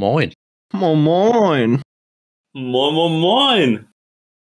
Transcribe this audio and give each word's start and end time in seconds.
Moin. 0.00 0.32
Moin, 0.72 0.98
moin. 0.98 1.82
Moin, 2.54 2.94
moin, 2.94 3.20
moin. 3.20 3.88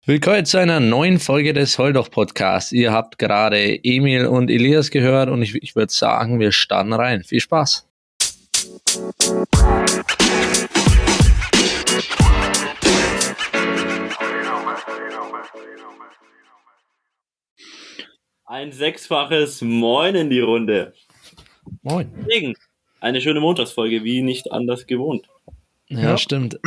Willkommen 0.05 0.45
zu 0.45 0.57
einer 0.57 0.79
neuen 0.79 1.19
Folge 1.19 1.51
des 1.51 1.77
Holdoch 1.77 2.09
Podcasts. 2.09 2.71
Ihr 2.71 2.93
habt 2.93 3.17
gerade 3.17 3.83
Emil 3.83 4.27
und 4.27 4.49
Elias 4.49 4.91
gehört 4.91 5.27
und 5.27 5.41
ich, 5.41 5.55
ich 5.55 5.75
würde 5.75 5.91
sagen, 5.91 6.39
wir 6.39 6.53
starten 6.53 6.93
rein. 6.93 7.25
Viel 7.25 7.41
Spaß. 7.41 7.85
Ein 18.45 18.71
sechsfaches 18.71 19.61
Moin 19.61 20.15
in 20.15 20.29
die 20.29 20.39
Runde. 20.39 20.93
Moin. 21.81 22.09
Deswegen 22.19 22.55
eine 23.01 23.19
schöne 23.19 23.41
Montagsfolge, 23.41 24.05
wie 24.05 24.21
nicht 24.21 24.49
anders 24.53 24.87
gewohnt. 24.87 25.27
Ja, 25.91 26.11
Ja. 26.11 26.17
stimmt. 26.17 26.57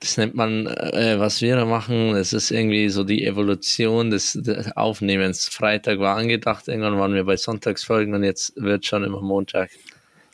Das 0.00 0.16
nennt 0.16 0.34
man, 0.34 0.66
äh, 0.66 1.14
was 1.20 1.40
wir 1.42 1.54
da 1.54 1.64
machen, 1.64 2.12
das 2.14 2.32
ist 2.32 2.50
irgendwie 2.50 2.88
so 2.88 3.04
die 3.04 3.24
Evolution 3.24 4.10
des, 4.10 4.32
des 4.32 4.76
Aufnehmens. 4.76 5.46
Freitag 5.48 6.00
war 6.00 6.16
angedacht, 6.16 6.66
irgendwann 6.66 6.98
waren 6.98 7.14
wir 7.14 7.22
bei 7.24 7.36
Sonntagsfolgen 7.36 8.12
und 8.14 8.24
jetzt 8.24 8.54
wird 8.56 8.84
schon 8.84 9.04
immer 9.04 9.20
Montag. 9.20 9.70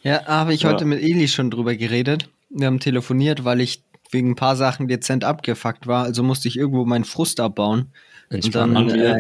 Ja, 0.03 0.25
habe 0.27 0.55
ich 0.55 0.63
Ja. 0.63 0.71
heute 0.71 0.87
mit 0.87 1.03
Eli 1.03 1.29
schon 1.29 1.51
drüber 1.51 1.75
geredet. 1.77 2.31
Wir 2.49 2.67
haben 2.67 2.81
telefoniert, 2.81 3.45
weil 3.45 3.61
ich 3.61 3.83
wegen 4.11 4.31
ein 4.31 4.37
paar 4.37 4.57
Sachen 4.57 4.89
dezent 4.89 5.23
abgefuckt 5.25 5.87
war. 5.87 6.05
Also 6.05 6.23
musste 6.23 6.49
ich 6.49 6.57
irgendwo 6.57 6.87
meinen 6.87 7.05
Frust 7.05 7.39
abbauen. 7.41 7.93
Und 8.31 8.55
dann, 8.55 8.89
äh, 8.89 9.19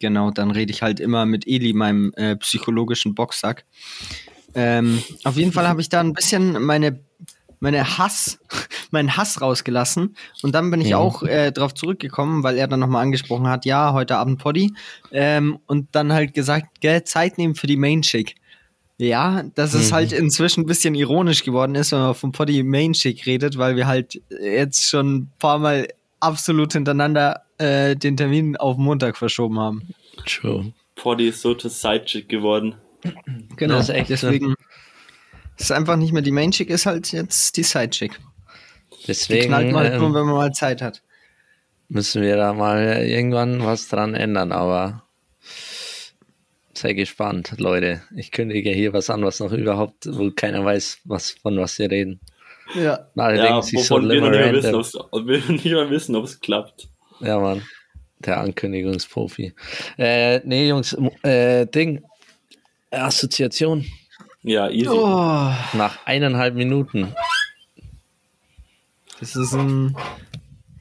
genau, 0.00 0.32
dann 0.32 0.50
rede 0.50 0.72
ich 0.72 0.82
halt 0.82 0.98
immer 0.98 1.24
mit 1.24 1.46
Eli, 1.46 1.72
meinem 1.72 2.12
äh, 2.16 2.34
psychologischen 2.36 3.14
Boxsack. 3.14 3.64
Ähm, 4.54 5.02
auf 5.22 5.36
jeden 5.36 5.52
Fall 5.52 5.68
habe 5.68 5.80
ich 5.80 5.88
da 5.88 6.00
ein 6.00 6.14
bisschen 6.14 6.60
meine, 6.64 6.98
meine 7.60 7.98
Hass, 7.98 8.38
meinen 8.90 9.16
Hass 9.16 9.40
rausgelassen. 9.40 10.16
Und 10.42 10.54
dann 10.54 10.70
bin 10.70 10.80
ich 10.80 10.88
Ja. 10.90 10.98
auch 10.98 11.22
äh, 11.22 11.50
drauf 11.52 11.74
zurückgekommen, 11.74 12.42
weil 12.42 12.56
er 12.58 12.68
dann 12.68 12.80
nochmal 12.80 13.02
angesprochen 13.02 13.48
hat, 13.48 13.64
ja, 13.64 13.92
heute 13.92 14.16
Abend 14.16 14.38
Poddy. 14.40 14.72
Ähm, 15.12 15.58
und 15.66 15.88
dann 15.92 16.12
halt 16.12 16.34
gesagt, 16.34 16.80
gell, 16.80 17.04
Zeit 17.04 17.38
nehmen 17.38 17.54
für 17.54 17.66
die 17.66 17.76
Main 17.76 18.02
Chick. 18.02 18.34
Ja, 19.00 19.44
dass 19.54 19.74
es 19.74 19.90
Mhm. 19.90 19.94
halt 19.94 20.12
inzwischen 20.12 20.62
ein 20.62 20.66
bisschen 20.66 20.94
ironisch 20.96 21.44
geworden 21.44 21.76
ist, 21.76 21.92
wenn 21.92 22.00
man 22.00 22.14
vom 22.16 22.32
Poddy 22.32 22.64
Main 22.64 22.94
Chick 22.94 23.26
redet, 23.26 23.56
weil 23.56 23.76
wir 23.76 23.86
halt 23.86 24.20
jetzt 24.28 24.88
schon 24.88 25.14
ein 25.14 25.32
paar 25.38 25.58
Mal 25.58 25.86
absolut 26.20 26.72
hintereinander 26.72 27.42
äh, 27.58 27.94
den 27.94 28.16
Termin 28.16 28.56
auf 28.56 28.76
Montag 28.76 29.16
verschoben 29.16 29.58
haben. 29.60 29.82
True. 30.26 30.72
Poddy 30.96 31.28
ist 31.28 31.42
so 31.42 31.54
zur 31.54 31.70
Sidechick 31.70 32.28
geworden. 32.28 32.74
Genau, 33.56 33.78
Das 35.58 35.66
ist 35.66 35.72
einfach 35.72 35.96
nicht 35.96 36.12
mehr 36.12 36.22
die 36.22 36.30
Main 36.30 36.52
Chick, 36.52 36.70
ist 36.70 36.86
halt 36.86 37.12
jetzt 37.12 37.56
die 37.56 37.64
Side 37.64 37.90
Chick. 37.90 38.18
Die 39.02 39.06
Deswegen 39.08 39.48
knallt 39.48 39.72
man 39.72 39.84
halt 39.84 39.98
nur, 39.98 40.08
ähm, 40.08 40.14
wenn 40.14 40.26
man 40.26 40.34
mal 40.36 40.52
Zeit 40.52 40.80
hat. 40.80 41.02
müssen 41.88 42.22
wir 42.22 42.36
da 42.36 42.52
mal 42.52 43.04
irgendwann 43.04 43.64
was 43.64 43.88
dran 43.88 44.14
ändern, 44.14 44.52
aber 44.52 45.02
sei 46.74 46.92
gespannt, 46.92 47.54
Leute. 47.58 48.02
Ich 48.14 48.30
kündige 48.30 48.70
hier 48.70 48.92
was 48.92 49.10
an, 49.10 49.24
was 49.24 49.40
noch 49.40 49.52
überhaupt, 49.52 50.06
wo 50.06 50.30
keiner 50.30 50.64
weiß, 50.64 51.00
was, 51.04 51.32
von 51.32 51.58
was 51.58 51.78
wir 51.78 51.90
reden. 51.90 52.20
Ja. 52.74 53.08
Alle 53.16 53.36
Ja, 53.38 53.42
denken 53.42 53.62
sich 53.62 53.84
so 53.84 53.96
wovon 53.96 54.08
wir 54.08 54.20
noch 54.20 54.30
nicht 54.30 54.52
wissen, 54.52 54.74
ob's, 54.74 54.94
ob 54.94 55.26
wir 55.26 55.38
nicht 55.48 55.64
mal 55.66 55.90
wissen, 55.90 56.14
ob 56.14 56.24
es 56.24 56.38
klappt. 56.38 56.88
Ja, 57.20 57.40
Mann. 57.40 57.62
Der 58.20 58.40
Ankündigungsprofi. 58.40 59.54
Äh, 59.96 60.40
nee, 60.44 60.68
Jungs, 60.68 60.96
äh, 61.22 61.66
Ding. 61.66 62.02
Assoziation 62.90 63.84
Ja, 64.48 64.70
easy. 64.70 64.88
Oh, 64.88 65.52
nach 65.74 65.98
eineinhalb 66.06 66.54
Minuten. 66.54 67.14
das 69.20 69.36
ist 69.36 69.52
ein 69.52 69.94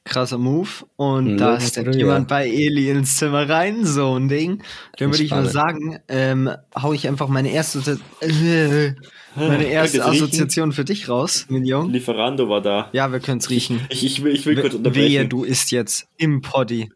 krasser 0.06 0.38
Move. 0.38 0.70
Und 0.96 1.32
Ein 1.32 1.38
da 1.38 1.60
früher. 1.60 1.94
jemand 1.94 2.28
bei 2.30 2.48
Eli 2.48 2.90
ins 2.90 3.18
Zimmer 3.18 3.48
rein, 3.50 3.86
so 3.86 4.16
ein 4.18 4.30
Ding. 4.30 4.64
Dann 4.98 5.12
würde 5.12 5.24
ich 5.24 5.32
mal 5.32 5.48
sagen, 5.48 6.00
ähm, 6.08 6.50
hau 6.82 6.94
ich 6.94 7.08
einfach 7.08 7.28
meine 7.28 7.52
erste, 7.52 8.00
äh, 8.22 8.94
meine 9.36 9.66
erste 9.66 9.98
ihr's 9.98 10.08
riechen? 10.08 10.24
Assoziation 10.24 10.72
für 10.72 10.86
dich 10.86 11.10
raus, 11.10 11.46
Million. 11.50 11.92
Lieferando 11.92 12.48
war 12.48 12.62
da. 12.62 12.90
Ja, 12.94 13.12
wir 13.12 13.20
können 13.20 13.40
es 13.40 13.50
riechen. 13.50 13.82
Ich, 13.90 14.06
ich, 14.06 14.24
will, 14.24 14.34
ich 14.34 14.46
will 14.46 14.56
kurz 14.56 14.74
Wehe, 14.74 14.78
unterbrechen. 14.78 15.30
du 15.30 15.44
isst 15.44 15.72
jetzt 15.72 16.08
im 16.18 16.42
Poddy. 16.42 16.90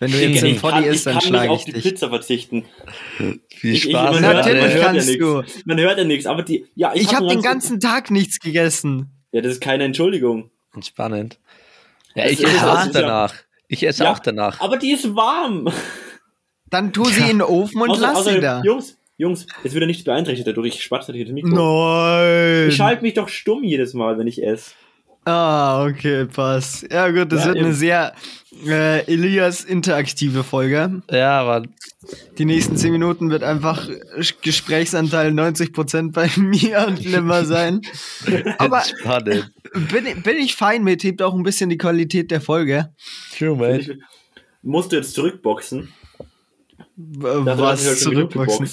Wenn 0.00 0.12
du 0.12 0.16
ich, 0.18 0.30
jetzt 0.34 0.42
im 0.44 0.54
ich, 0.54 0.60
Poddy 0.60 0.74
kann, 0.74 0.84
ich 0.84 0.90
isst, 0.90 1.06
dann 1.06 1.12
kann 1.14 1.18
nicht 1.22 1.28
schlage 1.28 1.50
auf 1.50 1.58
ich 1.60 1.64
die 1.64 1.72
dich. 1.72 1.82
Pizza 1.82 2.08
verzichten. 2.08 2.64
Viel 3.16 3.40
Ich- 3.48 3.84
ich- 3.86 3.90
Spaß. 3.90 4.14
man 4.20 4.24
hört- 4.24 4.36
Leute. 4.46 4.48
Natürlich 4.48 4.60
man 4.62 4.70
hört 4.72 4.84
kannst 4.84 5.08
ja 5.10 5.16
du. 5.16 5.42
Man 5.64 5.80
hört 5.80 5.98
ja 5.98 6.04
nichts, 6.04 6.26
aber 6.26 6.42
die. 6.42 6.66
Ja, 6.76 6.92
ich, 6.94 7.02
Ich 7.02 7.08
hab 7.08 7.14
habe 7.16 7.26
den 7.28 7.42
ganz- 7.42 7.68
ganzen 7.68 7.80
Tag 7.80 8.10
nichts 8.10 8.38
gegessen. 8.40 9.10
Ja, 9.32 9.40
das 9.40 9.52
ist 9.54 9.60
keine 9.60 9.84
Entschuldigung. 9.84 10.50
Entspannend. 10.74 11.38
Ja, 12.14 12.26
ich 12.26 12.42
esse 12.44 12.70
auch 12.72 12.86
danach. 12.92 13.34
Ich 13.66 13.82
esse 13.86 14.04
Ja, 14.04 14.12
auch 14.12 14.18
danach. 14.20 14.60
Aber 14.60 14.76
die 14.78 14.92
ist 14.92 15.14
warm. 15.14 15.68
Dann 16.70 16.92
tu 16.92 17.04
sie 17.04 17.20
in 17.22 17.26
den 17.38 17.42
Ofen 17.42 17.80
und 17.82 17.90
Außer- 17.90 18.00
lass 18.00 18.24
sie 18.24 18.30
außer- 18.32 18.40
da. 18.40 18.62
Jungs, 18.64 18.96
Jungs, 19.16 19.46
es 19.64 19.72
wird 19.74 19.82
ja 19.82 19.86
nichts 19.86 20.04
beeinträchtigt 20.04 20.46
dadurch. 20.46 20.74
Ich 20.76 20.82
spatze 20.82 21.12
durch 21.12 21.24
das 21.24 21.32
Mikro. 21.34 21.50
Nein. 21.50 22.68
Ich 22.68 22.76
schalte 22.76 23.02
mich 23.02 23.14
doch 23.14 23.28
stumm 23.28 23.64
jedes 23.64 23.92
Mal, 23.94 24.16
wenn 24.18 24.26
ich 24.28 24.42
esse. 24.42 24.70
Ah, 25.28 25.84
okay, 25.86 26.24
passt. 26.26 26.86
Ja 26.90 27.08
gut, 27.10 27.30
das 27.32 27.40
Ja, 27.40 27.46
wird 27.48 27.56
eben. 27.56 27.66
eine 27.66 27.74
sehr 27.74 28.14
äh, 28.66 29.04
Elias 29.12 29.62
interaktive 29.64 30.42
Folge. 30.44 31.02
Ja, 31.10 31.44
Mann. 31.44 31.74
Die 32.38 32.44
nächsten 32.44 32.76
10 32.76 32.92
Minuten 32.92 33.28
wird 33.30 33.42
einfach 33.42 33.88
Gesprächsanteil 34.42 35.32
90% 35.32 36.12
bei 36.12 36.30
mir 36.36 36.86
und 36.86 37.04
Limmer 37.04 37.44
sein. 37.44 37.82
Aber 38.58 38.82
bin, 39.92 40.22
bin 40.22 40.36
ich 40.38 40.54
fein 40.56 40.82
mit, 40.82 41.02
hebt 41.04 41.20
auch 41.20 41.34
ein 41.34 41.42
bisschen 41.42 41.68
die 41.68 41.78
Qualität 41.78 42.30
der 42.30 42.40
Folge. 42.40 42.94
True, 43.36 43.56
man. 43.56 43.80
Ich, 43.80 43.90
musst 44.62 44.92
du 44.92 44.96
jetzt 44.96 45.14
zurückboxen? 45.14 45.92
W- 46.96 47.44
Dafür 47.44 47.58
Was 47.58 47.82
genug 47.84 48.32
zurückboxen. 48.32 48.70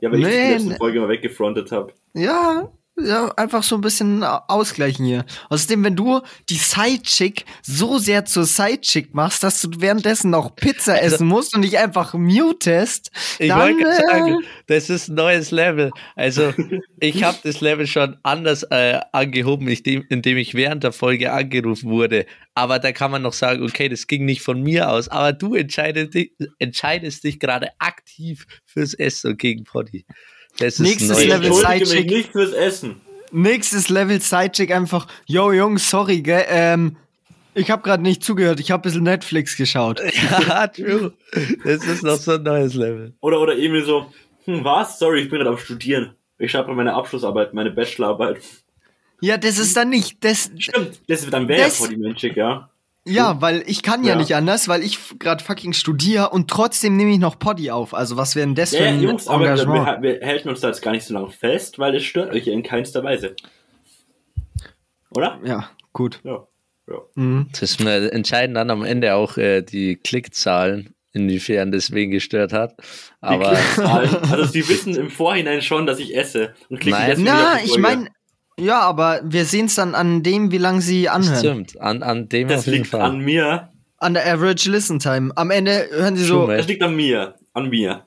Ja, 0.00 0.12
weil 0.12 0.20
ich 0.20 0.26
Nee, 0.26 0.46
die 0.58 0.64
letzte. 0.64 0.76
Folge 0.76 1.00
mal 1.00 1.08
weggefrontet 1.08 1.72
habe. 1.72 1.92
Ja, 2.14 2.70
ja, 2.98 3.28
einfach 3.36 3.62
so 3.62 3.74
ein 3.74 3.82
bisschen 3.82 4.24
ausgleichen 4.24 5.04
hier. 5.04 5.26
Außerdem, 5.50 5.84
wenn 5.84 5.96
du 5.96 6.20
die 6.48 6.56
Sidechick 6.56 7.44
so 7.62 7.98
sehr 7.98 8.24
zur 8.24 8.44
Sidechick 8.44 9.14
machst, 9.14 9.42
dass 9.42 9.60
du 9.60 9.68
währenddessen 9.78 10.30
noch 10.30 10.56
Pizza 10.56 11.02
essen 11.02 11.26
musst 11.26 11.54
und 11.54 11.62
dich 11.62 11.78
einfach 11.78 12.14
mutest, 12.14 13.10
Ich 13.38 13.48
dann, 13.48 13.60
wollte 13.60 13.88
äh, 13.88 14.06
sagen, 14.06 14.38
das 14.66 14.88
ist 14.88 15.08
ein 15.08 15.14
neues 15.14 15.50
Level. 15.50 15.90
Also, 16.14 16.54
ich 17.00 17.22
habe 17.22 17.36
das 17.42 17.60
Level 17.60 17.86
schon 17.86 18.16
anders 18.22 18.62
äh, 18.64 19.00
angehoben, 19.12 19.68
indem, 19.68 20.36
ich 20.38 20.54
während 20.54 20.82
der 20.82 20.92
Folge 20.92 21.32
angerufen 21.32 21.90
wurde. 21.90 22.24
Aber 22.54 22.78
da 22.78 22.92
kann 22.92 23.10
man 23.10 23.22
noch 23.22 23.34
sagen, 23.34 23.62
okay, 23.62 23.90
das 23.90 24.06
ging 24.06 24.24
nicht 24.24 24.40
von 24.40 24.62
mir 24.62 24.90
aus. 24.90 25.08
Aber 25.08 25.34
du 25.34 25.54
entscheidest 25.54 26.14
dich, 26.14 26.32
entscheidest 26.58 27.24
dich 27.24 27.38
gerade 27.38 27.68
aktiv 27.78 28.46
fürs 28.64 28.94
Essen 28.94 29.36
gegen 29.36 29.64
Poddy. 29.64 30.06
Das 30.58 30.74
ist 30.74 30.80
Nächstes 30.80 31.08
neues 31.10 31.26
Level 31.26 31.52
Sidechick. 31.52 32.10
nicht 32.10 32.32
fürs 32.32 32.52
Essen. 32.52 33.00
nächstes 33.30 33.88
Level 33.88 34.20
Sidechick 34.20 34.70
einfach, 34.70 35.06
yo 35.26 35.52
Jungs, 35.52 35.88
sorry, 35.90 36.22
gell, 36.22 36.44
ähm, 36.48 36.96
ich 37.54 37.70
habe 37.70 37.82
gerade 37.82 38.02
nicht 38.02 38.22
zugehört, 38.22 38.60
ich 38.60 38.70
habe 38.70 38.80
ein 38.80 38.82
bisschen 38.82 39.02
Netflix 39.02 39.56
geschaut. 39.56 40.00
Ja, 40.48 40.66
true. 40.68 41.12
Das 41.64 41.84
ist 41.84 42.02
noch 42.02 42.16
so 42.16 42.32
ein 42.32 42.42
neues 42.42 42.74
Level. 42.74 43.14
Oder, 43.20 43.40
oder 43.40 43.56
Emil 43.58 43.84
so, 43.84 44.12
hm, 44.44 44.62
was? 44.64 44.98
Sorry, 44.98 45.22
ich 45.22 45.30
bin 45.30 45.38
gerade 45.38 45.50
am 45.50 45.58
Studieren. 45.58 46.14
Ich 46.38 46.50
schreibe 46.50 46.72
meine 46.74 46.92
Abschlussarbeit, 46.94 47.54
meine 47.54 47.70
Bachelorarbeit. 47.70 48.38
Ja, 49.22 49.38
das 49.38 49.58
ist 49.58 49.74
dann 49.76 49.88
nicht, 49.88 50.22
das, 50.22 50.50
Stimmt, 50.58 51.00
das 51.08 51.22
wird 51.22 51.32
dann 51.32 51.48
wäre 51.48 51.70
vor 51.70 51.88
die 51.88 51.96
Menschik, 51.96 52.36
ja. 52.36 52.68
Ja, 53.06 53.40
weil 53.40 53.62
ich 53.66 53.82
kann 53.82 54.02
ja, 54.04 54.10
Ja. 54.10 54.16
nicht 54.16 54.34
anders, 54.34 54.68
weil 54.68 54.82
ich 54.82 54.98
gerade 55.18 55.42
fucking 55.42 55.72
studiere 55.72 56.30
und 56.30 56.48
trotzdem 56.50 56.96
nehme 56.96 57.12
ich 57.12 57.18
noch 57.18 57.38
Poddy 57.38 57.70
auf. 57.70 57.94
Also 57.94 58.16
was 58.16 58.34
wäre 58.36 58.46
denn 58.46 58.54
das 58.54 58.72
Ja, 58.72 58.78
für 58.78 58.84
ja 58.84 58.90
ein 58.90 59.00
Jungs, 59.02 59.28
aber 59.28 59.44
wir, 59.44 59.50
Engagement? 59.50 60.02
wir, 60.02 60.20
halten 60.26 60.48
uns 60.48 60.60
da 60.60 60.68
jetzt 60.68 60.82
gar 60.82 60.90
nicht 60.92 61.04
so 61.04 61.14
lange 61.14 61.30
fest, 61.30 61.78
weil 61.78 61.94
es 61.94 62.04
stört 62.04 62.32
euch 62.32 62.46
in 62.48 62.62
keinster 62.62 63.02
Weise. 63.04 63.34
Oder? 65.10 65.38
Ja, 65.44 65.70
gut. 65.92 66.20
Ja. 66.24 66.46
ja. 66.88 66.96
Mhm. 67.14 67.48
Das 67.58 67.76
entscheiden 67.80 68.54
dann 68.54 68.70
am 68.70 68.84
Ende 68.84 69.14
auch 69.14 69.36
äh, 69.38 69.62
die 69.62 69.96
Klickzahlen, 69.96 70.94
inwiefern 71.12 71.72
das 71.72 71.92
wen 71.92 72.10
gestört 72.10 72.52
hat. 72.52 72.74
Die 72.78 72.84
Aber 73.20 73.52
Klickzahlen, 73.54 74.16
also 74.30 74.44
sie 74.44 74.68
wissen 74.68 74.94
im 74.96 75.10
Vorhinein 75.10 75.62
schon, 75.62 75.86
dass 75.86 75.98
ich 75.98 76.16
esse. 76.16 76.54
Und 76.68 76.80
klicken 76.80 77.00
Nein. 77.00 77.22
Na, 77.24 77.58
die 77.58 77.66
ich 77.66 77.78
meine, 77.78 78.08
ja, 78.58 78.80
aber 78.80 79.20
wir 79.24 79.44
sehen 79.44 79.66
es 79.66 79.74
dann 79.74 79.94
an 79.94 80.22
dem, 80.22 80.50
wie 80.50 80.58
lange 80.58 80.80
sie 80.80 81.08
anhören. 81.08 81.38
stimmt, 81.38 81.80
an, 81.80 82.02
an 82.02 82.28
dem 82.28 82.48
Das 82.48 82.60
auf 82.60 82.66
jeden 82.66 82.78
liegt 82.78 82.88
Fall. 82.88 83.02
an 83.02 83.18
mir. 83.20 83.68
An 83.98 84.14
der 84.14 84.26
Average 84.32 84.70
Listen 84.70 84.98
Time. 84.98 85.32
Am 85.36 85.50
Ende 85.50 85.88
hören 85.90 86.16
sie 86.16 86.24
so, 86.24 86.46
man. 86.46 86.56
Das 86.58 86.66
liegt 86.68 86.82
an 86.82 86.94
mir. 86.96 87.34
An 87.54 87.68
mir. 87.70 88.06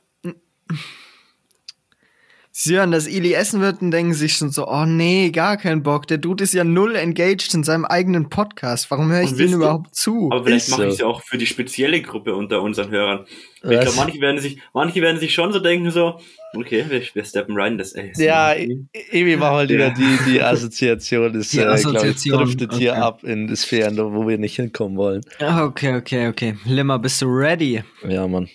Sie 2.61 2.75
hören, 2.75 2.91
dass 2.91 3.07
Eli 3.07 3.31
essen 3.31 3.61
wird 3.61 3.81
und 3.81 3.91
denken 3.91 4.13
sich 4.13 4.33
schon 4.33 4.49
so, 4.49 4.67
oh 4.67 4.83
nee, 4.85 5.29
gar 5.29 5.55
keinen 5.55 5.81
Bock. 5.81 6.07
Der 6.07 6.17
Dude 6.17 6.43
ist 6.43 6.53
ja 6.53 6.65
null 6.65 6.93
engaged 6.97 7.53
in 7.53 7.63
seinem 7.63 7.85
eigenen 7.85 8.27
Podcast. 8.27 8.91
Warum 8.91 9.09
höre 9.09 9.21
ich 9.21 9.33
den 9.33 9.53
überhaupt 9.53 9.95
zu? 9.95 10.27
Aber 10.29 10.43
vielleicht 10.43 10.67
Ist 10.67 10.71
mache 10.71 10.81
ich 10.83 10.87
so. 10.89 10.93
es 10.95 10.99
ja 10.99 11.05
auch 11.05 11.21
für 11.23 11.37
die 11.37 11.45
spezielle 11.45 12.01
Gruppe 12.01 12.35
unter 12.35 12.61
unseren 12.61 12.89
Hörern. 12.91 13.25
Ich 13.63 13.69
glaube, 13.69 13.93
manche 13.95 14.19
werden 14.19 14.41
sich, 14.41 14.59
manche 14.73 15.01
werden 15.01 15.21
sich 15.21 15.33
schon 15.33 15.53
so 15.53 15.59
denken, 15.59 15.89
so, 15.89 16.19
okay, 16.53 16.83
wir, 16.89 17.01
wir 17.13 17.23
steppen 17.23 17.55
rein, 17.57 17.77
das 17.77 17.93
ey, 17.93 18.09
ist 18.11 18.19
Ja, 18.19 18.53
irgendwie- 18.53 18.89
Evi 19.09 19.37
macht 19.37 19.53
halt 19.53 19.69
wieder 19.69 19.91
die, 19.91 20.17
die 20.29 20.41
Assoziation. 20.41 21.31
Das, 21.31 21.47
Die 21.51 21.59
äh, 21.59 21.61
glaub 21.61 21.73
Assoziation, 21.75 22.39
driftet 22.43 22.73
hier 22.73 22.91
okay. 22.91 22.99
ab 23.01 23.23
in 23.23 23.47
das 23.47 23.61
Sphären, 23.61 23.95
wo 23.97 24.27
wir 24.27 24.37
nicht 24.37 24.57
hinkommen 24.57 24.97
wollen. 24.97 25.21
Ah, 25.39 25.63
Okay, 25.63 25.95
okay, 25.95 26.27
okay. 26.27 26.57
Limmer, 26.65 26.99
bist 26.99 27.21
du 27.21 27.27
ready? 27.27 27.83
Ja, 28.05 28.27
Mann. 28.27 28.49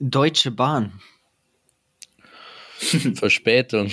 Deutsche 0.00 0.50
Bahn. 0.50 0.94
Verspätung. 3.14 3.90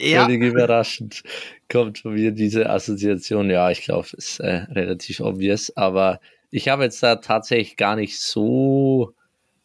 Ja. 0.00 0.24
Völlig 0.24 0.42
überraschend 0.42 1.22
kommt 1.70 1.98
von 1.98 2.14
mir 2.14 2.32
diese 2.32 2.68
Assoziation. 2.68 3.48
Ja, 3.48 3.70
ich 3.70 3.82
glaube, 3.82 4.08
ist 4.16 4.40
äh, 4.40 4.64
relativ 4.72 5.20
obvious, 5.20 5.76
aber 5.76 6.20
ich 6.50 6.68
habe 6.68 6.84
jetzt 6.84 7.02
da 7.02 7.16
tatsächlich 7.16 7.76
gar 7.76 7.96
nicht 7.96 8.18
so 8.18 9.14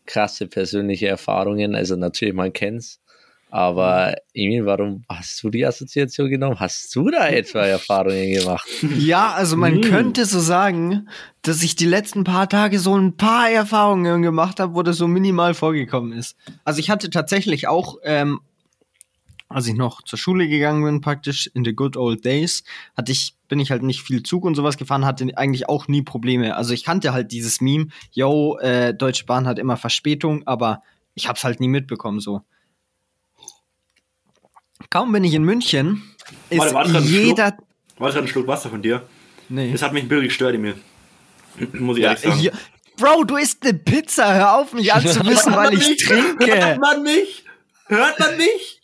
krasse 0.05 0.47
persönliche 0.47 1.07
Erfahrungen. 1.07 1.73
Also 1.75 1.95
natürlich, 1.95 2.33
man 2.33 2.53
kennt's. 2.53 3.00
Aber 3.51 4.15
Emil, 4.33 4.65
warum 4.65 5.03
hast 5.09 5.43
du 5.43 5.49
die 5.49 5.65
Assoziation 5.65 6.29
genommen? 6.29 6.57
Hast 6.59 6.95
du 6.95 7.09
da 7.11 7.27
etwa 7.27 7.59
Erfahrungen 7.65 8.31
gemacht? 8.31 8.65
Ja, 8.97 9.33
also 9.33 9.57
man 9.57 9.75
Hm. 9.75 9.81
könnte 9.91 10.25
so 10.25 10.39
sagen, 10.39 11.09
dass 11.41 11.61
ich 11.61 11.75
die 11.75 11.85
letzten 11.85 12.23
paar 12.23 12.47
Tage 12.47 12.79
so 12.79 12.97
ein 12.97 13.17
paar 13.17 13.49
Erfahrungen 13.49 14.21
gemacht 14.21 14.59
habe, 14.61 14.73
wo 14.73 14.83
das 14.83 14.95
so 14.97 15.07
minimal 15.07 15.53
vorgekommen 15.53 16.13
ist. 16.13 16.37
Also 16.63 16.79
ich 16.79 16.89
hatte 16.89 17.09
tatsächlich 17.09 17.67
auch, 17.67 17.97
ähm, 18.03 18.39
als 19.49 19.67
ich 19.67 19.75
noch 19.75 20.01
zur 20.03 20.17
Schule 20.17 20.47
gegangen 20.47 20.83
bin, 20.85 21.01
praktisch 21.01 21.47
in 21.53 21.65
the 21.65 21.73
good 21.75 21.97
old 21.97 22.23
days, 22.23 22.63
hatte 22.95 23.11
ich, 23.11 23.35
bin 23.49 23.59
ich 23.59 23.69
halt 23.69 23.83
nicht 23.83 24.01
viel 24.01 24.23
Zug 24.23 24.45
und 24.45 24.55
sowas 24.55 24.77
gefahren, 24.77 25.03
hatte 25.05 25.27
eigentlich 25.35 25.67
auch 25.67 25.89
nie 25.89 26.03
Probleme. 26.03 26.55
Also 26.55 26.73
ich 26.73 26.85
kannte 26.85 27.11
halt 27.11 27.33
dieses 27.33 27.59
Meme, 27.59 27.87
yo, 28.11 28.57
äh, 28.59 28.93
Deutsche 28.93 29.25
Bahn 29.25 29.45
hat 29.45 29.59
immer 29.59 29.75
Verspätung, 29.75 30.47
aber 30.47 30.83
ich 31.15 31.27
hab's 31.27 31.43
halt 31.43 31.59
nie 31.59 31.67
mitbekommen 31.67 32.21
so. 32.21 32.43
Kaum 34.91 35.13
bin 35.13 35.23
ich 35.23 35.33
in 35.33 35.43
München, 35.43 36.03
ist 36.49 36.59
Warte, 36.59 36.73
warte, 36.73 36.89
einen 36.97 37.07
jeder. 37.07 37.57
War 37.97 38.11
gerade 38.11 38.25
ein 38.25 38.27
Schluck 38.27 38.45
Wasser 38.45 38.69
von 38.69 38.81
dir? 38.81 39.07
Nee. 39.47 39.71
Das 39.71 39.81
hat 39.81 39.93
mich 39.93 40.03
ein 40.03 40.09
bisschen 40.09 40.25
gestört 40.25 40.53
in 40.53 40.61
mir. 40.61 40.75
Muss 41.73 41.97
ich 41.97 42.03
ehrlich 42.03 42.19
sagen. 42.19 42.39
Ja, 42.41 42.51
Bro, 42.97 43.23
du 43.23 43.37
isst 43.37 43.63
eine 43.63 43.73
Pizza. 43.73 44.35
Hör 44.35 44.57
auf, 44.57 44.73
mich 44.73 44.93
anzuwissen, 44.93 45.55
weil 45.55 45.73
ich 45.75 45.87
Hört 46.09 46.39
trinke. 46.39 46.77
man 46.81 47.03
mich? 47.03 47.45
Hört 47.87 48.19
man 48.19 48.35
mich? 48.35 48.81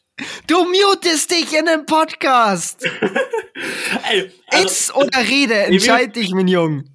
Du 0.48 0.64
mutest 0.64 1.30
dich 1.30 1.54
in 1.54 1.68
einem 1.68 1.86
Podcast. 1.86 2.86
Ey, 4.10 4.32
also, 4.48 4.66
Iss 4.66 4.96
oder 4.96 5.20
rede, 5.20 5.56
entscheid 5.56 6.16
dich, 6.16 6.32
mein 6.32 6.48
Junge. 6.48 6.86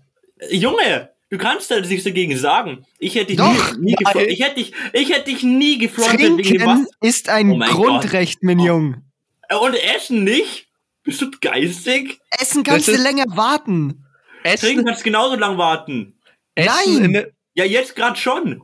Junge, 0.51 1.12
du 1.33 1.39
kannst 1.39 1.71
da 1.71 1.81
nichts 1.81 2.05
dagegen 2.05 2.37
sagen. 2.37 2.85
Ich 2.99 3.15
hätte 3.15 3.29
dich 3.29 3.37
Doch, 3.39 3.77
nie, 3.79 3.95
nie 3.95 3.97
ich 4.29 4.41
hätte 4.45 4.55
dich, 4.57 4.73
ich 4.93 5.09
hätte 5.11 5.31
dich 5.31 5.43
nie 5.43 5.79
gefrontet 5.79 6.21
wegen 6.21 6.37
dem 6.37 6.47
Trinken 6.47 6.67
Wasser. 6.67 6.87
ist 7.01 7.29
ein 7.31 7.51
Oh 7.51 7.57
mein 7.57 7.71
Grundrecht, 7.71 8.43
mein 8.43 8.61
Oh. 8.61 8.65
Junge. 8.67 9.03
Äh, 9.49 9.57
Und 9.57 9.75
Essen 9.75 10.23
nicht? 10.25 10.69
Bist 11.05 11.21
du 11.23 11.31
geistig? 11.41 12.21
Essen 12.39 12.63
kannst 12.63 12.87
Das 12.87 12.95
du 12.97 13.03
länger 13.03 13.25
warten. 13.35 14.05
Trinken 14.45 14.65
Essen, 14.79 14.85
kannst 14.85 15.05
genauso 15.05 15.37
lang 15.37 15.59
warten. 15.59 16.15
Essen 16.55 17.13
Nein. 17.13 17.27
Ja, 17.55 17.65
jetzt 17.65 17.97
gerade 17.97 18.17
schon. 18.17 18.63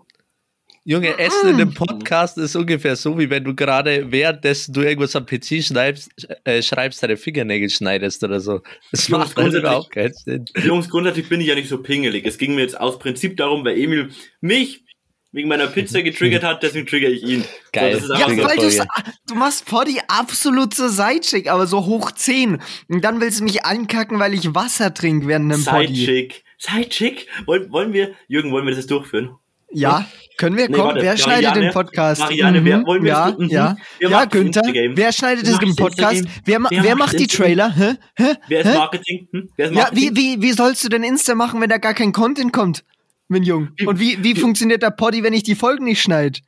Junge, 0.91 1.19
Essen 1.19 1.51
in 1.51 1.55
einem 1.57 1.75
Podcast 1.75 2.39
ist 2.39 2.57
ungefähr 2.57 2.97
so, 2.97 3.19
wie 3.19 3.29
wenn 3.29 3.45
du 3.45 3.55
gerade 3.55 4.11
währenddessen 4.11 4.73
du 4.73 4.81
irgendwas 4.81 5.15
am 5.17 5.27
PC 5.27 5.63
schreibst, 5.63 6.11
äh, 6.45 6.63
schreibst, 6.63 7.03
deine 7.03 7.19
Fingernägel 7.19 7.69
schneidest 7.69 8.25
oder 8.25 8.41
so. 8.41 8.63
Das 8.91 9.07
Jungs, 9.07 9.27
macht 9.27 9.35
grundsätzlich- 9.35 9.61
überhaupt 9.65 9.91
keinen 9.91 10.15
Sinn. 10.15 10.45
Jungs, 10.65 10.89
grundsätzlich 10.89 11.29
bin 11.29 11.43
ich 11.43 11.49
ja 11.49 11.55
nicht 11.57 11.69
so 11.69 11.83
pingelig. 11.83 12.25
Es 12.27 12.39
ging 12.39 12.55
mir 12.55 12.63
jetzt 12.63 12.81
aus 12.81 12.99
Prinzip 12.99 13.37
darum, 13.37 13.67
weil 13.67 13.79
Emil 13.79 14.09
mich 14.41 14.83
wegen 15.31 15.49
meiner 15.51 15.67
Pizza 15.67 16.01
getriggert 16.01 16.43
hat, 16.43 16.63
deswegen 16.63 16.87
trigger 16.87 17.11
ich 17.11 17.23
ihn. 17.23 17.45
Geil. 17.73 18.01
So, 18.01 18.09
das 18.09 18.19
ist 18.19 18.21
Ja, 18.21 18.27
weil 18.47 18.57
du 18.57 18.63
Folge. 18.71 18.87
du 19.27 19.35
machst 19.35 19.67
Poddy 19.67 20.01
absolut 20.09 20.73
zur 20.73 20.89
Sideschick, 20.89 21.51
aber 21.51 21.67
so 21.67 21.85
hoch 21.85 22.13
10. 22.13 22.63
Und 22.89 23.05
dann 23.05 23.21
willst 23.21 23.41
du 23.41 23.45
mich 23.45 23.67
ankacken, 23.67 24.19
weil 24.21 24.33
ich 24.33 24.55
Wasser 24.55 24.95
trinke 24.95 25.27
während 25.27 25.53
einem 25.53 25.63
Poddy. 25.67 25.95
Sidechick. 25.95 26.45
Sidechick? 26.57 27.27
Wollen, 27.45 27.71
wollen 27.71 27.93
wir, 27.93 28.15
Jürgen, 28.27 28.53
wollen 28.53 28.65
wir 28.65 28.71
das 28.71 28.79
jetzt 28.79 28.91
durchführen? 28.91 29.33
Ja, 29.71 30.07
können 30.39 30.57
wir, 30.57 30.69
Nee, 30.69 30.75
komm, 30.77 30.87
warte, 30.87 31.03
wer 31.03 31.17
schneidet 31.17 31.45
Marianne, 31.45 31.67
den 31.67 31.73
Podcast? 31.75 32.21
Marianne, 32.21 32.65
wer- 32.65 32.87
wollen 32.87 33.03
wir 33.03 33.09
ja, 33.11 33.37
mhm. 33.39 33.49
ja, 33.49 33.77
Wer 33.99 34.11
ja, 34.11 34.25
Günther, 34.25 34.63
wer 34.63 35.13
schneidet 35.13 35.47
Wer 35.47 35.59
das 35.59 35.77
Podcast? 35.77 36.25
Wer, 36.45 36.61
Wer 36.71 36.83
wer 36.85 36.97
macht 36.97 37.13
macht 37.13 37.19
die? 37.21 37.27
Trailer? 37.27 37.75
Hä? 37.77 37.95
Hä? 38.17 38.35
Wer 38.49 38.61
ist? 38.61 38.75
Marketing? 38.75 39.29
Hm? 39.33 39.49
Wer 39.57 39.67
ist 39.67 39.73
Ja, 39.75 39.83
Marketing? 39.83 40.17
wie, 40.17 40.39
wie, 40.39 40.43
wie 40.43 40.53
sollst 40.53 40.85
du 40.85 40.89
denn 40.89 41.03
Insta 41.03 41.35
machen, 41.35 41.61
wenn 41.61 41.69
da 41.69 41.77
gar 41.79 41.93
kein 41.93 42.13
Content 42.13 42.53
kommt, 42.53 42.85
mein 43.29 43.43
Jung? 43.43 43.69
Und 43.85 44.01
wie, 44.01 44.23
wie 44.25 44.35
funktioniert 44.35 44.83
der 44.83 44.91
Poddy, 44.91 45.23
wenn 45.23 45.35
ich 45.35 45.43
die 45.43 45.55
Folgen 45.55 45.85
nicht 45.85 46.01
schneide? 46.01 46.39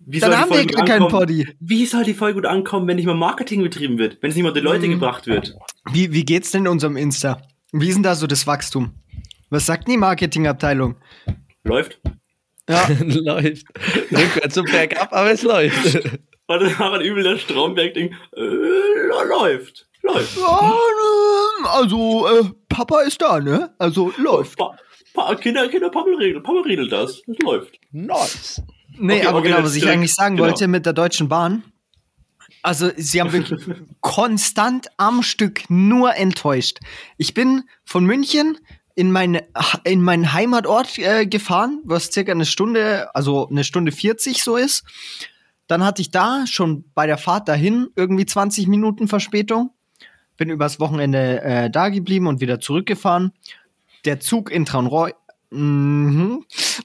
Wie 0.00 0.18
Dann 0.20 0.36
haben 0.36 0.50
wir 0.50 0.64
gar 0.66 0.84
keinen? 0.84 1.08
Poddy. 1.08 1.48
Wie 1.60 1.84
soll 1.86 2.04
die 2.04 2.14
Folge 2.14 2.34
gut 2.36 2.46
ankommen, 2.46 2.86
wenn 2.88 2.96
nicht 2.96 3.06
mal 3.06 3.14
Marketing 3.14 3.62
betrieben 3.62 3.98
wird? 3.98 4.18
Wenn 4.22 4.30
es 4.30 4.36
nicht 4.36 4.44
mal 4.44 4.52
die 4.52 4.60
Leute 4.60 4.86
Mhm. 4.86 4.92
gebracht 4.92 5.26
wird? 5.26 5.54
Wie, 5.92 6.12
wie 6.12 6.24
geht's 6.24 6.50
denn 6.52 6.62
in 6.62 6.68
unserem 6.68 6.96
Insta? 6.96 7.42
Wie 7.72 7.88
ist 7.88 7.94
denn 7.96 8.02
da 8.02 8.14
so 8.14 8.26
das 8.26 8.46
Wachstum? 8.46 8.94
Was 9.50 9.66
sagt 9.66 9.88
die 9.88 9.96
Marketingabteilung? 9.96 10.96
Läuft? 11.64 12.00
Ja, 12.68 12.88
läuft. 13.00 13.66
Rückwärts 14.10 14.56
und 14.58 14.70
bergab, 14.70 15.12
aber 15.12 15.30
es 15.30 15.42
läuft. 15.42 15.94
War 16.48 16.60
das 16.60 16.78
war 16.78 16.92
ein 16.94 17.00
übel 17.00 17.24
der 17.24 17.38
Stromberg-Ding? 17.38 18.14
Äh, 18.36 18.40
läuft. 18.40 19.88
Läuft. 20.02 20.36
Ja, 20.36 20.60
ähm, 21.58 21.66
also, 21.66 22.28
äh, 22.28 22.44
Papa 22.68 23.00
ist 23.00 23.20
da, 23.20 23.40
ne? 23.40 23.74
Also, 23.78 24.12
läuft. 24.16 24.56
Pa 24.56 24.76
pa 25.12 25.34
Kinder, 25.34 25.66
Kinder, 25.68 25.90
Papa 25.90 26.08
regelt, 26.16 26.44
Papa 26.44 26.60
regelt 26.60 26.92
das. 26.92 27.20
Das 27.26 27.36
läuft. 27.42 27.80
Nice. 27.90 28.62
Nee, 28.96 29.16
Okay, 29.18 29.26
aber 29.26 29.38
okay, 29.38 29.48
genau, 29.48 29.64
was 29.64 29.74
ich 29.74 29.88
eigentlich 29.88 30.14
sagen 30.14 30.36
Genau. 30.36 30.46
wollte 30.48 30.68
mit 30.68 30.86
der 30.86 30.92
Deutschen 30.92 31.28
Bahn. 31.28 31.64
Also, 32.62 32.90
sie 32.96 33.20
haben 33.20 33.32
wirklich 33.32 33.60
konstant 34.00 34.86
am 34.98 35.24
Stück 35.24 35.64
nur 35.68 36.14
enttäuscht. 36.14 36.78
Ich 37.16 37.34
bin 37.34 37.64
von 37.84 38.04
München 38.04 38.58
in, 38.96 39.12
mein, 39.12 39.40
in 39.84 40.02
meinen 40.02 40.32
Heimatort 40.32 40.98
äh, 40.98 41.26
gefahren, 41.26 41.80
was 41.84 42.10
circa 42.10 42.32
eine 42.32 42.46
Stunde, 42.46 43.14
also 43.14 43.48
eine 43.48 43.62
Stunde 43.62 43.92
40 43.92 44.42
so 44.42 44.56
ist. 44.56 44.84
Dann 45.68 45.84
hatte 45.84 46.00
ich 46.00 46.10
da 46.10 46.46
schon 46.46 46.84
bei 46.94 47.06
der 47.06 47.18
Fahrt 47.18 47.48
dahin 47.48 47.88
irgendwie 47.94 48.24
20 48.24 48.66
Minuten 48.66 49.06
Verspätung. 49.06 49.70
Bin 50.38 50.48
übers 50.48 50.80
Wochenende 50.80 51.42
äh, 51.42 51.70
da 51.70 51.90
geblieben 51.90 52.26
und 52.26 52.40
wieder 52.40 52.58
zurückgefahren. 52.58 53.32
Der 54.06 54.18
Zug 54.20 54.50
in 54.50 54.64
Traunreu, 54.64 55.12
mhm, 55.50 56.44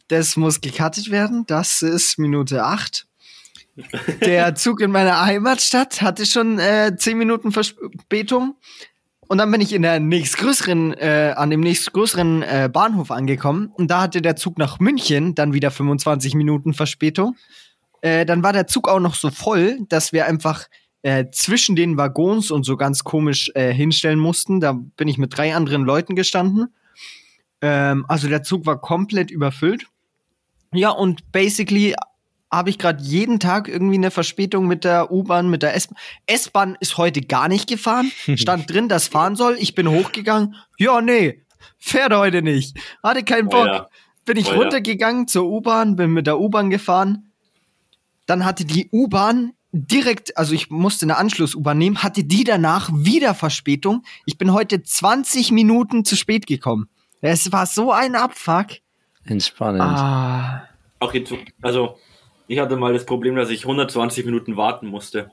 das 0.09 0.35
muss 0.35 0.59
gecuttet 0.59 1.11
werden. 1.11 1.45
Das 1.47 1.81
ist 1.81 2.19
Minute 2.19 2.63
8. 2.65 3.07
Der 4.25 4.55
Zug 4.55 4.81
in 4.81 4.91
meiner 4.91 5.25
Heimatstadt 5.25 6.01
hatte 6.01 6.25
schon 6.25 6.59
äh, 6.59 6.93
10 6.97 7.17
Minuten 7.17 7.53
Verspätung. 7.53 8.55
Und 9.31 9.37
dann 9.37 9.49
bin 9.49 9.61
ich 9.61 9.71
in 9.71 9.83
der 9.83 10.01
nächstgrößeren, 10.01 10.93
äh, 10.95 11.33
an 11.37 11.49
dem 11.51 11.61
nächstgrößeren 11.61 12.41
äh, 12.41 12.69
Bahnhof 12.69 13.11
angekommen. 13.11 13.71
Und 13.73 13.89
da 13.89 14.01
hatte 14.01 14.21
der 14.21 14.35
Zug 14.35 14.57
nach 14.57 14.81
München 14.81 15.35
dann 15.35 15.53
wieder 15.53 15.71
25 15.71 16.35
Minuten 16.35 16.73
Verspätung. 16.73 17.37
Äh, 18.01 18.25
dann 18.25 18.43
war 18.43 18.51
der 18.51 18.67
Zug 18.67 18.89
auch 18.89 18.99
noch 18.99 19.15
so 19.15 19.29
voll, 19.29 19.79
dass 19.87 20.11
wir 20.11 20.25
einfach 20.25 20.67
äh, 21.01 21.27
zwischen 21.31 21.77
den 21.77 21.95
Waggons 21.95 22.51
und 22.51 22.65
so 22.65 22.75
ganz 22.75 23.05
komisch 23.05 23.49
äh, 23.55 23.71
hinstellen 23.73 24.19
mussten. 24.19 24.59
Da 24.59 24.73
bin 24.73 25.07
ich 25.07 25.17
mit 25.17 25.37
drei 25.37 25.55
anderen 25.55 25.83
Leuten 25.83 26.17
gestanden. 26.17 26.75
Ähm, 27.61 28.03
also 28.09 28.27
der 28.27 28.43
Zug 28.43 28.65
war 28.65 28.81
komplett 28.81 29.31
überfüllt. 29.31 29.85
Ja, 30.73 30.89
und 30.89 31.31
basically 31.31 31.95
habe 32.51 32.69
ich 32.69 32.77
gerade 32.77 33.01
jeden 33.01 33.39
Tag 33.39 33.67
irgendwie 33.67 33.95
eine 33.95 34.11
Verspätung 34.11 34.67
mit 34.67 34.83
der 34.83 35.11
U-Bahn, 35.11 35.49
mit 35.49 35.63
der 35.63 35.75
S-Bahn. 35.75 35.97
S-Bahn 36.27 36.77
ist 36.81 36.97
heute 36.97 37.21
gar 37.21 37.47
nicht 37.47 37.69
gefahren. 37.69 38.11
Stand 38.35 38.69
drin, 38.69 38.89
dass 38.89 39.07
fahren 39.07 39.35
soll. 39.35 39.55
Ich 39.59 39.73
bin 39.73 39.87
hochgegangen. 39.89 40.55
Ja, 40.77 41.01
nee, 41.01 41.41
fährt 41.77 42.13
heute 42.13 42.41
nicht. 42.41 42.77
Hatte 43.01 43.23
keinen 43.23 43.47
Oh 43.47 43.51
Bock. 43.51 43.65
ja. 43.67 43.87
Bin 44.25 44.37
ich 44.37 44.49
Oh 44.49 44.53
ja. 44.53 44.59
runtergegangen 44.59 45.27
zur 45.27 45.45
U-Bahn, 45.47 45.95
bin 45.95 46.11
mit 46.11 46.27
der 46.27 46.39
U-Bahn 46.39 46.69
gefahren. 46.69 47.31
Dann 48.27 48.45
hatte 48.45 48.65
die 48.65 48.89
U-Bahn 48.91 49.53
direkt, 49.71 50.37
also 50.37 50.53
ich 50.53 50.69
musste 50.69 51.05
eine 51.05 51.17
Anschluss-U-Bahn 51.17 51.77
nehmen, 51.77 52.03
hatte 52.03 52.23
die 52.23 52.43
danach 52.43 52.89
wieder 52.93 53.33
Verspätung. 53.33 54.03
Ich 54.25 54.37
bin 54.37 54.51
heute 54.53 54.83
20 54.83 55.51
Minuten 55.51 56.03
zu 56.05 56.15
spät 56.15 56.45
gekommen. 56.45 56.89
Es 57.21 57.51
war 57.51 57.65
so 57.65 57.91
ein 57.91 58.15
Abfuck. 58.15 58.67
Entspannend. 59.23 59.81
Ah. 59.81 60.67
Auch 60.99 61.13
jetzt, 61.13 61.33
also, 61.61 61.97
ich 62.51 62.59
hatte 62.59 62.75
mal 62.75 62.91
das 62.91 63.05
Problem, 63.05 63.37
dass 63.37 63.49
ich 63.49 63.63
120 63.63 64.25
Minuten 64.25 64.57
warten 64.57 64.87
musste, 64.87 65.31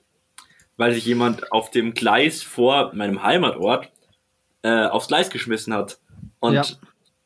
weil 0.77 0.95
sich 0.95 1.05
jemand 1.05 1.51
auf 1.51 1.73
dem 1.73 1.93
Gleis 1.93 2.45
vor 2.45 2.93
meinem 2.95 3.25
Heimatort 3.25 3.91
äh, 4.63 4.87
aufs 4.87 5.09
Gleis 5.09 5.29
geschmissen 5.29 5.75
hat. 5.75 5.99
Und, 6.39 6.55
Ja. 6.55 6.65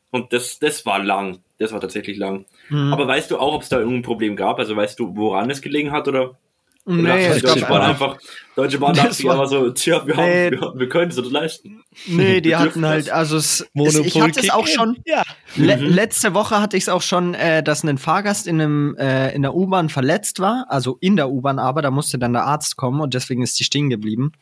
und 0.09 0.33
das, 0.33 0.57
das 0.57 0.83
war 0.87 0.97
lang. 0.97 1.43
Das 1.59 1.71
war 1.73 1.79
tatsächlich 1.79 2.17
lang. 2.17 2.45
Mhm. 2.69 2.91
Aber 2.91 3.07
weißt 3.07 3.29
du 3.29 3.37
auch, 3.37 3.53
ob 3.53 3.61
es 3.61 3.69
da 3.69 3.77
irgendein 3.77 4.01
Problem 4.01 4.35
gab? 4.35 4.57
Also 4.57 4.75
weißt 4.75 4.97
du, 4.99 5.15
woran 5.15 5.51
es 5.51 5.61
gelegen 5.61 5.91
hat 5.91 6.07
oder? 6.07 6.39
Nee, 6.85 7.35
die 7.35 7.41
Deutsche 7.41 7.61
Bahn 7.65 7.81
einfach- 7.81 8.13
einfach, 8.15 8.17
Deutsche 8.55 8.77
Bahn 8.77 8.93
Das 8.95 9.03
dachte 9.03 9.15
sich 9.15 9.25
war- 9.25 9.35
aber 9.35 9.47
so, 9.47 9.69
tja, 9.71 10.05
wir, 10.05 10.15
Nee. 10.15 10.45
haben, 10.51 10.61
wir, 10.61 10.79
wir 10.79 10.89
können 10.89 11.11
es 11.11 11.17
uns 11.17 11.31
leisten. 11.31 11.81
Nee, 12.07 12.41
die 12.41 12.49
Wir 12.49 12.59
hatten 12.59 12.85
halt, 12.85 13.09
also 13.09 13.37
es, 13.37 13.65
es, 13.73 13.95
ich 13.99 14.19
hatte 14.21 14.39
es 14.41 14.49
auch 14.49 14.67
schon, 14.67 14.97
Ja. 15.05 15.23
Le 15.55 15.77
Mhm. 15.77 15.83
Letzte 15.93 16.33
Woche 16.33 16.59
hatte 16.59 16.75
ich 16.75 16.83
es 16.83 16.89
auch 16.89 17.01
schon, 17.01 17.35
äh, 17.35 17.63
dass 17.63 17.83
ein 17.83 17.97
Fahrgast 17.97 18.47
in, 18.47 18.59
einem, 18.59 18.95
äh, 18.97 19.33
in 19.33 19.43
der 19.43 19.55
U-Bahn 19.55 19.87
verletzt 19.89 20.39
war, 20.39 20.65
also 20.67 20.97
in 20.99 21.15
der 21.15 21.29
U-Bahn 21.29 21.57
aber, 21.59 21.81
da 21.81 21.89
musste 21.91 22.17
dann 22.19 22.33
der 22.33 22.43
Arzt 22.45 22.75
kommen 22.75 22.99
und 22.99 23.13
deswegen 23.13 23.43
ist 23.43 23.57
die 23.59 23.63
stehen 23.63 23.89
geblieben. 23.89 24.33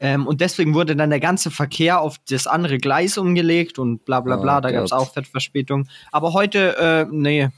Ähm, 0.00 0.26
und 0.26 0.40
deswegen 0.40 0.74
wurde 0.74 0.96
dann 0.96 1.10
der 1.10 1.20
ganze 1.20 1.50
Verkehr 1.50 2.00
auf 2.00 2.16
das 2.28 2.46
andere 2.46 2.78
Gleis 2.78 3.16
umgelegt 3.18 3.78
und 3.78 4.04
bla 4.04 4.20
bla 4.20 4.36
bla, 4.36 4.58
Oh 4.58 4.60
da 4.60 4.70
gab 4.72 4.84
es 4.84 4.92
auch 4.92 5.12
Fettverspätung. 5.12 5.86
Aber 6.12 6.32
heute, 6.32 6.76
äh, 6.78 7.06
nee, 7.10 7.48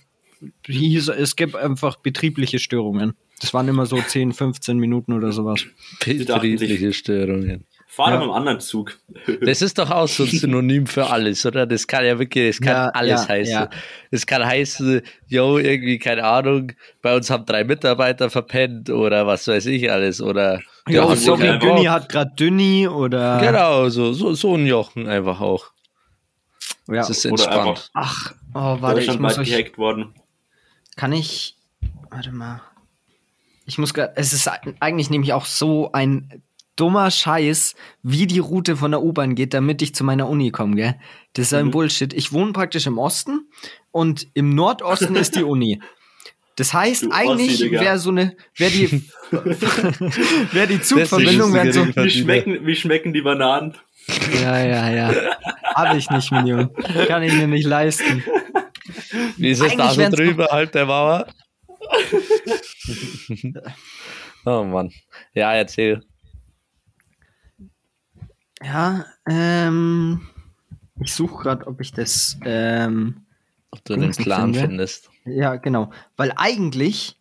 hieß, 0.66 1.08
es 1.08 1.36
gibt 1.36 1.56
einfach 1.56 1.96
betriebliche 1.96 2.58
Störungen. 2.58 3.14
Das 3.40 3.52
waren 3.52 3.68
immer 3.68 3.86
so 3.86 4.00
10, 4.00 4.32
15 4.32 4.78
Minuten 4.78 5.12
oder 5.12 5.30
sowas. 5.32 5.64
Betriebliche 6.04 6.92
Störungen. 6.92 7.64
Fahr 7.88 8.08
Ja. 8.10 8.16
doch 8.16 8.20
mit 8.20 8.28
einem 8.30 8.36
anderen 8.38 8.60
Zug. 8.60 8.98
Das 9.42 9.62
ist 9.62 9.78
doch 9.78 9.90
auch 9.90 10.08
so 10.08 10.24
ein 10.24 10.28
Synonym 10.30 10.86
für 10.86 11.06
alles, 11.08 11.46
oder? 11.46 11.66
Das 11.66 11.86
kann 11.86 12.04
ja 12.04 12.18
wirklich, 12.18 12.56
das 12.56 12.60
kann 12.66 12.74
Ja, 12.74 12.88
alles 12.88 13.22
ja, 13.22 13.28
heißen. 13.28 13.52
ja. 13.52 13.70
Es 14.10 14.26
kann 14.26 14.44
heißen, 14.44 15.02
yo, 15.28 15.58
irgendwie, 15.58 15.98
keine 15.98 16.24
Ahnung, 16.24 16.72
bei 17.00 17.14
uns 17.16 17.30
haben 17.30 17.46
drei 17.46 17.64
Mitarbeiter 17.64 18.28
verpennt 18.28 18.90
oder 18.90 19.26
was 19.26 19.46
weiß 19.48 19.66
ich 19.66 19.90
alles. 19.90 20.20
Oder 20.20 20.60
Ja, 20.88 21.14
sorry, 21.16 21.58
Günni 21.58 21.84
hat 21.84 22.08
grad 22.10 22.38
Dünni 22.40 22.86
oder. 22.88 23.38
Genau, 23.40 23.88
so, 23.88 24.12
so, 24.12 24.34
so 24.34 24.54
ein 24.56 24.66
Jochen 24.66 25.06
einfach 25.08 25.40
auch. 25.40 25.66
Ja. 26.88 26.96
Das 26.96 27.10
ist 27.10 27.24
entspannt. 27.24 27.90
Ach, 27.94 28.34
oh, 28.54 28.76
warte, 28.80 29.00
ich 29.00 29.18
muss 29.18 29.38
euch. 29.38 29.48
gehackt 29.50 29.78
worden. 29.78 30.14
Kann 30.96 31.12
ich. 31.12 31.56
Warte 32.10 32.32
mal. 32.32 32.60
Ich 33.66 33.78
muss 33.78 33.92
Es 34.14 34.32
ist 34.32 34.48
eigentlich 34.80 35.10
nämlich 35.10 35.32
auch 35.32 35.44
so 35.44 35.90
ein 35.92 36.42
dummer 36.76 37.10
Scheiß, 37.10 37.74
wie 38.02 38.26
die 38.26 38.38
Route 38.38 38.76
von 38.76 38.90
der 38.90 39.02
U-Bahn 39.02 39.34
geht, 39.34 39.54
damit 39.54 39.80
ich 39.82 39.94
zu 39.94 40.04
meiner 40.04 40.28
Uni 40.28 40.50
komme, 40.50 40.76
gell? 40.76 40.94
Das 41.32 41.46
ist 41.46 41.54
ein 41.54 41.66
Mhm. 41.66 41.70
Bullshit. 41.72 42.12
Ich 42.12 42.32
wohne 42.32 42.52
praktisch 42.52 42.86
im 42.86 42.98
Osten 42.98 43.48
und 43.92 44.26
im 44.34 44.50
Nordosten 44.50 45.16
ist 45.16 45.36
die 45.36 45.42
Uni. 45.42 45.80
Das 46.56 46.72
heißt, 46.72 47.04
Du 47.04 47.10
eigentlich 47.10 47.70
wäre 47.70 47.98
so 47.98 48.10
eine, 48.10 48.36
wäre 48.56 48.70
die, 48.70 49.02
wäre 50.52 50.66
die 50.68 50.80
Zugverbindung, 50.80 51.52
wäre 51.52 51.72
so, 51.72 51.84
die 51.84 51.96
Wie 51.96 52.10
schmecken, 52.10 52.66
wie 52.66 52.76
schmecken 52.76 53.12
die 53.12 53.20
Bananen? 53.22 53.74
ja, 54.42 54.58
ja, 54.64 54.90
ja. 54.90 55.14
Hab 55.74 55.94
ich 55.96 56.08
nicht, 56.10 56.30
Junge. 56.30 56.70
Kann 57.08 57.22
ich 57.22 57.32
mir 57.34 57.46
nicht 57.48 57.66
leisten. 57.66 58.22
Wie 59.36 59.50
ist 59.50 59.60
es 59.60 59.76
da 59.76 59.90
so 59.92 60.08
drüber, 60.08 60.48
halb 60.50 60.72
der 60.72 60.86
Mauer? 60.86 61.26
oh 64.44 64.64
Mann. 64.64 64.90
Ja, 65.34 65.52
erzähl. 65.54 66.02
Ja, 68.62 69.04
ähm, 69.28 70.26
ich 71.00 71.14
suche 71.14 71.42
gerade, 71.42 71.66
ob 71.66 71.80
ich 71.80 71.92
das, 71.92 72.38
ähm, 72.44 73.26
Ob 73.70 73.84
du 73.84 73.96
den 73.96 74.10
Plan 74.12 74.54
finde. 74.54 74.68
findest. 74.68 75.10
ja, 75.24 75.56
genau. 75.56 75.90
Weil 76.16 76.32
eigentlich 76.36 77.16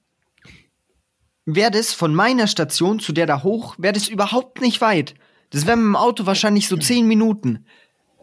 wäre 1.45 1.71
das 1.71 1.93
von 1.93 2.15
meiner 2.15 2.47
Station 2.47 2.99
zu 2.99 3.11
der 3.11 3.25
da 3.25 3.43
hoch, 3.43 3.75
wäre 3.77 3.93
das 3.93 4.07
überhaupt 4.07 4.61
nicht 4.61 4.81
weit. 4.81 5.15
Das 5.49 5.67
wäre 5.67 5.77
mit 5.77 5.85
dem 5.85 5.95
Auto 5.95 6.25
wahrscheinlich 6.25 6.67
so 6.67 6.77
zehn 6.77 7.07
Minuten. 7.07 7.65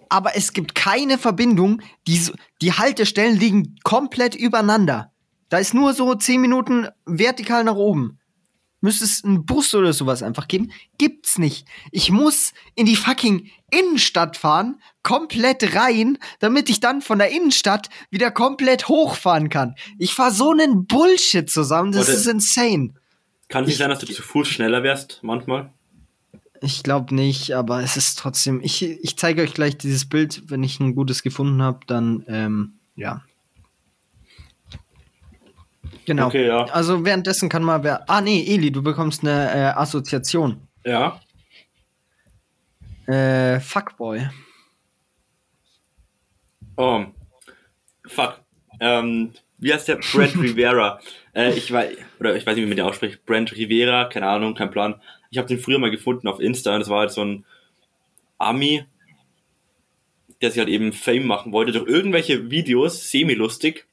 Aber 0.08 0.36
es 0.36 0.52
gibt 0.52 0.74
keine 0.74 1.16
Verbindung. 1.18 1.80
Die, 2.06 2.20
die 2.60 2.72
Haltestellen 2.72 3.38
liegen 3.38 3.76
komplett 3.84 4.34
übereinander. 4.34 5.11
Da 5.52 5.58
ist 5.58 5.74
nur 5.74 5.92
so 5.92 6.14
zehn 6.14 6.40
Minuten 6.40 6.88
vertikal 7.04 7.62
nach 7.62 7.74
oben. 7.74 8.18
Müsste 8.80 9.04
es 9.04 9.22
einen 9.22 9.44
Bus 9.44 9.74
oder 9.74 9.92
sowas 9.92 10.22
einfach 10.22 10.48
geben? 10.48 10.72
Gibt's 10.96 11.36
nicht. 11.36 11.68
Ich 11.90 12.10
muss 12.10 12.54
in 12.74 12.86
die 12.86 12.96
fucking 12.96 13.50
Innenstadt 13.70 14.38
fahren, 14.38 14.80
komplett 15.02 15.74
rein, 15.74 16.16
damit 16.38 16.70
ich 16.70 16.80
dann 16.80 17.02
von 17.02 17.18
der 17.18 17.32
Innenstadt 17.32 17.90
wieder 18.08 18.30
komplett 18.30 18.88
hochfahren 18.88 19.50
kann. 19.50 19.74
Ich 19.98 20.14
fahr 20.14 20.30
so 20.30 20.52
einen 20.52 20.86
Bullshit 20.86 21.50
zusammen, 21.50 21.92
das 21.92 22.08
Oder- 22.08 22.16
ist 22.16 22.26
insane. 22.28 22.94
Kann 23.50 23.64
es 23.64 23.68
nicht 23.68 23.76
sein, 23.76 23.90
dass 23.90 23.98
du 23.98 24.06
zu 24.06 24.22
Fuß 24.22 24.48
schneller 24.48 24.82
wärst, 24.82 25.18
manchmal? 25.20 25.70
Ich 26.62 26.82
glaube 26.82 27.14
nicht, 27.14 27.52
aber 27.52 27.82
es 27.82 27.98
ist 27.98 28.18
trotzdem. 28.18 28.62
Ich, 28.62 28.82
ich 28.82 29.18
zeige 29.18 29.42
euch 29.42 29.52
gleich 29.52 29.76
dieses 29.76 30.08
Bild, 30.08 30.44
wenn 30.46 30.62
ich 30.62 30.80
ein 30.80 30.94
gutes 30.94 31.22
gefunden 31.22 31.60
habe, 31.60 31.80
dann 31.86 32.24
ähm, 32.26 32.72
ja. 32.96 33.20
Genau. 36.04 36.26
Okay, 36.26 36.46
ja. 36.46 36.64
Also 36.64 37.04
währenddessen 37.04 37.48
kann 37.48 37.62
mal 37.62 37.82
wer. 37.84 38.08
Ah 38.10 38.20
nee, 38.20 38.44
Eli, 38.46 38.70
du 38.70 38.82
bekommst 38.82 39.22
eine 39.22 39.50
äh, 39.52 39.78
Assoziation. 39.78 40.60
Ja. 40.84 41.20
Äh, 43.06 43.60
Fuckboy. 43.60 44.28
Oh. 46.76 47.04
Fuck. 48.06 48.40
Ähm, 48.80 49.32
wie 49.58 49.72
heißt 49.72 49.88
der? 49.88 49.96
Brent 49.96 50.36
Rivera. 50.42 51.00
Äh, 51.34 51.52
ich 51.52 51.72
weiß, 51.72 51.96
oder 52.18 52.36
ich 52.36 52.46
weiß 52.46 52.56
nicht, 52.56 52.64
wie 52.64 52.68
man 52.68 52.76
den 52.76 52.86
ausspricht. 52.86 53.24
Brent 53.26 53.52
Rivera, 53.52 54.06
keine 54.06 54.28
Ahnung, 54.28 54.54
kein 54.54 54.70
Plan. 54.70 55.00
Ich 55.30 55.38
habe 55.38 55.48
den 55.48 55.58
früher 55.58 55.78
mal 55.78 55.90
gefunden 55.90 56.28
auf 56.28 56.40
Insta 56.40 56.78
das 56.78 56.88
war 56.88 57.00
halt 57.00 57.12
so 57.12 57.24
ein 57.24 57.44
Ami, 58.38 58.84
der 60.40 60.50
sich 60.50 60.58
halt 60.58 60.68
eben 60.68 60.92
Fame 60.92 61.26
machen 61.26 61.52
wollte 61.52 61.72
durch 61.72 61.88
irgendwelche 61.88 62.50
Videos, 62.50 63.10
semi-lustig, 63.10 63.86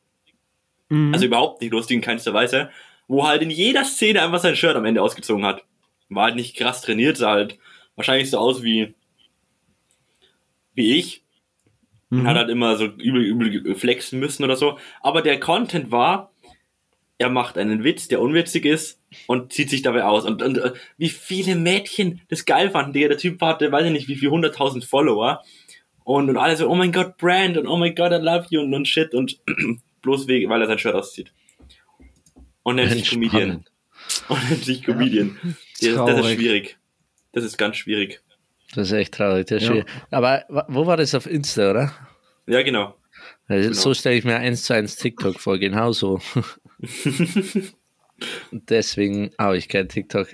Mhm. 0.89 1.13
also 1.13 1.25
überhaupt 1.25 1.61
nicht 1.61 1.71
lustig 1.71 1.95
in 1.95 2.01
keinster 2.01 2.33
Weise, 2.33 2.69
wo 3.07 3.27
halt 3.27 3.41
in 3.41 3.49
jeder 3.49 3.83
Szene 3.85 4.21
einfach 4.21 4.39
sein 4.39 4.55
Shirt 4.55 4.75
am 4.75 4.85
Ende 4.85 5.01
ausgezogen 5.01 5.45
hat. 5.45 5.63
War 6.09 6.25
halt 6.25 6.35
nicht 6.35 6.55
krass 6.57 6.81
trainiert, 6.81 7.17
sah 7.17 7.31
halt 7.31 7.57
wahrscheinlich 7.95 8.29
so 8.29 8.37
aus 8.37 8.63
wie 8.63 8.93
wie 10.73 10.95
ich, 10.95 11.23
Mhm. 12.09 12.21
und 12.21 12.27
hat 12.27 12.37
halt 12.37 12.49
immer 12.49 12.75
so 12.77 12.85
übel, 12.85 13.23
übel 13.23 13.75
flexen 13.75 14.19
müssen 14.19 14.43
oder 14.43 14.55
so. 14.55 14.79
Aber 15.01 15.21
der 15.21 15.39
Content 15.39 15.91
war, 15.91 16.31
er 17.19 17.29
macht 17.29 17.57
einen 17.57 17.83
Witz, 17.83 18.07
der 18.07 18.21
unwitzig 18.21 18.65
ist 18.65 18.99
und 19.27 19.53
zieht 19.53 19.69
sich 19.69 19.81
dabei 19.83 20.05
aus. 20.05 20.25
Und, 20.25 20.41
und 20.41 20.57
äh, 20.57 20.73
wie 20.97 21.09
viele 21.09 21.55
Mädchen 21.55 22.21
das 22.29 22.45
geil 22.45 22.71
fanden. 22.71 22.93
Der, 22.93 23.09
der 23.09 23.17
Typ 23.17 23.39
hatte, 23.41 23.71
weiß 23.71 23.85
ich 23.85 23.91
nicht, 23.91 24.07
wie 24.07 24.15
viel, 24.15 24.29
100.000 24.29 24.85
Follower. 24.87 25.43
Und, 26.03 26.29
und 26.29 26.37
alle 26.37 26.55
so, 26.57 26.67
oh 26.67 26.75
mein 26.75 26.91
Gott, 26.91 27.17
Brand 27.17 27.57
und 27.57 27.67
oh 27.67 27.77
mein 27.77 27.93
Gott, 27.93 28.11
I 28.11 28.15
love 28.15 28.47
you 28.49 28.61
und, 28.61 28.73
und 28.73 28.87
shit. 28.87 29.13
Und 29.13 29.39
bloß 30.01 30.27
wegen, 30.27 30.49
weil 30.49 30.61
er 30.61 30.67
sein 30.67 30.79
Shirt 30.79 30.95
auszieht. 30.95 31.31
Und 32.63 32.75
nennt 32.75 32.91
sich 32.91 33.09
Comedian. 33.09 33.65
Und 34.27 34.49
nennt 34.49 34.63
sich 34.63 34.83
Comedian. 34.83 35.37
Das, 35.81 35.95
das 35.95 36.19
ist 36.25 36.31
schwierig. 36.33 36.77
Das 37.31 37.43
ist 37.43 37.57
ganz 37.57 37.77
schwierig. 37.77 38.21
Das 38.75 38.87
ist 38.87 38.93
echt 38.93 39.13
traurig. 39.15 39.47
Das 39.47 39.61
ist 39.61 39.67
Ja. 39.69 39.73
schwierig. 39.73 39.87
Aber 40.11 40.45
wo 40.67 40.85
war 40.85 40.97
das 40.97 41.15
auf 41.15 41.25
Insta, 41.25 41.71
oder? 41.71 41.91
Ja, 42.47 42.61
genau. 42.63 42.95
Also, 43.47 43.69
Genau. 43.69 43.73
So 43.81 43.93
stelle 43.93 44.15
ich 44.17 44.23
mir 44.25 44.35
eins 44.37 44.63
zu 44.63 44.73
eins 44.73 44.95
TikTok 44.95 45.39
vor, 45.39 45.57
genau 45.57 45.91
so. 45.91 46.19
Und 48.51 48.69
Deswegen 48.69 49.31
habe 49.37 49.57
ich 49.57 49.69
kein 49.69 49.87
TikTok. 49.89 50.27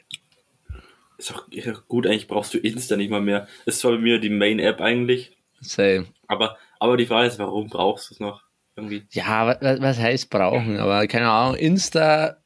Ist 1.18 1.34
auch, 1.34 1.48
ist 1.50 1.68
auch 1.70 1.88
gut, 1.88 2.08
eigentlich 2.08 2.28
brauchst 2.28 2.54
du 2.54 2.58
Insta 2.58 2.98
nicht 2.98 3.10
mal 3.10 3.22
mehr. 3.22 3.48
Ist 3.66 3.80
zwar 3.80 3.92
bei 3.94 4.00
mir 4.00 4.20
die 4.20 4.30
Main-App 4.30 4.82
eigentlich, 4.82 5.38
Same. 5.62 6.08
aber, 6.28 6.58
aber 6.80 6.98
die 6.98 7.06
Frage 7.06 7.28
ist, 7.30 7.40
warum 7.40 7.70
brauchst 7.70 8.10
du 8.10 8.16
es 8.16 8.20
noch? 8.20 8.44
Irgendwie. 8.76 9.04
Ja, 9.12 9.48
wa- 9.48 9.58
wa- 9.62 9.78
was 9.82 10.00
heißt 10.00 10.30
brauchen? 10.30 10.78
Aber 10.78 11.08
keine 11.08 11.30
Ahnung, 11.30 11.56
Insta, 11.58 12.38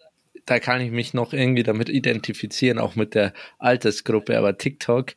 da 0.45 0.59
kann 0.59 0.81
ich 0.81 0.91
mich 0.91 1.13
noch 1.13 1.33
irgendwie 1.33 1.63
damit 1.63 1.89
identifizieren, 1.89 2.77
auch 2.79 2.95
mit 2.95 3.15
der 3.15 3.33
Altersgruppe. 3.57 4.38
Aber 4.38 4.57
TikTok, 4.57 5.13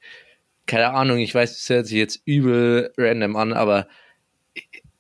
keine 0.67 0.91
Ahnung, 0.93 1.19
ich 1.19 1.35
weiß, 1.35 1.53
das 1.57 1.69
hört 1.69 1.87
sich 1.87 1.99
jetzt 1.99 2.23
übel 2.25 2.93
random 2.97 3.37
an, 3.37 3.53
aber 3.53 3.87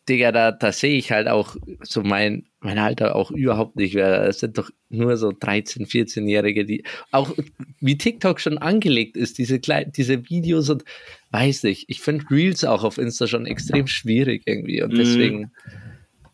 Digga, 0.09 0.33
da, 0.33 0.50
da 0.50 0.73
sehe 0.73 0.99
ich 0.99 1.12
halt 1.12 1.28
auch 1.28 1.54
so 1.83 2.02
mein, 2.02 2.49
mein 2.59 2.76
Alter 2.78 3.14
auch 3.14 3.31
überhaupt 3.31 3.76
nicht 3.76 3.95
mehr. 3.95 4.25
Das 4.26 4.40
sind 4.40 4.59
doch 4.59 4.69
nur 4.88 5.16
so 5.16 5.28
13-, 5.28 5.87
14-Jährige, 5.87 6.64
die 6.64 6.83
auch 7.12 7.33
wie 7.81 7.97
TikTok 7.97 8.40
schon 8.40 8.59
angelegt 8.59 9.16
ist, 9.16 9.38
diese, 9.38 9.61
diese 9.61 10.28
Videos 10.28 10.69
und 10.71 10.85
weiß 11.31 11.62
nicht. 11.62 11.85
Ich 11.88 12.00
finde 12.00 12.25
Reels 12.31 12.64
auch 12.64 12.83
auf 12.83 12.99
Insta 12.99 13.28
schon 13.28 13.47
extrem 13.47 13.87
schwierig 13.87 14.42
irgendwie 14.45 14.83
und 14.83 14.92
Mhm. 14.92 14.97
deswegen, 14.97 15.52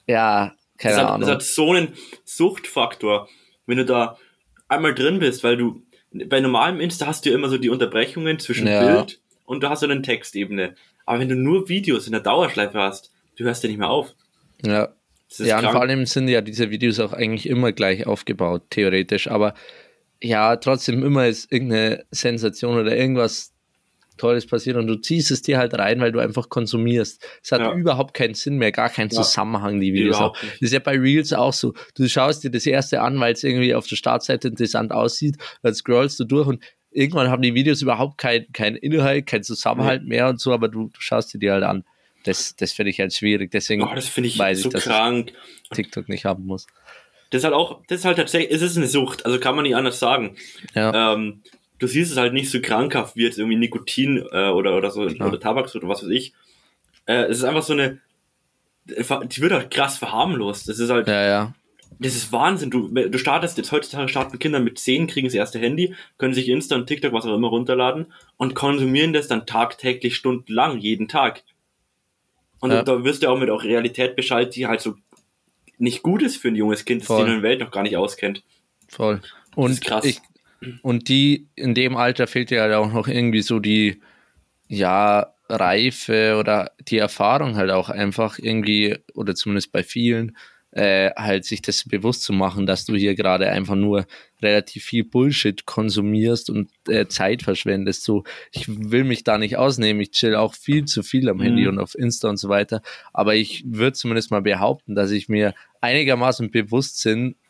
ja, 0.08 0.54
keine 0.78 0.94
Es 0.94 1.00
hat, 1.00 1.08
Ahnung. 1.08 1.28
es 1.28 1.34
hat 1.34 1.42
so 1.42 1.70
einen 1.72 1.92
Suchtfaktor, 2.24 3.28
wenn 3.66 3.78
du 3.78 3.84
da 3.84 4.16
einmal 4.68 4.94
drin 4.94 5.18
bist, 5.18 5.44
weil 5.44 5.56
du 5.56 5.82
bei 6.10 6.40
normalem 6.40 6.80
Insta 6.80 7.06
hast 7.06 7.24
du 7.24 7.30
ja 7.30 7.34
immer 7.36 7.48
so 7.48 7.58
die 7.58 7.68
Unterbrechungen 7.70 8.38
zwischen 8.38 8.66
Ja. 8.66 8.80
Bild 8.96 9.20
und 9.44 9.62
du 9.62 9.68
hast 9.68 9.80
so 9.80 9.86
eine 9.86 10.00
Textebene. 10.02 10.74
Aber 11.04 11.20
wenn 11.20 11.28
du 11.28 11.36
nur 11.36 11.68
Videos 11.68 12.06
in 12.06 12.12
der 12.12 12.20
Dauerschleife 12.22 12.78
hast, 12.78 13.12
du 13.36 13.44
hörst 13.44 13.62
ja 13.62 13.68
nicht 13.68 13.78
mehr 13.78 13.90
auf. 13.90 14.14
ja. 14.64 14.88
Das 15.30 15.46
Ja, 15.46 15.56
und 15.56 15.62
krank. 15.64 15.72
vor 15.74 15.82
allem 15.82 16.06
sind 16.06 16.28
ja 16.28 16.40
diese 16.40 16.70
Videos 16.70 16.98
auch 17.00 17.12
eigentlich 17.12 17.46
immer 17.46 17.72
gleich 17.72 18.06
aufgebaut, 18.06 18.62
theoretisch. 18.70 19.28
Aber 19.30 19.52
ja, 20.22 20.56
trotzdem 20.56 21.04
immer 21.04 21.26
ist 21.26 21.52
irgendeine 21.52 22.06
Sensation 22.10 22.78
oder 22.78 22.96
irgendwas 22.96 23.52
Tolles 24.18 24.46
passiert 24.46 24.76
und 24.76 24.87
du 24.87 24.96
ziehst 24.96 25.30
es 25.30 25.40
dir 25.40 25.56
halt 25.58 25.72
rein, 25.75 26.00
weil 26.00 26.12
du 26.12 26.18
einfach 26.18 26.48
konsumierst. 26.50 27.25
Es 27.42 27.52
hat 27.52 27.60
Ja. 27.62 27.72
überhaupt 27.72 28.12
keinen 28.14 28.34
Sinn 28.34 28.58
mehr, 28.58 28.70
gar 28.72 28.90
keinen 28.90 29.08
Ja. 29.10 29.22
Zusammenhang, 29.22 29.80
die 29.80 29.94
Videos 29.94 30.18
haben. 30.20 30.34
Das 30.42 30.60
ist 30.60 30.72
ja 30.72 30.80
bei 30.80 30.98
Reels 30.98 31.32
auch 31.32 31.52
so. 31.54 31.72
Du 31.94 32.06
schaust 32.08 32.44
dir 32.44 32.50
das 32.50 32.66
erste 32.66 33.00
an, 33.00 33.18
weil 33.20 33.32
es 33.32 33.42
irgendwie 33.42 33.75
auf 33.75 33.87
der 33.87 33.96
Startseite 33.96 34.48
interessant 34.48 34.92
aussieht, 34.92 35.37
dann 35.62 35.75
scrollst 35.75 36.20
du 36.20 36.25
durch 36.25 36.46
und 36.46 36.62
irgendwann 36.90 37.28
haben 37.30 37.42
die 37.42 37.54
Videos 37.54 37.80
überhaupt 37.82 38.18
keinen 38.18 38.52
kein 38.52 38.76
Inhalt, 38.76 39.26
keinen 39.26 39.42
Zusammenhalt 39.44 40.04
mehr 40.04 40.28
und 40.28 40.40
so, 40.40 40.52
aber 40.52 40.68
du, 40.68 40.88
du 40.88 41.00
schaust 41.00 41.32
dir 41.32 41.38
die 41.38 41.50
halt 41.50 41.64
an. 41.64 41.84
Das, 42.25 42.56
das 42.56 42.72
finde 42.72 42.90
ich 42.90 43.00
halt 43.00 43.14
schwierig, 43.14 43.50
deswegen 43.52 43.82
Oh, 43.84 43.94
das 43.94 44.16
ich 44.18 44.38
weiß 44.38 44.60
so 44.60 44.68
ich, 44.68 44.72
dass 44.75 44.84
krank. 44.84 45.32
ich 45.64 45.68
TikTok 45.70 46.08
nicht 46.08 46.25
haben 46.25 46.44
muss. 46.46 46.66
Das 47.30 47.40
ist 47.40 47.44
halt 47.44 47.54
auch, 47.54 47.82
das 47.88 48.00
ist 48.00 48.04
halt 48.06 48.16
tatsächlich, 48.16 48.50
es 48.54 48.62
ist 48.62 48.76
eine 48.76 48.87
Sucht, 48.87 49.26
also 49.26 49.38
kann 49.38 49.54
man 49.54 49.62
nicht 49.64 49.76
anders 49.76 49.98
sagen. 50.00 50.37
Ja, 50.75 51.14
Ähm, 51.14 51.42
du 51.78 51.87
siehst 51.87 52.12
es 52.12 52.16
halt 52.18 52.32
nicht 52.32 52.50
so 52.50 52.61
krankhaft 52.61 53.16
wie 53.16 53.25
jetzt 53.25 53.38
irgendwie 53.38 53.56
Nikotin 53.56 54.18
äh, 54.32 54.49
oder, 54.49 54.76
oder 54.76 54.90
so, 54.90 55.02
oder 55.02 55.40
Tabak 55.40 55.75
oder 55.75 55.88
was 55.88 56.02
weiß 56.02 56.11
ich. 56.11 56.32
Äh, 57.06 57.25
es 57.25 57.38
ist 57.38 57.44
einfach 57.44 57.62
so 57.62 57.73
eine, 57.73 57.99
die 58.87 59.40
wird 59.40 59.52
halt 59.52 59.70
krass 59.70 59.99
verharmlost. 59.99 60.68
Das 60.68 60.78
ist 60.78 60.90
halt, 60.90 61.08
ja, 61.08 61.26
ja. 61.26 61.54
das 61.99 62.14
ist 62.14 62.32
Wahnsinn. 62.32 62.70
Du, 62.70 62.88
du 62.88 63.18
startest 63.18 63.58
jetzt 63.58 63.73
heutzutage 63.73 64.08
starten 64.08 64.38
Kinder 64.38 64.61
mit 64.61 64.78
10, 64.78 65.06
kriegen 65.06 65.26
das 65.26 65.35
erste 65.35 65.58
Handy, 65.58 65.94
können 66.16 66.35
sich 66.35 66.49
Insta 66.49 66.75
und 66.75 66.87
TikTok, 66.87 67.12
was 67.12 67.26
auch 67.26 67.35
immer 67.35 67.49
runterladen 67.49 68.06
und 68.37 68.54
konsumieren 68.54 69.12
das 69.12 69.28
dann 69.28 69.47
tagtäglich 69.47 70.16
stundenlang, 70.16 70.78
jeden 70.78 71.08
Tag. 71.08 71.42
Und 72.61 72.73
Ja. 72.73 72.82
da 72.82 73.04
wirst 73.04 73.23
du 73.23 73.28
auch 73.28 73.38
mit 73.38 73.50
auch 73.50 73.62
Realität 73.62 74.16
Bescheid, 74.16 74.54
die 74.54 74.66
halt 74.66 74.80
so 74.80 74.97
nicht 75.78 76.02
gut 76.02 76.23
ist 76.23 76.37
für 76.38 76.49
ein 76.49 76.56
junges 76.56 76.85
Kind, 76.85 77.02
das 77.02 77.06
Voll. 77.06 77.25
die 77.25 77.30
neue 77.30 77.42
Welt 77.42 77.61
noch 77.61 77.70
gar 77.70 77.85
nicht 77.85 77.97
auskennt. 77.97 78.42
Voll. 78.88 79.20
Und 79.54 79.70
ist 79.70 79.85
krass. 79.85 80.04
Ich, 80.04 80.20
und 80.82 81.08
die, 81.08 81.48
in 81.54 81.74
dem 81.74 81.96
Alter 81.96 82.26
fehlt 82.26 82.50
dir 82.50 82.62
halt 82.62 82.74
auch 82.74 82.92
noch 82.92 83.08
irgendwie 83.08 83.42
so 83.42 83.58
die, 83.58 84.00
ja, 84.68 85.34
Reife 85.50 86.36
oder 86.38 86.72
die 86.88 86.98
Erfahrung 86.98 87.56
halt 87.56 87.70
auch 87.70 87.88
einfach 87.88 88.38
irgendwie, 88.38 88.96
oder 89.14 89.34
zumindest 89.34 89.72
bei 89.72 89.82
vielen, 89.82 90.36
äh, 90.72 91.10
halt 91.16 91.46
sich 91.46 91.62
das 91.62 91.84
bewusst 91.84 92.22
zu 92.22 92.34
machen, 92.34 92.66
dass 92.66 92.84
du 92.84 92.94
hier 92.94 93.14
gerade 93.14 93.48
einfach 93.48 93.74
nur 93.74 94.06
relativ 94.42 94.84
viel 94.84 95.04
Bullshit 95.04 95.64
konsumierst 95.64 96.50
und 96.50 96.68
äh, 96.86 97.06
Zeit 97.06 97.42
verschwendest. 97.42 98.04
So, 98.04 98.24
ich 98.52 98.66
will 98.68 99.04
mich 99.04 99.24
da 99.24 99.38
nicht 99.38 99.56
ausnehmen. 99.56 100.02
Ich 100.02 100.10
chill 100.10 100.34
auch 100.34 100.52
viel 100.54 100.84
zu 100.84 101.02
viel 101.02 101.30
am 101.30 101.40
Handy 101.40 101.62
Mhm. 101.62 101.68
und 101.68 101.78
auf 101.78 101.94
Insta 101.94 102.28
und 102.28 102.36
so 102.36 102.50
weiter. 102.50 102.82
Aber 103.14 103.34
ich 103.34 103.64
würde 103.66 103.94
zumindest 103.94 104.30
mal 104.30 104.42
behaupten, 104.42 104.94
dass 104.94 105.10
ich 105.10 105.30
mir 105.30 105.54
einigermaßen 105.80 106.50
bewusst 106.50 107.08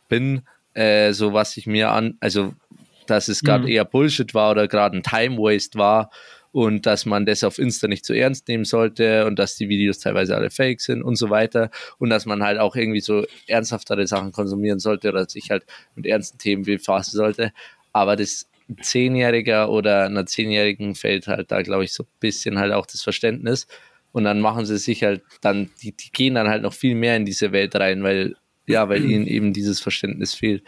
bin, 0.09 0.43
äh, 0.75 1.13
so 1.13 1.33
was 1.33 1.57
ich 1.57 1.67
mir 1.67 1.91
an, 1.91 2.17
also 2.21 2.55
dass 3.11 3.29
es 3.29 3.43
gerade 3.43 3.65
Mhm. 3.65 3.71
eher 3.71 3.85
Bullshit 3.85 4.35
war 4.35 4.51
oder 4.53 4.69
gerade 4.69 4.97
ein 4.97 5.03
Time 5.03 5.37
Waste 5.39 5.79
war 5.79 6.11
und 6.53 6.87
dass 6.87 7.05
man 7.07 7.27
das 7.27 7.45
auf 7.45 7.59
Insta 7.59 7.89
nicht 7.89 8.05
zu 8.05 8.15
ernst 8.15 8.49
nehmen 8.49 8.65
sollte 8.65 9.27
und 9.27 9.39
dass 9.39 9.57
die 9.57 9.69
Videos 9.69 9.99
teilweise 9.99 10.35
alle 10.37 10.51
fake 10.51 10.81
sind 10.81 11.03
und 11.03 11.17
so 11.17 11.29
weiter 11.31 11.71
und 11.99 12.11
dass 12.11 12.25
man 12.27 12.43
halt 12.43 12.59
auch 12.59 12.75
irgendwie 12.77 13.01
so 13.01 13.25
ernsthaftere 13.47 14.07
Sachen 14.07 14.33
konsumieren 14.33 14.79
sollte 14.79 15.09
oder 15.11 15.29
sich 15.29 15.51
halt 15.51 15.65
mit 15.95 16.07
ernsten 16.07 16.39
Themen 16.39 16.63
befassen 16.65 17.17
sollte. 17.17 17.53
Aber 17.93 18.17
das 18.17 18.49
Zehnjähriger 18.83 19.71
oder 19.71 20.05
einer 20.07 20.27
Zehnjährigen 20.27 20.95
fällt 20.95 21.27
halt 21.27 21.51
da, 21.51 21.63
glaube 21.63 21.85
ich, 21.85 21.93
so 21.93 22.05
ein 22.05 22.09
bisschen 22.21 22.59
halt 22.59 22.73
auch 22.73 22.87
das 22.87 23.03
Verständnis. 23.03 23.67
Und 24.13 24.25
dann 24.25 24.41
machen 24.41 24.65
sie 24.67 24.79
sich 24.79 25.03
halt 25.05 25.23
dann, 25.43 25.71
die, 25.83 25.93
die 25.93 26.11
gehen 26.13 26.35
dann 26.35 26.49
halt 26.49 26.63
noch 26.63 26.73
viel 26.73 26.95
mehr 26.95 27.17
in 27.17 27.25
diese 27.27 27.53
Welt 27.53 27.77
rein, 27.77 28.03
weil, 28.03 28.35
ja, 28.67 28.89
weil 28.89 29.05
ihnen 29.05 29.27
eben 29.27 29.53
dieses 29.53 29.81
Verständnis 29.81 30.35
fehlt. 30.35 30.63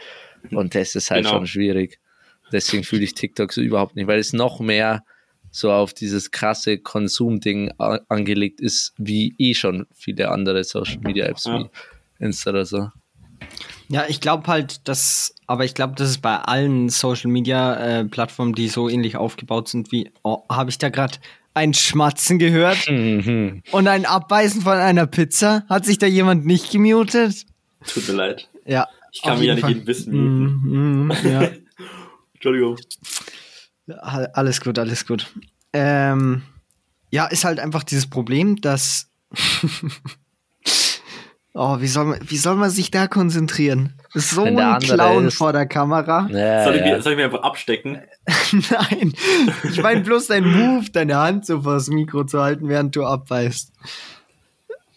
Und 0.51 0.73
das 0.75 0.95
ist 0.95 1.11
halt 1.11 1.25
Genau. 1.25 1.37
schon 1.37 1.47
schwierig. 1.47 1.99
Deswegen 2.51 2.83
fühle 2.83 3.03
ich 3.03 3.13
TikTok 3.13 3.51
so 3.53 3.61
überhaupt 3.61 3.95
nicht, 3.95 4.07
weil 4.07 4.19
es 4.19 4.33
noch 4.33 4.59
mehr 4.59 5.03
so 5.51 5.71
auf 5.71 5.93
dieses 5.93 6.31
krasse 6.31 6.77
Konsumding 6.77 7.71
angelegt 8.07 8.61
ist, 8.61 8.93
wie 8.97 9.35
eh 9.37 9.53
schon 9.53 9.85
viele 9.93 10.29
andere 10.29 10.63
Social 10.63 10.99
Media 10.99 11.25
Apps 11.25 11.45
Ja. 11.45 11.59
wie 11.59 12.23
Insta 12.25 12.51
oder 12.51 12.65
so. 12.65 12.89
Ja, 13.89 14.05
ich 14.07 14.21
glaube 14.21 14.47
halt, 14.47 14.87
dass, 14.87 15.35
aber 15.47 15.65
ich 15.65 15.73
glaube, 15.73 15.95
das 15.97 16.09
ist 16.11 16.21
bei 16.21 16.37
allen 16.37 16.87
Social 16.87 17.29
Media 17.29 17.99
äh, 17.99 18.05
Plattformen, 18.05 18.53
die 18.53 18.69
so 18.69 18.87
ähnlich 18.87 19.17
aufgebaut 19.17 19.67
sind 19.67 19.91
wie, 19.91 20.09
oh, 20.23 20.43
habe 20.49 20.69
ich 20.69 20.77
da 20.77 20.87
gerade 20.89 21.17
ein 21.53 21.73
Schmatzen 21.73 22.39
gehört 22.39 22.89
Mhm. 22.89 23.61
und 23.71 23.87
ein 23.89 24.05
Abbeißen 24.05 24.61
von 24.61 24.77
einer 24.77 25.05
Pizza? 25.07 25.65
Hat 25.67 25.85
sich 25.85 25.97
da 25.97 26.07
jemand 26.07 26.45
nicht 26.45 26.71
gemutet? 26.71 27.45
Tut 27.85 28.07
mir 28.07 28.13
leid. 28.13 28.47
Ja. 28.65 28.87
Ich 29.11 29.21
kann 29.21 29.37
mich 29.39 29.47
ja 29.47 29.55
nicht 29.55 29.67
jeden 29.67 29.85
Wissen 29.87 30.13
muten. 30.13 30.61
Mm, 30.63 31.07
mm, 31.07 31.11
ja. 31.29 31.49
Entschuldigung. 32.41 32.77
All- 33.99 34.31
Alles 34.33 34.61
gut, 34.61 34.79
alles 34.79 35.05
gut. 35.05 35.27
Ähm, 35.73 36.41
ja, 37.11 37.27
ist 37.27 37.45
halt 37.45 37.59
einfach 37.59 37.83
dieses 37.83 38.09
Problem, 38.09 38.59
dass. 38.61 39.07
oh, 41.53 41.79
wie 41.79 41.87
soll, 41.87 42.05
man, 42.05 42.19
wie 42.29 42.37
soll 42.37 42.55
man 42.55 42.69
sich 42.71 42.89
da 42.91 43.07
konzentrieren? 43.07 43.93
So 44.13 44.43
ein 44.43 44.79
Clown 44.79 45.27
ist- 45.27 45.37
vor 45.37 45.53
der 45.53 45.65
Kamera. 45.67 46.27
Ja, 46.31 46.63
Soll 46.63 46.75
ich, 46.75 46.81
ja. 46.81 46.87
mir, 46.95 47.01
soll 47.01 47.13
ich 47.13 47.17
mir 47.17 47.25
einfach 47.25 47.43
abstecken? 47.43 48.01
Nein, 48.51 49.13
ich 49.63 49.81
meine 49.81 50.01
bloß 50.01 50.27
dein 50.27 50.45
Move, 50.45 50.89
deine 50.91 51.17
Hand 51.17 51.45
so 51.45 51.61
vors 51.61 51.87
Mikro 51.89 52.23
zu 52.25 52.41
halten, 52.41 52.67
während 52.69 52.95
du 52.95 53.05
abbeißt. 53.05 53.71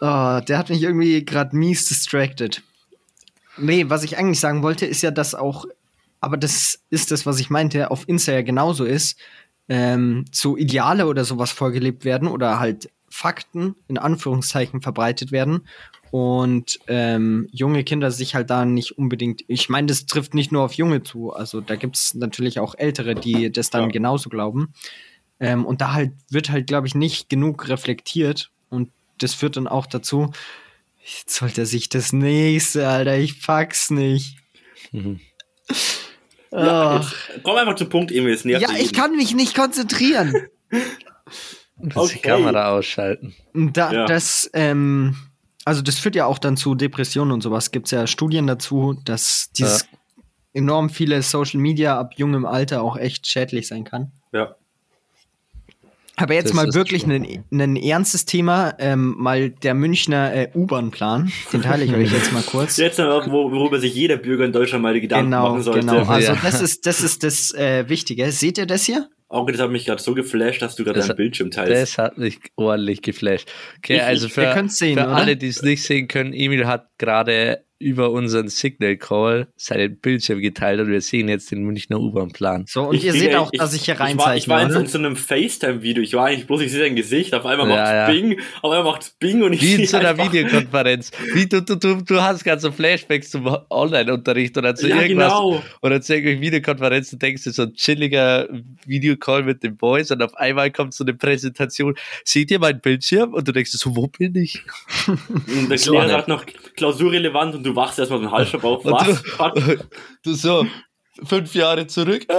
Oh, 0.01 0.41
der 0.49 0.59
hat 0.59 0.71
mich 0.71 0.83
irgendwie 0.83 1.25
gerade 1.25 1.57
mies 1.57 1.87
distracted. 1.89 2.63
Nee, 3.57 3.89
was 3.89 4.03
ich 4.03 4.19
eigentlich 4.19 4.41
sagen 4.41 4.63
wollte, 4.63 4.87
ist 4.87 5.03
ja, 5.03 5.11
dass 5.13 5.35
auch, 5.35 5.65
aber 6.25 6.37
das 6.37 6.81
ist 6.91 7.11
das, 7.11 7.27
was 7.27 7.39
ich 7.41 7.51
meinte, 7.51 7.91
auf 7.91 8.09
Insta 8.09 8.33
ja 8.33 8.43
genauso 8.43 8.85
ist, 8.85 9.19
ähm, 9.69 10.25
so 10.33 10.57
Ideale 10.57 11.07
oder 11.07 11.25
sowas 11.25 11.53
vorgelebt 11.53 12.05
werden 12.05 12.29
oder 12.29 12.59
halt 12.59 12.91
Fakten 13.09 13.77
in 13.87 13.97
Anführungszeichen 13.99 14.83
verbreitet 14.83 15.31
werden 15.31 15.69
und 16.11 16.81
ähm, 16.87 17.49
junge 17.53 17.85
Kinder 17.85 18.11
sich 18.11 18.35
halt 18.35 18.51
da 18.51 18.65
nicht 18.65 18.99
unbedingt, 18.99 19.45
ich 19.49 19.69
meine, 19.69 19.87
das 19.87 20.07
trifft 20.07 20.35
nicht 20.35 20.53
nur 20.53 20.63
auf 20.65 20.75
Junge 20.75 21.03
zu, 21.03 21.33
also 21.33 21.61
da 21.61 21.77
gibt 21.77 21.97
es 21.97 22.15
natürlich 22.15 22.59
auch 22.59 22.75
Ältere, 22.77 23.15
die 23.15 23.51
das 23.51 23.71
dann 23.71 23.85
Ja. 23.85 23.89
genauso 23.91 24.29
glauben. 24.29 24.75
Ähm, 25.41 25.65
und 25.65 25.81
da 25.81 25.93
halt 25.93 26.13
wird 26.31 26.51
halt, 26.51 26.67
glaube 26.67 26.87
ich, 26.87 26.95
nicht 26.95 27.29
genug 27.29 27.69
reflektiert 27.69 28.51
und 28.69 28.91
das 29.19 29.35
führt 29.35 29.57
dann 29.57 29.69
auch 29.69 29.87
dazu, 29.87 30.33
jetzt 31.05 31.35
sollte 31.35 31.63
er 31.63 31.67
sich 31.67 31.89
das 31.89 32.13
nächste, 32.13 32.89
Alter, 32.89 33.17
ich 33.17 33.43
pack's 33.43 33.91
nicht. 33.91 34.37
Mhm. 34.93 35.21
Ja, 36.55 37.01
Ach. 37.01 37.29
jetzt, 37.29 37.43
komm 37.43 37.57
einfach 37.57 37.75
zum 37.75 37.89
Punkt, 37.89 38.13
Emil. 38.13 38.39
Nervt 38.45 38.47
ja, 38.47 38.59
ja 38.59 38.79
ich 38.79 38.93
kann 38.93 39.17
mich 39.17 39.35
nicht 39.35 39.57
konzentrieren. 39.57 40.33
Muss 41.77 42.11
die 42.11 42.19
Okay. 42.19 42.29
Kamera 42.29 42.71
ausschalten. 42.71 43.35
Da, 43.53 43.93
Ja. 43.93 44.07
Das, 44.07 44.49
ähm, 44.53 45.17
also 45.65 45.83
das 45.83 45.99
führt 45.99 46.15
ja 46.15 46.27
auch 46.27 46.39
dann 46.39 46.57
zu 46.57 46.75
Depressionen 46.75 47.33
und 47.33 47.41
sowas. 47.43 47.73
Gibt 47.73 47.87
es 47.87 47.91
ja 47.91 48.07
Studien 48.07 48.47
dazu, 48.47 48.97
dass 49.05 49.51
dieses 49.57 49.87
enorm 50.53 50.91
viele 50.91 51.21
Social 51.23 51.61
Media 51.61 51.99
ab 51.99 52.15
jungem 52.17 52.47
Alter 52.47 52.83
auch 52.83 52.97
echt 52.97 53.27
schädlich 53.27 53.67
sein 53.67 53.85
kann. 53.85 54.13
Ja. 54.33 54.55
Aber 56.17 56.35
jetzt 56.35 56.51
Das 56.51 56.55
mal 56.55 56.73
wirklich 56.75 57.07
ein, 57.07 57.45
ein 57.53 57.77
ernstes 57.77 58.25
Thema, 58.25 58.75
ähm, 58.79 59.15
mal 59.19 59.51
der 59.51 59.75
Münchner 59.75 60.33
äh, 60.33 60.49
U-Bahn-Plan. 60.55 61.33
Den 61.53 61.63
teile 61.63 61.85
ich 61.85 61.93
euch 61.93 62.13
jetzt 62.13 62.33
mal 62.33 62.43
kurz. 62.43 62.77
Jetzt, 62.85 62.99
wo- 62.99 63.51
worüber 63.51 63.81
sich 63.81 63.95
jeder 63.95 64.17
Bürger 64.17 64.45
in 64.45 64.53
Deutschland 64.53 64.83
mal 64.83 64.95
die 64.95 65.01
Gedanken 65.01 65.31
Genau, 65.33 65.49
machen 65.51 65.63
sollte. 65.63 65.81
genau. 65.81 66.05
Also 66.05 66.33
Ja. 66.33 66.39
das 66.43 66.61
ist 66.61 66.87
das 66.87 67.01
ist 67.01 67.25
das 67.25 67.53
äh, 67.55 67.89
Wichtige. 67.89 68.31
Seht 68.31 68.59
ihr 68.59 68.67
das 68.67 68.85
hier? 68.85 69.09
Auge, 69.29 69.53
das 69.53 69.61
hat 69.61 69.71
mich 69.71 69.87
gerade 69.87 70.01
so 70.01 70.15
geflasht, 70.15 70.63
dass 70.63 70.77
du 70.77 70.85
gerade 70.85 70.99
Das 70.99 71.09
deinen 71.09 71.17
Bildschirm 71.17 71.51
teilst. 71.51 71.73
Das 71.73 71.99
hat 71.99 72.19
mich 72.19 72.39
ordentlich 72.55 73.03
geflasht. 73.03 73.51
Okay, 73.79 73.97
Ich- 73.97 74.03
also 74.03 74.29
für, 74.29 74.55
sehen, 74.69 74.97
für 74.99 75.09
alle, 75.09 75.37
die 75.37 75.49
es 75.49 75.63
nicht 75.63 75.83
sehen 75.83 76.07
können, 76.07 76.33
Emil 76.33 76.67
hat 76.69 76.89
gerade 76.99 77.65
über 77.85 78.11
unseren 78.11 78.49
Signal 78.49 78.97
Call 78.97 79.47
seinen 79.57 79.97
Bildschirm 79.99 80.41
geteilt 80.41 80.81
und 80.81 80.89
wir 80.89 81.01
sehen 81.01 81.29
jetzt 81.29 81.51
den 81.51 81.63
Münchner 81.65 82.01
U-Bahn-Plan. 82.01 82.65
So, 82.67 82.85
und 82.89 82.97
Ich 82.97 83.05
ihr 83.05 83.13
seht 83.13 83.33
ja- 83.33 83.41
auch, 83.41 83.51
dass 83.53 83.75
ich 83.75 83.85
hier 83.85 83.95
Ich 83.95 84.01
war, 84.01 84.09
ich 84.09 84.19
reinzeichne. 84.19 84.55
war 84.55 84.63
in, 84.63 84.71
so- 84.73 84.79
in 84.81 84.87
so 84.87 84.99
einem 84.99 85.17
FaceTime-Video. 85.17 86.03
Ich 86.03 86.15
war 86.15 86.27
eigentlich 86.27 86.47
bloß, 86.47 86.63
ich 86.63 86.73
sehe 86.73 86.81
dein 86.81 86.97
Gesicht. 86.97 87.35
Auf 87.35 87.45
einmal 87.47 87.69
Ja, 87.69 87.75
macht's 87.77 87.91
ja. 87.93 88.07
Bing, 88.11 88.41
auf 88.63 88.73
einmal 88.73 88.93
macht's 88.93 89.11
Bing 89.21 89.43
und 89.43 89.53
ich 89.53 89.63
Wie 89.63 89.73
in 89.73 89.77
sehe 89.79 89.87
so 89.87 89.97
einer 89.99 90.17
Videokonferenz. 90.17 91.11
Wie 91.35 91.47
du, 91.47 91.63
du, 91.63 91.77
du, 91.77 92.03
du 92.03 92.23
hast 92.23 92.43
gerade 92.45 92.61
so 92.61 92.73
Flashbacks 92.73 93.31
zum 93.31 93.47
Online-Unterricht 93.71 94.57
oder 94.57 94.75
zu 94.75 94.89
Ja, 94.89 95.03
irgendwas. 95.03 95.29
genau. 95.33 95.63
Oder 95.83 96.01
zu 96.01 96.15
irgendwelchen 96.15 96.43
Videokonferenzen 96.43 97.19
denkst 97.19 97.45
du, 97.45 97.51
so 97.51 97.63
ein 97.63 97.75
chilliger 97.75 98.49
Videocall 98.87 99.43
mit 99.43 99.63
den 99.63 99.77
Boys 99.77 100.11
und 100.11 100.23
auf 100.23 100.35
einmal 100.37 100.71
kommt 100.71 100.95
so 100.95 101.05
eine 101.05 101.15
Präsentation. 101.15 101.95
Seht 102.25 102.51
ihr 102.51 102.59
meinen 102.59 102.81
Bildschirm? 102.81 103.35
Und 103.35 103.47
du 103.47 103.53
denkst 103.53 103.73
so, 103.73 103.95
wo 103.95 104.07
bin 104.07 104.35
ich? 104.37 104.63
Und 105.07 105.69
der 105.71 105.79
So 105.79 105.93
Lehrer 105.93 106.09
sagt 106.09 106.29
noch 106.29 106.45
klausurrelevant 106.77 107.55
und 107.57 107.65
du 107.65 107.74
wachst 107.75 107.99
erstmal 107.99 108.21
den 108.21 108.31
Hals 108.31 108.55
auf. 108.55 108.85
Was? 108.85 109.23
du, 109.55 109.77
du 110.23 110.35
so, 110.35 110.67
fünf 111.25 111.55
Jahre 111.55 111.87
zurück. 111.87 112.27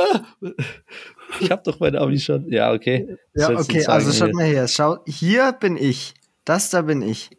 Ich 1.39 1.49
hab 1.51 1.63
doch 1.63 1.79
mein 1.79 1.95
Abi 1.95 2.19
schon. 2.19 2.49
Ja, 2.51 2.71
okay. 2.71 3.17
Ja, 3.33 3.49
du 3.49 3.57
okay, 3.57 3.83
also 3.87 4.11
schaut 4.13 4.33
mal 4.33 4.45
her. 4.45 4.67
Schau, 4.67 4.99
hier 5.07 5.51
bin 5.53 5.75
ich. 5.75 6.13
Das 6.45 6.69
da 6.69 6.83
bin 6.83 7.01
ich. 7.01 7.31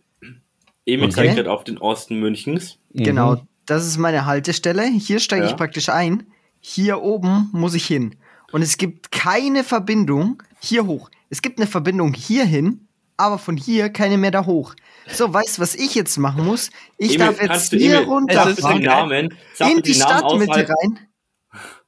Emil 0.84 1.04
Okay. 1.06 1.14
zeigt 1.14 1.36
gerade 1.36 1.50
auf 1.50 1.64
den 1.64 1.78
Osten 1.78 2.18
Münchens. 2.18 2.78
Mhm. 2.92 3.04
Genau, 3.04 3.36
das 3.64 3.86
ist 3.86 3.96
meine 3.96 4.26
Haltestelle. 4.26 4.84
Hier 4.86 5.20
steige 5.20 5.44
Ja. 5.44 5.50
ich 5.50 5.56
praktisch 5.56 5.88
ein. 5.88 6.26
Hier 6.60 7.00
oben 7.02 7.48
muss 7.52 7.74
ich 7.74 7.86
hin. 7.86 8.16
Und 8.52 8.62
es 8.62 8.76
gibt 8.76 9.12
keine 9.12 9.62
Verbindung 9.64 10.42
hier 10.60 10.86
hoch. 10.86 11.08
es 11.30 11.40
gibt 11.40 11.58
eine 11.58 11.66
Verbindung 11.68 12.12
hierhin, 12.12 12.85
aber 13.16 13.38
von 13.38 13.56
hier 13.56 13.88
keine 13.90 14.18
mehr 14.18 14.30
da 14.30 14.46
hoch. 14.46 14.74
So, 15.08 15.32
weißt 15.32 15.58
du, 15.58 15.62
was 15.62 15.74
ich 15.74 15.94
jetzt 15.94 16.18
machen 16.18 16.44
muss? 16.44 16.70
Ich 16.98 17.14
Emil, 17.14 17.26
darf 17.26 17.40
jetzt 17.40 17.72
du, 17.72 17.76
hier 17.78 17.96
Emil, 17.98 18.08
runterfahren, 18.08 18.82
Namen, 18.82 19.34
in 19.60 19.82
die 19.82 19.94
Stadtmitte 19.94 20.68
rein, 20.68 20.98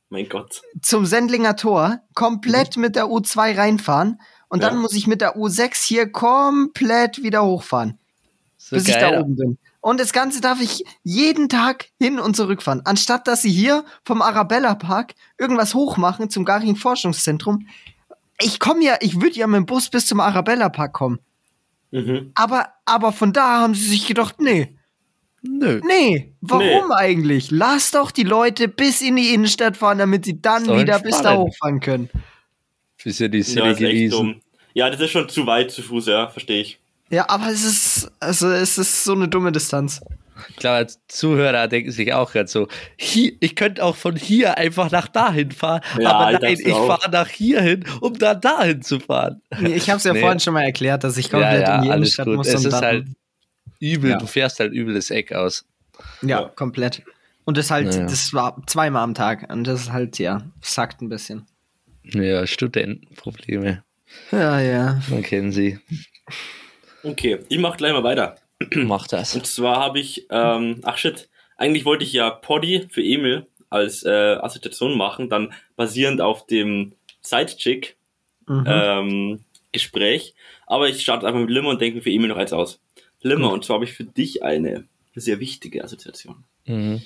Mein 0.09 0.29
Gott. 0.29 0.63
zum 0.83 1.05
Sendlinger 1.05 1.57
Tor, 1.57 2.01
komplett 2.15 2.77
mit 2.77 2.97
der 2.97 3.07
U2 3.07 3.57
reinfahren 3.59 4.21
und 4.49 4.63
dann 4.63 4.75
Ja. 4.75 4.81
muss 4.81 4.95
ich 4.95 5.07
mit 5.07 5.21
der 5.21 5.37
U6 5.37 5.85
hier 5.85 6.11
komplett 6.11 7.23
wieder 7.23 7.45
hochfahren, 7.45 7.99
So 8.57 8.77
bis 8.77 8.89
ich 8.89 8.95
da 8.95 9.11
geil. 9.11 9.21
oben 9.23 9.37
bin. 9.37 9.59
Und 9.81 10.01
das 10.01 10.13
Ganze 10.13 10.41
darf 10.41 10.61
ich 10.61 10.85
jeden 11.03 11.49
Tag 11.49 11.87
hin 12.01 12.19
und 12.19 12.35
zurück 12.37 12.63
fahren. 12.63 12.83
Anstatt 12.85 13.27
dass 13.29 13.43
sie 13.43 13.51
hier 13.51 13.85
vom 14.05 14.23
Arabella 14.23 14.75
Park 14.75 15.15
irgendwas 15.39 15.75
hochmachen 15.75 16.31
zum 16.31 16.45
Garching 16.45 16.77
Forschungszentrum. 16.77 17.67
Ich 18.41 18.59
komme 18.61 18.85
ja, 18.85 18.97
ich 19.01 19.21
würde 19.21 19.37
ja 19.37 19.47
mit 19.47 19.57
dem 19.57 19.67
Bus 19.67 19.89
bis 19.89 20.07
zum 20.07 20.21
Arabella 20.21 20.69
Park 20.69 20.93
kommen. 20.93 21.19
Mhm. 21.91 22.31
Aber, 22.35 22.69
aber 22.85 23.13
von 23.13 23.33
da 23.33 23.61
haben 23.61 23.75
sie 23.75 23.89
sich 23.89 24.07
gedacht, 24.07 24.41
nee, 24.41 24.77
Nö. 25.43 25.81
nee, 25.87 26.33
warum 26.41 26.93
eigentlich? 26.93 27.51
Lass 27.51 27.93
doch 27.93 28.11
die 28.11 28.25
Leute 28.25 28.69
bis 28.69 29.01
in 29.01 29.17
die 29.17 29.33
Innenstadt 29.35 29.77
fahren, 29.77 29.99
damit 29.99 30.25
sie 30.25 30.41
dann 30.41 30.65
Sollen 30.65 30.81
wieder 30.83 30.99
bis 31.01 31.17
da 31.19 31.23
fahren. 31.31 31.39
hochfahren 31.39 31.81
können. 31.81 32.11
Für 32.97 33.11
sie 33.13 33.31
die 33.31 33.39
Ja, 33.39 33.45
City 33.45 33.61
ist 33.61 33.69
echt 33.69 33.79
gewesen. 33.81 34.11
dumm. 34.11 34.41
Ja, 34.75 34.91
das 34.91 35.01
ist 35.01 35.11
schon 35.11 35.29
zu 35.29 35.47
weit 35.47 35.71
zu 35.71 35.83
Fuß, 35.83 36.07
ja, 36.07 36.29
verstehe 36.29 36.61
ich. 36.61 36.79
Ja, 37.11 37.29
aber 37.29 37.49
es 37.49 37.65
ist, 37.65 38.11
also 38.21 38.49
es 38.51 38.77
ist 38.79 39.05
so 39.05 39.13
eine 39.13 39.29
dumme 39.29 39.51
Distanz. 39.51 40.01
Ich 40.51 40.57
glaube, 40.57 40.77
als 40.77 41.01
Zuhörer 41.09 41.69
denken 41.69 41.91
sich 41.91 42.13
auch 42.13 42.33
gerade 42.33 42.49
so, 42.49 42.69
hier, 42.97 43.33
ich 43.41 43.57
könnte 43.57 43.83
auch 43.85 43.97
von 43.97 44.17
hier 44.17 44.57
einfach 44.59 44.91
nach 44.91 45.09
dahin 45.09 45.51
fahren, 45.53 45.81
Ja, 45.99 46.13
aber 46.13 46.33
ich 46.33 46.41
nein, 46.41 46.53
ich 46.71 46.75
fahre 46.75 47.11
nach 47.11 47.29
hier 47.29 47.61
hin, 47.61 47.85
um 48.01 48.15
dann 48.19 48.41
dahin 48.41 48.83
zu 48.83 49.01
fahren. 49.01 49.43
Nee, 49.59 49.75
Ich 49.75 49.89
habe 49.91 49.99
es 49.99 50.05
ja 50.05 50.13
Nee. 50.13 50.21
vorhin 50.21 50.41
schon 50.41 50.55
mal 50.55 50.63
erklärt, 50.65 51.05
dass 51.05 51.17
ich 51.17 51.27
Ja, 51.27 51.31
komplett 51.33 51.63
ja, 51.63 51.77
in 51.77 51.83
die 51.83 51.89
alles 51.91 51.97
Innenstadt 52.19 52.27
gut. 52.27 52.37
muss. 52.37 52.49
Es 52.49 52.55
und 52.57 52.67
ist 52.67 52.73
dann, 52.73 52.85
halt 52.85 53.07
übel, 53.81 54.11
Ja. 54.13 54.19
du 54.19 54.27
fährst 54.27 54.61
halt 54.61 54.73
übel 54.73 54.95
das 54.95 55.11
Eck 55.11 55.33
aus. 55.33 55.65
ja, 56.23 56.43
Ja. 56.43 56.49
komplett. 56.49 57.03
Und 57.45 57.57
das 57.57 57.71
halt, 57.71 57.87
Naja. 57.87 58.05
das 58.07 58.33
war 58.35 58.63
zweimal 58.67 59.03
am 59.03 59.15
Tag. 59.15 59.51
Und 59.51 59.65
das 59.67 59.81
ist 59.83 59.93
halt, 59.93 60.19
ja, 60.19 60.43
sackt 60.61 61.01
ein 61.01 61.09
bisschen. 61.09 61.47
Ja, 62.05 62.47
Studentenprobleme, 62.47 63.83
Ja, 64.33 64.61
ja. 64.61 65.01
man 65.09 65.23
kennt 65.23 65.53
sie. 65.55 65.79
Okay, 67.03 67.39
ich 67.49 67.59
mach 67.59 67.77
gleich 67.77 67.93
mal 67.93 68.03
weiter. 68.03 68.37
Mach 68.75 69.07
das. 69.07 69.35
Und 69.35 69.47
zwar 69.47 69.77
habe 69.77 70.01
ich, 70.01 70.27
ähm, 70.31 70.81
ach 70.83 70.99
shit, 70.99 71.29
eigentlich 71.57 71.85
wollte 71.85 72.05
ich 72.05 72.13
ja 72.13 72.31
Poddy 72.31 72.89
für 72.91 73.03
Emil 73.03 73.47
als 73.71 74.03
äh, 74.05 74.11
Assoziation 74.41 74.97
machen, 74.97 75.29
dann 75.29 75.53
basierend 75.77 76.21
auf 76.21 76.47
dem 76.47 76.93
Sidechick 77.21 77.97
Mhm. 78.47 78.65
ähm, 78.67 79.45
Gespräch. 79.73 80.35
Aber 80.67 80.89
ich 80.89 81.03
starte 81.03 81.27
einfach 81.27 81.41
mit 81.41 81.51
Limmer 81.51 81.69
und 81.69 81.81
denke 81.83 81.97
mir 81.97 82.03
für 82.03 82.11
Emil 82.11 82.29
noch 82.29 82.39
eins 82.39 82.55
aus. 82.55 82.81
Limmer, 83.21 83.53
und 83.53 83.63
zwar 83.65 83.75
habe 83.75 83.85
ich 83.85 83.93
für 83.93 84.05
dich 84.05 84.43
eine 84.43 84.85
sehr 85.15 85.39
wichtige 85.39 85.85
Assoziation. 85.85 86.45
Mhm. 86.65 87.03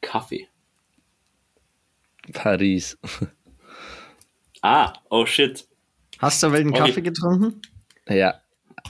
Kaffee. 0.00 0.46
Paris. 2.32 2.96
Ah, 4.62 4.92
oh 5.10 5.26
shit. 5.26 5.66
Hast 6.18 6.42
du 6.42 6.52
wilden 6.52 6.70
Okay. 6.70 6.78
Kaffee 6.88 7.02
getrunken? 7.02 7.60
Ja, 8.08 8.40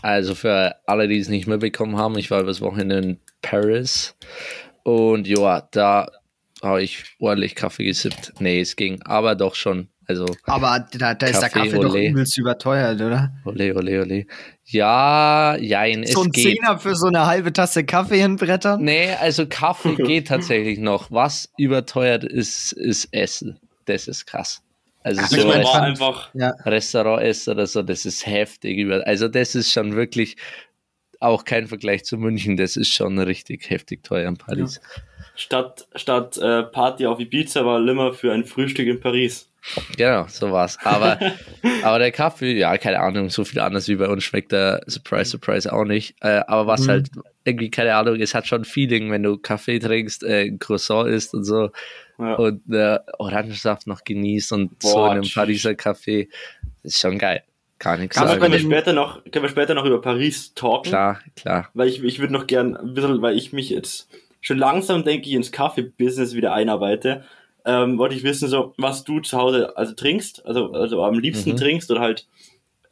also 0.02 0.34
für 0.34 0.76
alle, 0.86 1.08
die 1.08 1.18
es 1.18 1.28
nicht 1.28 1.46
mitbekommen 1.46 1.96
haben, 1.96 2.18
ich 2.18 2.30
war 2.30 2.40
übers 2.40 2.60
Wochenende 2.60 2.98
in 2.98 3.20
Paris 3.42 4.16
und 4.82 5.26
ja, 5.26 5.66
da 5.72 6.08
habe 6.62 6.82
ich 6.82 7.04
ordentlich 7.18 7.54
Kaffee 7.54 7.84
gesippt. 7.84 8.34
Nee, 8.38 8.60
es 8.60 8.76
ging, 8.76 9.02
aber 9.02 9.34
doch 9.34 9.54
schon. 9.54 9.88
Also, 10.08 10.26
Aber 10.44 10.86
da, 10.92 11.14
da 11.14 11.26
ist 11.26 11.40
der 11.40 11.48
Kaffee, 11.48 11.70
Kaffee 11.70 11.82
doch 11.82 11.94
übelst 11.96 12.38
überteuert, 12.38 13.00
oder? 13.00 13.32
ole, 13.44 13.74
ole, 13.74 14.02
ole. 14.02 14.26
Ja, 14.64 15.56
jein, 15.56 16.04
es 16.04 16.12
so 16.12 16.22
ein 16.22 16.30
geht. 16.30 16.58
Zehner 16.58 16.78
für 16.78 16.94
so 16.94 17.08
eine 17.08 17.26
halbe 17.26 17.52
Tasse 17.52 17.84
Kaffee 17.84 18.20
hinbrettern? 18.20 18.82
Nee, 18.82 19.14
also 19.20 19.46
Kaffee 19.48 19.96
geht 19.96 20.28
tatsächlich 20.28 20.78
noch. 20.78 21.10
Was 21.10 21.52
überteuert 21.58 22.22
ist, 22.22 22.72
ist 22.72 23.08
Essen. 23.12 23.58
Das 23.86 24.06
ist 24.06 24.26
krass. 24.26 24.62
Also 25.06 25.20
Ach, 25.24 25.28
so 25.28 25.50
fand- 25.52 25.66
einfach, 25.84 26.30
Ja. 26.34 26.50
Restaurant 26.64 27.22
essen 27.22 27.50
oder 27.52 27.66
so, 27.68 27.82
das 27.82 28.04
ist 28.06 28.26
heftig. 28.26 28.76
Über, 28.78 29.06
also 29.06 29.28
das 29.28 29.54
ist 29.54 29.70
schon 29.72 29.94
wirklich 29.94 30.36
auch 31.20 31.44
kein 31.44 31.68
Vergleich 31.68 32.04
zu 32.04 32.18
München. 32.18 32.56
Das 32.56 32.76
ist 32.76 32.92
schon 32.92 33.16
richtig 33.20 33.70
heftig 33.70 34.02
teuer 34.02 34.28
in 34.28 34.36
Paris. 34.36 34.80
statt, 35.36 35.86
statt 35.94 36.36
äh, 36.38 36.64
Party 36.64 37.06
auf 37.06 37.20
Ibiza 37.20 37.64
war 37.64 37.78
Limmer 37.78 38.14
für 38.14 38.32
ein 38.32 38.44
Frühstück 38.44 38.88
in 38.88 38.98
Paris. 38.98 39.48
Genau, 39.96 40.26
so 40.28 40.50
war's. 40.50 40.76
Aber, 40.82 41.18
aber 41.84 41.98
der 42.00 42.10
Kaffee, 42.10 42.54
ja, 42.58 42.76
keine 42.76 42.98
Ahnung, 42.98 43.30
so 43.30 43.44
viel 43.44 43.60
anders 43.60 43.86
wie 43.86 43.94
bei 43.96 44.08
uns 44.08 44.24
schmeckt 44.24 44.50
der 44.50 44.80
Surprise, 44.88 45.30
Surprise 45.30 45.72
auch 45.72 45.84
nicht. 45.84 46.16
Äh, 46.20 46.42
aber 46.48 46.66
was 46.66 46.82
Mhm. 46.82 46.88
halt 46.90 47.10
irgendwie, 47.44 47.70
keine 47.70 47.94
Ahnung, 47.94 48.16
es 48.20 48.34
hat 48.34 48.46
schon 48.48 48.64
Feeling, 48.64 49.10
wenn 49.12 49.22
du 49.22 49.38
Kaffee 49.38 49.78
trinkst, 49.78 50.24
äh, 50.24 50.46
ein 50.46 50.58
Croissant 50.58 51.08
isst 51.08 51.32
und 51.32 51.44
so 51.44 51.70
Ja. 52.18 52.34
und 52.36 52.62
äh, 52.72 52.98
Orangensaft 53.18 53.86
noch 53.86 54.02
genießt 54.04 54.52
und 54.52 54.82
so 54.82 54.94
Boah, 54.94 55.06
in 55.12 55.18
einem 55.18 55.30
Pariser 55.30 55.74
Kaffee. 55.74 56.28
Ist 56.82 56.98
schon 57.00 57.18
geil. 57.18 57.42
Kann 57.78 58.00
nichts 58.00 58.16
Aber 58.16 58.30
Aber 58.30 58.38
können 58.40 58.52
wir, 58.54 58.60
sagen. 58.60 58.70
später 58.72 58.92
noch, 58.94 59.22
können 59.24 59.42
wir 59.42 59.48
später 59.50 59.74
noch 59.74 59.84
über 59.84 60.00
Paris 60.00 60.54
talken? 60.54 60.88
Klar, 60.90 61.20
klar. 61.36 61.68
Weil 61.74 61.88
ich, 61.88 62.02
ich 62.02 62.18
würde 62.20 62.32
noch 62.32 62.46
gern 62.46 62.74
ein 62.76 62.94
bisschen, 62.94 63.20
weil 63.20 63.36
ich 63.36 63.52
mich 63.52 63.68
jetzt 63.68 64.08
schon 64.40 64.56
langsam, 64.56 65.04
denke 65.04 65.28
ich, 65.28 65.34
ins 65.34 65.52
Kaffee-Business 65.52 66.34
wieder 66.34 66.54
einarbeite, 66.54 67.24
ähm, 67.66 67.98
wollte 67.98 68.14
ich 68.14 68.22
wissen, 68.22 68.48
so, 68.48 68.72
was 68.78 69.04
du 69.04 69.20
zu 69.20 69.36
Hause 69.36 69.76
also 69.76 69.92
trinkst, 69.92 70.46
also, 70.46 70.72
also 70.72 71.04
am 71.04 71.18
liebsten 71.18 71.50
Mhm. 71.50 71.56
trinkst 71.56 71.90
oder 71.90 72.00
halt, 72.00 72.26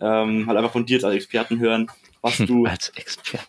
ähm, 0.00 0.46
halt 0.46 0.58
einfach 0.58 0.72
von 0.72 0.84
dir 0.84 0.94
jetzt 0.94 1.04
als 1.04 1.14
Experten 1.14 1.60
hören, 1.60 1.86
was 2.20 2.36
du, 2.46 2.66
Als 2.66 2.90
Experte. 2.90 3.46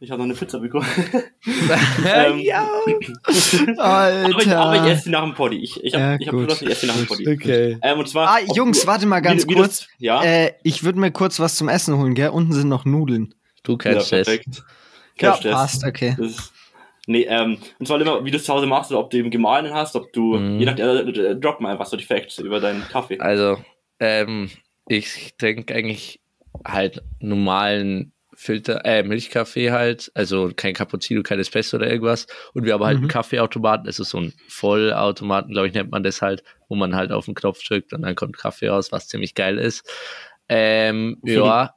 Ich 0.00 0.10
habe 0.10 0.18
noch 0.20 0.24
eine 0.26 0.34
Pizza 0.34 0.58
bekommen. 0.60 0.86
Ähm, 2.04 2.38
ja. 2.40 2.68
aber, 3.78 4.28
ich, 4.28 4.48
aber 4.50 4.74
ich 4.74 4.80
Alter. 4.80 4.86
esse 4.92 5.02
sie 5.04 5.10
nach 5.10 5.22
dem 5.24 5.34
Poddy. 5.34 5.56
Ich, 5.58 5.82
ich 5.82 5.94
habe 5.94 6.04
Ja, 6.04 6.16
ich 6.18 6.28
hab 6.28 6.34
beschlossen, 6.36 6.64
ich 6.64 6.70
esse 6.70 6.80
sie 6.82 6.86
nach 6.86 6.96
dem 6.96 7.06
Poddy. 7.06 7.28
Okay. 7.28 7.78
Ähm, 7.82 7.98
und 7.98 8.08
zwar, 8.08 8.28
Ah, 8.28 8.38
Jungs, 8.54 8.86
warte 8.86 9.06
mal 9.06 9.20
ganz 9.20 9.44
wie, 9.46 9.50
wie 9.50 9.54
kurz. 9.54 9.80
Das, 9.80 9.88
ja, 9.98 10.22
Äh, 10.22 10.52
ich 10.62 10.84
würde 10.84 10.98
mir 11.00 11.10
kurz 11.10 11.40
was 11.40 11.56
zum 11.56 11.68
Essen 11.68 11.96
holen, 11.96 12.14
gell? 12.14 12.28
Unten 12.30 12.52
sind 12.52 12.68
noch 12.68 12.84
Nudeln. 12.84 13.34
Du 13.62 13.72
ja, 13.72 13.78
kennst 13.78 14.12
es. 14.12 14.26
perfekt. 14.26 14.62
Ja, 15.20 15.32
passt, 15.32 15.84
okay. 15.84 16.16
Ist, 16.18 16.52
nee, 17.06 17.22
ähm, 17.28 17.58
und 17.78 17.86
zwar 17.86 18.00
immer, 18.00 18.24
wie 18.24 18.30
du 18.30 18.36
es 18.36 18.44
zu 18.44 18.52
Hause 18.54 18.66
machst 18.66 18.90
oder 18.90 19.00
ob 19.00 19.10
du 19.10 19.16
eben 19.16 19.30
gemahlenen 19.30 19.74
hast, 19.74 19.96
ob 19.96 20.12
du, 20.12 20.36
Mhm. 20.36 20.58
je 20.60 20.66
nachdem, 20.66 20.86
äh, 20.86 21.10
äh, 21.30 21.36
drop 21.36 21.60
mal 21.60 21.72
einfach 21.72 21.86
so 21.86 21.96
die 21.96 22.04
Facts 22.04 22.38
über 22.38 22.60
deinen 22.60 22.82
Kaffee. 22.88 23.18
Also, 23.18 23.58
ähm, 24.00 24.50
ich 24.86 25.34
trinke 25.38 25.74
eigentlich 25.74 26.20
halt 26.66 27.02
normalen 27.20 28.12
Filter, 28.40 28.84
äh, 28.84 29.02
Milchkaffee 29.02 29.72
halt, 29.72 30.12
also 30.14 30.52
kein 30.54 30.72
Cappuccino, 30.72 31.24
kein 31.24 31.40
Espresso 31.40 31.76
oder 31.76 31.90
irgendwas. 31.90 32.28
Und 32.54 32.64
wir 32.64 32.74
haben 32.74 32.84
halt 32.84 32.98
Mhm. 32.98 33.02
einen 33.04 33.10
Kaffeeautomaten, 33.10 33.84
das 33.84 33.98
ist 33.98 34.10
so 34.10 34.20
ein 34.20 34.32
Vollautomaten, 34.46 35.50
glaube 35.50 35.66
ich, 35.66 35.74
nennt 35.74 35.90
man 35.90 36.04
das 36.04 36.22
halt, 36.22 36.44
wo 36.68 36.76
man 36.76 36.94
halt 36.94 37.10
auf 37.10 37.24
den 37.24 37.34
Knopf 37.34 37.60
drückt 37.66 37.92
und 37.92 38.02
dann 38.02 38.14
kommt 38.14 38.38
Kaffee 38.38 38.68
raus, 38.68 38.92
was 38.92 39.08
ziemlich 39.08 39.34
geil 39.34 39.58
ist. 39.58 39.84
Ähm, 40.48 41.18
ja. 41.24 41.74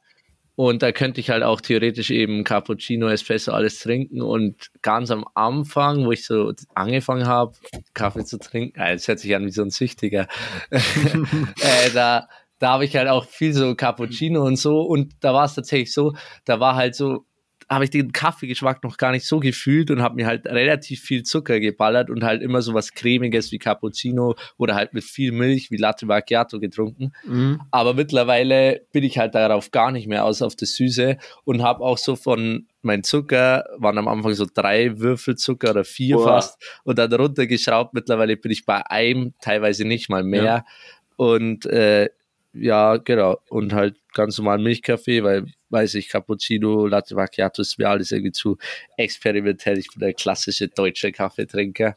Und 0.55 0.83
da 0.83 0.91
könnte 0.91 1.19
ich 1.19 1.31
halt 1.31 1.41
auch 1.41 1.61
theoretisch 1.61 2.11
eben 2.11 2.43
Cappuccino, 2.43 3.07
Espresso, 3.07 3.51
alles 3.53 3.79
trinken. 3.79 4.21
Und 4.21 4.67
ganz 4.83 5.09
am 5.09 5.25
Anfang, 5.33 6.05
wo 6.05 6.11
ich 6.11 6.25
so 6.25 6.53
angefangen 6.75 7.25
habe, 7.25 7.53
Kaffee 7.95 8.23
zu 8.23 8.37
trinken, 8.37 8.79
äh, 8.79 8.93
das 8.93 9.07
hört 9.07 9.17
sich 9.17 9.35
an 9.35 9.45
wie 9.47 9.51
so 9.51 9.63
ein 9.63 9.71
Süchtiger, 9.71 10.27
äh, 10.69 11.89
da, 11.95 12.27
da 12.61 12.73
habe 12.73 12.85
ich 12.85 12.95
halt 12.95 13.09
auch 13.09 13.25
viel 13.25 13.53
so 13.53 13.73
Cappuccino 13.73 14.45
und 14.45 14.55
so. 14.55 14.81
Und 14.81 15.15
da 15.19 15.33
war 15.33 15.45
es 15.45 15.55
tatsächlich 15.55 15.91
so, 15.91 16.13
da 16.45 16.59
war 16.59 16.75
halt 16.75 16.93
so, 16.93 17.25
habe 17.67 17.85
ich 17.85 17.89
den 17.89 18.11
Kaffeegeschmack 18.11 18.83
noch 18.83 18.97
gar 18.97 19.11
nicht 19.11 19.25
so 19.25 19.39
gefühlt 19.39 19.89
und 19.89 20.03
habe 20.03 20.15
mir 20.15 20.27
halt 20.27 20.45
relativ 20.45 21.01
viel 21.01 21.23
Zucker 21.23 21.59
geballert 21.59 22.11
und 22.11 22.23
halt 22.23 22.43
immer 22.43 22.61
so 22.61 22.75
was 22.75 22.93
Cremiges 22.93 23.51
wie 23.51 23.57
Cappuccino 23.57 24.35
oder 24.57 24.75
halt 24.75 24.93
mit 24.93 25.03
viel 25.03 25.31
Milch 25.31 25.71
wie 25.71 25.77
Latte 25.77 26.05
Macchiato 26.05 26.59
getrunken. 26.59 27.13
Mhm. 27.23 27.61
Aber 27.71 27.95
mittlerweile 27.95 28.81
bin 28.91 29.03
ich 29.03 29.17
halt 29.17 29.33
darauf 29.33 29.71
gar 29.71 29.91
nicht 29.91 30.07
mehr 30.07 30.23
aus 30.23 30.43
auf 30.43 30.55
das 30.55 30.75
Süße 30.75 31.17
und 31.45 31.63
habe 31.63 31.83
auch 31.83 31.97
so 31.97 32.15
von 32.15 32.67
mein 32.83 33.03
Zucker 33.03 33.65
waren 33.77 33.97
am 33.97 34.07
Anfang 34.07 34.33
so 34.33 34.45
drei 34.53 34.99
Würfel 34.99 35.35
Zucker 35.35 35.71
oder 35.71 35.83
vier 35.83 36.17
Boah. 36.17 36.25
fast 36.25 36.61
und 36.83 36.99
dann 36.99 37.11
runtergeschraubt. 37.11 37.95
Mittlerweile 37.95 38.37
bin 38.37 38.51
ich 38.51 38.67
bei 38.67 38.85
einem, 38.85 39.33
teilweise 39.41 39.83
nicht 39.83 40.09
mal 40.09 40.23
mehr. 40.23 40.63
Und 41.15 41.65
äh, 41.65 42.09
ja, 42.53 42.97
genau. 42.97 43.39
Und 43.49 43.73
halt 43.73 43.95
ganz 44.13 44.37
normalen 44.37 44.63
Milchkaffee, 44.63 45.23
weil, 45.23 45.45
weiß 45.69 45.95
ich, 45.95 46.09
Cappuccino, 46.09 46.85
Latte 46.87 47.15
Macchiato 47.15 47.61
ist 47.61 47.77
mir 47.79 47.89
alles 47.89 48.11
irgendwie 48.11 48.31
zu 48.33 48.57
experimentell. 48.97 49.77
Ich 49.77 49.89
bin 49.89 49.99
der 50.01 50.13
klassische 50.13 50.67
deutsche 50.67 51.11
Kaffeetrinker. 51.11 51.95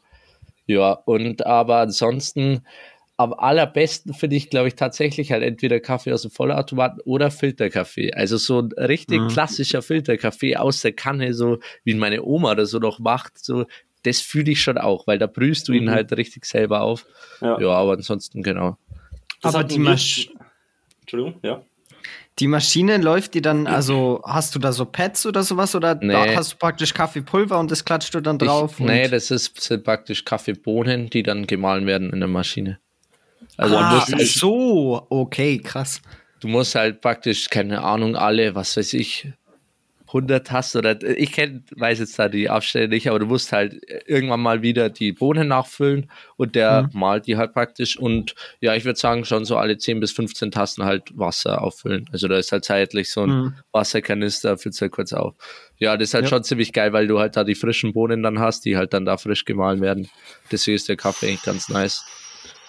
Ja, 0.65 0.93
und 0.93 1.45
aber 1.45 1.77
ansonsten 1.77 2.61
am 3.17 3.31
allerbesten 3.33 4.13
finde 4.13 4.35
ich, 4.35 4.49
glaube 4.49 4.67
ich, 4.67 4.75
tatsächlich 4.75 5.31
halt 5.31 5.43
entweder 5.43 5.79
Kaffee 5.79 6.11
aus 6.11 6.23
dem 6.23 6.31
Vollautomaten 6.31 6.99
oder 7.05 7.31
Filterkaffee. 7.31 8.11
Also 8.13 8.35
so 8.37 8.59
ein 8.61 8.71
richtig 8.73 9.21
Mhm. 9.21 9.27
klassischer 9.29 9.81
Filterkaffee 9.81 10.57
aus 10.57 10.81
der 10.81 10.91
Kanne, 10.93 11.33
so 11.33 11.59
wie 11.85 11.93
meine 11.93 12.23
Oma 12.23 12.55
das 12.55 12.71
so 12.71 12.79
noch 12.79 12.99
macht, 12.99 13.37
so 13.43 13.65
das 14.03 14.19
fühle 14.21 14.51
ich 14.51 14.61
schon 14.61 14.77
auch, 14.77 15.07
weil 15.07 15.17
da 15.17 15.27
brühst 15.27 15.67
du 15.67 15.73
ihn 15.73 15.85
Mhm. 15.85 15.91
halt 15.91 16.11
richtig 16.17 16.45
selber 16.45 16.81
auf. 16.81 17.05
Ja. 17.41 17.59
Ja, 17.59 17.69
aber 17.69 17.93
ansonsten 17.93 18.43
genau. 18.43 18.77
Das 19.41 19.55
Aber 19.55 19.63
die 19.63 19.75
wir- 19.77 19.83
Masch 19.91 20.29
Entschuldigung, 21.05 21.39
ja. 21.43 21.61
Die 22.39 22.47
Maschine 22.47 22.97
läuft 22.97 23.35
die 23.35 23.41
dann, 23.41 23.67
also 23.67 24.21
hast 24.25 24.55
du 24.55 24.59
da 24.59 24.73
so 24.73 24.85
Pads 24.85 25.25
oder 25.27 25.43
sowas 25.43 25.75
oder 25.75 25.95
Nee. 25.95 26.11
da 26.11 26.35
hast 26.35 26.53
du 26.53 26.57
praktisch 26.57 26.93
Kaffeepulver 26.93 27.57
und 27.59 27.69
das 27.71 27.85
klatscht 27.85 28.13
du 28.15 28.21
dann 28.21 28.37
drauf? 28.39 28.73
Ich, 28.79 28.85
nee, 28.85 29.07
das 29.07 29.31
ist, 29.31 29.61
sind 29.61 29.83
praktisch 29.83 30.25
Kaffeebohnen, 30.25 31.09
die 31.09 31.23
dann 31.23 31.47
gemahlen 31.47 31.85
werden 31.85 32.11
in 32.11 32.19
der 32.19 32.27
Maschine. 32.27 32.79
Also 33.55 33.77
ah, 33.77 33.93
musst, 33.93 34.13
halt- 34.13 34.27
so, 34.27 35.05
okay, 35.09 35.59
krass. 35.59 36.01
du 36.41 36.47
musst 36.47 36.75
halt 36.75 36.99
praktisch, 37.01 37.49
keine 37.49 37.81
Ahnung, 37.83 38.15
alle, 38.15 38.53
was 38.55 38.75
weiß 38.75 38.93
ich, 38.93 39.31
100 40.07 40.51
hast 40.51 40.75
oder 40.75 41.01
ich 41.01 41.31
kenn, 41.31 41.65
weiß 41.75 41.99
jetzt 41.99 42.17
da 42.19 42.29
die 42.29 42.49
Abstände 42.49 42.89
nicht, 42.89 43.09
aber 43.09 43.19
du 43.19 43.25
musst 43.25 43.51
halt 43.51 43.81
irgendwann 44.05 44.39
mal 44.39 44.61
wieder 44.61 44.89
die 44.89 45.11
Bohnen 45.11 45.47
nachfüllen 45.47 46.11
und 46.37 46.55
der 46.55 46.83
Mhm. 46.83 46.89
malt 46.99 47.27
die 47.27 47.37
halt 47.37 47.53
praktisch 47.53 47.97
und 47.97 48.35
ja, 48.61 48.75
ich 48.75 48.85
würde 48.85 48.99
sagen, 48.99 49.25
schon 49.25 49.45
so 49.45 49.57
alle 49.57 49.77
10 49.77 49.99
bis 49.99 50.11
15 50.11 50.51
Tassen 50.51 50.85
halt 50.85 51.17
Wasser 51.17 51.61
auffüllen. 51.61 52.07
Also 52.11 52.27
da 52.27 52.37
ist 52.37 52.51
halt 52.51 52.65
zeitlich 52.65 53.11
so 53.11 53.21
ein 53.25 53.29
Mhm. 53.31 53.53
Wasserkanister, 53.71 54.57
füllt 54.57 54.79
halt 54.79 54.91
kurz 54.91 55.13
auf. 55.13 55.33
Ja, 55.77 55.97
das 55.97 56.09
ist 56.09 56.13
halt 56.13 56.25
Ja. 56.25 56.29
schon 56.29 56.43
ziemlich 56.43 56.71
geil, 56.71 56.93
weil 56.93 57.07
du 57.07 57.19
halt 57.19 57.35
da 57.35 57.43
die 57.43 57.55
frischen 57.55 57.93
Bohnen 57.93 58.23
dann 58.23 58.39
hast, 58.39 58.65
die 58.65 58.77
halt 58.77 58.93
dann 58.93 59.05
da 59.05 59.17
frisch 59.17 59.45
gemahlen 59.45 59.81
werden. 59.81 60.07
Deswegen 60.51 60.75
ist 60.75 60.87
der 60.87 60.97
Kaffee 60.97 61.27
eigentlich 61.27 61.41
ganz 61.41 61.69
nice. 61.69 62.03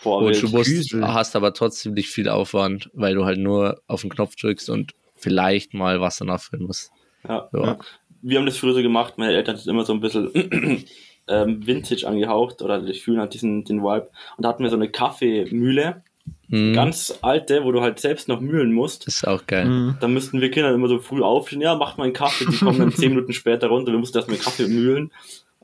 Boah, 0.03 0.23
Und 0.23 0.43
du 0.43 0.49
musst, 0.49 0.93
hast 0.95 1.37
aber 1.37 1.53
trotzdem 1.53 1.95
nicht 1.95 2.09
viel 2.09 2.29
Aufwand, 2.29 2.91
weil 2.95 3.15
du 3.15 3.25
halt 3.25 3.39
nur 3.39 3.81
auf 3.87 4.03
den 4.03 4.11
Knopf 4.11 4.37
drückst 4.37 4.71
und 4.71 4.93
vielleicht 5.17 5.75
mal 5.75 6.01
Wasser 6.01 6.25
nachfüllen 6.25 6.67
musst. 6.67 6.91
Ja. 7.29 7.49
Ja. 7.53 7.65
Ja. 7.67 7.79
Wir 8.23 8.39
haben 8.39 8.47
das 8.47 8.57
früher 8.57 8.75
so 8.75 8.83
gemacht, 8.83 9.15
meine 9.19 9.35
Eltern 9.35 9.57
sind 9.57 9.71
immer 9.71 9.85
so 9.85 9.93
ein 9.93 10.01
bisschen 10.01 10.31
ähm, 11.29 11.67
Vintage 11.67 12.07
angehaucht 12.07 12.63
oder 12.63 12.83
ich 12.85 13.03
fühle 13.03 13.21
halt 13.21 13.35
diesen 13.35 13.65
den 13.65 13.83
Vibe. 13.83 14.09
Und 14.37 14.43
da 14.45 14.49
hatten 14.49 14.63
wir 14.63 14.71
so 14.71 14.77
eine 14.77 14.91
Kaffeemühle, 14.91 16.03
Mhm. 16.49 16.75
ganz 16.75 17.19
alte, 17.23 17.65
wo 17.65 17.73
du 17.73 17.81
halt 17.83 17.99
selbst 18.01 18.29
noch 18.29 18.41
mühlen 18.41 18.73
musst. 18.73 19.07
Das 19.07 19.17
ist 19.17 19.29
auch 19.29 19.47
geil. 19.47 19.65
Mhm. 19.65 19.97
Da 20.01 20.09
müssten 20.09 20.41
wir 20.41 20.51
Kinder 20.51 20.73
immer 20.73 20.89
so 20.89 20.99
früh 20.99 21.23
aufstehen, 21.23 21.61
ja, 21.61 21.75
macht 21.75 21.99
mal 21.99 22.05
einen 22.05 22.13
Kaffee, 22.13 22.47
die 22.47 22.57
kommen 22.59 22.79
dann 22.79 22.93
zehn 22.93 23.11
Minuten 23.15 23.33
später 23.33 23.69
runter, 23.69 23.93
wir 23.93 23.99
mussten 23.99 24.17
erstmal 24.19 24.39
Kaffee 24.39 24.67
mühlen. 24.69 25.13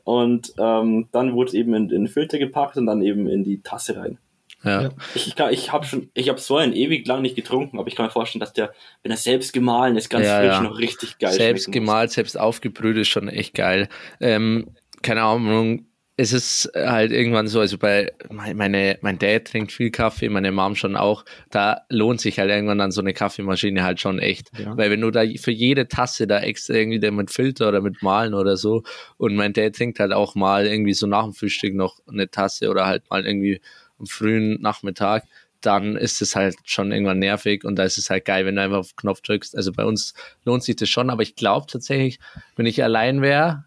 Und 0.04 0.52
ähm, 0.58 1.08
dann 1.12 1.34
wurde 1.34 1.48
es 1.48 1.54
eben 1.54 1.74
in, 1.74 1.84
in 1.84 2.04
den 2.04 2.08
Filter 2.08 2.38
gepackt 2.38 2.76
und 2.76 2.86
dann 2.86 3.02
eben 3.02 3.28
in 3.28 3.44
die 3.44 3.60
Tasse 3.62 3.96
rein. 3.96 4.18
Ja. 4.64 4.90
Ich, 5.14 5.28
ich, 5.28 5.36
kann- 5.36 5.52
ich 5.52 5.72
habe 5.72 5.84
schon, 5.86 6.10
ich 6.14 6.28
habe 6.28 6.40
so 6.40 6.56
einen 6.56 6.72
ewig 6.72 7.06
lang 7.06 7.22
nicht 7.22 7.36
getrunken, 7.36 7.78
aber 7.78 7.88
ich 7.88 7.96
kann 7.96 8.06
mir 8.06 8.12
vorstellen, 8.12 8.40
dass 8.40 8.52
der, 8.52 8.72
wenn 9.02 9.10
er 9.10 9.16
selbst 9.16 9.52
gemahlen 9.52 9.96
ist, 9.96 10.08
ganz 10.08 10.26
Ja, 10.26 10.38
frisch 10.38 10.46
ja. 10.48 10.60
noch 10.60 10.78
richtig 10.78 11.18
geil 11.18 11.32
selbst 11.32 11.64
schmecken 11.64 11.84
muss. 11.84 11.90
gemalt, 11.92 12.10
selbst 12.12 12.38
aufgebrüht 12.38 12.96
ist 12.96 13.08
schon 13.08 13.28
echt 13.28 13.54
geil. 13.54 13.88
Ähm, 14.20 14.68
keine 15.02 15.22
Ahnung, 15.22 15.86
es 16.18 16.34
ist 16.34 16.70
halt 16.76 17.10
irgendwann 17.10 17.48
so, 17.48 17.58
also 17.58 17.78
bei 17.78 18.12
mein- 18.30 18.56
meine, 18.56 18.98
mein 19.00 19.18
Dad 19.18 19.46
trinkt 19.46 19.72
viel 19.72 19.90
Kaffee, 19.90 20.28
meine 20.28 20.52
Mom 20.52 20.76
schon 20.76 20.94
auch, 20.94 21.24
da 21.50 21.80
lohnt 21.88 22.20
sich 22.20 22.38
halt 22.38 22.50
irgendwann 22.50 22.78
dann 22.78 22.92
so 22.92 23.00
eine 23.00 23.14
Kaffeemaschine 23.14 23.82
halt 23.82 23.98
schon 23.98 24.18
echt. 24.18 24.50
Ja. 24.58 24.76
Weil 24.76 24.90
wenn 24.90 25.00
du 25.00 25.10
da 25.10 25.22
für 25.40 25.50
jede 25.50 25.88
Tasse 25.88 26.26
da 26.26 26.38
extra 26.40 26.74
irgendwie 26.74 27.10
mit 27.10 27.30
Filter 27.30 27.68
oder 27.68 27.80
mit 27.80 28.02
Malen 28.02 28.34
oder 28.34 28.58
so 28.58 28.82
und 29.16 29.34
mein 29.34 29.54
Dad 29.54 29.74
trinkt 29.74 29.98
halt 30.00 30.12
auch 30.12 30.34
mal 30.34 30.66
irgendwie 30.66 30.92
so 30.94 31.06
nach 31.06 31.24
dem 31.24 31.32
Frühstück 31.32 31.74
noch 31.74 31.98
eine 32.06 32.30
Tasse 32.30 32.68
oder 32.68 32.86
halt 32.86 33.08
mal 33.10 33.26
irgendwie 33.26 33.60
am 33.98 34.06
frühen 34.06 34.60
Nachmittag, 34.60 35.24
dann 35.60 35.96
ist 35.96 36.20
es 36.22 36.34
halt 36.34 36.56
schon 36.64 36.90
irgendwann 36.90 37.20
nervig 37.20 37.64
und 37.64 37.76
da 37.76 37.84
ist 37.84 37.98
es 37.98 38.10
halt 38.10 38.24
geil, 38.24 38.46
wenn 38.46 38.56
du 38.56 38.62
einfach 38.62 38.78
auf 38.78 38.92
den 38.92 38.96
Knopf 38.96 39.20
drückst. 39.20 39.56
Also 39.56 39.72
bei 39.72 39.84
uns 39.84 40.14
lohnt 40.44 40.64
sich 40.64 40.76
das 40.76 40.88
schon, 40.88 41.08
aber 41.10 41.22
ich 41.22 41.36
glaube 41.36 41.66
tatsächlich, 41.68 42.18
wenn 42.56 42.66
ich 42.66 42.82
allein 42.82 43.22
wäre 43.22 43.64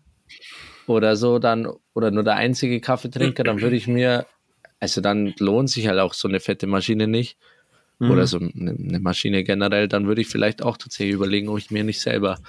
oder 0.87 1.15
so, 1.15 1.39
dann 1.39 1.67
oder 1.93 2.11
nur 2.11 2.23
der 2.23 2.35
einzige 2.35 2.81
Kaffeetrinker, 2.81 3.43
dann 3.43 3.61
würde 3.61 3.77
ich 3.77 3.87
mir, 3.87 4.25
also 4.79 4.99
dann 4.99 5.33
lohnt 5.39 5.69
sich 5.69 5.87
halt 5.87 5.99
auch 5.99 6.13
so 6.13 6.27
eine 6.27 6.39
fette 6.39 6.67
Maschine 6.67 7.07
nicht 7.07 7.37
Mhm. 7.99 8.11
oder 8.11 8.27
so 8.27 8.39
eine, 8.39 8.99
Maschine 8.99 9.43
generell, 9.43 9.87
dann 9.87 10.07
würde 10.07 10.21
ich 10.21 10.27
vielleicht 10.27 10.61
auch 10.61 10.77
tatsächlich 10.77 11.15
überlegen, 11.15 11.47
ob 11.49 11.57
ich 11.57 11.71
mir 11.71 11.83
nicht 11.83 12.01
selber 12.01 12.39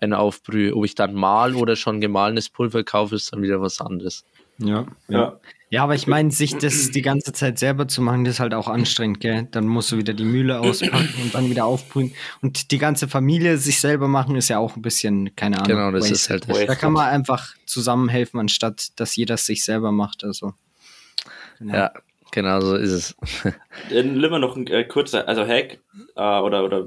eine 0.00 0.18
aufbrühe. 0.18 0.74
Ob 0.76 0.84
ich 0.84 0.94
dann 0.94 1.14
mal 1.14 1.54
oder 1.54 1.76
schon 1.76 2.00
gemahlenes 2.00 2.48
Pulver 2.48 2.84
kaufe, 2.84 3.16
ist 3.16 3.32
dann 3.32 3.42
wieder 3.42 3.60
was 3.60 3.80
anderes. 3.80 4.24
Ja, 4.58 4.86
ja. 5.08 5.18
Ja. 5.18 5.40
Ja, 5.74 5.82
aber 5.82 5.96
ich 5.96 6.06
meine, 6.06 6.30
sich 6.30 6.56
das 6.56 6.92
die 6.92 7.02
ganze 7.02 7.32
Zeit 7.32 7.58
selber 7.58 7.88
zu 7.88 8.00
machen, 8.00 8.24
das 8.24 8.34
ist 8.34 8.40
halt 8.40 8.54
auch 8.54 8.68
anstrengend, 8.68 9.18
gell? 9.18 9.48
Dann 9.50 9.66
musst 9.66 9.90
du 9.90 9.96
wieder 9.96 10.12
die 10.14 10.22
Mühle 10.24 10.60
auspacken 10.60 11.08
und 11.20 11.34
dann 11.34 11.50
wieder 11.50 11.64
aufbrühen. 11.64 12.12
Und 12.42 12.70
die 12.70 12.78
ganze 12.78 13.08
Familie 13.08 13.58
sich 13.58 13.80
selber 13.80 14.06
machen, 14.06 14.36
ist 14.36 14.48
ja 14.48 14.58
auch 14.58 14.76
ein 14.76 14.82
bisschen, 14.82 15.34
keine 15.34 15.56
Ahnung. 15.56 15.68
Genau, 15.68 15.90
das 15.90 16.12
ist 16.12 16.30
halt 16.30 16.48
das. 16.48 16.64
Da 16.64 16.76
kann 16.76 16.92
man 16.92 17.08
einfach 17.08 17.54
zusammenhelfen, 17.66 18.38
anstatt 18.38 18.98
dass 19.00 19.16
jeder 19.16 19.34
es 19.34 19.46
sich 19.46 19.64
selber 19.64 19.90
macht. 19.90 20.22
Also. 20.22 20.54
Genau. 21.58 21.74
Ja, 21.74 21.90
genau 22.30 22.60
so 22.60 22.76
ist 22.76 22.90
es. 22.92 23.16
Dann 23.90 24.14
lieber 24.14 24.38
noch 24.38 24.56
ein 24.56 24.68
äh, 24.68 24.84
kurzer, 24.84 25.26
also 25.26 25.44
Hack, 25.44 25.80
äh, 26.14 26.20
oder, 26.38 26.64
oder, 26.64 26.86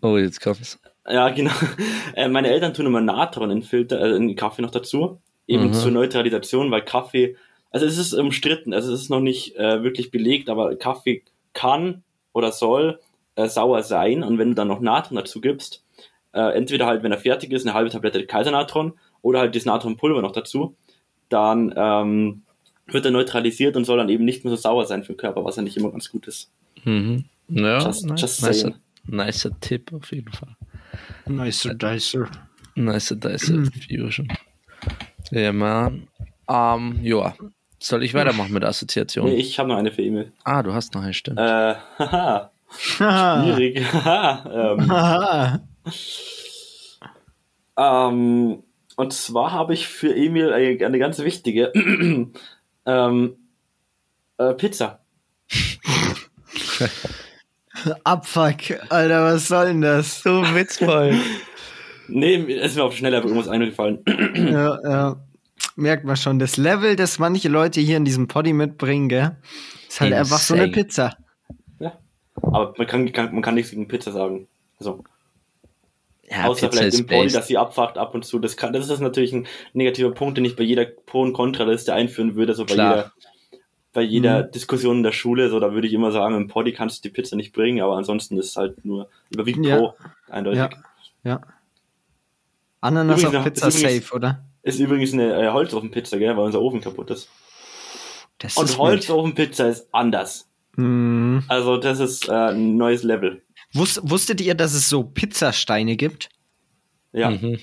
Oh, 0.00 0.16
jetzt 0.16 0.40
kommt's. 0.40 0.78
ja, 1.06 1.28
genau. 1.28 1.52
Äh, 2.14 2.28
meine 2.28 2.48
Eltern 2.48 2.72
tun 2.72 2.86
immer 2.86 3.00
Natron 3.02 3.50
in 3.50 3.62
Filter, 3.62 4.00
äh, 4.00 4.16
in 4.16 4.28
den 4.28 4.36
Kaffee 4.36 4.62
noch 4.62 4.70
dazu. 4.70 5.20
Eben 5.46 5.66
Mhm. 5.68 5.72
zur 5.74 5.90
Neutralisation, 5.90 6.70
weil 6.70 6.82
Kaffee, 6.82 7.36
also 7.72 7.86
es 7.86 7.98
ist 7.98 8.12
umstritten, 8.14 8.72
also 8.74 8.92
es 8.92 9.02
ist 9.02 9.08
noch 9.10 9.20
nicht 9.20 9.56
äh, 9.56 9.82
wirklich 9.82 10.10
belegt, 10.10 10.48
aber 10.48 10.76
Kaffee 10.76 11.22
kann 11.52 12.02
oder 12.32 12.52
soll 12.52 13.00
äh, 13.34 13.48
sauer 13.48 13.82
sein 13.82 14.22
und 14.22 14.38
wenn 14.38 14.50
du 14.50 14.54
dann 14.54 14.68
noch 14.68 14.80
Natron 14.80 15.16
dazu 15.16 15.40
gibst, 15.40 15.84
äh, 16.32 16.54
entweder 16.56 16.86
halt, 16.86 17.02
wenn 17.02 17.12
er 17.12 17.18
fertig 17.18 17.50
ist, 17.52 17.66
eine 17.66 17.74
halbe 17.74 17.90
Tablette 17.90 18.24
Kaisernatron 18.26 18.92
oder 19.22 19.40
halt 19.40 19.54
das 19.56 19.64
Natronpulver 19.64 20.22
noch 20.22 20.32
dazu, 20.32 20.76
dann 21.28 21.72
ähm, 21.76 22.42
wird 22.86 23.04
er 23.04 23.10
neutralisiert 23.10 23.76
und 23.76 23.84
soll 23.84 23.98
dann 23.98 24.08
eben 24.08 24.24
nicht 24.24 24.44
mehr 24.44 24.50
so 24.54 24.60
sauer 24.60 24.86
sein 24.86 25.02
für 25.02 25.12
den 25.12 25.18
Körper, 25.18 25.44
was 25.44 25.56
ja 25.56 25.62
nicht 25.62 25.76
immer 25.76 25.90
ganz 25.90 26.10
gut 26.10 26.26
ist. 26.26 26.50
Mhm. 26.84 27.24
Ja, 27.48 27.78
Just- 27.78 28.06
nice, 28.06 28.20
just 28.20 28.42
nicer, 28.42 28.74
nicer 29.06 29.50
Tipp 29.60 29.92
auf 29.92 30.10
jeden 30.12 30.32
Fall. 30.32 30.56
Nicer 31.26 31.74
Dicer. 31.74 32.28
Nicer, 32.74 33.16
nicer 33.16 33.64
Fusion. 33.86 34.28
Ja, 35.30 35.52
man. 35.52 36.08
Ähm, 36.48 36.98
ja. 37.02 37.34
Soll 37.82 38.04
ich 38.04 38.14
weitermachen 38.14 38.52
mit 38.52 38.62
der 38.62 38.70
Assoziation? 38.70 39.26
Nee, 39.26 39.34
ich 39.34 39.58
habe 39.58 39.68
noch 39.68 39.76
eine 39.76 39.90
für 39.90 40.02
Emil. 40.02 40.30
ah, 40.44 40.62
du 40.62 40.72
hast 40.72 40.94
noch 40.94 41.02
eine 41.02 41.12
Stimme. 41.14 41.40
Äh, 41.40 41.74
haha, 41.98 42.52
schwierig. 42.78 43.82
Haha, 43.92 45.58
ähm, 47.76 48.56
ähm, 48.56 48.62
und 48.94 49.12
zwar 49.12 49.50
habe 49.50 49.74
ich 49.74 49.88
für 49.88 50.14
Emil 50.14 50.52
eine, 50.52 50.86
eine 50.86 50.98
ganz 51.00 51.18
wichtige 51.18 51.72
ähm, 52.86 53.36
äh, 54.38 54.54
Pizza. 54.54 55.00
Abfuck, 58.04 58.80
Alter, 58.90 59.24
was 59.24 59.48
soll 59.48 59.66
denn 59.66 59.80
das? 59.80 60.22
so 60.22 60.42
witzvoll. 60.54 61.16
Nee, 62.06 62.36
es 62.60 62.72
ist 62.72 62.76
mir 62.76 62.84
auf 62.84 62.94
schnell 62.96 63.12
einfach 63.12 63.28
irgendwas 63.28 63.48
eingefallen. 63.50 64.04
ja, 64.36 64.78
ja. 64.88 65.16
Merkt 65.76 66.04
man 66.04 66.16
schon, 66.16 66.38
das 66.38 66.56
Level, 66.56 66.96
das 66.96 67.18
manche 67.18 67.48
Leute 67.48 67.80
hier 67.80 67.96
in 67.96 68.04
diesem 68.04 68.28
Poddy 68.28 68.52
mitbringen, 68.52 69.08
gell? 69.08 69.36
Ist 69.88 70.00
halt 70.00 70.12
einfach 70.12 70.38
so 70.38 70.54
eine 70.54 70.64
Insane. 70.64 70.84
Pizza. 70.84 71.16
ja. 71.78 71.92
Aber 72.42 72.74
man 72.76 72.86
kann, 72.86 73.10
kann, 73.12 73.32
man 73.32 73.42
kann 73.42 73.54
nichts 73.54 73.70
gegen 73.70 73.88
Pizza 73.88 74.12
sagen. 74.12 74.48
Also, 74.78 75.02
Ja, 76.30 76.44
außer 76.46 76.68
Pizza 76.68 76.78
vielleicht 76.82 76.98
im 77.00 77.06
Pony, 77.06 77.22
based. 77.24 77.36
dass 77.36 77.46
sie 77.46 77.56
abfacht 77.58 77.96
ab 77.98 78.14
und 78.14 78.24
zu. 78.24 78.38
Das, 78.38 78.56
kann, 78.56 78.72
das 78.72 78.88
ist 78.88 79.00
natürlich 79.00 79.32
ein 79.32 79.46
negativer 79.72 80.10
Punkt, 80.12 80.36
den 80.38 80.44
ich 80.44 80.56
bei 80.56 80.62
jeder 80.64 80.84
Pro- 80.84 81.22
und 81.22 81.32
Kontraliste 81.32 81.94
einführen 81.94 82.34
würde. 82.34 82.54
So 82.54 82.64
bei 82.66 82.74
Klar. 82.74 82.96
jeder, 82.96 83.12
bei 83.94 84.02
jeder 84.02 84.44
Mhm. 84.46 84.50
Diskussion 84.52 84.96
in 84.98 85.02
der 85.02 85.12
Schule. 85.12 85.48
So, 85.50 85.60
da 85.60 85.72
würde 85.72 85.86
ich 85.86 85.92
immer 85.94 86.10
sagen, 86.12 86.34
im 86.34 86.48
Poddy 86.48 86.72
kannst 86.72 87.04
du 87.04 87.08
die 87.08 87.12
Pizza 87.14 87.36
nicht 87.36 87.52
bringen, 87.54 87.82
aber 87.82 87.96
ansonsten 87.96 88.36
ist 88.38 88.50
es 88.50 88.56
halt 88.56 88.84
nur 88.84 89.08
überwiegend 89.30 89.66
Ja. 89.66 89.76
Pro. 89.78 89.94
Eindeutig. 90.28 90.58
Ja. 90.60 90.70
Ja. 91.24 91.40
Ananas 92.80 93.20
Übrigens 93.22 93.38
auf 93.38 93.44
Pizza 93.44 93.68
ist 93.68 93.80
übrigens- 93.80 94.04
safe, 94.06 94.16
oder? 94.16 94.44
Ist 94.62 94.78
übrigens 94.78 95.12
eine 95.12 95.34
äh, 95.34 95.50
Holzofenpizza, 95.50 96.18
gell, 96.18 96.36
weil 96.36 96.44
unser 96.44 96.60
Ofen 96.60 96.80
kaputt 96.80 97.10
ist. 97.10 97.28
Das 98.38 98.56
Und 98.56 98.66
ist 98.66 98.78
Holzofenpizza 98.78 99.68
ist 99.68 99.88
anders. 99.92 100.48
Mhm. 100.76 101.44
Also 101.48 101.76
das 101.76 102.00
ist 102.00 102.28
äh, 102.28 102.32
ein 102.50 102.76
neues 102.76 103.02
Level. 103.02 103.42
Wus 103.74 104.00
wusstet 104.02 104.40
ihr, 104.40 104.54
dass 104.54 104.74
es 104.74 104.88
so 104.88 105.02
Pizzasteine 105.02 105.96
gibt? 105.96 106.28
Ja. 107.12 107.30
Mhm. 107.30 107.58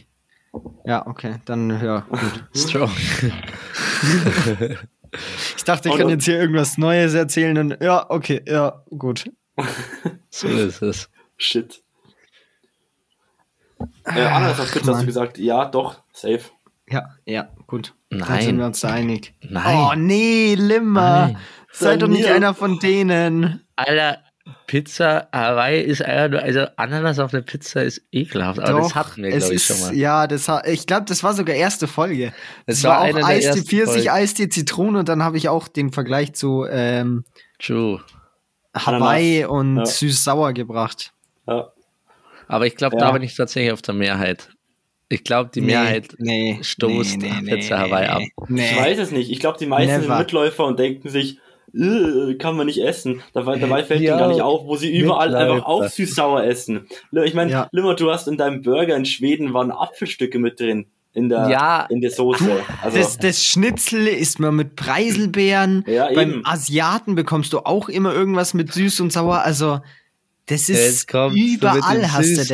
Ja, 0.85 1.05
okay, 1.05 1.35
dann 1.45 1.69
ja. 1.69 2.01
Gut. 2.09 2.43
Strong. 2.55 2.91
Ich 5.57 5.63
dachte, 5.63 5.89
ich 5.89 5.93
Und- 5.93 6.01
kann 6.01 6.09
jetzt 6.09 6.25
hier 6.25 6.39
irgendwas 6.39 6.77
Neues 6.77 7.15
erzählen 7.15 7.57
und 7.57 7.81
ja, 7.81 8.07
okay, 8.09 8.43
ja, 8.45 8.83
gut. 8.95 9.31
so 10.29 10.47
ist 10.47 10.83
es. 10.83 11.09
Shit. 11.37 11.81
Äh, 14.03 14.13
Pizza 14.13 14.57
hast 14.57 14.75
du 14.75 15.05
gesagt, 15.05 15.37
ja, 15.37 15.65
doch, 15.65 16.03
safe. 16.13 16.41
Ja, 16.89 17.09
ja, 17.25 17.49
gut. 17.67 17.93
Dann 18.09 18.19
Nein. 18.19 18.41
sind 18.41 18.57
wir 18.57 18.65
uns 18.65 18.79
da 18.81 18.89
einig. 18.89 19.33
Nein. 19.47 19.77
Oh 19.77 19.93
nee, 19.95 20.55
Limmer. 20.55 21.27
Nein. 21.27 21.37
Sei 21.71 21.97
doch 21.97 22.07
nicht 22.07 22.25
einer 22.27 22.53
von 22.55 22.79
denen. 22.79 23.61
Alter, 23.75 24.17
Pizza 24.65 25.27
Hawaii 25.31 25.79
ist 25.81 26.01
einfach 26.03 26.29
nur, 26.31 26.41
also 26.41 26.65
Ananas 26.77 27.19
auf 27.19 27.29
der 27.29 27.41
Pizza 27.41 27.83
ist 27.83 28.01
ekelhaft, 28.11 28.59
aber 28.59 28.79
das 28.79 28.95
hatten 28.95 29.21
wir, 29.21 29.29
es 29.31 29.43
glaube 29.43 29.55
ich, 29.55 29.63
schon 29.63 29.79
mal. 29.81 29.95
Ja, 29.95 30.25
das 30.25 30.49
ha- 30.49 30.63
ich 30.65 30.87
glaube, 30.87 31.05
das 31.05 31.23
war 31.23 31.33
sogar 31.33 31.55
erste 31.55 31.87
Folge. 31.87 32.33
Das 32.65 32.77
Das 32.81 32.83
war 32.85 33.13
war, 33.13 33.21
auch 33.23 33.27
Eistee 33.27 33.45
ersten 33.49 33.65
Pfirsich, 33.65 33.93
Folgen. 34.05 34.09
Eistee 34.09 34.49
Zitrone 34.49 34.99
und 34.99 35.09
dann 35.09 35.21
habe 35.23 35.37
ich 35.37 35.47
auch 35.49 35.67
den 35.67 35.91
Vergleich 35.91 36.33
zu 36.33 36.65
ähm, 36.67 37.23
True. 37.59 38.01
Hawaii 38.75 39.43
Ananas. 39.43 39.51
und 39.51 39.77
Ja. 39.77 39.85
süß-sauer 39.85 40.53
gebracht. 40.53 41.11
Ja. 41.47 41.69
Aber 42.47 42.65
ich 42.65 42.75
glaube, 42.75 42.97
Ja. 42.97 43.05
da 43.05 43.11
bin 43.11 43.21
ich 43.21 43.35
tatsächlich 43.35 43.71
auf 43.71 43.83
der 43.83 43.93
Mehrheit. 43.93 44.49
Ich 45.09 45.23
glaube, 45.23 45.49
die 45.53 45.61
Mehrheit 45.61 46.15
nee, 46.19 46.59
stoßt 46.61 47.19
Pizza 47.45 47.79
Hawaii 47.79 48.07
ab. 48.07 48.21
Nee. 48.47 48.69
Ich 48.71 48.77
weiß 48.77 48.99
es 48.99 49.11
nicht. 49.11 49.31
Ich 49.31 49.39
glaube, 49.39 49.57
die 49.59 49.65
meisten 49.65 49.91
sind 49.91 50.01
Never. 50.03 50.19
Mitläufer 50.19 50.65
und 50.65 50.77
denken 50.77 51.09
sich, 51.09 51.39
"Äh, 51.73 52.35
kann 52.35 52.55
man 52.55 52.67
nicht 52.67 52.79
essen. 52.83 53.21
Dabei, 53.33 53.57
dabei 53.57 53.83
fällt 53.83 54.01
Ja, 54.01 54.11
ihnen 54.13 54.19
gar 54.19 54.27
nicht 54.29 54.41
auf, 54.41 54.65
wo 54.67 54.75
sie 54.75 54.95
überall 54.95 55.29
Mitläufer. 55.29 55.53
einfach 55.53 55.65
auch 55.67 55.83
süß-sauer 55.87 56.43
essen. 56.43 56.87
Ich 57.23 57.33
meine, 57.33 57.49
Ja. 57.51 57.67
Limmer, 57.71 57.95
du 57.95 58.11
hast 58.11 58.27
in 58.27 58.37
deinem 58.37 58.61
Burger 58.61 58.95
in 58.95 59.05
Schweden 59.05 59.53
waren 59.53 59.71
Apfelstücke 59.71 60.37
mit 60.37 60.59
drin. 60.59 60.85
In 61.13 61.27
der, 61.27 61.49
Ja. 61.49 61.87
in 61.89 62.01
der 62.01 62.11
Soße. 62.11 62.47
Also, 62.83 62.97
Das, 62.99 63.17
das 63.17 63.43
Schnitzel 63.43 64.05
isst 64.07 64.39
man 64.39 64.55
mit 64.55 64.75
Preiselbeeren. 64.75 65.83
Ja, 65.87 66.07
Beim. 66.13 66.41
Asiaten 66.45 67.15
bekommst 67.15 67.51
du 67.53 67.59
auch 67.59 67.89
immer 67.89 68.13
irgendwas 68.13 68.53
mit 68.53 68.71
süß 68.71 68.99
und 69.01 69.11
sauer. 69.11 69.39
Also, 69.43 69.79
das 70.49 70.69
ist 70.69 71.13
du 71.13 71.29
mit 71.29 71.37
überall 71.55 71.99
dem 72.01 72.11
hast 72.11 72.29
du 72.29 72.35
das. 72.35 72.49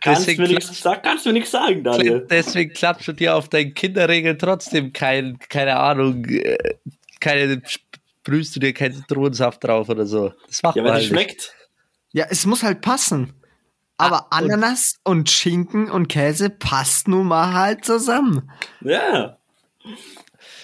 Kannst, 0.00 0.22
Deswegen, 0.22 0.42
mir 0.42 0.48
nix, 0.48 0.82
kannst 1.02 1.24
du 1.24 1.28
mir 1.30 1.32
nichts 1.34 1.50
sagen, 1.50 1.82
Daniel. 1.84 2.26
deswegen 2.28 2.72
klatscht 2.74 3.08
du 3.08 3.12
dir 3.12 3.36
auf 3.36 3.48
deinen 3.48 3.72
Kinderregel 3.74 4.36
trotzdem 4.36 4.92
kein, 4.92 5.38
keine 5.48 5.76
Ahnung, 5.78 6.24
äh, 6.26 6.56
keine, 7.20 7.62
sprühst 7.64 8.56
du 8.56 8.60
dir 8.60 8.72
keinen 8.74 8.94
Zitronensaft 8.94 9.62
drauf 9.64 9.88
oder 9.88 10.06
so. 10.06 10.32
Das 10.48 10.62
macht 10.62 10.76
Ja, 10.76 10.82
man 10.82 10.92
weil 10.92 11.00
es 11.00 11.04
halt 11.10 11.12
nicht. 11.12 11.28
schmeckt. 11.42 11.54
Ja, 12.12 12.26
es 12.30 12.46
muss 12.46 12.62
halt 12.62 12.80
passen. 12.80 13.32
Aber 13.96 14.26
Ah, 14.30 14.38
und- 14.40 14.50
Ananas 14.50 14.96
und 15.04 15.30
Schinken 15.30 15.88
und 15.90 16.08
Käse 16.08 16.50
passt 16.50 17.06
nun 17.06 17.28
mal 17.28 17.52
halt 17.54 17.84
zusammen. 17.84 18.50
Ja. 18.80 19.36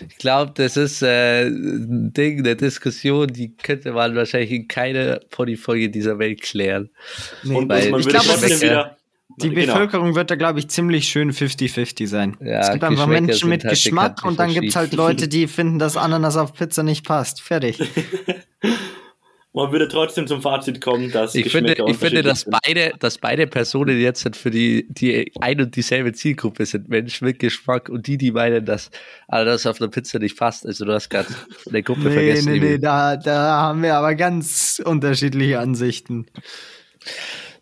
Ich 0.08 0.16
glaube, 0.18 0.52
das 0.54 0.76
ist 0.76 1.02
äh, 1.02 1.46
ein 1.46 2.12
Ding, 2.12 2.40
eine 2.40 2.56
Diskussion, 2.56 3.28
die 3.28 3.56
könnte 3.56 3.92
man 3.92 4.14
wahrscheinlich 4.14 4.52
in 4.52 4.68
keiner 4.68 5.20
Ponyfolge 5.30 5.90
dieser 5.90 6.18
Welt 6.18 6.42
klären. 6.42 6.90
Nee, 7.42 7.56
Und 7.56 7.68
weil 7.68 7.86
ich 7.98 8.08
glaube, 8.08 8.26
es 8.26 8.26
trotzdem 8.26 8.50
ist, 8.50 8.62
wieder. 8.62 8.96
die 9.36 9.50
genau. 9.50 9.74
Bevölkerung 9.74 10.14
wird 10.14 10.30
da, 10.30 10.36
glaube 10.36 10.58
ich, 10.58 10.68
ziemlich 10.68 11.08
schön 11.08 11.32
50-50 11.32 12.06
sein. 12.06 12.36
Ja, 12.40 12.60
es 12.60 12.72
gibt 12.72 12.84
einfach 12.84 13.06
Menschen 13.06 13.48
mit 13.48 13.64
halt 13.64 13.72
Geschmack 13.72 14.24
und 14.24 14.38
dann 14.38 14.52
gibt 14.52 14.68
es 14.68 14.76
halt. 14.76 14.92
Leute, 14.94 15.28
die 15.28 15.46
finden, 15.46 15.78
dass 15.78 15.96
Ananas 15.96 16.36
auf 16.36 16.54
Pizza 16.54 16.82
nicht 16.82 17.04
passt. 17.06 17.40
Fertig. 17.42 17.78
Man 19.52 19.72
würde 19.72 19.88
trotzdem 19.88 20.28
zum 20.28 20.42
Fazit 20.42 20.80
kommen, 20.80 21.10
dass 21.10 21.34
Ich 21.34 21.50
finde, 21.50 21.74
ich 21.88 21.96
finde 21.96 22.22
dass, 22.22 22.44
beide, 22.48 22.92
dass 23.00 23.18
beide 23.18 23.48
Personen 23.48 24.00
jetzt 24.00 24.36
für 24.36 24.50
die, 24.50 24.86
die 24.88 25.32
ein 25.40 25.60
und 25.60 25.74
dieselbe 25.74 26.12
Zielgruppe 26.12 26.64
sind. 26.66 26.88
Menschen 26.88 27.26
mit 27.26 27.40
Geschmack 27.40 27.88
und 27.88 28.06
die, 28.06 28.16
die 28.16 28.30
meinen, 28.30 28.64
dass 28.64 28.92
alles 29.26 29.66
auf 29.66 29.78
der 29.78 29.88
Pizza 29.88 30.20
nicht 30.20 30.38
passt. 30.38 30.64
Also 30.66 30.84
du 30.84 30.92
hast 30.92 31.08
gerade 31.08 31.28
eine 31.68 31.82
Gruppe 31.82 32.02
Nee, 32.02 32.12
vergessen. 32.14 32.52
nee, 32.52 32.58
nee, 32.60 32.78
da, 32.78 33.16
da 33.16 33.60
haben 33.60 33.82
wir 33.82 33.96
aber 33.96 34.14
ganz 34.14 34.80
unterschiedliche 34.84 35.58
Ansichten. 35.58 36.26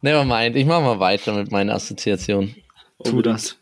Nevermind, 0.03 0.57
ich 0.57 0.67
mache 0.67 0.83
mal 0.83 1.01
weiter 1.01 1.33
mit 1.33 1.51
meiner 1.51 1.75
Assoziation. 1.75 2.55
Tu 3.03 3.23
das. 3.23 3.57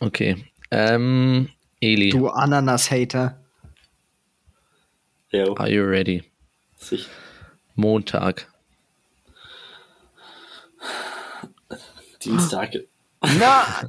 Okay. 0.00 0.36
Ähm, 0.70 1.48
Eli, 1.80 2.10
Du 2.10 2.28
Ananas-Hater. 2.28 3.36
Are 5.32 5.68
you 5.68 5.82
ready? 5.82 6.22
sich. 6.78 7.08
Montag. 7.74 8.46
Dienstag. 12.24 12.72
Na, 13.38 13.88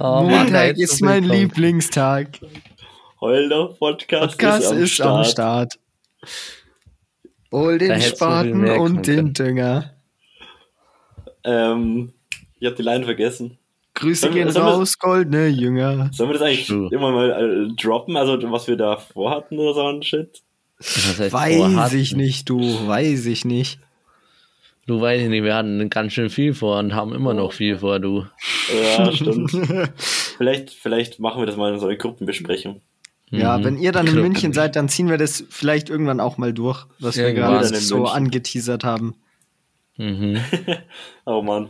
Oh, 0.00 0.22
Montag 0.22 0.76
ist 0.78 1.00
mein 1.02 1.22
Lieblingstag. 1.24 2.40
Heulder 3.20 3.68
Podcast, 3.78 4.36
Podcast 4.38 4.72
ist 4.72 5.00
am 5.00 5.22
Start. 5.22 5.74
Hol 7.52 7.78
Da 7.78 7.84
den 7.84 7.90
hättest 7.92 8.06
du 8.12 8.16
viel 8.16 8.16
Spaten 8.16 8.70
und 8.80 9.06
den. 9.06 9.32
Dünger. 9.34 9.92
Ähm, 11.44 12.12
ich 12.58 12.66
habe 12.66 12.76
die 12.76 12.82
Line 12.82 13.04
vergessen. 13.04 13.58
Grüße 13.94 14.32
wir- 14.34 14.44
gehen 14.44 14.56
raus, 14.56 14.98
goldene 14.98 15.46
Jünger. 15.48 16.08
Sollen 16.12 16.30
wir 16.30 16.38
das 16.38 16.42
eigentlich 16.48 16.66
True. 16.66 16.88
immer 16.90 17.12
mal 17.12 17.30
äh, 17.70 17.74
droppen, 17.76 18.16
also 18.16 18.38
was 18.50 18.66
wir 18.66 18.76
da 18.76 18.96
vorhatten 18.96 19.58
oder 19.58 19.74
so 19.74 19.86
ein 19.86 20.02
Shit? 20.02 20.42
Was 20.82 21.18
heißt 21.20 21.32
Weiß 21.32 21.92
ich 21.94 22.14
nicht, 22.14 22.48
du, 22.48 22.58
weiß 22.86 23.26
ich 23.26 23.44
nicht. 23.44 23.78
Du 24.86 25.00
weißt 25.00 25.28
nicht, 25.28 25.44
wir 25.44 25.54
hatten 25.54 25.88
ganz 25.90 26.12
schön 26.12 26.28
viel 26.28 26.54
vor 26.54 26.78
und 26.80 26.92
haben 26.94 27.14
immer 27.14 27.34
noch 27.34 27.52
viel 27.52 27.78
vor, 27.78 28.00
du. 28.00 28.26
Ja, 28.96 29.12
stimmt. 29.12 29.50
vielleicht, 30.36 30.70
vielleicht 30.70 31.20
machen 31.20 31.40
wir 31.40 31.46
das 31.46 31.56
mal 31.56 31.72
in 31.72 31.78
so 31.78 31.86
einer 31.86 31.96
Gruppenbesprechung. 31.96 32.80
Ja, 33.30 33.56
Mhm. 33.58 33.64
wenn 33.64 33.78
ihr 33.78 33.92
dann 33.92 34.06
in 34.06 34.12
Club. 34.12 34.24
München 34.24 34.52
seid, 34.52 34.76
dann 34.76 34.88
ziehen 34.88 35.08
wir 35.08 35.16
das 35.18 35.44
vielleicht 35.48 35.88
irgendwann 35.88 36.20
auch 36.20 36.36
mal 36.36 36.52
durch, 36.52 36.84
was 36.98 37.16
wir 37.16 37.32
gerade 37.32 37.64
so 37.76 37.98
München. 37.98 38.14
angeteasert 38.16 38.84
haben. 38.84 39.14
Mhm. 39.96 40.38
Oh 41.24 41.40
Mann. 41.42 41.68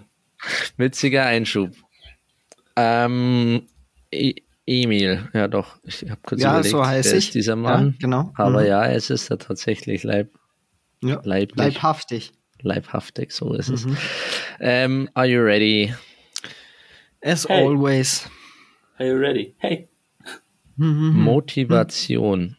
Witziger 0.79 1.25
Einschub. 1.27 1.71
Ähm, 2.77 3.63
Emil, 4.67 5.29
ja 5.35 5.49
doch, 5.49 5.77
ich 5.85 6.03
habe 6.09 6.21
kurz 6.25 6.41
Ja, 6.41 6.51
überlegt, 6.53 6.71
so 6.71 6.87
heiß 6.87 7.07
wer 7.07 7.13
ich. 7.15 7.27
ist 7.27 7.35
dieser 7.35 7.57
Mann. 7.57 7.91
Ja, 7.93 7.95
genau. 7.99 8.33
Aber 8.37 8.61
Mhm. 8.63 8.67
ja, 8.69 8.87
es 8.87 9.11
ist 9.11 9.29
ja 9.29 9.37
tatsächlich 9.37 10.03
leib, 10.05 10.31
Ja. 11.03 11.21
leiblich, 11.25 11.57
Leibhaftig. 11.75 12.33
leibhaftig, 12.61 13.33
so 13.33 13.55
ist 13.55 13.69
es. 13.71 13.85
Mhm. 13.87 13.97
Ähm, 14.61 15.09
are 15.15 15.27
you 15.27 15.41
ready? 15.43 15.93
As 17.25 17.49
Hey. 17.49 17.65
always. 17.67 18.29
Are 18.99 19.09
you 19.09 19.17
ready? 19.17 19.55
Hey. 19.59 19.89
Mhm. 20.77 21.23
Motivation. 21.23 22.57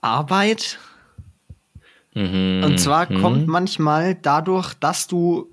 Arbeit. 0.00 0.78
Mhm. 2.14 2.62
Und 2.64 2.78
zwar 2.78 3.10
Mhm. 3.10 3.20
kommt 3.20 3.46
manchmal 3.46 4.14
dadurch, 4.14 4.74
dass 4.74 5.06
du, 5.06 5.50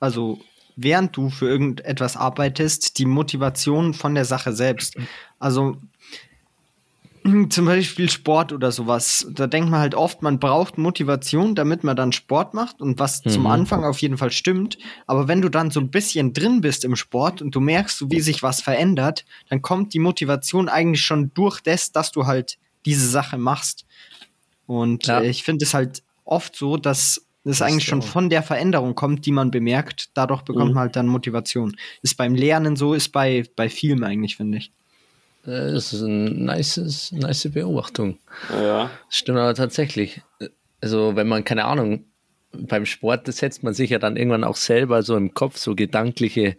also 0.00 0.40
während 0.76 1.16
du 1.16 1.30
für 1.30 1.48
irgendetwas 1.48 2.16
arbeitest, 2.16 2.98
die 2.98 3.06
Motivation 3.06 3.94
von 3.94 4.14
der 4.14 4.24
Sache 4.24 4.52
selbst. 4.52 4.96
Also 5.38 5.76
zum 7.50 7.66
Beispiel 7.66 8.10
Sport 8.10 8.52
oder 8.52 8.72
sowas. 8.72 9.26
Da 9.30 9.46
denkt 9.46 9.70
man 9.70 9.80
halt 9.80 9.94
oft, 9.94 10.22
man 10.22 10.40
braucht 10.40 10.76
Motivation, 10.76 11.54
damit 11.54 11.84
man 11.84 11.94
dann 11.94 12.10
Sport 12.12 12.52
macht 12.52 12.80
und 12.80 12.98
was 12.98 13.22
zum 13.22 13.42
Mhm. 13.42 13.46
Anfang 13.46 13.84
auf 13.84 14.00
jeden 14.02 14.18
Fall 14.18 14.32
stimmt. 14.32 14.76
Aber 15.06 15.28
wenn 15.28 15.40
du 15.40 15.48
dann 15.48 15.70
so 15.70 15.78
ein 15.78 15.90
bisschen 15.90 16.32
drin 16.32 16.60
bist 16.62 16.84
im 16.84 16.96
Sport 16.96 17.40
und 17.40 17.54
du 17.54 17.60
merkst, 17.60 18.10
wie 18.10 18.20
sich 18.20 18.42
was 18.42 18.60
verändert, 18.60 19.24
dann 19.48 19.62
kommt 19.62 19.94
die 19.94 20.00
Motivation 20.00 20.68
eigentlich 20.68 21.04
schon 21.04 21.30
durch 21.34 21.60
das, 21.60 21.92
dass 21.92 22.10
du 22.10 22.26
halt 22.26 22.58
diese 22.86 23.08
Sache 23.08 23.38
machst. 23.38 23.86
Und 24.66 25.06
Ja. 25.06 25.22
ich 25.22 25.44
finde 25.44 25.64
es 25.64 25.74
halt 25.74 26.02
oft 26.24 26.56
so, 26.56 26.76
dass 26.76 27.24
es 27.44 27.58
Das 27.58 27.62
eigentlich 27.62 27.84
ist 27.84 27.90
schon 27.90 28.00
auch- 28.00 28.06
von 28.06 28.30
der 28.30 28.42
Veränderung 28.42 28.94
kommt, 28.94 29.26
die 29.26 29.32
man 29.32 29.50
bemerkt. 29.50 30.10
Dadurch 30.14 30.42
bekommt 30.42 30.68
Mhm. 30.68 30.74
man 30.74 30.82
halt 30.82 30.96
dann 30.96 31.06
Motivation. 31.08 31.76
Ist 32.02 32.16
beim 32.16 32.34
Lernen 32.34 32.76
so, 32.76 32.94
ist 32.94 33.08
bei, 33.10 33.44
bei 33.56 33.68
Filmen 33.68 34.04
eigentlich, 34.04 34.36
finde 34.36 34.58
ich. 34.58 34.70
Äh, 35.44 35.72
Das 35.72 35.92
ist 35.92 36.02
eine 36.02 36.30
nice, 36.30 37.10
nice 37.12 37.48
Beobachtung. 37.52 38.18
Ja. 38.50 38.90
Stimmt 39.08 39.38
aber 39.38 39.54
tatsächlich. 39.54 40.20
Also, 40.80 41.16
wenn 41.16 41.26
man, 41.28 41.42
keine 41.44 41.64
Ahnung, 41.64 42.04
beim 42.52 42.84
Sport 42.86 43.26
das 43.28 43.38
setzt 43.38 43.62
man 43.62 43.72
sich 43.74 43.90
ja 43.90 43.98
dann 43.98 44.16
irgendwann 44.16 44.44
auch 44.44 44.56
selber 44.56 45.02
so 45.02 45.16
im 45.16 45.32
Kopf 45.34 45.56
so 45.56 45.74
gedankliche, 45.74 46.56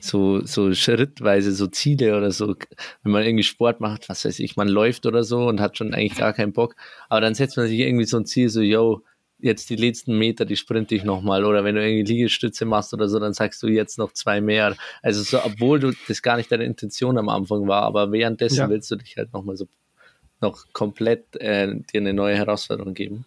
so, 0.00 0.44
so 0.44 0.72
schrittweise 0.74 1.52
so 1.52 1.66
Ziele 1.66 2.16
oder 2.16 2.30
so. 2.30 2.54
Wenn 3.02 3.12
man 3.12 3.22
irgendwie 3.24 3.42
Sport 3.44 3.80
macht, 3.80 4.08
was 4.08 4.24
weiß 4.24 4.38
ich, 4.40 4.56
man 4.56 4.68
läuft 4.68 5.04
oder 5.06 5.24
so 5.24 5.46
und 5.46 5.60
hat 5.60 5.76
schon 5.78 5.94
eigentlich 5.94 6.16
gar 6.18 6.32
keinen 6.32 6.52
Bock. 6.52 6.74
Aber 7.08 7.20
dann 7.20 7.34
setzt 7.34 7.56
man 7.56 7.66
sich 7.68 7.78
irgendwie 7.80 8.04
so 8.06 8.16
ein 8.16 8.24
Ziel, 8.26 8.48
so, 8.48 8.60
yo, 8.60 9.02
jetzt 9.38 9.68
die 9.70 9.76
letzten 9.76 10.16
Meter, 10.16 10.44
die 10.44 10.56
sprinte 10.56 10.94
ich 10.94 11.04
nochmal. 11.04 11.44
Oder 11.44 11.62
wenn 11.64 11.74
du 11.74 11.86
irgendwie 11.86 12.12
Liegestütze 12.14 12.64
machst 12.64 12.94
oder 12.94 13.08
so, 13.08 13.18
dann 13.18 13.34
sagst 13.34 13.62
du 13.62 13.66
jetzt 13.68 13.98
noch 13.98 14.12
zwei 14.12 14.40
mehr. 14.40 14.76
Also 15.02 15.22
so, 15.22 15.42
obwohl 15.44 15.78
du 15.80 15.92
das 16.08 16.22
gar 16.22 16.36
nicht 16.36 16.50
deine 16.50 16.64
Intention 16.64 17.18
am 17.18 17.28
Anfang 17.28 17.68
war, 17.68 17.82
aber 17.82 18.12
währenddessen 18.12 18.56
Ja. 18.58 18.68
willst 18.70 18.90
du 18.90 18.96
dich 18.96 19.16
halt 19.16 19.32
nochmal 19.32 19.56
so 19.56 19.66
noch 20.40 20.64
komplett 20.72 21.34
äh, 21.36 21.66
dir 21.74 22.00
eine 22.00 22.12
neue 22.12 22.36
Herausforderung 22.36 22.94
geben. 22.94 23.24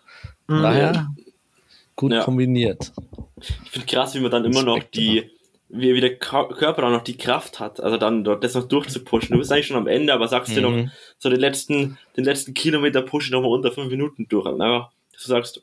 Mhm. 0.48 0.62
daher 0.62 1.08
gut 1.96 2.12
Ja. 2.12 2.24
kombiniert. 2.24 2.92
Ich 3.64 3.72
finde 3.72 3.88
krass, 3.88 4.16
wie 4.16 4.20
man 4.20 4.32
dann 4.32 4.46
immer 4.46 4.64
noch 4.64 4.82
die, 4.84 5.30
wie, 5.70 5.94
wie 5.94 6.02
der 6.02 6.18
Körper 6.18 6.84
auch 6.88 6.92
noch 6.92 7.04
die 7.04 7.18
Kraft 7.18 7.60
hat, 7.60 7.80
also 7.80 7.98
dann 7.98 8.24
dort 8.24 8.44
das 8.44 8.56
noch 8.56 8.68
durchzupushen. 8.68 9.34
Du 9.34 9.38
bist 9.40 9.52
eigentlich 9.52 9.68
schon 9.68 9.78
am 9.78 9.88
Ende, 9.88 10.14
aber 10.14 10.28
sagst 10.28 10.56
dir 10.56 10.62
noch, 10.62 10.72
Mhm. 10.72 10.92
so 11.20 11.30
den 11.30 11.40
letzten, 11.40 11.98
den 12.18 12.24
letzten 12.26 12.54
Kilometer 12.54 13.02
push 13.04 13.26
ich 13.28 13.32
noch 13.32 13.42
mal 13.42 13.50
unter 13.50 13.72
fünf 13.72 13.90
Minuten 13.92 14.28
durch. 14.30 14.46
Und 14.48 14.62
einfach, 14.62 14.92
dass 15.14 15.24
du 15.24 15.30
sagst, 15.30 15.62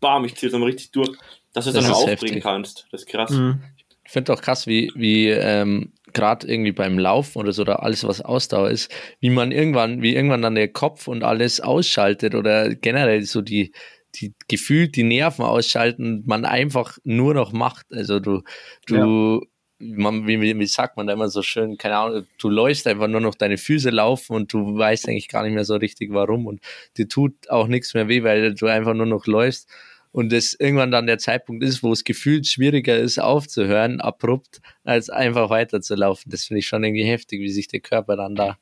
bam, 0.00 0.24
ich 0.24 0.36
ziehe 0.36 0.48
es 0.48 0.52
nochmal 0.52 0.70
richtig 0.70 0.92
durch, 0.92 1.10
dass 1.52 1.64
du 1.64 1.70
es 1.70 1.76
Das 1.76 1.84
dann 1.84 1.92
aufbringen 1.92 2.18
heftig. 2.18 2.42
kannst. 2.42 2.86
Das 2.90 3.02
ist 3.02 3.06
krass. 3.08 3.30
Mhm. 3.30 3.62
Ich 4.04 4.12
finde 4.12 4.32
auch 4.32 4.42
krass, 4.42 4.66
wie, 4.66 4.90
wie 4.94 5.28
ähm, 5.28 5.92
gerade 6.12 6.46
irgendwie 6.46 6.72
beim 6.72 6.98
Laufen 6.98 7.38
oder 7.38 7.52
so, 7.52 7.62
oder 7.62 7.82
alles, 7.82 8.04
was 8.04 8.20
Ausdauer 8.20 8.70
ist, 8.70 8.90
wie 9.20 9.30
man 9.30 9.52
irgendwann, 9.52 10.02
wie 10.02 10.14
irgendwann 10.14 10.42
dann 10.42 10.56
der 10.56 10.68
Kopf 10.68 11.06
und 11.06 11.22
alles 11.22 11.60
ausschaltet 11.60 12.34
oder 12.34 12.74
generell 12.74 13.22
so 13.22 13.40
die, 13.40 13.72
die 14.16 14.34
gefühlt 14.48 14.96
die 14.96 15.04
Nerven 15.04 15.44
ausschalten 15.44 16.24
man 16.26 16.44
einfach 16.44 16.98
nur 17.04 17.34
noch 17.34 17.52
macht. 17.52 17.86
Also 17.92 18.18
du, 18.18 18.42
du 18.86 19.46
man, 19.80 20.26
wie, 20.26 20.40
wie 20.40 20.66
sagt 20.66 20.96
man 20.96 21.06
da 21.06 21.14
immer 21.14 21.28
so 21.28 21.42
schön, 21.42 21.78
keine 21.78 21.96
Ahnung, 21.96 22.26
du 22.38 22.48
läufst 22.48 22.86
einfach 22.86 23.08
nur 23.08 23.20
noch 23.20 23.34
deine 23.34 23.58
Füße 23.58 23.90
laufen 23.90 24.34
und 24.34 24.52
du 24.52 24.76
weißt 24.76 25.08
eigentlich 25.08 25.28
gar 25.28 25.42
nicht 25.42 25.54
mehr 25.54 25.64
so 25.64 25.76
richtig 25.76 26.12
warum 26.12 26.46
und 26.46 26.60
dir 26.96 27.08
tut 27.08 27.32
auch 27.48 27.66
nichts 27.66 27.94
mehr 27.94 28.08
weh, 28.08 28.22
weil 28.22 28.54
du 28.54 28.66
einfach 28.66 28.94
nur 28.94 29.06
noch 29.06 29.26
läufst 29.26 29.68
und 30.12 30.32
es 30.32 30.54
irgendwann 30.58 30.90
dann 30.90 31.06
der 31.06 31.18
Zeitpunkt 31.18 31.64
ist, 31.64 31.82
wo 31.82 31.92
es 31.92 32.04
gefühlt 32.04 32.46
schwieriger 32.46 32.96
ist 32.98 33.18
aufzuhören, 33.18 34.00
abrupt, 34.00 34.60
als 34.84 35.08
einfach 35.08 35.50
weiterzulaufen. 35.50 36.30
Das 36.30 36.44
finde 36.44 36.58
ich 36.58 36.66
schon 36.66 36.84
irgendwie 36.84 37.04
heftig, 37.04 37.40
wie 37.40 37.50
sich 37.50 37.68
der 37.68 37.80
Körper 37.80 38.16
dann 38.16 38.34
da 38.34 38.58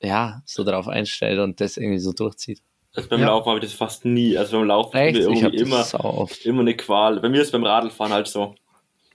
ja 0.00 0.42
so 0.44 0.64
darauf 0.64 0.88
einstellt 0.88 1.38
und 1.40 1.60
das 1.60 1.76
irgendwie 1.76 1.98
so 1.98 2.12
durchzieht. 2.12 2.60
Also 2.94 3.08
beim 3.08 3.20
Ja. 3.20 3.26
Laufen 3.26 3.48
habe 3.48 3.58
ich 3.58 3.64
das 3.64 3.74
fast 3.74 4.04
nie. 4.04 4.38
Also 4.38 4.58
beim 4.58 4.68
Laufen 4.68 4.96
Echt? 4.96 5.18
irgendwie 5.18 5.58
das 5.58 5.92
immer, 5.92 6.28
immer 6.44 6.60
eine 6.60 6.76
Qual. 6.76 7.20
Bei 7.20 7.28
mir 7.28 7.42
ist 7.42 7.50
beim 7.50 7.64
Radlfahren 7.64 8.12
halt 8.12 8.28
so. 8.28 8.54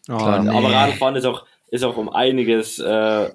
Oh, 0.10 0.18
Klar, 0.18 0.44
nee. 0.44 0.50
Aber 0.50 0.72
Radlfahren 0.72 1.16
ist 1.16 1.26
auch, 1.26 1.46
ist 1.70 1.84
auch 1.84 1.96
um 1.98 2.10
einiges 2.10 2.80
äh, 2.80 3.30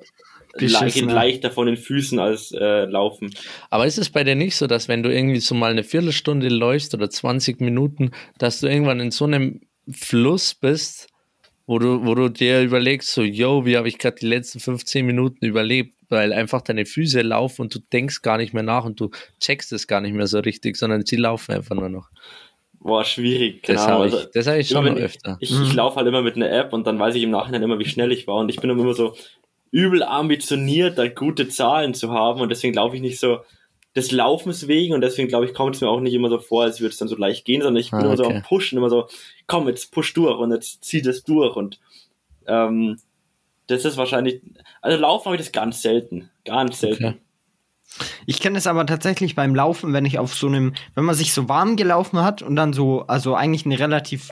geht 0.58 0.70
leichter 0.70 1.50
von 1.50 1.66
den 1.66 1.76
Füßen 1.76 2.18
als 2.18 2.52
äh, 2.52 2.84
Laufen. 2.84 3.34
Aber 3.70 3.86
ist 3.86 3.98
es 3.98 4.10
bei 4.10 4.24
dir 4.24 4.34
nicht 4.34 4.56
so, 4.56 4.66
dass 4.66 4.88
wenn 4.88 5.02
du 5.02 5.12
irgendwie 5.12 5.40
so 5.40 5.54
mal 5.54 5.70
eine 5.70 5.84
Viertelstunde 5.84 6.48
läufst 6.48 6.94
oder 6.94 7.10
20 7.10 7.60
Minuten, 7.60 8.10
dass 8.38 8.60
du 8.60 8.68
irgendwann 8.68 9.00
in 9.00 9.10
so 9.10 9.24
einem 9.24 9.60
Fluss 9.90 10.54
bist, 10.54 11.08
wo 11.66 11.78
du, 11.78 12.04
wo 12.04 12.14
du 12.14 12.28
dir 12.28 12.62
überlegst, 12.62 13.12
so, 13.12 13.22
yo, 13.22 13.64
wie 13.64 13.76
habe 13.76 13.88
ich 13.88 13.98
gerade 13.98 14.16
die 14.20 14.26
letzten 14.26 14.60
15 14.60 15.04
Minuten 15.04 15.44
überlebt, 15.44 15.94
weil 16.08 16.32
einfach 16.32 16.60
deine 16.60 16.86
Füße 16.86 17.22
laufen 17.22 17.62
und 17.62 17.74
du 17.74 17.78
denkst 17.78 18.22
gar 18.22 18.36
nicht 18.36 18.52
mehr 18.52 18.62
nach 18.62 18.84
und 18.84 19.00
du 19.00 19.10
checkst 19.40 19.72
es 19.72 19.86
gar 19.86 20.00
nicht 20.00 20.14
mehr 20.14 20.26
so 20.26 20.40
richtig, 20.40 20.76
sondern 20.76 21.06
sie 21.06 21.16
laufen 21.16 21.52
einfach 21.52 21.74
nur 21.74 21.88
noch. 21.88 22.10
Boah, 22.84 23.02
schwierig. 23.02 23.62
Keine 23.62 23.78
Das 23.78 23.88
habe 23.88 24.06
ich, 24.06 24.12
Also, 24.12 24.26
das 24.34 24.46
hab 24.46 24.56
ich 24.56 24.70
immer 24.70 24.82
schon 24.84 24.94
wenn 24.96 25.02
öfter. 25.02 25.36
Ich, 25.40 25.50
ich 25.50 25.72
laufe 25.72 25.96
halt 25.96 26.06
immer 26.06 26.20
mit 26.20 26.36
einer 26.36 26.50
App 26.52 26.74
und 26.74 26.86
dann 26.86 26.98
weiß 26.98 27.14
ich 27.14 27.22
im 27.22 27.30
Nachhinein 27.30 27.62
immer, 27.62 27.78
wie 27.78 27.86
schnell 27.86 28.12
ich 28.12 28.26
war. 28.26 28.36
Und 28.36 28.50
ich 28.50 28.60
bin 28.60 28.68
immer 28.68 28.92
so 28.92 29.14
übel 29.70 30.02
ambitioniert, 30.02 30.98
da 30.98 31.08
gute 31.08 31.48
Zahlen 31.48 31.94
zu 31.94 32.10
haben. 32.12 32.42
Und 32.42 32.50
deswegen 32.50 32.74
laufe 32.74 32.94
ich 32.94 33.00
nicht 33.02 33.18
so 33.18 33.38
des 33.96 34.10
Laufens 34.12 34.68
wegen. 34.68 34.92
Und 34.92 35.00
deswegen 35.00 35.28
glaube 35.28 35.46
ich, 35.46 35.54
kommt 35.54 35.74
es 35.74 35.80
mir 35.80 35.88
auch 35.88 36.00
nicht 36.00 36.12
immer 36.12 36.28
so 36.28 36.38
vor, 36.38 36.64
als 36.64 36.80
würde 36.80 36.90
es 36.92 36.98
dann 36.98 37.08
so 37.08 37.16
leicht 37.16 37.46
gehen, 37.46 37.62
sondern 37.62 37.80
ich 37.80 37.90
bin 37.90 38.00
Ah, 38.00 38.04
immer 38.04 38.16
so 38.18 38.24
okay. 38.24 38.36
am 38.36 38.42
Pushen, 38.42 38.76
immer 38.76 38.90
so, 38.90 39.06
komm, 39.46 39.66
jetzt 39.66 39.90
push 39.90 40.12
durch 40.12 40.38
und 40.38 40.52
jetzt 40.52 40.84
zieh 40.84 41.00
das 41.00 41.24
durch. 41.24 41.56
Und 41.56 41.80
ähm, 42.46 42.98
das 43.66 43.86
ist 43.86 43.96
wahrscheinlich, 43.96 44.42
also 44.82 44.98
laufen 45.00 45.24
habe 45.24 45.36
ich 45.36 45.40
das 45.42 45.52
ganz 45.52 45.80
selten. 45.80 46.28
Ganz 46.44 46.80
selten. 46.80 47.04
Okay. 47.06 47.16
Ich 48.26 48.40
kenne 48.40 48.58
es 48.58 48.66
aber 48.66 48.86
tatsächlich 48.86 49.34
beim 49.34 49.54
Laufen, 49.54 49.92
wenn 49.92 50.04
ich 50.04 50.18
auf 50.18 50.34
so 50.34 50.46
einem, 50.46 50.74
wenn 50.94 51.04
man 51.04 51.14
sich 51.14 51.32
so 51.32 51.48
warm 51.48 51.76
gelaufen 51.76 52.20
hat 52.22 52.42
und 52.42 52.56
dann 52.56 52.72
so, 52.72 53.02
also 53.06 53.34
eigentlich 53.34 53.66
eine 53.66 53.78
relativ 53.78 54.30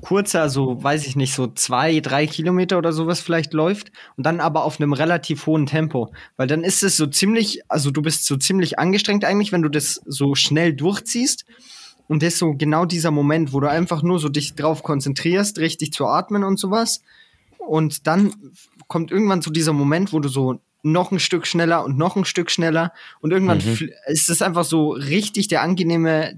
kurze, 0.00 0.40
also 0.40 0.82
weiß 0.82 1.06
ich 1.06 1.16
nicht, 1.16 1.34
so 1.34 1.46
zwei, 1.48 2.00
drei 2.00 2.26
Kilometer 2.26 2.78
oder 2.78 2.92
sowas 2.92 3.20
vielleicht 3.20 3.52
läuft 3.52 3.92
und 4.16 4.26
dann 4.26 4.40
aber 4.40 4.64
auf 4.64 4.80
einem 4.80 4.92
relativ 4.92 5.46
hohen 5.46 5.66
Tempo. 5.66 6.12
Weil 6.36 6.46
dann 6.46 6.64
ist 6.64 6.82
es 6.82 6.96
so 6.96 7.06
ziemlich, 7.06 7.60
also 7.68 7.90
du 7.90 8.02
bist 8.02 8.26
so 8.26 8.36
ziemlich 8.36 8.78
angestrengt 8.78 9.24
eigentlich, 9.24 9.52
wenn 9.52 9.62
du 9.62 9.68
das 9.68 10.00
so 10.06 10.34
schnell 10.34 10.74
durchziehst. 10.74 11.44
Und 12.06 12.22
das 12.22 12.34
ist 12.34 12.38
so 12.38 12.54
genau 12.54 12.84
dieser 12.84 13.10
Moment, 13.10 13.52
wo 13.52 13.60
du 13.60 13.70
einfach 13.70 14.02
nur 14.02 14.18
so 14.18 14.28
dich 14.28 14.54
drauf 14.54 14.82
konzentrierst, 14.82 15.58
richtig 15.58 15.92
zu 15.92 16.06
atmen 16.06 16.44
und 16.44 16.58
sowas. 16.58 17.00
Und 17.58 18.06
dann 18.06 18.34
kommt 18.88 19.10
irgendwann 19.10 19.40
so 19.40 19.50
dieser 19.50 19.72
Moment, 19.72 20.12
wo 20.12 20.20
du 20.20 20.28
so 20.28 20.60
noch 20.84 21.10
ein 21.12 21.18
Stück 21.20 21.46
schneller 21.46 21.84
und 21.84 21.96
noch 21.98 22.16
ein 22.16 22.24
Stück 22.24 22.50
schneller 22.50 22.92
und 23.20 23.32
irgendwann 23.32 23.60
fl- 23.60 23.90
ist 24.06 24.30
es 24.30 24.42
einfach 24.42 24.64
so 24.64 24.90
richtig 24.90 25.48
der 25.48 25.62
angenehme 25.62 26.36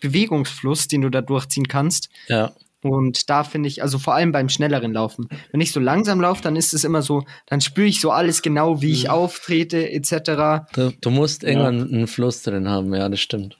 Bewegungsfluss, 0.00 0.88
den 0.88 1.02
du 1.02 1.10
da 1.10 1.20
durchziehen 1.20 1.68
kannst. 1.68 2.08
Ja. 2.28 2.52
Und 2.82 3.30
da 3.30 3.44
finde 3.44 3.68
ich, 3.68 3.80
also 3.82 4.00
vor 4.00 4.14
allem 4.14 4.32
beim 4.32 4.48
schnelleren 4.48 4.92
Laufen. 4.92 5.28
Wenn 5.52 5.60
ich 5.60 5.70
so 5.70 5.78
langsam 5.78 6.20
laufe, 6.20 6.42
dann 6.42 6.56
ist 6.56 6.74
es 6.74 6.82
immer 6.82 7.00
so, 7.02 7.24
dann 7.46 7.60
spüre 7.60 7.86
ich 7.86 8.00
so 8.00 8.10
alles 8.10 8.42
genau, 8.42 8.82
wie 8.82 8.90
ich 8.90 9.08
auftrete, 9.08 9.88
etc. 9.92 10.66
Du, 10.74 10.92
du 11.00 11.10
musst 11.10 11.44
irgendwann 11.44 11.82
einen 11.94 12.08
Fluss 12.08 12.42
drin 12.42 12.68
haben, 12.68 12.92
ja, 12.92 13.08
das 13.08 13.20
stimmt. 13.20 13.56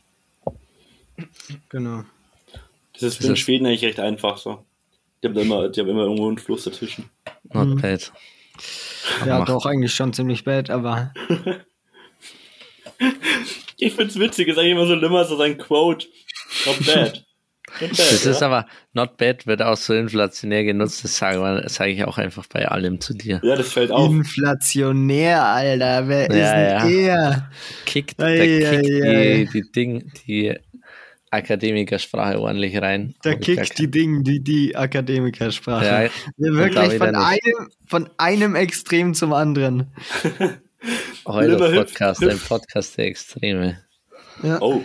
Genau. 1.69 2.03
Das 2.95 3.03
ist 3.03 3.19
Das 3.21 3.27
in 3.27 3.33
ist- 3.35 3.39
Schweden 3.39 3.67
eigentlich 3.67 3.85
recht 3.85 4.01
einfach 4.01 4.39
so. 4.39 4.65
Die 5.23 5.29
haben, 5.29 5.37
immer, 5.39 5.69
die 5.69 5.81
haben 5.81 5.89
immer 5.89 6.03
irgendwo 6.03 6.27
einen 6.27 6.39
Fluss 6.39 6.65
dazwischen. 6.65 7.05
Not 7.53 7.69
Mhm. 7.69 7.99
Ja, 9.27 9.39
Macht. 9.39 9.49
doch, 9.49 9.67
eigentlich 9.67 9.95
schon 9.95 10.13
ziemlich 10.13 10.45
bad, 10.45 10.71
aber 10.71 11.13
Ich 13.79 13.95
find's 13.95 14.19
witzig, 14.19 14.49
ist 14.49 14.59
eigentlich 14.59 14.73
immer 14.73 14.87
so 14.87 14.95
immer 14.95 15.25
so 15.25 15.37
sein 15.37 15.59
Quote. 15.59 16.07
Not 16.67 16.87
bad. 16.87 17.25
Not 17.81 17.97
bad 17.97 17.99
Das 17.99 18.27
ist 18.27 18.41
ja? 18.41 18.47
aber, 18.47 18.67
not 18.93 19.17
bad 19.17 19.47
wird 19.47 19.63
auch 19.63 19.77
so 19.77 19.95
inflationär 19.95 20.63
genutzt, 20.65 21.03
das 21.05 21.17
sage 21.17 21.65
sage 21.69 21.91
ich 21.91 22.05
auch 22.05 22.19
einfach 22.19 22.47
bei 22.47 22.69
allem 22.69 23.01
zu 23.01 23.15
dir. 23.15 23.41
ja, 23.43 23.57
das 23.57 23.73
fällt 23.73 23.91
auf. 23.91 24.09
inflationär, 24.11 25.43
Alter. 25.43 26.07
Wer 26.07 26.31
Ja, 26.31 26.79
ist 26.79 26.83
denn 26.85 27.05
ja. 27.07 27.15
er? 27.31 27.51
Kickt, 27.87 28.23
Ei, 28.23 28.37
der 28.37 28.71
ei, 28.73 28.81
kickt 28.83 29.03
ei. 29.03 29.49
die, 29.53 29.63
die 29.63 29.73
Ding, 29.73 30.13
die 30.27 30.57
Akademikersprache 31.33 32.39
ordentlich 32.39 32.77
rein. 32.81 33.15
Gar 33.23 33.37
kickt 33.37 33.79
die 33.79 33.91
Dinge, 33.91 34.23
die, 34.23 34.41
die 34.41 34.77
Akademikersprache. 34.77 35.85
Ja, 35.85 36.03
da 36.05 36.11
wirklich 36.37 36.99
von 36.99 37.15
einem, 37.15 37.71
von 37.87 38.11
einem 38.19 38.55
Extrem 38.55 39.15
zum 39.15 39.33
anderen. 39.33 39.93
Heute 41.27 41.57
Podcast, 41.57 42.23
ein 42.23 42.39
Podcast 42.39 42.99
der 42.99 43.07
Extreme. 43.07 43.79
Ja. 44.43 44.61
Oh, 44.61 44.83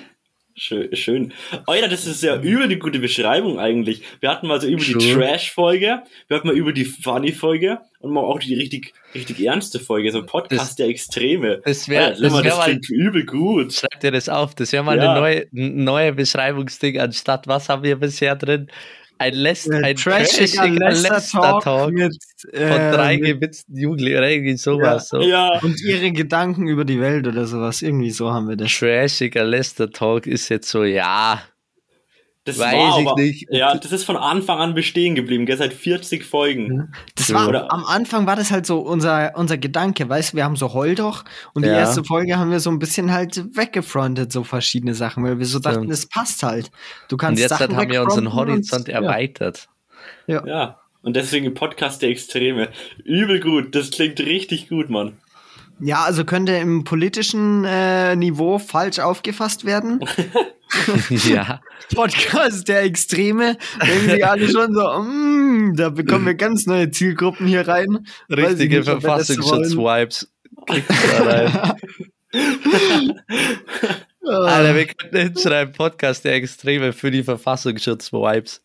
schön. 0.57 0.95
schön. 0.95 1.33
Alter, 1.65 1.87
das 1.87 2.05
ist 2.05 2.23
ja 2.23 2.41
über 2.41 2.67
die 2.67 2.79
gute 2.79 2.99
Beschreibung 2.99 3.59
eigentlich. 3.59 4.01
Wir 4.19 4.29
hatten 4.29 4.47
mal 4.47 4.59
so 4.59 4.67
über 4.67 4.83
die 4.83 4.93
True. 4.93 5.13
Trash-Folge, 5.13 6.03
wir 6.27 6.37
hatten 6.37 6.47
mal 6.47 6.55
über 6.57 6.73
die 6.73 6.85
Funny-Folge 6.85 7.79
und 7.99 8.11
mal 8.11 8.21
auch 8.21 8.39
die 8.39 8.55
richtig, 8.55 8.93
richtig 9.15 9.39
ernste 9.45 9.79
Folge, 9.79 10.11
so 10.11 10.23
Podcast 10.25 10.61
Das- 10.71 10.75
der 10.75 10.87
Extreme. 10.87 11.61
Das 11.63 11.87
wäre 11.87 12.05
Alter, 12.07 12.21
das 12.21 12.33
wär 12.33 12.41
das 12.43 12.57
mal, 12.57 12.63
klingt 12.65 12.89
übel 12.89 13.25
gut. 13.25 13.73
schreib 13.73 13.99
dir 14.01 14.11
das 14.11 14.27
auf, 14.29 14.55
das 14.55 14.71
wäre 14.73 14.83
mal 14.83 14.97
Ja. 14.97 15.11
eine 15.11 15.19
neue, 15.19 15.47
ein 15.53 15.83
neue 15.83 16.13
Beschreibungsding 16.13 16.99
anstatt, 16.99 17.47
was 17.47 17.69
haben 17.69 17.83
wir 17.83 17.95
bisher 17.97 18.35
drin? 18.35 18.67
Ein, 19.19 19.33
Läst, 19.33 19.69
Äh, 19.69 19.83
ein 19.83 19.95
trashiger 19.95 20.89
Lester-Talk 20.89 21.91
Lester-Talk 21.91 21.93
mit, 21.93 22.17
von 22.53 22.59
drei 22.59 23.15
äh, 23.15 23.17
mit 23.17 23.25
gewitzten 23.39 23.77
Jugendlichen 23.77 24.17
oder 24.17 24.29
irgendwie 24.29 24.57
sowas. 24.57 25.09
So. 25.09 25.21
Ja, 25.21 25.59
und 25.61 25.81
ihre 25.81 26.11
Gedanken 26.11 26.67
über 26.67 26.85
die 26.85 26.99
Welt 26.99 27.27
oder 27.27 27.45
sowas. 27.45 27.81
Irgendwie 27.81 28.11
so 28.11 28.31
haben 28.31 28.47
wir 28.49 28.55
das. 28.55 28.71
Trashiger 28.71 29.43
Lester-Talk 29.43 30.27
ist 30.27 30.49
jetzt 30.49 30.69
so, 30.69 30.83
ja, 30.83 31.41
das 32.47 32.57
Weiß 32.59 32.73
war 32.73 32.99
ich 32.99 33.07
aber, 33.07 33.21
nicht. 33.21 33.47
ja, 33.51 33.75
das 33.75 33.91
ist 33.91 34.03
von 34.05 34.15
Anfang 34.15 34.59
an 34.59 34.73
bestehen 34.73 35.15
geblieben, 35.15 35.45
gell, 35.45 35.57
seit 35.57 35.73
40 35.73 36.23
Folgen. 36.23 36.91
Das 37.15 37.27
Ja. 37.27 37.35
war, 37.35 37.47
Oder- 37.49 37.71
am 37.73 37.83
Anfang 37.85 38.25
war 38.25 38.35
das 38.35 38.51
halt 38.51 38.65
so 38.65 38.79
unser, 38.79 39.33
unser 39.35 39.57
Gedanke, 39.57 40.07
weißt 40.07 40.31
du, 40.33 40.37
wir 40.37 40.43
haben 40.45 40.55
so 40.55 40.73
Heul 40.73 40.95
doch 40.95 41.25
und 41.53 41.63
die 41.63 41.69
Ja. 41.69 41.75
erste 41.79 42.03
Folge 42.03 42.37
haben 42.37 42.51
wir 42.51 42.59
so 42.59 42.69
ein 42.69 42.79
bisschen 42.79 43.11
halt 43.11 43.43
weggefrontet, 43.55 44.31
so 44.31 44.43
verschiedene 44.43 44.93
Sachen, 44.93 45.23
weil 45.23 45.39
wir 45.39 45.45
so 45.45 45.59
dachten, 45.59 45.79
Stimmt. 45.79 45.91
es 45.93 46.05
passt 46.07 46.43
halt. 46.43 46.71
Du 47.09 47.15
und 47.15 47.19
kannst 47.19 47.41
jetzt 47.41 47.49
Sachen 47.49 47.75
haben 47.75 47.89
wir 47.91 48.01
unseren 48.03 48.33
Horizont 48.33 48.87
und, 48.87 48.89
erweitert. 48.89 49.67
Ja. 50.27 50.77
Und 51.03 51.15
deswegen 51.15 51.53
Podcast 51.53 52.01
der 52.01 52.09
Extreme. 52.09 52.69
Übel 53.03 53.39
gut, 53.39 53.75
das 53.75 53.91
klingt 53.91 54.19
richtig 54.19 54.67
gut, 54.69 54.89
Mann. 54.89 55.13
Ja. 55.79 56.03
also 56.03 56.25
könnte 56.25 56.53
im 56.53 56.83
politischen 56.83 57.63
äh, 57.65 58.15
Niveau 58.15 58.59
falsch 58.59 58.99
aufgefasst 58.99 59.65
werden. 59.65 59.99
ja, 61.09 61.61
Podcast 61.95 62.67
der 62.67 62.83
Extreme, 62.83 63.57
denken 63.79 64.09
sie 64.09 64.23
alle 64.23 64.49
schon 64.49 64.73
so, 64.73 65.01
mm, 65.01 65.75
da 65.75 65.89
bekommen 65.89 66.25
wir 66.25 66.35
ganz 66.35 66.65
neue 66.65 66.91
Zielgruppen 66.91 67.47
hier 67.47 67.67
rein. 67.67 68.07
Richtige. 68.29 68.83
Verfassungsschutz-Vibes. 68.83 70.31
rein. 70.67 71.73
Alter, 74.27 74.75
wir 74.75 74.87
könnten 74.87 75.17
hinschreiben, 75.17 75.73
Podcast 75.73 76.25
der 76.25 76.33
Extreme 76.35 76.91
für 76.91 77.11
die 77.11 77.23
Verfassungsschutz-Vibes. 77.23 78.61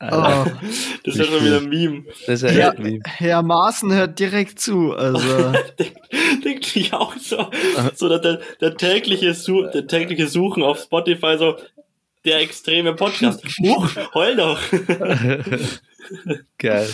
Oh, 0.00 0.06
Das 1.04 1.14
ist 1.14 1.18
ja 1.18 1.24
schon 1.24 1.44
wieder 1.44 1.58
ein 1.58 1.68
Meme. 1.68 2.04
Das 2.26 2.42
ist 2.42 2.56
ja, 2.56 2.70
echt 2.70 2.84
wie. 2.84 3.02
Herr 3.04 3.42
Maaßen 3.42 3.92
hört 3.92 4.18
direkt 4.18 4.58
zu. 4.58 4.92
Also, 4.92 5.52
Denkt 6.44 6.64
sich 6.64 6.92
auch 6.94 7.14
so, 7.18 7.50
so 7.94 8.08
der, 8.08 8.18
der, 8.18 8.40
der, 8.60 8.76
tägliche 8.76 9.34
Su 9.34 9.62
der 9.62 9.86
tägliche 9.86 10.26
Suchen 10.26 10.62
auf 10.62 10.80
Spotify 10.80 11.36
so, 11.38 11.56
der 12.24 12.40
extreme 12.40 12.94
Podcast. 12.94 13.44
Huch, 13.60 13.90
heul 14.14 14.36
doch. 14.36 14.60
Geil. 16.58 16.88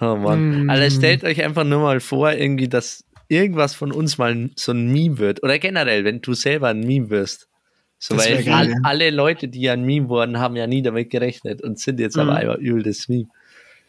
Oh 0.00 0.14
Mann. 0.16 0.64
Mm. 0.64 0.70
Alter, 0.70 0.90
stellt 0.90 1.24
euch 1.24 1.42
einfach 1.42 1.64
nur 1.64 1.80
mal 1.80 2.00
vor, 2.00 2.32
irgendwie, 2.32 2.68
dass 2.68 3.04
irgendwas 3.28 3.74
von 3.74 3.92
uns 3.92 4.18
mal 4.18 4.50
so 4.56 4.72
ein 4.72 4.92
Meme 4.92 5.18
wird. 5.18 5.42
Oder 5.42 5.58
generell, 5.58 6.04
wenn 6.04 6.20
du 6.20 6.34
selber 6.34 6.68
ein 6.68 6.80
Meme 6.80 7.08
wirst. 7.10 7.47
So, 8.00 8.14
Das 8.14 8.28
weil 8.30 8.42
geil, 8.44 8.54
all, 8.54 8.68
ja. 8.70 8.76
alle 8.84 9.10
Leute, 9.10 9.48
die 9.48 9.60
ja 9.62 9.72
ein 9.72 9.82
Meme 9.84 10.08
wurden, 10.08 10.38
haben 10.38 10.54
ja 10.56 10.66
nie 10.66 10.82
damit 10.82 11.10
gerechnet 11.10 11.62
und 11.62 11.78
sind 11.80 11.98
jetzt 12.00 12.16
Mhm. 12.16 12.22
aber 12.22 12.36
einfach 12.36 12.56
übel 12.58 12.82
das 12.82 13.08
Meme. 13.08 13.28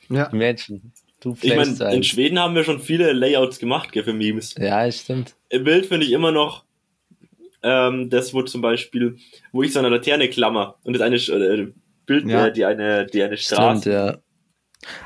ja. 0.09 0.25
Imagine. 0.31 0.81
Du 1.21 1.35
Ich 1.41 1.53
meine, 1.55 1.93
in. 1.93 2.03
Schweden 2.03 2.39
haben 2.39 2.55
wir 2.55 2.63
schon 2.63 2.79
viele 2.79 3.11
Layouts 3.11 3.59
gemacht 3.59 3.91
gell, 3.91 4.03
für 4.05 4.13
Memes. 4.13 4.55
Ja, 4.57 4.85
es 4.85 5.01
stimmt. 5.01 5.35
Im 5.49 5.65
Bild 5.65 5.85
finde 5.85 6.05
ich 6.05 6.13
immer 6.13 6.31
noch 6.31 6.63
ähm, 7.61 8.09
das, 8.09 8.33
wo 8.33 8.41
zum 8.43 8.61
Beispiel, 8.61 9.17
wo 9.51 9.61
ich 9.63 9.73
so 9.73 9.79
eine 9.79 9.89
Laterne 9.89 10.29
klammer 10.29 10.75
und 10.83 10.93
das 10.93 11.01
eine 11.01 11.17
äh, 11.17 11.67
Bild, 12.05 12.25
Ja. 12.25 12.47
äh, 12.47 12.53
die 12.53 12.63
eine, 12.65 13.05
die 13.05 13.21
eine 13.21 13.35
Straße. 13.37 13.81
Stimmt, 13.81 13.93
ja. 13.95 14.17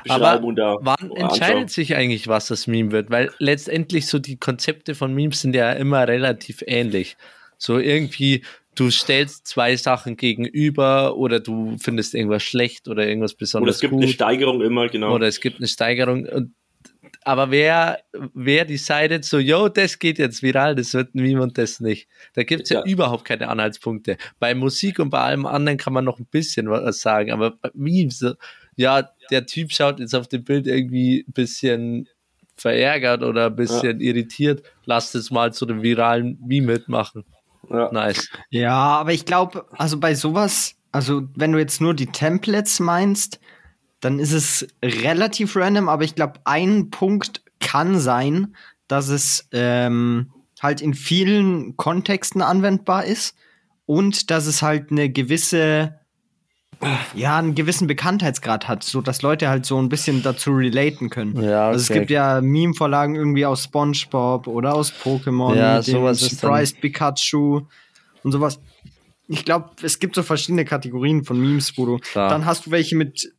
Aber 0.08 0.40
da 0.54 0.76
wann 0.82 0.94
anschauen. 0.94 1.16
entscheidet 1.16 1.70
sich 1.70 1.96
eigentlich, 1.96 2.28
was 2.28 2.46
das 2.46 2.68
Meme 2.68 2.92
wird? 2.92 3.10
Weil 3.10 3.32
letztendlich 3.40 4.06
so 4.06 4.20
die 4.20 4.36
Konzepte 4.36 4.94
von 4.94 5.12
Memes 5.12 5.40
sind 5.40 5.56
ja 5.56 5.72
immer 5.72 6.06
relativ 6.06 6.62
ähnlich. 6.64 7.16
So 7.58 7.80
irgendwie, 7.80 8.44
du 8.74 8.90
stellst 8.90 9.46
zwei 9.46 9.76
Sachen 9.76 10.16
gegenüber 10.16 11.16
oder 11.16 11.40
du 11.40 11.76
findest 11.80 12.14
irgendwas 12.14 12.42
schlecht 12.42 12.88
oder 12.88 13.06
irgendwas 13.06 13.32
Oder 13.32 13.38
besonders 13.38 13.74
es 13.76 13.80
gibt 13.80 13.92
gut. 13.92 14.02
eine 14.02 14.12
Steigerung 14.12 14.62
immer, 14.62 14.88
genau. 14.88 15.14
Oder 15.14 15.26
es 15.26 15.40
gibt 15.40 15.58
eine 15.58 15.68
Steigerung. 15.68 16.26
Und, 16.26 16.54
aber 17.22 17.50
wer, 17.50 18.00
wer 18.34 18.64
decided 18.64 19.24
so, 19.24 19.38
yo, 19.38 19.68
das 19.68 19.98
geht 19.98 20.18
jetzt 20.18 20.42
viral, 20.42 20.74
das 20.74 20.92
wird 20.94 21.14
ein 21.14 21.22
Meme 21.22 21.42
und 21.42 21.56
das 21.56 21.80
nicht. 21.80 22.08
Da 22.34 22.42
gibt 22.42 22.64
es 22.64 22.70
ja. 22.70 22.80
Ja. 22.80 22.86
überhaupt 22.86 23.24
keine 23.24 23.48
Anhaltspunkte. 23.48 24.16
Bei 24.38 24.54
Musik 24.54 24.98
und 24.98 25.10
bei 25.10 25.20
allem 25.20 25.46
anderen 25.46 25.78
kann 25.78 25.92
man 25.92 26.04
noch 26.04 26.18
ein 26.18 26.26
bisschen 26.26 26.68
was 26.68 27.00
sagen, 27.00 27.32
aber 27.32 27.52
bei 27.52 27.70
Memes, 27.74 28.18
so, 28.18 28.34
ja, 28.76 29.10
der 29.30 29.46
Typ 29.46 29.72
schaut 29.72 30.00
jetzt 30.00 30.14
auf 30.14 30.28
dem 30.28 30.44
Bild 30.44 30.66
irgendwie 30.66 31.24
ein 31.26 31.32
bisschen 31.32 32.08
verärgert 32.56 33.22
oder 33.22 33.46
ein 33.46 33.56
bisschen 33.56 34.00
irritiert. 34.00 34.62
Lasst 34.84 35.14
es 35.14 35.30
mal 35.30 35.52
zu 35.52 35.66
einem 35.66 35.82
viralen 35.82 36.38
Meme 36.44 36.72
mitmachen. 36.72 37.24
Ja. 37.70 37.92
Nice. 37.92 38.28
Ja, 38.50 38.74
aber 38.74 39.12
ich 39.12 39.24
glaube, 39.24 39.66
also 39.72 39.98
bei 39.98 40.14
sowas, 40.14 40.76
also 40.92 41.22
wenn 41.34 41.52
du 41.52 41.58
jetzt 41.58 41.80
nur 41.80 41.94
die 41.94 42.06
Templates 42.06 42.80
meinst, 42.80 43.40
dann 44.00 44.18
ist 44.18 44.32
es 44.32 44.66
relativ 44.82 45.56
random, 45.56 45.88
aber 45.88 46.04
ich 46.04 46.14
glaube, 46.14 46.40
ein 46.44 46.90
Punkt 46.90 47.42
kann 47.60 47.98
sein, 47.98 48.54
dass 48.86 49.08
es 49.08 49.48
ähm, 49.52 50.32
halt 50.60 50.80
in 50.80 50.94
vielen 50.94 51.76
Kontexten 51.76 52.42
anwendbar 52.42 53.04
ist 53.04 53.34
und 53.86 54.30
dass 54.30 54.46
es 54.46 54.62
halt 54.62 54.90
eine 54.90 55.10
gewisse, 55.10 55.98
ja, 57.14 57.38
einen 57.38 57.54
gewissen 57.54 57.86
Bekanntheitsgrad 57.86 58.68
hat, 58.68 58.84
so 58.84 59.00
dass 59.00 59.22
Leute 59.22 59.48
halt 59.48 59.66
so 59.66 59.78
ein 59.78 59.88
bisschen 59.88 60.22
dazu 60.22 60.52
relaten 60.52 61.10
können. 61.10 61.42
Ja, 61.42 61.68
Also 61.68 61.82
es 61.82 61.90
okay. 61.90 62.00
gibt 62.00 62.10
ja 62.10 62.40
Meme-Vorlagen 62.40 63.14
irgendwie 63.14 63.46
aus 63.46 63.64
SpongeBob 63.64 64.46
oder 64.46 64.74
aus 64.74 64.92
Pokémon, 64.92 65.54
Ja, 65.56 65.76
mit 65.78 65.86
dem 65.86 65.92
sowas 65.92 66.20
Surprised 66.20 66.80
Pikachu 66.80 67.62
und 68.22 68.32
sowas. 68.32 68.60
Ich 69.26 69.44
glaube, 69.44 69.70
es 69.82 69.98
gibt 69.98 70.14
so 70.14 70.22
verschiedene 70.22 70.64
Kategorien 70.64 71.24
von 71.24 71.40
Memes, 71.40 71.76
wo 71.76 71.86
du 71.86 71.96
Klar. 71.98 72.30
dann 72.30 72.44
hast 72.44 72.66
du 72.66 72.70
welche 72.70 72.96
mit 72.96 73.33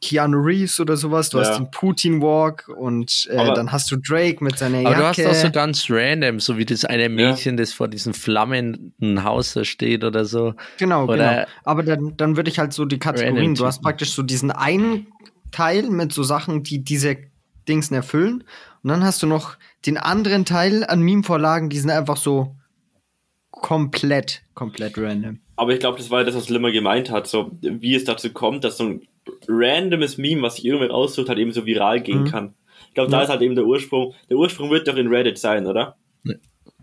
Keanu 0.00 0.38
Reeves 0.38 0.80
oder 0.80 0.96
sowas, 0.96 1.30
du 1.30 1.38
Ja. 1.38 1.44
hast 1.44 1.58
den 1.58 1.70
Putin 1.70 2.20
Walk 2.20 2.68
und 2.68 3.28
äh, 3.30 3.36
Aber- 3.36 3.54
dann 3.54 3.72
hast 3.72 3.90
du 3.90 3.96
Drake 3.96 4.42
mit 4.44 4.58
seiner 4.58 4.78
Aber 4.80 4.90
Jacke. 4.90 5.22
du 5.22 5.28
hast 5.28 5.36
auch 5.38 5.46
so 5.46 5.50
ganz 5.50 5.86
random, 5.88 6.40
so 6.40 6.58
wie 6.58 6.64
das 6.66 6.84
eine 6.84 7.08
Mädchen, 7.08 7.56
das 7.56 7.72
vor 7.72 7.88
diesem 7.88 8.14
flammenden 8.14 9.24
Haus 9.24 9.54
da 9.54 9.64
steht 9.64 10.04
oder 10.04 10.24
so. 10.24 10.54
Genau, 10.78 11.04
Oder- 11.04 11.16
genau. 11.16 11.46
Aber 11.64 11.82
dann, 11.82 12.16
dann 12.16 12.36
würde 12.36 12.50
ich 12.50 12.58
halt 12.58 12.72
so 12.72 12.84
die 12.84 12.98
Kategorien, 12.98 13.54
du 13.54 13.64
hast 13.66 13.82
praktisch 13.82 14.12
so 14.12 14.22
diesen 14.22 14.50
einen 14.50 15.06
Teil 15.52 15.88
mit 15.90 16.12
so 16.12 16.22
Sachen, 16.22 16.62
die 16.62 16.84
diese 16.84 17.16
Dingsen 17.68 17.94
erfüllen. 17.94 18.44
Und 18.82 18.90
dann 18.90 19.02
hast 19.04 19.22
du 19.22 19.26
noch 19.26 19.56
den 19.86 19.96
anderen 19.98 20.44
Teil 20.44 20.84
an 20.84 21.00
Meme-Vorlagen, 21.00 21.68
die 21.70 21.78
sind 21.78 21.90
einfach 21.90 22.16
so 22.16 22.54
komplett, 23.50 24.42
komplett 24.54 24.96
random. 24.98 25.40
Aber 25.56 25.72
ich 25.72 25.80
glaube, 25.80 25.98
das 25.98 26.10
war 26.10 26.20
ja 26.20 26.24
das, 26.24 26.36
was 26.36 26.48
Limmer 26.48 26.70
gemeint 26.70 27.10
hat, 27.10 27.26
so 27.26 27.50
wie 27.60 27.94
es 27.94 28.04
dazu 28.04 28.30
kommt, 28.30 28.64
dass 28.64 28.76
so 28.76 28.84
ein 28.84 29.02
randomes 29.48 30.18
Meme, 30.18 30.42
was 30.42 30.56
sich 30.56 30.64
irgendwer 30.64 30.94
aussucht, 30.94 31.28
halt 31.28 31.38
eben 31.38 31.52
so 31.52 31.66
viral 31.66 32.00
gehen 32.00 32.22
Mhm. 32.22 32.26
kann. 32.28 32.54
Ich 32.88 32.94
glaube, 32.94 33.10
da 33.10 33.18
Ja. 33.18 33.22
ist 33.24 33.28
halt 33.30 33.42
eben 33.42 33.54
der 33.54 33.64
Ursprung. 33.66 34.14
Der 34.30 34.36
Ursprung 34.36 34.70
wird 34.70 34.88
doch 34.88 34.96
in 34.96 35.08
Reddit 35.08 35.38
sein, 35.38 35.66
oder? 35.66 35.96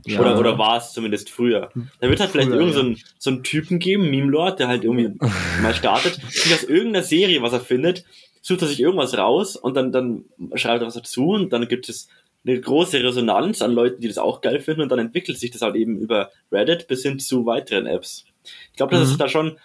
Ja. 0.07 0.19
Oder, 0.19 0.37
oder 0.39 0.57
war 0.59 0.77
es 0.77 0.93
zumindest 0.93 1.31
früher? 1.31 1.71
Da 1.99 2.07
wird 2.09 2.19
halt 2.19 2.29
vielleicht 2.29 2.49
Früher, 2.49 2.59
irgend 2.59 2.73
so 2.75 2.79
ein, 2.81 2.97
so 3.17 3.31
ein 3.31 3.41
Typen 3.41 3.79
geben, 3.79 4.11
Meme-Lord, 4.11 4.59
der 4.59 4.67
halt 4.67 4.83
irgendwie 4.83 5.17
mal 5.63 5.73
startet, 5.73 6.19
und 6.23 6.53
aus 6.53 6.63
irgendeiner 6.63 7.01
Serie, 7.03 7.41
was 7.41 7.53
er 7.53 7.59
findet, 7.59 8.05
sucht 8.43 8.61
er 8.61 8.67
sich 8.67 8.79
irgendwas 8.79 9.17
raus 9.17 9.55
und 9.55 9.73
dann, 9.73 9.91
dann 9.91 10.25
schreibt 10.53 10.81
er 10.83 10.87
was 10.87 10.93
dazu 10.93 11.29
und 11.29 11.51
dann 11.51 11.67
gibt 11.67 11.89
es 11.89 12.07
eine 12.45 12.61
große 12.61 13.03
Resonanz 13.03 13.63
an 13.63 13.71
Leuten, 13.73 13.99
die 13.99 14.07
das 14.07 14.19
auch 14.19 14.41
geil 14.41 14.59
finden 14.59 14.81
und 14.81 14.89
dann 14.89 14.99
entwickelt 14.99 15.39
sich 15.39 15.49
das 15.49 15.63
halt 15.63 15.73
eben 15.75 15.97
über 15.97 16.29
Reddit 16.51 16.87
bis 16.87 17.01
hin 17.01 17.17
zu 17.17 17.47
weiteren 17.47 17.87
Apps. 17.87 18.25
Ich 18.71 18.77
glaube, 18.77 18.95
das 18.95 19.07
Mhm. 19.07 19.11
ist 19.13 19.21
da 19.21 19.27
schon, 19.27 19.57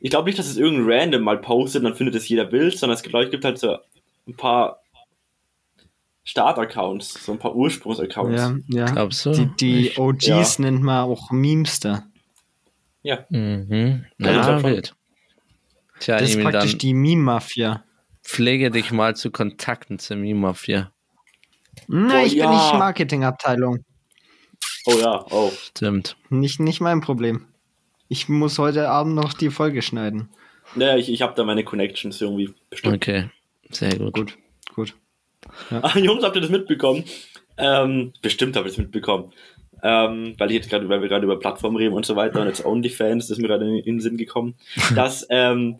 ich 0.00 0.10
glaube 0.10 0.26
nicht, 0.26 0.38
dass 0.38 0.46
es 0.46 0.56
irgendein 0.56 0.90
Random 1.00 1.22
mal 1.22 1.38
postet 1.38 1.80
und 1.80 1.84
dann 1.84 1.94
findet 1.96 2.14
es 2.14 2.28
jeder 2.28 2.44
Bild, 2.44 2.76
sondern 2.78 2.96
es 2.96 3.02
gibt, 3.02 3.12
Leute, 3.12 3.30
gibt 3.30 3.44
halt 3.44 3.58
so 3.58 3.78
ein 4.26 4.36
paar 4.36 4.80
Start-Accounts, 6.24 7.24
so 7.24 7.32
ein 7.32 7.38
paar 7.38 7.54
Ursprungs-Accounts. 7.54 8.36
Ja, 8.36 8.56
ja. 8.68 8.84
Glaubst 8.92 9.24
du? 9.24 9.32
Die, 9.32 9.46
die 9.56 9.92
OGs 9.98 10.26
Ja. 10.26 10.44
nennt 10.58 10.82
man 10.82 11.04
auch 11.04 11.30
Memester. 11.30 12.04
Ja. 13.02 13.24
Mhm. 13.30 14.04
Ja, 14.18 14.58
ich 14.58 14.64
wild. 14.64 14.94
Tja, 16.00 16.18
Das 16.18 16.30
ist 16.30 16.40
praktisch 16.40 16.72
dann 16.72 16.78
die 16.78 16.94
Meme-Mafia. 16.94 17.82
pflege 18.22 18.70
dich 18.70 18.92
mal 18.92 19.16
zu 19.16 19.30
Kontakten 19.30 19.98
zur 19.98 20.16
Meme-Mafia. 20.18 20.92
Na, 21.86 22.08
Boah, 22.08 22.22
ich 22.26 22.32
bin 22.32 22.40
ja. 22.40 22.50
nicht 22.50 22.72
Marketingabteilung. 22.74 23.78
Oh 24.86 24.98
ja, 25.00 25.24
oh. 25.30 25.50
Stimmt. 25.70 26.16
Nicht, 26.28 26.60
nicht 26.60 26.80
mein 26.80 27.00
Problem. 27.00 27.46
Ich 28.08 28.28
muss 28.28 28.58
heute 28.58 28.88
Abend 28.88 29.14
noch 29.14 29.32
die 29.34 29.50
Folge 29.50 29.82
schneiden. 29.82 30.30
Naja, 30.74 30.96
ich, 30.96 31.10
ich 31.10 31.22
habe 31.22 31.34
da 31.36 31.44
meine 31.44 31.64
Connections 31.64 32.20
irgendwie 32.20 32.54
bestimmt. 32.70 32.96
Okay. 32.96 33.30
Sehr 33.70 33.96
gut. 33.96 34.14
Gut, 34.14 34.38
gut. 34.74 34.94
Ah, 35.70 35.96
Jungs, 35.96 36.24
habt 36.24 36.36
ihr 36.36 36.42
das 36.42 36.50
mitbekommen? 36.50 37.04
Ähm, 37.56 38.12
bestimmt 38.20 38.56
habt 38.56 38.66
ihr 38.66 38.70
das 38.70 38.76
mitbekommen. 38.76 39.32
Ähm, 39.82 40.34
weil 40.36 40.50
ich 40.50 40.56
jetzt 40.56 40.68
gerade, 40.68 40.88
weil 40.88 41.00
wir 41.00 41.08
gerade 41.08 41.24
über 41.24 41.38
Plattformen 41.38 41.76
reden 41.76 41.94
und 41.94 42.04
so 42.04 42.16
weiter 42.16 42.40
und 42.40 42.48
jetzt 42.48 42.64
OnlyFans, 42.64 43.28
das 43.28 43.38
ist 43.38 43.42
mir 43.42 43.48
gerade 43.48 43.64
in, 43.64 43.76
in 43.76 43.84
den 43.84 44.00
Sinn 44.00 44.16
gekommen, 44.16 44.56
dass 44.94 45.26
ähm, 45.30 45.78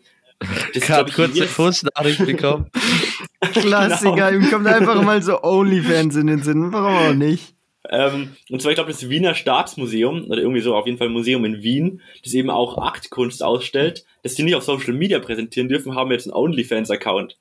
das 0.73 0.83
Gerade 0.85 1.09
ich, 1.09 1.15
kurze 1.15 1.45
Fußnachricht 1.45 2.25
bekommen. 2.25 2.71
Klassiker, 3.53 4.31
ihm 4.31 4.49
kommt 4.49 4.67
einfach 4.67 5.01
mal 5.01 5.21
so 5.21 5.43
Onlyfans 5.43 6.15
in 6.15 6.27
den 6.27 6.41
Sinn. 6.41 6.71
Warum 6.71 6.95
auch 6.95 7.13
nicht? 7.13 7.53
Ähm, 7.89 8.35
und 8.49 8.61
zwar, 8.61 8.71
ich 8.71 8.75
glaube, 8.75 8.91
das 8.91 9.09
Wiener 9.09 9.33
Staatsmuseum, 9.35 10.25
oder 10.25 10.41
irgendwie 10.41 10.61
so, 10.61 10.75
auf 10.75 10.85
jeden 10.85 10.97
Fall 10.97 11.07
ein 11.07 11.13
Museum 11.13 11.43
in 11.45 11.63
Wien, 11.63 12.01
das 12.23 12.33
eben 12.33 12.49
auch 12.49 12.77
Aktkunst 12.77 13.43
ausstellt, 13.43 14.05
das 14.23 14.35
die 14.35 14.43
nicht 14.43 14.55
auf 14.55 14.63
Social 14.63 14.93
Media 14.93 15.19
präsentieren 15.19 15.69
dürfen, 15.69 15.95
haben 15.95 16.11
jetzt 16.11 16.27
einen 16.27 16.35
OnlyFans-Account. 16.35 17.37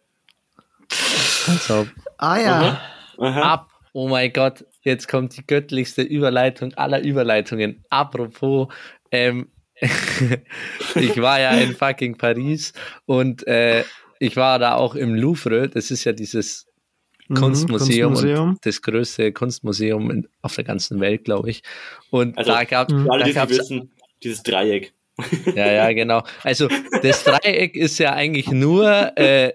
Also, 1.47 1.87
Ah 2.19 2.39
ja. 2.39 2.81
Aha. 3.19 3.41
ab. 3.43 3.71
Oh 3.93 4.09
mein 4.09 4.33
Gott, 4.33 4.65
jetzt 4.83 5.09
kommt 5.09 5.37
die 5.37 5.47
göttlichste 5.47 6.03
Überleitung 6.03 6.75
aller 6.75 7.03
Überleitungen. 7.03 7.85
Apropos, 7.89 8.69
ähm, 9.11 9.49
ich 10.95 11.21
war 11.21 11.41
ja 11.41 11.53
in 11.53 11.75
fucking 11.75 12.17
Paris 12.17 12.73
und 13.07 13.47
äh, 13.47 13.85
ich 14.19 14.37
war 14.37 14.59
da 14.59 14.75
auch 14.75 14.95
im 14.95 15.15
Louvre. 15.15 15.69
Das 15.69 15.91
ist 15.91 16.05
ja 16.05 16.13
dieses 16.13 16.68
Mhm, 17.29 17.35
Kunstmuseum, 17.37 18.13
Kunstmuseum. 18.13 18.49
und 18.51 18.67
das 18.67 18.83
größte 18.83 19.33
Kunstmuseum 19.33 20.11
in, 20.11 20.29
auf 20.43 20.55
der 20.55 20.65
ganzen 20.65 21.01
Welt, 21.01 21.25
glaube 21.25 21.51
ich. 21.51 21.63
Und 22.11 22.37
Also, 22.39 22.53
da 22.53 22.65
gab 22.65 22.91
Mhm. 22.91 23.09
Die 23.25 23.31
es 23.31 23.49
wissen, 23.51 23.91
dieses 24.23 24.43
Dreieck. 24.43 24.93
ja, 25.55 25.71
ja, 25.73 25.93
genau. 25.93 26.23
Also 26.43 26.69
das 27.03 27.25
Dreieck 27.25 27.77
ist 27.77 27.99
ja 27.99 28.13
eigentlich 28.15 28.51
nur, 28.51 29.13
äh, 29.19 29.53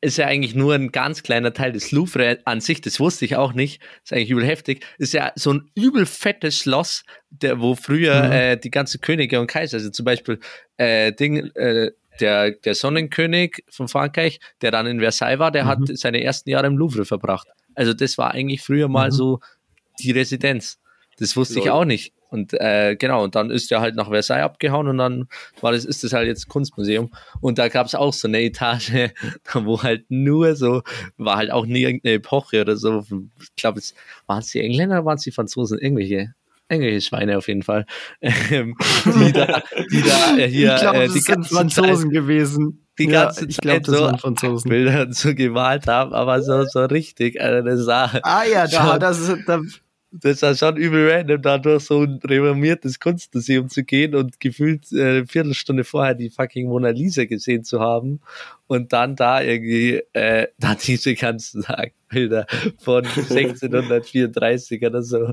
ist 0.00 0.16
ja 0.18 0.26
eigentlich 0.26 0.54
nur 0.54 0.74
ein 0.74 0.92
ganz 0.92 1.24
kleiner 1.24 1.52
Teil 1.52 1.72
des 1.72 1.90
Louvre 1.90 2.38
an 2.44 2.60
sich. 2.60 2.80
Das 2.82 3.00
wusste 3.00 3.24
ich 3.24 3.34
auch 3.34 3.52
nicht. 3.52 3.82
Ist 4.04 4.12
eigentlich 4.12 4.30
übel 4.30 4.44
heftig. 4.46 4.84
Ist 4.98 5.12
ja 5.12 5.32
so 5.34 5.54
ein 5.54 5.70
übel 5.74 6.06
fettes 6.06 6.58
Schloss, 6.58 7.02
der, 7.30 7.60
wo 7.60 7.74
früher 7.74 8.22
Mhm. 8.26 8.32
äh, 8.32 8.56
die 8.58 8.70
ganzen 8.70 9.00
Könige 9.00 9.40
und 9.40 9.48
Kaiser, 9.48 9.78
also 9.78 9.90
zum 9.90 10.04
Beispiel 10.04 10.38
äh, 10.76 11.12
Ding, 11.12 11.50
äh, 11.56 11.90
der, 12.20 12.52
der 12.52 12.74
Sonnenkönig 12.74 13.64
von 13.70 13.88
Frankreich, 13.88 14.40
der 14.62 14.70
dann 14.70 14.86
in 14.86 15.00
Versailles 15.00 15.38
war, 15.38 15.50
der 15.50 15.64
Mhm. 15.64 15.68
hat 15.68 15.78
seine 15.94 16.22
ersten 16.22 16.50
Jahre 16.50 16.66
im 16.66 16.76
Louvre 16.76 17.04
verbracht. 17.04 17.48
Also 17.74 17.92
das 17.94 18.18
war 18.18 18.32
eigentlich 18.32 18.62
früher 18.62 18.88
mal 18.88 19.08
Mhm. 19.08 19.12
so 19.14 19.40
die 20.00 20.10
Residenz. 20.12 20.78
Das 21.18 21.36
wusste 21.36 21.58
ich 21.58 21.64
Lol. 21.66 21.74
auch 21.74 21.84
nicht. 21.84 22.12
Und 22.30 22.52
äh, 22.52 22.94
genau, 22.96 23.24
und 23.24 23.34
dann 23.34 23.50
ist 23.50 23.72
er 23.72 23.80
halt 23.80 23.96
nach 23.96 24.08
Versailles 24.10 24.44
abgehauen 24.44 24.86
und 24.86 24.98
dann 24.98 25.28
war 25.62 25.72
das, 25.72 25.86
ist 25.86 26.04
das 26.04 26.12
halt 26.12 26.26
jetzt 26.28 26.46
Kunstmuseum. 26.48 27.10
Und 27.40 27.58
da 27.58 27.68
gab 27.68 27.86
es 27.86 27.94
auch 27.94 28.12
so 28.12 28.28
eine 28.28 28.42
Etage, 28.42 28.92
wo 29.54 29.82
halt 29.82 30.04
nur 30.10 30.54
so, 30.54 30.82
war 31.16 31.36
halt 31.38 31.50
auch 31.50 31.64
nie 31.64 31.82
irgendeine 31.84 32.16
Epoche 32.16 32.60
oder 32.60 32.76
so. 32.76 33.02
Ich 33.40 33.56
glaube, 33.56 33.78
es 33.78 33.94
waren 34.26 34.40
es 34.40 34.48
die 34.48 34.60
Engländer 34.60 34.96
oder 34.96 35.04
waren 35.06 35.16
es 35.16 35.22
die 35.24 35.30
Franzosen? 35.32 35.78
Irgendwelche, 35.78 36.34
irgendwelche 36.68 37.00
Schweine 37.00 37.38
auf 37.38 37.48
jeden 37.48 37.62
Fall. 37.62 37.86
Ähm, 38.50 38.76
die 39.04 39.32
da, 39.32 39.62
die 39.90 40.02
da 40.02 40.36
äh, 40.36 40.48
hier 40.48 40.74
ich 40.74 40.80
glaube, 40.80 40.98
äh, 40.98 41.08
die 41.08 41.20
sind 41.20 41.26
ganze 41.26 41.54
Franzosen 41.54 42.10
gewesen. 42.10 42.86
die 42.98 43.06
Ja, 43.06 43.24
ganze 43.24 43.46
ich 43.46 43.56
Zeit 43.56 43.84
glaube, 43.84 44.10
das 44.12 44.20
so. 44.40 44.68
Bilder 44.68 45.12
so 45.12 45.34
gemalt 45.34 45.86
haben, 45.86 46.12
aber 46.12 46.42
so, 46.42 46.64
so 46.64 46.84
richtig. 46.84 47.40
Also 47.40 47.66
das 47.66 47.80
sah, 47.84 48.20
Ah 48.22 48.44
ja, 48.44 48.66
da, 48.66 48.98
das, 48.98 49.34
da, 49.46 49.60
das 50.10 50.42
war 50.42 50.54
schon 50.54 50.76
übel 50.76 51.10
random, 51.10 51.42
da 51.42 51.58
durch 51.58 51.84
so 51.84 52.02
ein 52.02 52.18
renommiertes 52.24 52.98
Kunstmuseum 52.98 53.68
zu 53.68 53.84
gehen 53.84 54.14
und 54.14 54.40
gefühlt 54.40 54.90
äh, 54.92 55.02
eine 55.02 55.26
Viertelstunde 55.26 55.84
vorher 55.84 56.14
die 56.14 56.30
fucking 56.30 56.66
Mona 56.68 56.90
Lisa 56.90 57.24
gesehen 57.26 57.62
zu 57.64 57.80
haben 57.80 58.20
und 58.66 58.92
dann 58.92 59.16
da 59.16 59.42
irgendwie 59.42 60.02
äh, 60.14 60.48
da 60.58 60.74
diese 60.74 61.14
ganzen 61.14 61.64
Bilder 62.08 62.46
von 62.78 63.04
1634 63.16 64.82
oder 64.84 65.02
so 65.02 65.32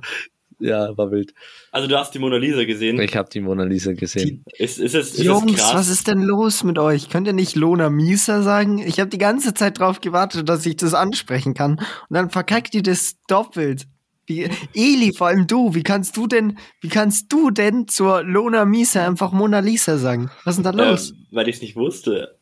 ja, 0.60 0.97
war 0.97 1.12
wild. 1.12 1.34
Also 1.72 1.88
du 1.88 1.97
hast 1.97 2.14
die 2.14 2.20
Mona 2.20 2.38
Lisa 2.38 2.64
gesehen. 2.64 2.99
Ich 2.99 3.16
habe 3.16 3.30
die 3.30 3.41
Mona 3.41 3.64
Lisa 3.64 3.93
gesehen. 3.93 4.43
Ist, 4.58 4.80
ist 4.80 4.95
es, 4.95 5.12
ist 5.12 5.20
es 5.20 5.26
Jungs, 5.26 5.56
krass? 5.56 5.74
was 5.74 5.89
ist 5.89 6.08
denn 6.08 6.22
los 6.22 6.64
mit 6.64 6.80
euch? 6.80 7.10
Könnt 7.10 7.28
ihr 7.28 7.34
nicht 7.34 7.56
Lona 7.56 7.89
Misa 7.89 8.41
sagen? 8.41 8.80
Ich 8.80 8.99
habe 8.99 9.10
die 9.10 9.18
ganze 9.18 9.53
Zeit 9.53 9.80
drauf 9.80 10.01
gewartet, 10.01 10.47
dass 10.49 10.66
ich 10.66 10.78
das 10.78 10.93
ansprechen 10.93 11.53
kann. 11.53 11.74
Und 11.74 11.86
dann 12.12 12.30
verkackt 12.30 12.74
ihr 12.76 12.84
das 12.84 13.16
doppelt. 13.28 13.88
Wie, 14.28 14.49
Eli, 14.74 15.14
vor 15.16 15.28
allem 15.28 15.45
du, 15.45 15.76
wie 15.76 15.84
kannst 15.84 16.18
du 16.18 16.26
denn, 16.26 16.58
wie 16.82 16.89
kannst 16.89 17.32
du 17.32 17.51
denn 17.51 17.88
zur 17.88 18.24
Lona 18.24 18.66
Misa 18.66 19.06
einfach 19.06 19.32
Mona 19.32 19.60
Lisa 19.60 19.97
sagen? 19.97 20.32
Was 20.45 20.58
ist 20.58 20.66
denn 20.66 20.78
da 20.78 20.89
los? 20.89 21.12
Ähm, 21.12 21.28
weil 21.32 21.47
ich 21.47 21.58
es 21.58 21.62
nicht 21.62 21.76
wusste. 21.76 22.36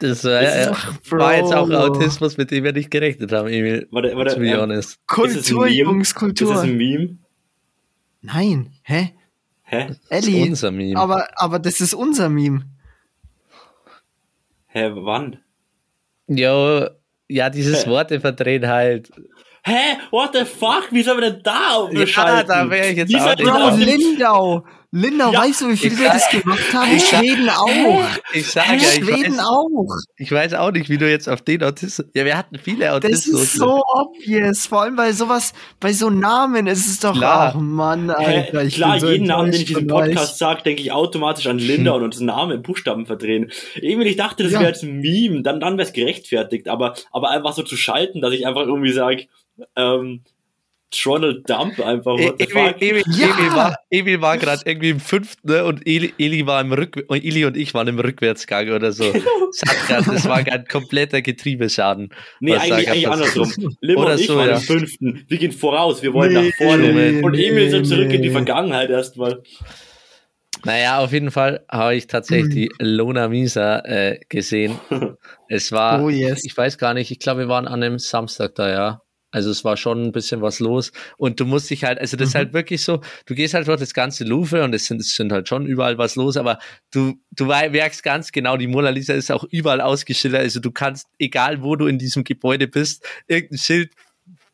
Das 0.00 0.24
war, 0.24 0.40
Das 0.42 0.56
ist 0.56 0.66
äh, 0.66 0.70
doch- 0.70 1.18
war 1.18 1.36
jetzt 1.36 1.52
auch. 1.54 1.68
Autismus, 1.70 2.36
mit 2.38 2.50
dem 2.50 2.64
wir 2.64 2.72
nicht 2.72 2.90
gerechnet 2.90 3.30
haben, 3.32 3.48
Emil. 3.48 3.86
Warte, 3.90 4.16
warte, 4.16 4.34
To 4.34 4.40
be 4.40 4.46
ähm, 4.48 4.60
honest. 4.60 4.90
ist 4.92 5.06
Kultur? 5.06 5.66
Jungs, 5.68 6.08
Ist 6.08 6.14
Kultur. 6.14 6.54
das 6.54 6.62
ein 6.62 6.76
Meme? 6.76 7.18
Nein, 8.22 8.72
hä? 8.82 9.12
Hä? 9.62 9.96
Das 10.08 10.26
ist 10.26 10.34
unser 10.48 10.70
Meme. 10.70 10.98
aber, 10.98 11.28
aber 11.36 11.58
das 11.58 11.80
ist 11.80 11.94
unser 11.94 12.28
Meme. 12.28 12.64
Hä, 14.66 14.90
wann? 14.94 15.38
Jo, 16.26 16.86
ja, 17.28 17.50
dieses 17.50 17.84
Hä? 17.86 17.90
Worte 17.90 18.20
verdrehen 18.20 18.66
halt. 18.66 19.10
Hä? 19.64 19.98
What 20.10 20.30
the 20.34 20.44
fuck? 20.44 20.88
Wie 20.90 21.02
soll 21.02 21.14
man 21.20 21.32
denn 21.34 21.42
da 21.42 21.88
Ja, 21.92 22.00
umschalten? 22.00 22.48
da 22.48 22.70
wär 22.70 22.90
ich 22.90 22.96
jetzt 22.96 23.10
Wie 23.10 23.16
auch 23.16 23.36
Bro, 23.36 23.76
Lindau. 23.76 24.64
Lindau, 24.92 25.30
Ja, 25.32 25.42
weißt 25.42 25.60
du, 25.60 25.68
wie 25.68 25.76
viel 25.76 25.92
ich 25.92 25.98
wir 26.00 26.06
sag- 26.06 26.14
das 26.14 26.28
gemacht 26.42 26.74
haben? 26.74 26.96
ich 26.96 27.04
sag- 27.08 27.20
Schweden 27.20 27.48
auch. 27.48 28.02
Ich 28.32 28.46
sage 28.50 28.68
ja, 28.70 28.74
ich 28.76 28.86
Schweden 28.94 29.36
weiß, 29.36 29.44
auch. 29.46 29.94
ich 30.16 30.32
weiß 30.32 30.54
auch 30.54 30.72
nicht, 30.72 30.88
wie 30.90 30.98
du 30.98 31.08
jetzt 31.08 31.28
auf 31.28 31.42
den 31.42 31.62
Autismus. 31.62 32.08
Ja, 32.12 32.24
wir 32.24 32.36
hatten 32.36 32.58
viele 32.58 32.86
Das 32.86 32.94
Autismus. 32.96 33.42
ist 33.42 33.52
so 33.54 33.80
obvious. 33.86 34.66
Vor 34.66 34.82
allem 34.82 34.96
bei 34.96 35.12
sowas, 35.12 35.52
bei 35.78 35.92
so 35.92 36.10
Namen 36.10 36.66
ist 36.66 36.88
es 36.88 36.98
doch, 36.98 37.14
Klar. 37.16 37.52
ach 37.54 37.60
Mann, 37.60 38.12
Hä? 38.18 38.38
Alter. 38.38 38.64
Ich 38.64 38.74
Klar, 38.74 38.98
so 38.98 39.08
jeden 39.10 39.26
Namen, 39.28 39.52
den 39.52 39.60
ich 39.62 39.76
euch. 39.76 39.86
Podcast 39.86 40.38
sage, 40.38 40.62
denke 40.64 40.82
ich 40.82 40.90
automatisch 40.90 41.46
an 41.46 41.58
Linda 41.58 41.92
und 41.92 42.02
unseren 42.02 42.26
Namen 42.26 42.56
in 42.56 42.62
Buchstaben 42.62 43.06
verdrehen. 43.06 43.52
Irgendwie, 43.76 44.08
ich 44.08 44.16
dachte, 44.16 44.42
das 44.42 44.52
Ja. 44.52 44.58
wäre 44.58 44.70
jetzt 44.70 44.82
ein 44.82 44.98
Meme, 44.98 45.42
dann, 45.42 45.60
dann 45.60 45.74
wäre 45.78 45.86
es 45.86 45.92
gerechtfertigt, 45.92 46.66
aber, 46.66 46.94
aber 47.12 47.30
einfach 47.30 47.52
so 47.52 47.62
zu 47.62 47.76
schalten, 47.76 48.20
dass 48.20 48.32
ich 48.32 48.44
einfach 48.44 48.62
irgendwie 48.62 48.92
sage, 48.92 49.26
ähm, 49.76 50.22
Ronald 51.06 51.48
Dump 51.48 51.78
einfach, 51.80 52.18
E- 52.18 52.32
Emil? 52.38 52.74
Emil, 52.80 53.02
Ja. 53.16 53.26
Emil 53.36 53.52
war, 53.54 53.76
Emil 53.90 54.20
war 54.20 54.38
gerade 54.38 54.62
irgendwie 54.64 54.90
im 54.90 55.00
fünften 55.00 55.48
ne, 55.50 55.64
und 55.64 55.86
Eli, 55.86 56.12
Eli 56.18 56.46
war 56.46 56.60
im 56.60 56.72
Rück 56.72 57.04
und 57.08 57.24
Eli 57.24 57.44
und 57.44 57.56
ich 57.56 57.72
waren 57.74 57.88
im 57.88 57.98
Rückwärtsgang 57.98 58.70
oder 58.70 58.92
so. 58.92 59.04
Das, 59.52 59.62
hat 59.68 59.88
grad, 59.88 60.14
das 60.14 60.28
war 60.28 60.36
ein 60.36 60.64
kompletter 60.70 61.22
Getriebeschaden. 61.22 62.14
Nee, 62.38 62.54
eigentlich, 62.54 62.88
eigentlich 62.88 63.08
andersrum. 63.08 63.52
Lim 63.80 63.96
Oder 63.98 64.12
und 64.12 64.20
ich 64.20 64.26
so, 64.28 64.36
waren 64.36 64.48
ja. 64.48 64.54
im 64.54 64.60
fünften. 64.62 65.24
Wir 65.26 65.38
gehen 65.38 65.50
voraus, 65.50 66.02
wir 66.02 66.12
wollen 66.14 66.32
Nee, 66.34 66.48
nach 66.50 66.54
vorne. 66.56 66.92
nee, 66.92 67.20
und 67.20 67.34
Emil 67.34 67.68
so 67.68 67.78
nee, 67.78 67.82
zurück 67.82 68.12
in 68.12 68.22
die. 68.22 68.30
Vergangenheit 68.30 68.90
erstmal. 68.90 69.42
Naja, 70.64 70.98
auf 71.00 71.12
jeden 71.12 71.30
Fall 71.30 71.64
habe 71.70 71.96
ich 71.96 72.06
tatsächlich 72.06 72.44
Hm. 72.44 72.50
die 72.54 72.70
Lona 72.78 73.28
Misa 73.28 73.78
äh, 73.80 74.20
gesehen. 74.28 74.78
Es 75.48 75.72
war, 75.72 76.00
Oh 76.04 76.08
yes. 76.10 76.44
ich 76.44 76.56
weiß 76.56 76.78
gar 76.78 76.94
nicht, 76.94 77.10
ich 77.10 77.18
glaube, 77.18 77.40
wir 77.40 77.48
waren 77.48 77.66
an 77.66 77.82
einem 77.82 77.98
Samstag 77.98 78.54
da, 78.54 78.70
ja. 78.70 79.00
Also 79.30 79.50
es 79.50 79.64
war 79.64 79.76
schon 79.76 80.02
ein 80.02 80.12
bisschen 80.12 80.42
was 80.42 80.58
los 80.60 80.92
und 81.16 81.38
du 81.40 81.44
musst 81.46 81.70
dich 81.70 81.84
halt, 81.84 81.98
also 82.00 82.16
das 82.16 82.28
ist 82.28 82.34
Mhm. 82.34 82.38
halt 82.38 82.52
wirklich 82.52 82.82
so, 82.82 83.00
du 83.26 83.34
gehst 83.34 83.54
halt 83.54 83.68
dort 83.68 83.80
das 83.80 83.94
ganze 83.94 84.24
Louvre 84.24 84.64
und 84.64 84.74
es 84.74 84.86
sind, 84.86 85.00
es 85.00 85.14
sind 85.14 85.32
halt 85.32 85.48
schon 85.48 85.66
überall 85.66 85.98
was 85.98 86.16
los, 86.16 86.36
aber 86.36 86.58
du, 86.92 87.14
du 87.30 87.44
merkst 87.46 88.02
ganz 88.02 88.32
genau, 88.32 88.56
die 88.56 88.66
Mona 88.66 88.90
Lisa 88.90 89.14
ist 89.14 89.30
auch 89.30 89.44
überall 89.44 89.80
ausgeschildert, 89.80 90.42
also 90.42 90.60
du 90.60 90.70
kannst, 90.70 91.06
egal 91.18 91.62
wo 91.62 91.76
du 91.76 91.86
in 91.86 91.98
diesem 91.98 92.24
Gebäude 92.24 92.66
bist, 92.66 93.04
irgendein 93.28 93.58
Schild 93.58 93.92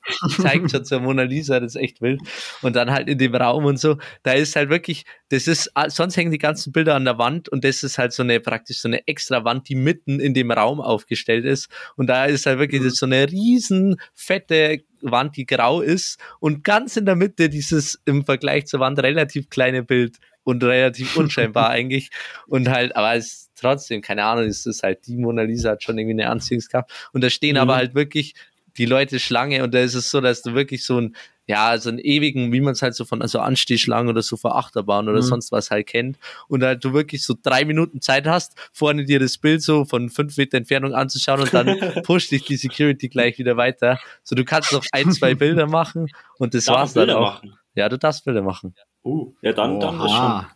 zeigt 0.41 0.71
schon 0.71 0.85
zur 0.85 1.01
Mona 1.01 1.23
Lisa, 1.23 1.61
das 1.61 1.75
ist 1.75 1.83
echt 1.83 2.01
wild. 2.01 2.21
Und 2.63 2.77
dann 2.77 2.91
halt 2.91 3.09
in 3.09 3.19
dem 3.19 3.35
Raum 3.35 3.65
und 3.65 3.79
so, 3.79 3.99
da 4.23 4.33
ist 4.33 4.57
halt 4.57 4.71
wirklich, 4.71 5.05
das 5.29 5.47
ist, 5.49 5.71
ah, 5.75 5.91
sonst 5.91 6.17
hängen 6.17 6.31
die 6.31 6.39
ganzen 6.39 6.73
Bilder 6.73 6.95
an 6.95 7.05
der 7.05 7.19
Wand 7.19 7.49
und 7.49 7.65
das 7.65 7.83
ist 7.83 7.99
halt 7.99 8.13
so 8.13 8.23
eine, 8.23 8.41
praktisch 8.41 8.79
so 8.79 8.89
eine 8.89 9.07
extra 9.07 9.45
Wand, 9.45 9.69
die 9.69 9.75
mitten 9.75 10.21
in 10.21 10.35
dem 10.35 10.51
Raum 10.51 10.81
aufgestellt 10.81 11.45
ist. 11.45 11.69
Und 11.97 12.07
da 12.09 12.27
ist 12.27 12.47
halt 12.47 12.59
wirklich 12.59 12.83
das 12.83 12.95
ist 12.95 12.99
so 12.99 13.07
eine 13.07 13.31
riesen 13.31 13.97
fette 14.15 14.81
Wand, 15.03 15.37
die 15.37 15.47
grau 15.47 15.81
ist 15.81 16.19
und 16.41 16.65
ganz 16.65 16.97
in 16.97 17.05
der 17.07 17.17
Mitte 17.17 17.49
dieses 17.49 18.01
im 18.07 18.25
Vergleich 18.25 18.67
zur 18.67 18.81
Wand 18.81 18.99
relativ 18.99 19.51
kleine 19.51 19.83
Bild 19.83 20.17
und 20.43 20.63
relativ 20.65 21.17
unscheinbar 21.17 21.71
eigentlich. 21.71 22.11
Und 22.47 22.69
halt, 22.69 22.97
aber 22.97 23.15
es 23.15 23.27
ist 23.27 23.51
trotzdem, 23.57 24.01
keine 24.01 24.25
Ahnung, 24.25 24.45
es 24.45 24.65
ist 24.67 24.83
halt 24.83 25.07
die 25.07 25.17
Mona 25.17 25.43
Lisa 25.43 25.71
hat 25.71 25.83
schon 25.83 25.99
irgendwie 25.99 26.23
eine 26.23 26.31
Anziehungskraft. 26.31 26.91
Und 27.13 27.23
da 27.25 27.31
stehen 27.31 27.55
Mhm. 27.55 27.61
aber 27.63 27.77
halt 27.77 27.95
wirklich 27.95 28.35
die 28.79 28.87
Leute 28.87 29.19
Schlange 29.21 29.63
und 29.65 29.75
da 29.75 29.81
ist 29.81 29.95
es 29.95 30.11
so, 30.11 30.21
dass 30.21 30.43
du 30.43 30.55
wirklich 30.55 30.85
so 30.85 31.01
ein, 31.01 31.17
ja, 31.49 31.79
so 31.79 31.89
einen 31.91 31.99
ewigen, 32.01 32.53
wie 32.53 32.61
man 32.61 32.73
es 32.73 32.83
halt 32.83 32.95
so 32.95 33.05
von 33.05 33.23
also 33.23 33.39
Anstehschlangen 33.39 34.09
oder 34.09 34.23
so 34.23 34.37
vor 34.37 34.57
Achterbahn 34.57 35.09
oder 35.09 35.19
Mhm. 35.19 35.23
sonst 35.27 35.53
was 35.53 35.71
halt 35.71 35.87
kennt 35.87 36.19
und 36.49 36.63
halt 36.65 36.85
du 36.85 36.93
wirklich 36.93 37.25
so 37.25 37.35
drei 37.41 37.65
Minuten 37.65 38.01
Zeit 38.01 38.27
hast, 38.27 38.55
vorne 38.73 39.05
dir 39.05 39.21
das 39.21 39.39
Bild 39.39 39.63
so 39.63 39.85
von 39.85 40.11
fünf 40.11 40.37
Meter 40.37 40.59
Entfernung 40.59 40.95
anzuschauen 40.95 41.41
und 41.43 41.55
dann 41.55 41.67
pusht 42.05 42.31
dich 42.33 42.45
die 42.45 42.57
Security 42.57 43.09
gleich 43.09 43.39
wieder 43.39 43.57
weiter. 43.57 43.99
So, 44.25 44.35
du 44.35 44.45
kannst 44.45 44.73
noch 44.73 44.85
ein, 44.93 45.13
zwei 45.13 45.35
Bilder 45.37 45.67
machen 45.67 46.09
und 46.39 46.55
das 46.55 46.65
Darf 46.65 46.77
war's 46.77 46.93
dann 46.95 47.07
Bilder 47.07 47.19
auch. 47.21 47.35
machen? 47.35 47.55
Ja, 47.75 47.89
du 47.89 47.99
darfst 47.99 48.25
Bilder 48.25 48.43
machen. 48.43 48.75
Uh, 49.05 49.33
ja, 49.43 49.53
dann, 49.53 49.79
dann 49.79 49.99
das 49.99 50.11
schon. 50.11 50.21
Oha. 50.21 50.51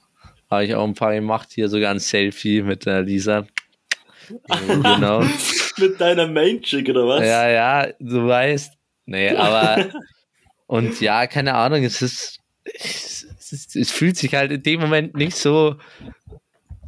Habe 0.51 0.65
ich 0.65 0.75
auch 0.75 0.85
ein 0.85 0.95
paar 0.95 1.15
gemacht, 1.15 1.51
hier 1.53 1.69
sogar 1.69 1.93
ein 1.93 2.01
Selfie 2.01 2.63
mit 2.63 2.85
der 2.85 3.03
Lisa. 3.03 3.47
genau. 4.49 5.23
Mit 5.79 6.01
deiner 6.01 6.27
Main-Chick 6.27 6.89
oder 6.89 7.07
was? 7.07 7.27
Ja, 7.27 7.49
ja, 7.49 7.93
du 7.99 8.27
weißt. 8.27 8.75
Nee, 9.07 9.31
aber 9.31 9.91
und 10.67 11.01
ja, 11.01 11.27
keine 11.27 11.55
Ahnung, 11.55 11.83
es 11.83 12.03
ist, 12.03 12.39
es, 12.65 13.27
ist, 13.51 13.77
es 13.77 13.91
fühlt 13.91 14.17
sich 14.17 14.35
halt 14.35 14.53
in 14.53 14.63
dem 14.63 14.81
Moment 14.81 15.15
nicht 15.15 15.37
so 15.37 15.77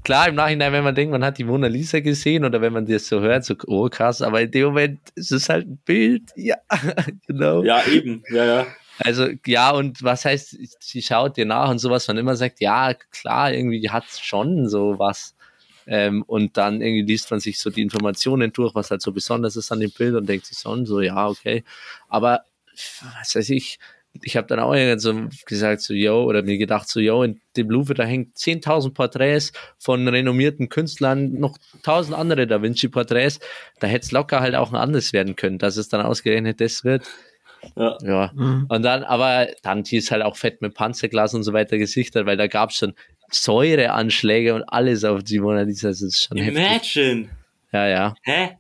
klar 0.05 0.28
im 0.28 0.35
Nachhinein, 0.35 0.72
wenn 0.72 0.85
man 0.85 0.95
denkt, 0.95 1.12
man 1.12 1.24
hat 1.24 1.39
die 1.39 1.45
Mona 1.45 1.66
Lisa 1.66 2.01
gesehen 2.01 2.45
oder 2.45 2.61
wenn 2.61 2.72
man 2.72 2.87
das 2.87 3.07
so 3.07 3.20
hört, 3.20 3.45
so 3.45 3.55
oh 3.66 3.89
krass, 3.89 4.22
aber 4.22 4.41
in 4.43 4.51
dem 4.51 4.66
Moment 4.66 5.01
ist 5.14 5.33
es 5.33 5.49
halt 5.49 5.66
ein 5.66 5.78
Bild, 5.85 6.30
ja, 6.37 6.57
genau. 7.26 7.62
Ja, 7.62 7.85
eben, 7.87 8.22
ja, 8.30 8.45
ja. 8.45 8.66
Also 8.99 9.28
ja, 9.47 9.70
und 9.70 10.03
was 10.03 10.24
heißt, 10.24 10.57
sie 10.80 11.03
schaut 11.03 11.37
dir 11.37 11.47
nach 11.47 11.70
und 11.70 11.78
sowas, 11.78 12.07
man 12.09 12.18
immer 12.18 12.37
sagt, 12.37 12.61
ja, 12.61 12.95
klar, 13.11 13.53
irgendwie 13.53 13.89
hat 13.91 14.05
schon 14.20 14.68
so 14.68 14.99
was. 14.99 15.35
Ähm, 15.87 16.22
und 16.22 16.57
dann 16.57 16.80
irgendwie 16.80 17.03
liest 17.03 17.30
man 17.30 17.41
sich 17.41 17.59
so 17.61 17.70
die 17.70 17.83
Informationen 17.83 18.53
durch, 18.53 18.74
was 18.74 18.91
halt 18.91 19.03
so 19.03 19.12
besonders 19.12 19.57
ist 19.57 19.72
an 19.72 19.80
dem 19.80 19.91
Bild 19.91 20.14
und 20.14 20.28
denkt 20.28 20.47
sich 20.47 20.59
schon 20.59 20.87
so, 20.87 21.01
ja, 21.01 21.28
okay. 21.28 21.64
Aber 22.09 22.45
was 23.20 23.35
weiß 23.35 23.51
ich, 23.51 23.78
ich 24.20 24.37
habe 24.37 24.47
dann 24.47 24.59
auch 24.61 24.74
irgendwann 24.74 24.99
so 24.99 25.28
gesagt, 25.47 25.80
so, 25.80 25.95
yo, 25.95 26.24
oder 26.24 26.43
mir 26.43 26.59
gedacht, 26.59 26.89
so, 26.89 27.01
yo, 27.01 27.22
in 27.22 27.41
dem 27.57 27.70
Louvre, 27.70 27.95
da 27.95 28.05
hängt 28.05 28.37
10.000 28.37 28.93
Porträts 28.93 29.53
von 29.78 30.07
renommierten 30.07 30.68
Künstlern, 30.68 31.33
noch 31.33 31.57
1.000 31.83 32.12
andere 32.12 32.47
Da 32.47 32.62
Vinci-Porträts. 32.62 33.41
Da 33.80 33.87
hätte 33.87 34.05
es 34.05 34.12
locker 34.12 34.41
halt 34.41 34.55
auch 34.55 34.70
ein 34.70 34.76
anderes 34.76 35.12
werden 35.12 35.37
können, 35.37 35.59
dass 35.59 35.76
es 35.76 35.89
dann 35.89 36.05
ausgerechnet 36.05 36.61
das 36.61 36.85
wird. 36.85 37.09
Ja. 37.76 37.96
Ja, 38.02 38.30
Mhm. 38.34 38.66
und 38.68 38.82
dann, 38.82 39.04
aber 39.04 39.48
dann, 39.62 39.82
die 39.84 39.96
ist 39.96 40.10
halt 40.10 40.22
auch 40.22 40.36
fett 40.36 40.60
mit 40.62 40.74
Panzerglas 40.74 41.32
und 41.34 41.42
so 41.44 41.52
weiter 41.52 41.78
gesichert, 41.78 42.26
weil 42.26 42.36
da 42.36 42.46
gab 42.48 42.70
es 42.70 42.76
schon 42.76 42.94
Säureanschläge 43.30 44.54
und 44.54 44.62
alles 44.64 45.04
auf 45.04 45.22
die 45.22 45.38
Mona 45.38 45.62
Lisa. 45.62 45.88
Das 45.88 46.02
ist 46.02 46.24
schon 46.24 46.38
heftig. 46.38 46.96
Imagine. 46.96 47.28
Ja, 47.72 47.86
ja. 47.86 48.14
Hä? 48.22 48.50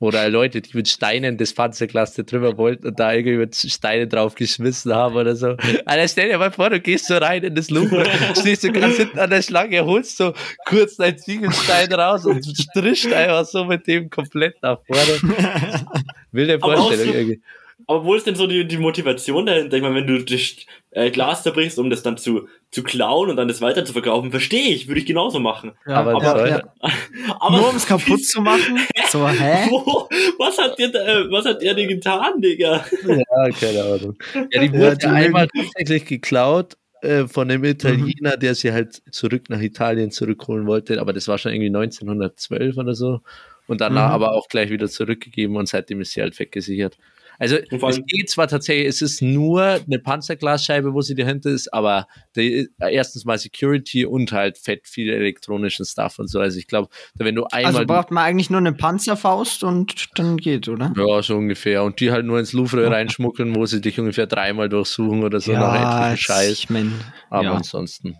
Oder 0.00 0.28
Leute, 0.28 0.60
die 0.60 0.76
mit 0.76 0.86
Steinen 0.88 1.38
das 1.38 1.52
Panzerglas 1.52 2.14
da 2.14 2.22
drüber 2.22 2.56
wollten 2.56 2.86
und 2.86 3.00
da 3.00 3.12
irgendwie 3.12 3.36
mit 3.38 3.56
Steine 3.56 4.06
drauf 4.06 4.36
geschmissen 4.36 4.94
haben 4.94 5.16
oder 5.16 5.34
so. 5.34 5.56
Alter, 5.86 6.06
stell 6.06 6.28
dir 6.28 6.38
mal 6.38 6.52
vor, 6.52 6.70
du 6.70 6.78
gehst 6.78 7.06
so 7.06 7.16
rein 7.16 7.42
in 7.42 7.56
das 7.56 7.68
Louvre, 7.70 8.04
stehst 8.38 8.62
so 8.62 8.70
ganz 8.70 8.96
hinten 8.96 9.18
an 9.18 9.30
der 9.30 9.42
Schlange, 9.42 9.84
holst 9.84 10.16
so 10.18 10.34
kurz 10.66 10.96
deinen 10.98 11.18
Ziegelstein 11.18 11.92
raus 11.92 12.24
und 12.26 12.44
strichst 12.44 13.12
einfach 13.12 13.44
so 13.44 13.64
mit 13.64 13.88
dem 13.88 14.08
komplett 14.08 14.62
nach 14.62 14.78
vorne. 14.86 15.82
Wilde 16.30 16.60
Vorstellung 16.60 17.06
so- 17.06 17.12
irgendwie. 17.18 17.40
Aber 17.88 18.04
wo 18.04 18.14
ist 18.14 18.26
denn 18.26 18.34
so 18.34 18.46
die, 18.46 18.66
die 18.68 18.76
Motivation 18.76 19.46
dahinter? 19.46 19.76
Ich 19.76 19.82
meine, 19.82 19.94
wenn 19.94 20.06
du 20.06 20.22
das 20.22 20.56
äh, 20.90 21.10
Glas 21.10 21.42
zerbrichst, 21.42 21.78
um 21.78 21.88
das 21.88 22.02
dann 22.02 22.18
zu, 22.18 22.46
zu 22.70 22.82
klauen 22.82 23.30
und 23.30 23.36
dann 23.36 23.48
das 23.48 23.60
weiter 23.62 23.84
zu 23.84 23.94
verkaufen, 23.94 24.30
verstehe 24.30 24.68
ich, 24.74 24.88
würde 24.88 25.00
ich 25.00 25.06
genauso 25.06 25.40
machen. 25.40 25.72
Ja, 25.86 25.94
Aber 25.96 26.22
ja, 26.22 26.34
Säure- 26.36 26.48
ja. 26.82 26.92
Aber 27.40 27.56
Nur 27.56 27.70
um 27.70 27.76
es 27.76 27.86
kaputt 27.86 28.24
zu 28.24 28.40
machen? 28.42 28.78
So, 29.10 29.26
hä? 29.26 29.66
Wo, 29.70 30.06
was 30.38 30.58
hat 30.58 30.78
der, 30.78 30.94
äh, 30.94 31.30
was 31.30 31.46
hat 31.46 31.62
der 31.62 31.72
denn 31.72 31.88
getan, 31.88 32.42
Digga? 32.42 32.84
Ja, 33.06 33.50
keine 33.58 33.82
Ahnung. 33.82 34.16
Ja, 34.52 34.60
die 34.60 34.66
Ja, 34.66 34.72
wurde 34.74 34.98
die 34.98 35.06
einmal 35.06 35.48
tatsächlich 35.48 36.04
geklaut 36.04 36.76
äh, 37.00 37.26
von 37.26 37.50
einem 37.50 37.64
Italiener, 37.64 38.36
der 38.36 38.54
sie 38.54 38.70
halt 38.70 39.00
zurück 39.10 39.44
nach 39.48 39.62
Italien 39.62 40.10
zurückholen 40.10 40.66
wollte, 40.66 41.00
aber 41.00 41.14
das 41.14 41.26
war 41.26 41.38
schon 41.38 41.52
irgendwie 41.54 41.68
1912 41.74 42.76
oder 42.76 42.94
so. 42.94 43.22
Und 43.66 43.80
danach 43.80 44.08
Mhm. 44.08 44.14
aber 44.14 44.32
auch 44.34 44.46
gleich 44.48 44.68
wieder 44.68 44.88
zurückgegeben 44.88 45.56
und 45.56 45.68
seitdem 45.70 46.02
ist 46.02 46.12
sie 46.12 46.20
halt 46.20 46.38
weggesichert. 46.38 46.98
Also 47.40 47.56
es 47.56 48.00
geht 48.06 48.28
zwar 48.28 48.48
tatsächlich, 48.48 48.88
es 48.88 49.00
ist 49.00 49.22
nur 49.22 49.62
eine 49.62 49.98
Panzerglasscheibe, 50.00 50.92
wo 50.92 51.02
sie 51.02 51.14
dahinter 51.14 51.50
ist, 51.50 51.72
aber 51.72 52.08
die, 52.34 52.68
erstens 52.80 53.24
mal 53.24 53.38
Security 53.38 54.04
und 54.04 54.32
halt 54.32 54.58
fett 54.58 54.88
viel 54.88 55.08
elektronischen 55.08 55.86
Stuff 55.86 56.18
und 56.18 56.28
so. 56.28 56.40
Also 56.40 56.58
ich 56.58 56.66
glaube, 56.66 56.88
wenn 57.14 57.36
du 57.36 57.44
einmal 57.44 57.74
Also 57.74 57.86
braucht 57.86 58.10
man 58.10 58.24
eigentlich 58.24 58.50
nur 58.50 58.58
eine 58.58 58.72
Panzerfaust 58.72 59.62
und 59.62 60.08
dann 60.16 60.36
geht, 60.36 60.68
oder? 60.68 60.92
ja, 60.96 61.22
so 61.22 61.36
ungefähr. 61.36 61.84
Und 61.84 62.00
die 62.00 62.10
halt 62.10 62.26
nur 62.26 62.40
ins 62.40 62.52
Louvre 62.52 62.90
reinschmuggeln, 62.90 63.54
wo 63.54 63.66
sie 63.66 63.80
dich 63.80 64.00
ungefähr 64.00 64.26
dreimal 64.26 64.68
durchsuchen 64.68 65.22
oder 65.22 65.38
so 65.40 65.52
nach 65.52 66.06
etlichen 66.06 66.16
Scheiß. 66.16 66.50
ich 66.50 66.70
mein, 66.70 66.92
Aber 67.30 67.44
ja. 67.44 67.54
ansonsten, 67.54 68.16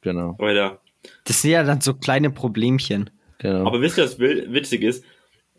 genau, 0.00 0.36
Alter. 0.40 0.80
Das 1.22 1.42
sind 1.42 1.52
ja 1.52 1.62
dann 1.62 1.80
so 1.80 1.94
kleine 1.94 2.30
Problemchen. 2.30 3.10
genau. 3.38 3.66
Aber 3.68 3.80
wisst 3.80 3.98
ihr, 3.98 4.04
was 4.04 4.18
witzig 4.18 4.82
ist? 4.82 5.04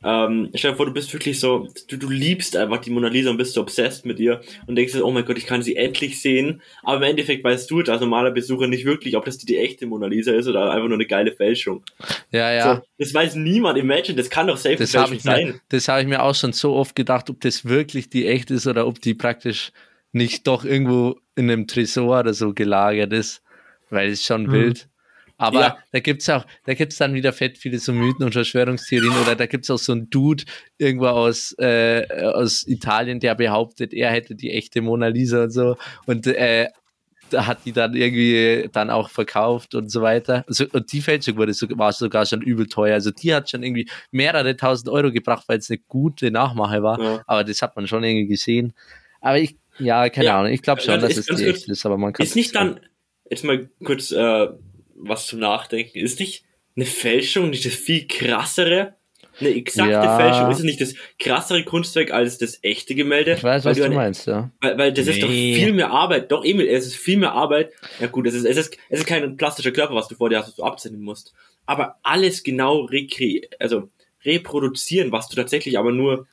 Ähm, 0.03 0.49
stell 0.53 0.71
dir 0.71 0.77
vor, 0.77 0.85
du 0.85 0.93
bist 0.93 1.11
wirklich 1.11 1.39
so, 1.39 1.67
du, 1.89 1.97
du 1.97 2.09
liebst 2.09 2.55
einfach 2.55 2.77
die 2.79 2.91
Mona 2.91 3.07
Lisa 3.07 3.29
und 3.31 3.37
bist 3.37 3.53
so 3.53 3.61
obsessed 3.61 4.05
mit 4.05 4.19
ihr 4.19 4.41
und 4.67 4.75
denkst 4.75 4.93
dir, 4.93 5.03
oh 5.05 5.11
mein 5.11 5.25
Gott, 5.25 5.37
ich 5.37 5.45
kann 5.47 5.63
sie 5.63 5.75
endlich 5.75 6.21
sehen. 6.21 6.61
Aber 6.83 6.97
im 6.97 7.03
Endeffekt 7.03 7.43
weißt 7.43 7.69
du 7.71 7.79
als 7.79 7.99
normaler 8.01 8.31
Besucher 8.31 8.67
nicht 8.67 8.85
wirklich, 8.85 9.15
ob 9.17 9.25
das 9.25 9.37
die, 9.39 9.45
die 9.47 9.57
echte 9.57 9.85
Mona 9.87 10.07
Lisa 10.07 10.31
ist 10.33 10.47
oder 10.47 10.71
einfach 10.71 10.87
nur 10.87 10.97
eine 10.97 11.07
geile 11.07 11.31
Fälschung. 11.31 11.83
ja, 12.31 12.51
ja. 12.53 12.75
So, 12.75 12.81
das 12.99 13.13
weiß 13.13 13.35
niemand. 13.35 13.77
Imagine, 13.79 14.15
das 14.17 14.29
kann 14.29 14.47
doch 14.47 14.57
safe 14.57 14.75
Das 14.75 14.93
habe 14.93 15.09
Fälschung 15.15 15.17
ich, 15.17 15.23
mir- 15.45 15.51
sein. 15.51 15.61
das 15.69 15.87
hab 15.87 15.99
ich 15.99 16.07
mir 16.07 16.21
auch 16.21 16.35
schon 16.35 16.53
so 16.53 16.75
oft 16.75 16.95
gedacht, 16.95 17.29
ob 17.29 17.41
das 17.41 17.65
wirklich 17.65 18.09
die 18.09 18.27
echt 18.27 18.51
ist 18.51 18.67
oder 18.67 18.85
ob 18.87 19.01
die 19.01 19.13
praktisch 19.15 19.71
nicht 20.11 20.47
doch 20.47 20.63
irgendwo 20.63 21.19
in 21.35 21.49
einem 21.49 21.67
Tresor 21.67 22.19
oder 22.21 22.33
so 22.33 22.53
gelagert 22.53 23.13
ist, 23.13 23.41
weil 23.89 24.09
es 24.09 24.23
schon 24.23 24.43
Mhm. 24.43 24.51
wild. 24.51 24.87
Aber 25.38 25.59
Ja. 25.59 25.77
da 25.91 25.99
gibt's 25.99 26.27
auch, 26.29 26.45
da 26.65 26.73
gibt's 26.73 26.97
dann 26.97 27.13
wieder 27.13 27.31
fett 27.31 27.57
viele 27.57 27.77
so 27.79 27.93
Mythen 27.93 28.23
und 28.25 28.31
Verschwörungstheorien 28.33 29.13
oder 29.21 29.35
da 29.35 29.45
gibt's 29.45 29.69
auch 29.69 29.77
so 29.77 29.91
einen 29.91 30.09
Dude 30.09 30.43
irgendwo 30.77 31.07
aus, 31.07 31.53
äh, 31.59 32.05
aus 32.33 32.65
Italien, 32.67 33.19
der 33.19 33.35
behauptet, 33.35 33.93
er 33.93 34.09
hätte 34.11 34.33
die 34.35 34.51
echte 34.51 34.81
Mona 34.81 35.07
Lisa 35.07 35.43
und 35.43 35.51
so 35.51 35.77
und 36.07 36.25
äh, 36.27 36.67
da 37.29 37.45
hat 37.45 37.59
die 37.65 37.73
dann 37.73 37.93
irgendwie 37.93 38.69
dann 38.71 38.89
auch 38.89 39.09
verkauft 39.09 39.75
und 39.75 39.91
so 39.91 40.01
weiter. 40.01 40.45
Also, 40.47 40.63
und 40.71 40.91
die 40.93 41.01
Fälschung 41.01 41.35
wurde 41.35 41.53
so, 41.53 41.67
war 41.77 41.91
sogar 41.91 42.25
schon 42.25 42.41
übel 42.41 42.67
teuer. 42.67 42.93
Also 42.93 43.11
die 43.11 43.35
hat 43.35 43.49
schon 43.49 43.63
irgendwie 43.63 43.89
mehrere 44.11 44.55
tausend 44.55 44.88
Euro 44.88 45.11
gebracht, 45.11 45.43
weil 45.47 45.57
es 45.57 45.69
eine 45.69 45.79
gute 45.89 46.31
Nachmache 46.31 46.81
war. 46.83 47.01
Ja. 47.01 47.23
Aber 47.27 47.43
das 47.43 47.61
hat 47.61 47.75
man 47.75 47.85
schon 47.85 48.01
irgendwie 48.05 48.27
gesehen. 48.27 48.71
Aber 49.19 49.39
ich, 49.39 49.57
ja, 49.77 50.07
keine 50.09 50.25
Ja, 50.27 50.39
Ahnung. 50.39 50.53
Ich 50.53 50.61
glaube 50.61 50.79
schon, 50.81 51.01
ganz- 51.01 51.15
dass 51.15 51.17
ist 51.17 51.29
es 51.29 51.35
die 51.38 51.45
echt 51.47 51.67
ist, 51.67 51.85
aber 51.85 51.97
man 51.97 52.13
kann 52.13 52.25
Ist 52.25 52.38
nicht 52.38 52.55
dann, 52.55 52.79
jetzt 53.29 53.43
mal 53.43 53.69
kurz 53.83 54.11
äh, 54.13 54.47
was 54.97 55.27
zum 55.27 55.39
Nachdenken, 55.39 55.99
ist 55.99 56.19
nicht 56.19 56.43
eine 56.75 56.85
Fälschung 56.85 57.49
nicht 57.49 57.65
das 57.65 57.73
viel 57.73 58.07
krassere, 58.07 58.95
eine 59.39 59.49
exakte 59.49 59.91
Ja. 59.91 60.17
Fälschung, 60.17 60.49
ist 60.51 60.57
es 60.59 60.63
nicht 60.63 60.81
das 60.81 60.95
krassere 61.19 61.63
Kunstwerk 61.63 62.11
als 62.11 62.37
das 62.39 62.59
echte 62.63 62.95
Gemälde? 62.95 63.33
Ich 63.33 63.43
weiß, 63.43 63.65
Weil 63.65 63.71
was 63.71 63.77
du 63.77 63.83
eine- 63.83 63.95
meinst, 63.95 64.25
ja. 64.27 64.51
Weil, 64.61 64.77
weil 64.77 64.93
das 64.93 65.07
ist 65.07 65.21
doch 65.21 65.29
Nee. 65.29 65.55
viel 65.55 65.73
mehr 65.73 65.91
Arbeit. 65.91 66.31
Doch, 66.31 66.43
Emil, 66.43 66.67
es 66.67 66.87
ist 66.87 66.95
viel 66.95 67.17
mehr 67.17 67.33
Arbeit. 67.33 67.71
Ja 67.99 68.07
gut, 68.07 68.25
es 68.27 68.33
ist, 68.33 68.45
es 68.45 68.57
ist, 68.57 68.77
es 68.89 68.99
ist 69.01 69.05
kein 69.07 69.37
plastischer 69.37 69.71
Körper, 69.71 69.93
was 69.95 70.07
du 70.07 70.15
vor 70.15 70.29
dir 70.29 70.39
hast, 70.39 70.47
was 70.49 70.55
du 70.55 70.63
abzeichnen 70.63 71.01
musst. 71.01 71.33
Aber 71.67 71.97
alles 72.03 72.43
genau 72.43 72.81
rekre 72.85 73.41
also 73.59 73.89
reproduzieren, 74.25 75.11
was 75.11 75.29
du 75.29 75.35
tatsächlich 75.35 75.77
aber 75.77 75.91
nur, 75.91 76.27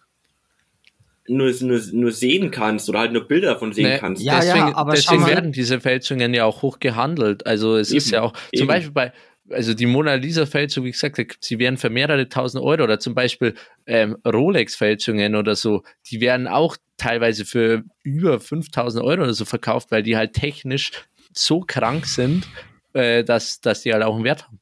nur, 1.27 1.53
nur, 1.61 1.81
nur 1.93 2.13
sehen 2.13 2.51
kannst 2.51 2.89
oder 2.89 3.01
halt 3.01 3.13
nur 3.13 3.27
Bilder 3.27 3.55
davon 3.55 3.73
sehen 3.73 3.89
Nee, 3.89 3.99
kannst. 3.99 4.23
Ja, 4.23 4.41
deswegen 4.41 4.69
ja, 4.69 4.77
aber 4.77 4.93
deswegen 4.93 5.27
werden 5.27 5.53
diese 5.53 5.81
Fälschungen 5.81 6.35
ja 6.35 6.45
auch 6.45 6.63
hoch 6.63 6.81
gehandelt. 6.81 7.47
Also 7.47 7.77
es 7.77 7.91
ist 7.91 8.09
Eben, 8.09 8.15
ja 8.15 8.23
auch, 8.23 8.33
zum 8.33 8.43
eben. 8.53 8.67
Beispiel 8.67 8.93
bei, 8.93 9.13
also 9.51 9.75
die 9.75 9.87
Mona 9.87 10.15
Lisa 10.15 10.47
Fälschung, 10.47 10.85
wie 10.85 10.91
gesagt, 10.91 11.39
sie 11.41 11.59
werden 11.59 11.77
für 11.77 11.91
mehrere 11.91 12.29
tausend 12.29 12.63
Euro 12.63 12.85
oder 12.85 12.99
zum 12.99 13.15
Beispiel 13.15 13.55
ähm, 13.87 14.17
Rolex 14.27 14.77
Fälschungen 14.77 15.35
oder 15.35 15.55
so, 15.55 15.83
die 16.11 16.21
werden 16.21 16.47
auch 16.47 16.77
teilweise 16.97 17.45
für 17.45 17.85
über 18.03 18.41
5000 18.41 19.03
Euro 19.05 19.23
oder 19.23 19.35
so 19.35 19.45
verkauft, 19.45 19.91
weil 19.91 20.03
die 20.03 20.17
halt 20.17 20.35
technisch 20.35 20.93
so 21.33 21.61
krank 21.61 22.07
sind, 22.07 22.47
äh, 22.93 23.25
dass, 23.25 23.61
dass 23.61 23.83
die 23.83 23.93
halt 23.93 24.03
auch 24.03 24.15
einen 24.15 24.25
Wert 24.25 24.47
haben. 24.47 24.61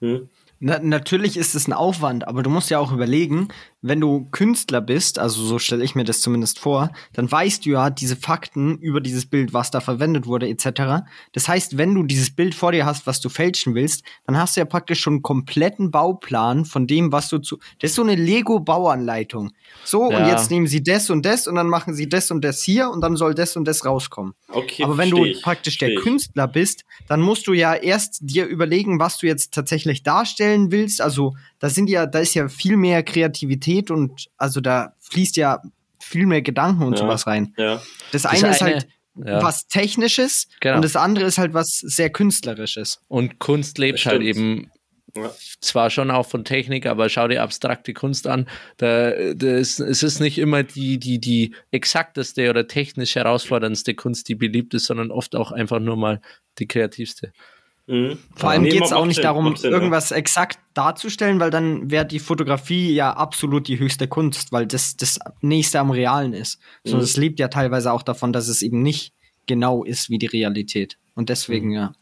Hm? 0.00 0.28
Na, 0.60 0.78
natürlich 0.78 1.36
ist 1.36 1.54
es 1.54 1.68
ein 1.68 1.72
Aufwand, 1.72 2.26
aber 2.26 2.42
du 2.42 2.48
musst 2.48 2.70
ja 2.70 2.78
auch 2.78 2.92
überlegen, 2.92 3.48
wenn 3.86 4.00
du 4.00 4.26
Künstler 4.30 4.80
bist, 4.80 5.18
also 5.18 5.42
so 5.44 5.58
stelle 5.58 5.84
ich 5.84 5.94
mir 5.94 6.04
das 6.04 6.22
zumindest 6.22 6.58
vor, 6.58 6.90
dann 7.12 7.30
weißt 7.30 7.66
du 7.66 7.70
ja 7.70 7.90
diese 7.90 8.16
Fakten 8.16 8.78
über 8.78 9.02
dieses 9.02 9.26
Bild, 9.26 9.52
was 9.52 9.70
da 9.70 9.80
verwendet 9.80 10.24
wurde, 10.26 10.48
etc. 10.48 11.04
Das 11.32 11.48
heißt, 11.48 11.76
wenn 11.76 11.94
du 11.94 12.02
dieses 12.02 12.34
Bild 12.34 12.54
vor 12.54 12.72
dir 12.72 12.86
hast, 12.86 13.06
was 13.06 13.20
du 13.20 13.28
fälschen 13.28 13.74
willst, 13.74 14.02
dann 14.26 14.38
hast 14.38 14.56
du 14.56 14.60
ja 14.60 14.64
praktisch 14.64 15.00
schon 15.00 15.14
einen 15.14 15.22
kompletten 15.22 15.90
Bauplan 15.90 16.64
von 16.64 16.86
dem, 16.86 17.12
was 17.12 17.28
du 17.28 17.38
zu. 17.40 17.58
Das 17.78 17.90
ist 17.90 17.96
so 17.96 18.02
eine 18.02 18.14
Lego-Bauanleitung. 18.14 19.52
So, 19.84 20.00
und 20.04 20.12
Ja. 20.12 20.28
jetzt 20.28 20.50
nehmen 20.50 20.66
sie 20.66 20.82
das 20.82 21.10
und 21.10 21.26
das 21.26 21.46
und 21.46 21.56
dann 21.56 21.68
machen 21.68 21.94
sie 21.94 22.08
das 22.08 22.30
und 22.30 22.42
das 22.42 22.62
hier 22.62 22.88
und 22.88 23.02
dann 23.02 23.16
soll 23.16 23.34
das 23.34 23.54
und 23.54 23.66
das 23.66 23.84
rauskommen. 23.84 24.32
Okay, 24.48 24.82
Aber 24.82 24.96
wenn 24.96 25.10
du 25.10 25.26
ich, 25.26 25.42
praktisch 25.42 25.76
der 25.76 25.90
ich. 25.90 25.96
Künstler 25.96 26.48
bist, 26.48 26.84
dann 27.06 27.20
musst 27.20 27.46
du 27.46 27.52
ja 27.52 27.74
erst 27.74 28.18
dir 28.22 28.46
überlegen, 28.46 28.98
was 28.98 29.18
du 29.18 29.26
jetzt 29.26 29.52
tatsächlich 29.52 30.02
darstellen 30.02 30.72
willst. 30.72 31.02
Also 31.02 31.34
da 31.64 31.70
sind 31.70 31.88
ja, 31.88 32.04
da 32.04 32.18
ist 32.18 32.34
ja 32.34 32.46
viel 32.48 32.76
mehr 32.76 33.02
Kreativität 33.02 33.90
und 33.90 34.26
also 34.36 34.60
da 34.60 34.92
fließt 35.00 35.38
ja 35.38 35.62
viel 35.98 36.26
mehr 36.26 36.42
Gedanken 36.42 36.82
und 36.82 36.92
Ja. 36.92 36.98
sowas 36.98 37.26
rein. 37.26 37.54
Ja. 37.56 37.80
Das 38.12 38.26
eine 38.26 38.50
ist 38.50 38.60
halt 38.60 38.86
ja. 39.14 39.42
was 39.42 39.66
Technisches 39.66 40.46
Genau. 40.60 40.76
und 40.76 40.84
das 40.84 40.94
andere 40.94 41.24
ist 41.24 41.38
halt 41.38 41.54
was 41.54 41.78
sehr 41.78 42.10
Künstlerisches. 42.10 43.00
Und 43.08 43.38
Kunst 43.38 43.78
lebt 43.78 44.04
halt 44.04 44.20
eben 44.20 44.70
Ja. 45.16 45.30
zwar 45.62 45.88
schon 45.88 46.10
auch 46.10 46.26
von 46.26 46.44
Technik, 46.44 46.84
aber 46.84 47.08
schau 47.08 47.28
dir 47.28 47.42
abstrakte 47.42 47.94
Kunst 47.94 48.26
an. 48.26 48.46
Da, 48.76 49.12
da 49.32 49.56
ist, 49.56 49.80
es 49.80 50.02
ist 50.02 50.20
nicht 50.20 50.36
immer 50.36 50.64
die, 50.64 50.98
die, 50.98 51.18
die 51.18 51.54
exakteste 51.70 52.50
oder 52.50 52.68
technisch 52.68 53.14
herausforderndste 53.14 53.94
Kunst, 53.94 54.28
die 54.28 54.34
beliebt 54.34 54.74
ist, 54.74 54.84
sondern 54.84 55.10
oft 55.10 55.34
auch 55.34 55.50
einfach 55.50 55.80
nur 55.80 55.96
mal 55.96 56.20
die 56.58 56.68
kreativste. 56.68 57.32
Mhm. 57.86 58.18
Vor 58.34 58.50
allem 58.50 58.62
Nee, 58.62 58.70
geht 58.70 58.82
es 58.84 58.92
auch 58.92 59.04
nicht 59.04 59.16
Sinn, 59.16 59.24
darum, 59.24 59.54
Sinn, 59.56 59.70
ja. 59.70 59.76
irgendwas 59.76 60.10
exakt 60.10 60.58
darzustellen, 60.72 61.38
weil 61.38 61.50
dann 61.50 61.90
wäre 61.90 62.06
die 62.06 62.18
Fotografie 62.18 62.94
ja 62.94 63.12
absolut 63.12 63.68
die 63.68 63.78
höchste 63.78 64.08
Kunst, 64.08 64.52
weil 64.52 64.66
das 64.66 64.96
das 64.96 65.18
nächste 65.42 65.80
am 65.80 65.90
Realen 65.90 66.32
ist. 66.32 66.58
Sondern 66.84 67.00
Mhm. 67.00 67.04
es 67.04 67.16
lebt 67.18 67.38
ja 67.38 67.48
teilweise 67.48 67.92
auch 67.92 68.02
davon, 68.02 68.32
dass 68.32 68.48
es 68.48 68.62
eben 68.62 68.82
nicht 68.82 69.12
genau 69.46 69.84
ist 69.84 70.08
wie 70.08 70.16
die 70.18 70.26
Realität. 70.26 70.96
Und 71.14 71.28
deswegen, 71.28 71.68
Mhm. 71.68 71.74
ja. 71.74 71.92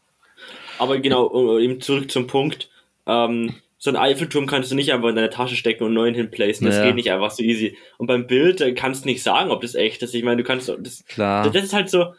Aber 0.79 0.99
genau, 0.99 1.59
eben 1.59 1.81
zurück 1.81 2.09
zum 2.09 2.27
Punkt. 2.27 2.69
Ähm, 3.05 3.53
so 3.77 3.89
einen 3.89 3.97
Eiffelturm 3.97 4.47
kannst 4.47 4.71
du 4.71 4.75
nicht 4.75 4.93
einfach 4.93 5.09
in 5.09 5.15
deine 5.15 5.29
Tasche 5.29 5.57
stecken 5.57 5.83
und 5.83 5.87
einen 5.89 5.95
neuen 5.95 6.15
hinplacen. 6.15 6.65
Das 6.65 6.77
Ja. 6.77 6.85
geht 6.85 6.95
nicht 6.95 7.11
einfach 7.11 7.31
so 7.31 7.43
easy. 7.43 7.75
Und 7.97 8.07
beim 8.07 8.25
Bild 8.27 8.61
äh, 8.61 8.73
kannst 8.73 9.03
du 9.03 9.09
nicht 9.09 9.21
sagen, 9.21 9.51
ob 9.51 9.61
das 9.61 9.75
echt 9.75 10.01
ist. 10.01 10.15
Ich 10.15 10.23
meine, 10.23 10.37
du 10.41 10.47
kannst 10.47 10.69
das, 10.69 11.03
Klar. 11.05 11.49
das 11.51 11.61
ist 11.65 11.73
halt 11.73 11.89
so, 11.89 12.13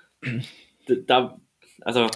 da, 1.06 1.38
also, 1.80 2.06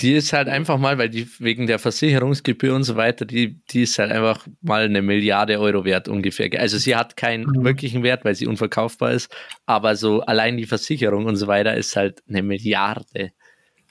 Die 0.00 0.12
ist 0.12 0.32
halt 0.32 0.48
einfach 0.48 0.78
mal, 0.78 0.98
weil 0.98 1.08
die 1.08 1.28
wegen 1.38 1.66
der 1.66 1.78
Versicherungsgebühr 1.78 2.74
und 2.74 2.84
so 2.84 2.96
weiter, 2.96 3.24
die, 3.24 3.58
die 3.70 3.82
ist 3.82 3.98
halt 3.98 4.12
einfach 4.12 4.46
mal 4.62 4.84
eine 4.84 5.02
Milliarde 5.02 5.58
Euro 5.58 5.84
wert 5.84 6.08
ungefähr. 6.08 6.50
Also 6.60 6.78
sie 6.78 6.94
hat 6.96 7.16
keinen 7.16 7.44
Mhm. 7.46 7.64
wirklichen 7.64 8.02
Wert, 8.02 8.24
weil 8.24 8.34
sie 8.34 8.46
unverkaufbar 8.46 9.12
ist, 9.12 9.34
aber 9.66 9.96
so 9.96 10.20
allein 10.22 10.56
die 10.56 10.66
Versicherung 10.66 11.26
und 11.26 11.36
so 11.36 11.46
weiter 11.46 11.74
ist 11.76 11.96
halt 11.96 12.22
eine 12.28 12.42
Milliarde. 12.42 13.32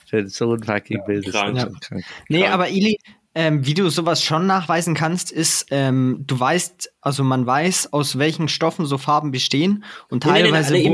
Für 0.08 0.28
so 0.28 0.54
ein 0.54 0.62
fucking 0.62 1.02
Bild 1.06 1.26
ist 1.26 1.34
krank. 1.34 1.56
Ja. 1.56 1.68
krank. 1.80 2.04
Nee, 2.28 2.46
aber 2.46 2.68
Ili, 2.68 2.98
ähm, 3.34 3.66
wie 3.66 3.74
du 3.74 3.90
sowas 3.90 4.22
schon 4.22 4.46
nachweisen 4.46 4.94
kannst, 4.94 5.30
ist, 5.32 5.66
ähm, 5.70 6.24
du 6.26 6.38
weißt, 6.38 6.92
also 7.00 7.24
man 7.24 7.44
weiß, 7.44 7.92
aus 7.92 8.18
welchen 8.18 8.48
Stoffen 8.48 8.86
so 8.86 8.96
Farben 8.98 9.30
bestehen 9.32 9.84
und 10.08 10.24
Nee, 10.24 10.30
nee, 10.32 10.38
nee, 10.38 10.44
teilweise 10.50 10.72
nee, 10.74 10.86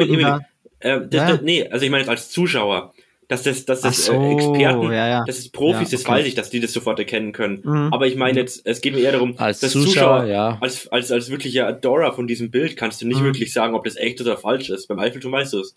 äh, 0.81 1.01
das, 1.09 1.13
Ja. 1.13 1.29
das, 1.29 1.43
nee, 1.43 1.69
also 1.69 1.85
ich 1.85 1.91
meine 1.91 2.01
jetzt 2.03 2.11
als 2.11 2.31
Zuschauer. 2.31 2.93
Dass 3.33 3.45
das, 3.45 3.65
dass 3.65 3.81
das 3.81 4.11
Ach 4.11 4.13
so, 4.13 4.13
äh, 4.13 4.35
Experten, 4.35 4.93
ja, 4.93 5.09
ja. 5.09 5.25
dass 5.25 5.39
es 5.39 5.49
Profis, 5.49 5.91
Ja, 5.91 5.97
das 5.97 6.05
okay. 6.05 6.13
weiß 6.19 6.27
ich, 6.27 6.35
dass 6.35 6.51
die 6.51 6.61
das 6.61 6.71
sofort 6.75 6.99
erkennen 6.99 7.33
können. 7.33 7.63
Mhm. 7.65 7.89
Aber 7.91 8.07
ich 8.07 8.15
meine 8.15 8.39
jetzt, 8.39 8.61
es 8.67 8.83
geht 8.83 8.93
mir 8.93 9.01
eher 9.01 9.13
darum, 9.13 9.33
Als 9.39 9.61
dass 9.61 9.73
Zuschauer, 9.73 10.25
ja. 10.27 10.59
als, 10.61 10.87
als, 10.89 11.11
als 11.11 11.31
wirklicher 11.31 11.67
Adorer 11.67 12.13
von 12.13 12.27
diesem 12.27 12.51
Bild 12.51 12.77
kannst 12.77 13.01
du 13.01 13.07
nicht 13.07 13.21
Mhm. 13.21 13.25
wirklich 13.25 13.55
sagen, 13.55 13.75
ob 13.75 13.85
das 13.85 13.97
echt 13.97 14.21
oder 14.21 14.37
falsch 14.37 14.69
ist. 14.69 14.87
Beim 14.87 14.99
Eiffelturm 14.99 15.33
weißt 15.33 15.55
du 15.55 15.61
es. 15.61 15.75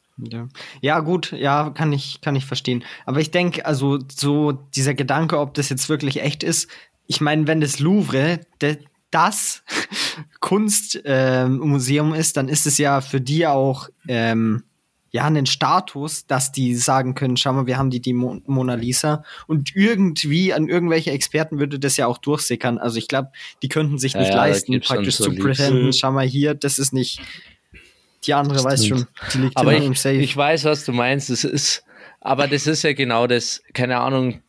Ja. 0.81 0.99
gut, 0.99 1.31
ja, 1.31 1.69
kann 1.69 1.93
ich, 1.93 2.19
kann 2.19 2.35
ich 2.35 2.43
verstehen. 2.43 2.83
Aber 3.05 3.21
ich 3.21 3.31
denke, 3.31 3.65
also 3.65 3.99
so 4.13 4.51
dieser 4.51 4.93
Gedanke, 4.93 5.39
ob 5.39 5.53
das 5.53 5.69
jetzt 5.69 5.87
wirklich 5.87 6.21
echt 6.21 6.43
ist, 6.43 6.69
ich 7.07 7.21
meine, 7.21 7.47
wenn 7.47 7.61
das 7.61 7.79
Louvre 7.79 8.41
de, 8.61 8.79
das 9.11 9.63
Kunstmuseum 10.41 12.13
ist, 12.13 12.37
dann 12.37 12.49
ist 12.49 12.65
es 12.67 12.77
ja 12.77 13.01
für 13.01 13.21
die 13.21 13.47
auch 13.47 13.89
ähm, 14.07 14.63
ja 15.15 15.25
einen 15.25 15.45
Status, 15.45 16.27
dass 16.27 16.51
die 16.51 16.75
sagen 16.75 17.15
können, 17.15 17.37
schau 17.37 17.53
mal, 17.53 17.65
wir 17.67 17.77
haben 17.77 17.89
die, 17.89 18.01
die 18.01 18.13
Mo 18.13 18.41
Mona 18.45 18.75
Lisa 18.75 19.23
und 19.47 19.75
irgendwie 19.75 20.51
an 20.53 20.67
irgendwelche 20.67 21.11
Experten 21.11 21.57
würde 21.57 21.79
das 21.79 21.95
ja 21.97 22.05
auch 22.05 22.17
durchsickern. 22.17 22.77
Also 22.77 22.97
ich 22.97 23.07
glaube, 23.07 23.29
die 23.63 23.69
könnten 23.69 23.97
sich 23.97 24.13
Ja, 24.13 24.19
nicht 24.19 24.29
ja, 24.29 24.35
leisten, 24.35 24.79
praktisch 24.81 25.15
so 25.15 25.25
zu 25.25 25.35
pretenden, 25.35 25.85
Mhm. 25.85 25.93
schau 25.93 26.11
mal 26.11 26.25
hier, 26.27 26.53
das 26.53 26.77
ist 26.79 26.93
nicht 26.93 27.21
die 28.27 28.33
andere 28.33 28.63
weiß 28.63 28.87
schon, 28.87 28.97
Stimmt. 28.97 29.33
die 29.33 29.37
liegt 29.37 29.57
Aber 29.57 29.73
immer 29.73 29.85
im 29.85 29.91
ich, 29.93 30.01
Safe. 30.01 30.15
ich 30.15 30.35
weiß, 30.35 30.65
was 30.65 30.83
du 30.83 30.91
meinst. 30.91 31.29
Das 31.29 31.43
ist, 31.43 31.83
aber 32.21 32.47
das 32.47 32.65
ist 32.67 32.83
ja 32.83 32.93
genau 32.93 33.27
das, 33.27 33.61
keine 33.73 33.99
Ahnung. 33.99 34.41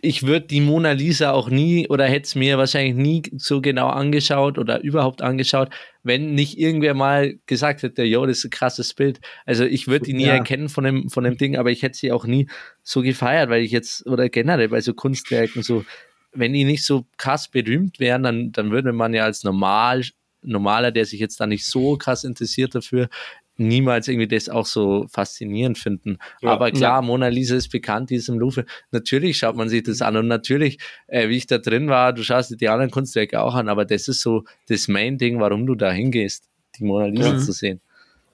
ich 0.00 0.24
würde 0.24 0.46
die 0.46 0.60
Mona 0.60 0.92
Lisa 0.92 1.30
auch 1.32 1.48
nie 1.48 1.88
oder 1.88 2.06
hätte 2.06 2.24
es 2.26 2.34
mir 2.34 2.58
wahrscheinlich 2.58 2.94
nie 2.94 3.22
so 3.38 3.60
genau 3.60 3.88
angeschaut 3.88 4.58
oder 4.58 4.82
überhaupt 4.82 5.22
angeschaut, 5.22 5.70
wenn 6.04 6.34
nicht 6.34 6.58
irgendwer 6.58 6.94
mal 6.94 7.38
gesagt 7.46 7.82
hätte, 7.82 8.04
yo, 8.04 8.24
das 8.26 8.38
ist 8.38 8.44
ein 8.44 8.50
krasses 8.50 8.94
Bild. 8.94 9.20
Also 9.46 9.64
ich 9.64 9.88
würde 9.88 10.04
die 10.04 10.12
nie 10.12 10.26
ja. 10.26 10.34
erkennen 10.34 10.68
von 10.68 10.84
dem, 10.84 11.10
von 11.10 11.24
dem 11.24 11.38
Ding, 11.38 11.56
aber 11.56 11.70
ich 11.70 11.82
hätte 11.82 11.98
sie 11.98 12.12
auch 12.12 12.26
nie 12.26 12.48
so 12.82 13.00
gefeiert, 13.02 13.50
weil 13.50 13.62
ich 13.62 13.72
jetzt, 13.72 14.06
oder 14.06 14.28
generell 14.28 14.68
bei 14.68 14.80
so 14.82 14.94
Kunstwerken 14.94 15.62
so, 15.62 15.84
wenn 16.32 16.52
die 16.52 16.64
nicht 16.64 16.84
so 16.84 17.06
krass 17.16 17.48
berühmt 17.48 17.98
wären, 17.98 18.22
dann, 18.22 18.52
dann 18.52 18.70
würde 18.70 18.92
man 18.92 19.14
ja 19.14 19.24
als 19.24 19.44
normal, 19.44 20.04
normaler, 20.42 20.92
der 20.92 21.06
sich 21.06 21.20
jetzt 21.20 21.40
da 21.40 21.46
nicht 21.46 21.64
so 21.64 21.96
krass 21.96 22.22
interessiert 22.22 22.74
dafür, 22.74 23.08
niemals 23.56 24.08
irgendwie 24.08 24.28
das 24.28 24.48
auch 24.48 24.66
so 24.66 25.06
faszinierend 25.08 25.78
finden. 25.78 26.18
Ja, 26.40 26.50
Aber 26.50 26.70
klar, 26.70 26.98
ja. 26.98 27.02
Mona 27.02 27.28
Lisa 27.28 27.56
ist 27.56 27.68
bekannt, 27.68 28.10
die 28.10 28.16
ist 28.16 28.28
im 28.28 28.38
Louvre. 28.38 28.64
Natürlich 28.90 29.38
schaut 29.38 29.56
man 29.56 29.68
sich 29.68 29.82
das 29.82 30.02
an 30.02 30.16
und 30.16 30.26
natürlich, 30.26 30.78
äh, 31.06 31.28
wie 31.28 31.36
ich 31.36 31.46
da 31.46 31.58
drin 31.58 31.88
war, 31.88 32.12
du 32.12 32.22
schaust 32.24 32.50
dir 32.50 32.56
die 32.56 32.68
anderen 32.68 32.90
Kunstwerke 32.90 33.40
auch 33.40 33.54
an, 33.54 33.68
aber 33.68 33.84
das 33.84 34.08
ist 34.08 34.20
so 34.20 34.44
das 34.68 34.88
Main-Ding, 34.88 35.40
warum 35.40 35.66
du 35.66 35.74
da 35.74 35.90
hingehst, 35.92 36.48
die 36.78 36.84
Mona 36.84 37.06
Lisa 37.06 37.32
ja. 37.32 37.38
zu 37.38 37.52
sehen. 37.52 37.80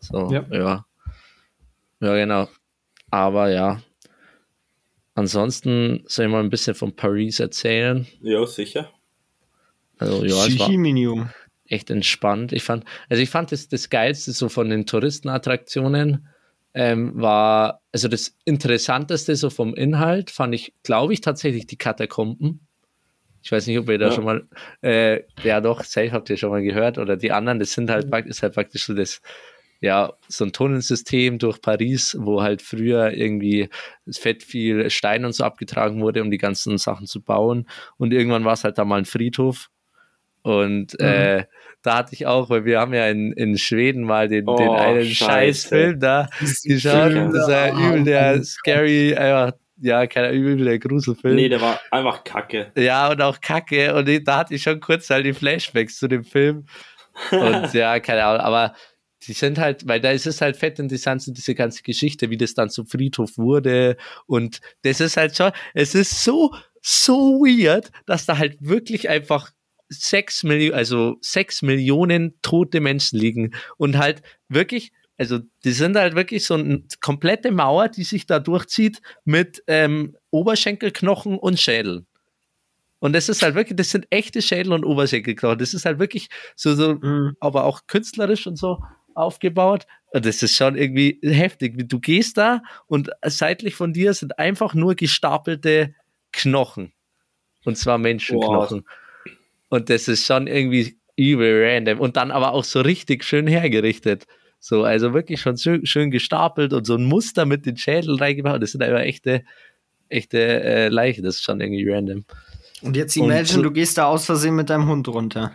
So, 0.01 0.33
ja. 0.33 0.45
ja. 0.51 0.87
Ja, 2.01 2.15
genau. 2.15 2.49
Aber 3.11 3.51
ja. 3.51 3.83
Ansonsten 5.15 6.03
soll 6.07 6.27
ich 6.27 6.31
mal 6.31 6.43
ein 6.43 6.51
bisschen 6.51 6.75
von 6.75 6.97
Paris 6.97 7.41
erzählen. 7.41 8.07
Ja, 8.23 8.47
sicher. 8.47 8.91
Also, 9.99 10.25
ja, 10.25 10.47
es 10.47 10.59
war, 10.59 10.69
echt 11.71 11.91
entspannt. 11.91 12.53
Ich 12.53 12.63
fand, 12.63 12.85
also 13.09 13.23
ich 13.23 13.31
fand 13.31 13.53
das, 13.53 13.69
das 13.69 13.91
Geilste 13.91 14.33
so 14.33 14.49
von 14.49 14.69
den 14.69 14.87
Touristenattraktionen 14.87 16.29
ähm, 16.75 17.13
war, 17.15 17.83
also 17.93 18.09
das 18.09 18.37
Interessanteste 18.45 19.35
so 19.37 19.51
vom 19.51 19.75
Inhalt 19.75 20.31
fand 20.31 20.55
ich, 20.55 20.75
glaube 20.83 21.13
ich, 21.13 21.21
tatsächlich 21.21 21.67
die 21.67 21.79
Katakomben. 21.79 22.67
Ich 23.43 23.51
weiß 23.51 23.67
nicht, 23.67 23.79
ob 23.79 23.89
ihr 23.89 23.99
da 23.99 24.09
ja. 24.09 24.13
schon 24.13 24.25
mal, 24.25 24.47
äh, 24.83 25.23
ja 25.43 25.61
doch, 25.61 25.83
safe 25.83 26.13
habt 26.13 26.29
ihr 26.31 26.37
schon 26.37 26.51
mal 26.51 26.63
gehört 26.63 26.99
oder 26.99 27.17
die 27.17 27.33
anderen, 27.33 27.59
das 27.59 27.73
sind 27.73 27.91
halt, 27.91 28.13
ist 28.27 28.43
halt 28.43 28.55
praktisch 28.55 28.85
so 28.85 28.95
das, 28.95 29.23
ja, 29.81 30.13
so 30.29 30.45
ein 30.45 30.53
Tunnelsystem 30.53 31.39
durch 31.39 31.61
Paris, 31.63 32.17
wo 32.21 32.43
halt 32.43 32.61
früher 32.61 33.13
irgendwie 33.13 33.71
fett 34.11 34.43
viel 34.43 34.91
Stein 34.91 35.25
und 35.25 35.33
so 35.33 35.43
abgetragen 35.43 36.03
wurde, 36.03 36.21
um 36.23 36.31
die 36.31 36.39
ganzen 36.39 36.77
Sachen 36.77 37.07
zu 37.07 37.23
bauen. 37.23 37.67
Und 37.97 38.13
irgendwann 38.13 38.45
war 38.45 38.53
es 38.53 38.65
halt 38.65 38.77
da 38.77 38.85
mal 38.85 38.99
ein 38.99 39.07
Friedhof. 39.07 39.71
Und 40.43 40.99
mhm. 40.99 41.07
äh, 41.07 41.45
da 41.83 41.99
hatte 41.99 42.15
ich 42.15 42.27
auch, 42.27 42.51
weil 42.51 42.65
wir 42.65 42.81
haben 42.81 42.93
ja 42.93 43.09
in, 43.09 43.33
in 43.33 43.57
Schweden 43.57 44.05
mal 44.05 44.29
den, 44.29 44.49
oh, 44.49 44.57
den 44.57 44.69
einen 44.69 45.07
Scheißfilm 45.07 46.01
da 46.01 46.29
geschaut. 46.63 47.15
Das 47.15 47.49
war 47.49 47.69
ja 47.69 47.73
übel 47.73 48.05
der 48.05 48.43
scary, 48.45 49.15
einfach, 49.15 49.57
ja, 49.81 50.07
keiner 50.07 50.31
übel 50.31 50.65
der 50.65 50.79
Gruselfilm. 50.79 51.37
Nee, 51.37 51.49
der 51.49 51.61
war 51.61 51.81
einfach 51.91 52.23
kacke. 52.25 52.71
Ja, 52.77 53.11
und 53.11 53.23
auch 53.23 53.41
kacke. 53.41 53.95
Und 53.95 54.29
da 54.29 54.39
hatte 54.39 54.55
ich 54.55 54.63
schon 54.63 54.81
kurz 54.81 55.09
halt 55.09 55.25
die 55.25 55.33
Flashbacks 55.33 55.99
zu 55.99 56.07
dem 56.07 56.25
Film. 56.25 56.67
Und 57.31 57.73
ja, 57.73 57.99
keine 58.01 58.25
Ahnung, 58.25 58.43
aber 58.43 58.75
die 59.27 59.33
sind 59.33 59.59
halt, 59.59 59.87
weil 59.87 60.01
da 60.01 60.11
ist 60.11 60.27
es 60.27 60.41
halt 60.41 60.57
fett 60.57 60.79
interessant, 60.79 61.23
so 61.23 61.33
diese 61.33 61.55
ganze 61.55 61.83
Geschichte, 61.83 62.31
wie 62.31 62.37
das 62.37 62.55
dann 62.55 62.71
zum 62.71 62.87
Friedhof 62.87 63.37
wurde. 63.37 63.97
Und 64.27 64.61
das 64.83 65.01
ist 65.01 65.17
halt 65.17 65.37
schon, 65.37 65.53
es 65.75 65.95
ist 65.95 66.25
so, 66.25 66.55
so 66.83 67.41
weird, 67.41 67.91
dass 68.07 68.27
da 68.27 68.39
halt 68.39 68.57
wirklich 68.61 69.09
einfach 69.09 69.51
sechs 69.91 70.43
Millionen, 70.45 70.75
also 70.75 71.19
sechs 71.21 71.63
Millionen 71.63 72.41
tote 72.43 72.81
Menschen 72.81 73.19
liegen 73.19 73.55
und 73.77 73.99
halt 73.99 74.23
wirklich, 74.49 74.93
also 75.19 75.41
die 75.65 75.73
sind 75.73 75.97
halt 75.97 76.15
wirklich 76.15 76.47
so 76.47 76.55
eine 76.55 76.83
komplette 77.01 77.51
Mauer, 77.51 77.89
die 77.89 78.05
sich 78.05 78.27
da 78.27 78.39
durchzieht 78.39 79.03
mit 79.25 79.63
ähm, 79.67 80.17
Oberschenkelknochen 80.31 81.39
und 81.39 81.61
Schädel. 81.61 82.07
Und 83.01 83.15
das 83.15 83.29
ist 83.29 83.43
halt 83.43 83.55
wirklich, 83.55 83.77
das 83.77 83.91
sind 83.91 84.07
echte 84.11 84.43
Schädel 84.43 84.73
und 84.73 84.85
Oberschenkelknochen. 84.85 85.59
Das 85.59 85.75
ist 85.75 85.87
halt 85.87 85.99
wirklich 85.99 86.29
so, 86.55 86.75
so, 86.75 86.95
mhm. 86.95 87.37
aber 87.41 87.65
auch 87.65 87.87
künstlerisch 87.87 88.47
und 88.47 88.57
so 88.57 88.79
aufgebaut. 89.15 89.87
Und 90.13 90.27
das 90.27 90.43
ist 90.43 90.55
schon 90.55 90.77
irgendwie 90.77 91.19
heftig. 91.23 91.89
Du 91.89 91.99
gehst 91.99 92.37
da 92.37 92.63
und 92.87 93.11
seitlich 93.25 93.75
von 93.75 93.93
dir 93.93 94.15
sind 94.15 94.39
einfach 94.39 94.75
nur 94.75 94.95
gestapelte 94.95 95.95
Knochen. 96.33 96.93
Und 97.65 97.77
zwar 97.77 97.99
Menschenknochen. 97.99 98.85
Wow. 98.85 98.95
Und 99.71 99.89
das 99.89 100.09
ist 100.09 100.27
schon 100.27 100.47
irgendwie 100.47 100.99
übel 101.17 101.65
random. 101.65 102.01
Und 102.01 102.17
dann 102.17 102.31
aber 102.31 102.53
auch 102.53 102.65
so 102.65 102.83
richtig 102.83 103.25
schön 103.25 103.47
hergerichtet. 103.47 104.27
So, 104.59 104.85
also 104.85 105.15
wirklich 105.15 105.41
schon 105.41 105.57
schön, 105.57 105.87
schön 105.87 106.11
gestapelt 106.11 106.75
und 106.75 106.87
so 106.87 106.97
ein 106.97 107.05
Muster 107.05 107.47
mit 107.47 107.65
den 107.65 107.79
Schädeln 107.79 108.19
reingebaut. 108.19 108.63
Das 108.63 108.73
sind 108.73 108.83
aber 108.83 109.05
echte, 109.07 109.43
echte 110.11 110.39
äh, 110.39 110.89
Leichen. 110.89 111.25
Das 111.25 111.37
ist 111.37 111.43
schon 111.43 111.61
irgendwie 111.61 111.89
random. 111.89 112.25
Und 112.83 112.97
jetzt 112.97 113.17
imagine, 113.17 113.47
so, 113.47 113.63
du 113.63 113.71
gehst 113.71 113.97
da 113.97 114.07
aus 114.07 114.27
Versehen 114.27 114.57
mit 114.57 114.69
deinem 114.69 114.87
Hund 114.87 115.09
runter. 115.09 115.55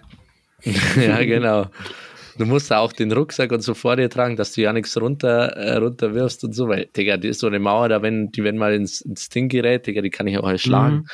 ja, 0.64 1.24
genau. 1.24 1.68
Du 2.38 2.46
musst 2.46 2.72
da 2.72 2.80
auch 2.80 2.92
den 2.92 3.12
Rucksack 3.12 3.52
und 3.52 3.62
so 3.62 3.74
vor 3.74 3.96
dir 3.96 4.10
tragen, 4.10 4.36
dass 4.36 4.54
du 4.54 4.62
ja 4.62 4.74
nichts 4.74 5.00
runter, 5.00 5.56
äh, 5.56 5.78
runter 5.78 6.14
wirfst 6.14 6.44
und 6.44 6.54
so, 6.54 6.68
weil, 6.68 6.88
Digga, 6.96 7.18
die 7.18 7.30
ist 7.30 7.40
so 7.40 7.48
eine 7.48 7.60
Mauer, 7.60 7.90
da 7.90 8.02
wenn, 8.02 8.32
die 8.32 8.44
wenn 8.44 8.58
mal 8.58 8.74
ins, 8.74 9.02
ins 9.02 9.30
Ding 9.30 9.48
gerät, 9.48 9.88
Digga, 9.88 10.02
die 10.02 10.10
kann 10.10 10.28
ich 10.28 10.38
auch 10.38 10.50
erschlagen. 10.50 10.96
Mhm. 10.96 11.06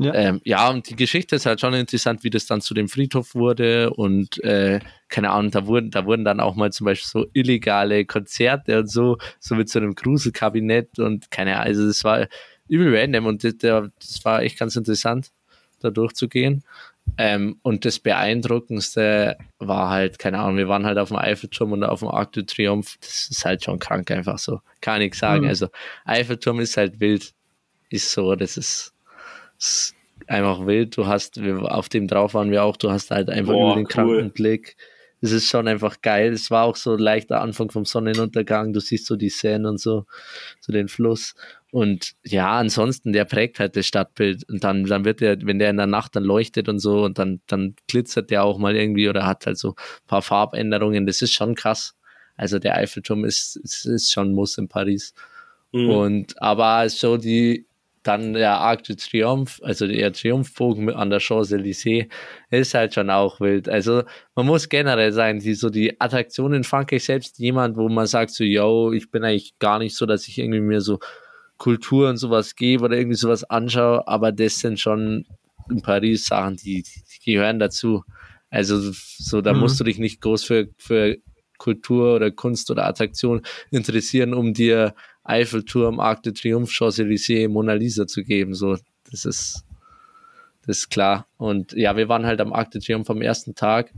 Ja. 0.00 0.14
Ähm, 0.14 0.40
ja, 0.44 0.70
und 0.70 0.88
die 0.88 0.94
Geschichte 0.94 1.36
ist 1.36 1.46
halt 1.46 1.60
schon 1.60 1.74
interessant, 1.74 2.22
wie 2.22 2.30
das 2.30 2.46
dann 2.46 2.60
zu 2.60 2.72
dem 2.72 2.88
Friedhof 2.88 3.34
wurde 3.34 3.90
und 3.90 4.42
äh, 4.44 4.78
keine 5.08 5.30
Ahnung, 5.30 5.50
da 5.50 5.66
wurden, 5.66 5.90
da 5.90 6.06
wurden 6.06 6.24
dann 6.24 6.38
auch 6.38 6.54
mal 6.54 6.70
zum 6.70 6.84
Beispiel 6.84 7.08
so 7.08 7.26
illegale 7.32 8.04
Konzerte 8.04 8.78
und 8.78 8.90
so, 8.90 9.18
so 9.40 9.56
mit 9.56 9.68
so 9.68 9.80
einem 9.80 9.96
Gruselkabinett 9.96 11.00
und 11.00 11.32
keine 11.32 11.56
Ahnung, 11.56 11.66
also 11.66 11.86
das 11.86 12.04
war 12.04 12.28
übel 12.68 12.96
random 12.96 13.26
und 13.26 13.42
das, 13.42 13.56
das 13.58 14.24
war 14.24 14.42
echt 14.42 14.58
ganz 14.58 14.76
interessant, 14.76 15.32
da 15.80 15.90
durchzugehen. 15.90 16.62
Ähm, 17.16 17.58
und 17.62 17.84
das 17.84 17.98
Beeindruckendste 17.98 19.38
war 19.58 19.88
halt, 19.90 20.18
keine 20.18 20.38
Ahnung, 20.38 20.56
wir 20.56 20.68
waren 20.68 20.84
halt 20.84 20.98
auf 20.98 21.08
dem 21.08 21.16
Eiffelturm 21.16 21.72
und 21.72 21.84
auf 21.84 22.00
dem 22.00 22.08
Arc 22.08 22.32
de 22.32 22.44
Triomphe. 22.44 22.96
Das 23.00 23.28
ist 23.30 23.44
halt 23.44 23.64
schon 23.64 23.78
krank, 23.78 24.10
einfach 24.10 24.38
so. 24.38 24.60
Kann 24.80 25.00
ich 25.00 25.14
sagen. 25.14 25.44
Mhm. 25.44 25.48
Also, 25.48 25.68
Eiffelturm 26.04 26.60
ist 26.60 26.76
halt 26.76 27.00
wild. 27.00 27.32
Ist 27.88 28.12
so, 28.12 28.34
das 28.34 28.56
ist, 28.58 28.92
ist 28.97 28.97
einfach 30.26 30.66
wild. 30.66 30.96
Du 30.96 31.06
hast, 31.06 31.38
auf 31.40 31.88
dem 31.88 32.08
drauf 32.08 32.34
waren 32.34 32.50
wir 32.50 32.64
auch, 32.64 32.76
du 32.76 32.90
hast 32.90 33.10
halt 33.10 33.30
einfach 33.30 33.52
Boah, 33.52 33.72
über 33.72 33.80
den 33.80 33.88
kranken 33.88 34.30
Blick. 34.30 34.76
Es 35.20 35.32
ist 35.32 35.48
schon 35.48 35.66
einfach 35.66 36.00
geil. 36.00 36.32
Es 36.32 36.50
war 36.50 36.64
auch 36.64 36.76
so 36.76 36.94
leichter 36.94 37.40
Anfang 37.40 37.70
vom 37.70 37.84
Sonnenuntergang. 37.84 38.72
Du 38.72 38.80
siehst 38.80 39.06
so 39.06 39.16
die 39.16 39.30
Seine 39.30 39.68
und 39.68 39.80
so, 39.80 40.06
so 40.60 40.72
den 40.72 40.86
Fluss. 40.86 41.34
Und 41.72 42.12
ja, 42.24 42.52
ansonsten, 42.52 43.12
der 43.12 43.24
prägt 43.24 43.58
halt 43.58 43.74
das 43.74 43.86
Stadtbild. 43.86 44.48
Und 44.48 44.62
dann, 44.62 44.84
dann 44.84 45.04
wird 45.04 45.20
der, 45.20 45.38
wenn 45.42 45.58
der 45.58 45.70
in 45.70 45.76
der 45.76 45.86
Nacht 45.86 46.14
dann 46.14 46.22
leuchtet 46.22 46.68
und 46.68 46.78
so, 46.78 47.02
und 47.04 47.18
dann, 47.18 47.40
dann 47.48 47.74
glitzert 47.88 48.30
der 48.30 48.44
auch 48.44 48.58
mal 48.58 48.76
irgendwie 48.76 49.08
oder 49.08 49.26
hat 49.26 49.46
halt 49.46 49.58
so 49.58 49.70
ein 49.70 50.06
paar 50.06 50.22
Farbänderungen. 50.22 51.04
Das 51.04 51.20
ist 51.20 51.34
schon 51.34 51.56
krass. 51.56 51.96
Also 52.36 52.60
der 52.60 52.76
Eiffelturm 52.76 53.24
ist, 53.24 53.56
ist, 53.56 53.86
ist 53.86 54.12
schon 54.12 54.32
Muss 54.32 54.56
in 54.56 54.68
Paris. 54.68 55.14
Mhm. 55.72 55.90
Und 55.90 56.42
aber 56.42 56.88
so 56.88 57.16
die, 57.16 57.66
dann 58.08 58.32
der 58.32 58.58
Arc 58.58 58.84
de 58.84 58.96
Triomphe, 58.96 59.62
also 59.62 59.86
der 59.86 60.12
Triumphbogen 60.12 60.90
an 60.90 61.10
der 61.10 61.20
Champs-Élysées, 61.20 62.08
ist 62.50 62.74
halt 62.74 62.94
schon 62.94 63.10
auch 63.10 63.38
wild. 63.38 63.68
Also 63.68 64.02
man 64.34 64.46
muss 64.46 64.68
generell 64.68 65.12
sagen, 65.12 65.40
die, 65.40 65.54
so 65.54 65.68
die 65.68 66.00
Attraktionen 66.00 66.64
Frankreich 66.64 67.04
selbst 67.04 67.38
jemand, 67.38 67.76
wo 67.76 67.88
man 67.88 68.06
sagt 68.06 68.30
so, 68.30 68.44
yo, 68.44 68.92
ich 68.92 69.10
bin 69.10 69.24
eigentlich 69.24 69.58
gar 69.58 69.78
nicht 69.78 69.94
so, 69.94 70.06
dass 70.06 70.26
ich 70.26 70.38
irgendwie 70.38 70.60
mir 70.60 70.80
so 70.80 70.98
Kultur 71.58 72.08
und 72.08 72.16
sowas 72.16 72.56
gebe 72.56 72.84
oder 72.84 72.96
irgendwie 72.96 73.16
sowas 73.16 73.44
anschaue, 73.44 74.06
aber 74.08 74.32
das 74.32 74.58
sind 74.58 74.80
schon 74.80 75.26
in 75.70 75.82
Paris 75.82 76.26
Sachen, 76.26 76.56
die, 76.56 76.82
die 76.82 77.32
gehören 77.32 77.58
dazu. 77.58 78.04
Also 78.48 78.92
so, 78.92 79.42
da 79.42 79.52
mhm. 79.52 79.60
musst 79.60 79.78
du 79.78 79.84
dich 79.84 79.98
nicht 79.98 80.22
groß 80.22 80.44
für, 80.44 80.68
für 80.78 81.18
Kultur 81.58 82.14
oder 82.14 82.30
Kunst 82.30 82.70
oder 82.70 82.86
Attraktion 82.86 83.42
interessieren, 83.70 84.32
um 84.32 84.54
dir 84.54 84.94
Eiffelturm, 85.28 86.00
Arc 86.00 86.22
de 86.22 86.32
Triomphe, 86.32 86.72
Champs-Élysées, 86.72 87.48
Mona 87.48 87.74
Lisa 87.74 88.06
zu 88.06 88.22
geben. 88.22 88.54
So, 88.54 88.76
das 89.10 89.24
ist, 89.24 89.64
das 90.66 90.78
ist 90.78 90.90
klar. 90.90 91.26
Und 91.36 91.72
ja, 91.72 91.96
wir 91.96 92.08
waren 92.08 92.26
halt 92.26 92.40
am 92.40 92.52
Arc 92.52 92.70
de 92.70 92.80
Triomphe 92.80 93.12
am 93.12 93.22
ersten 93.22 93.54
Tag 93.54 93.92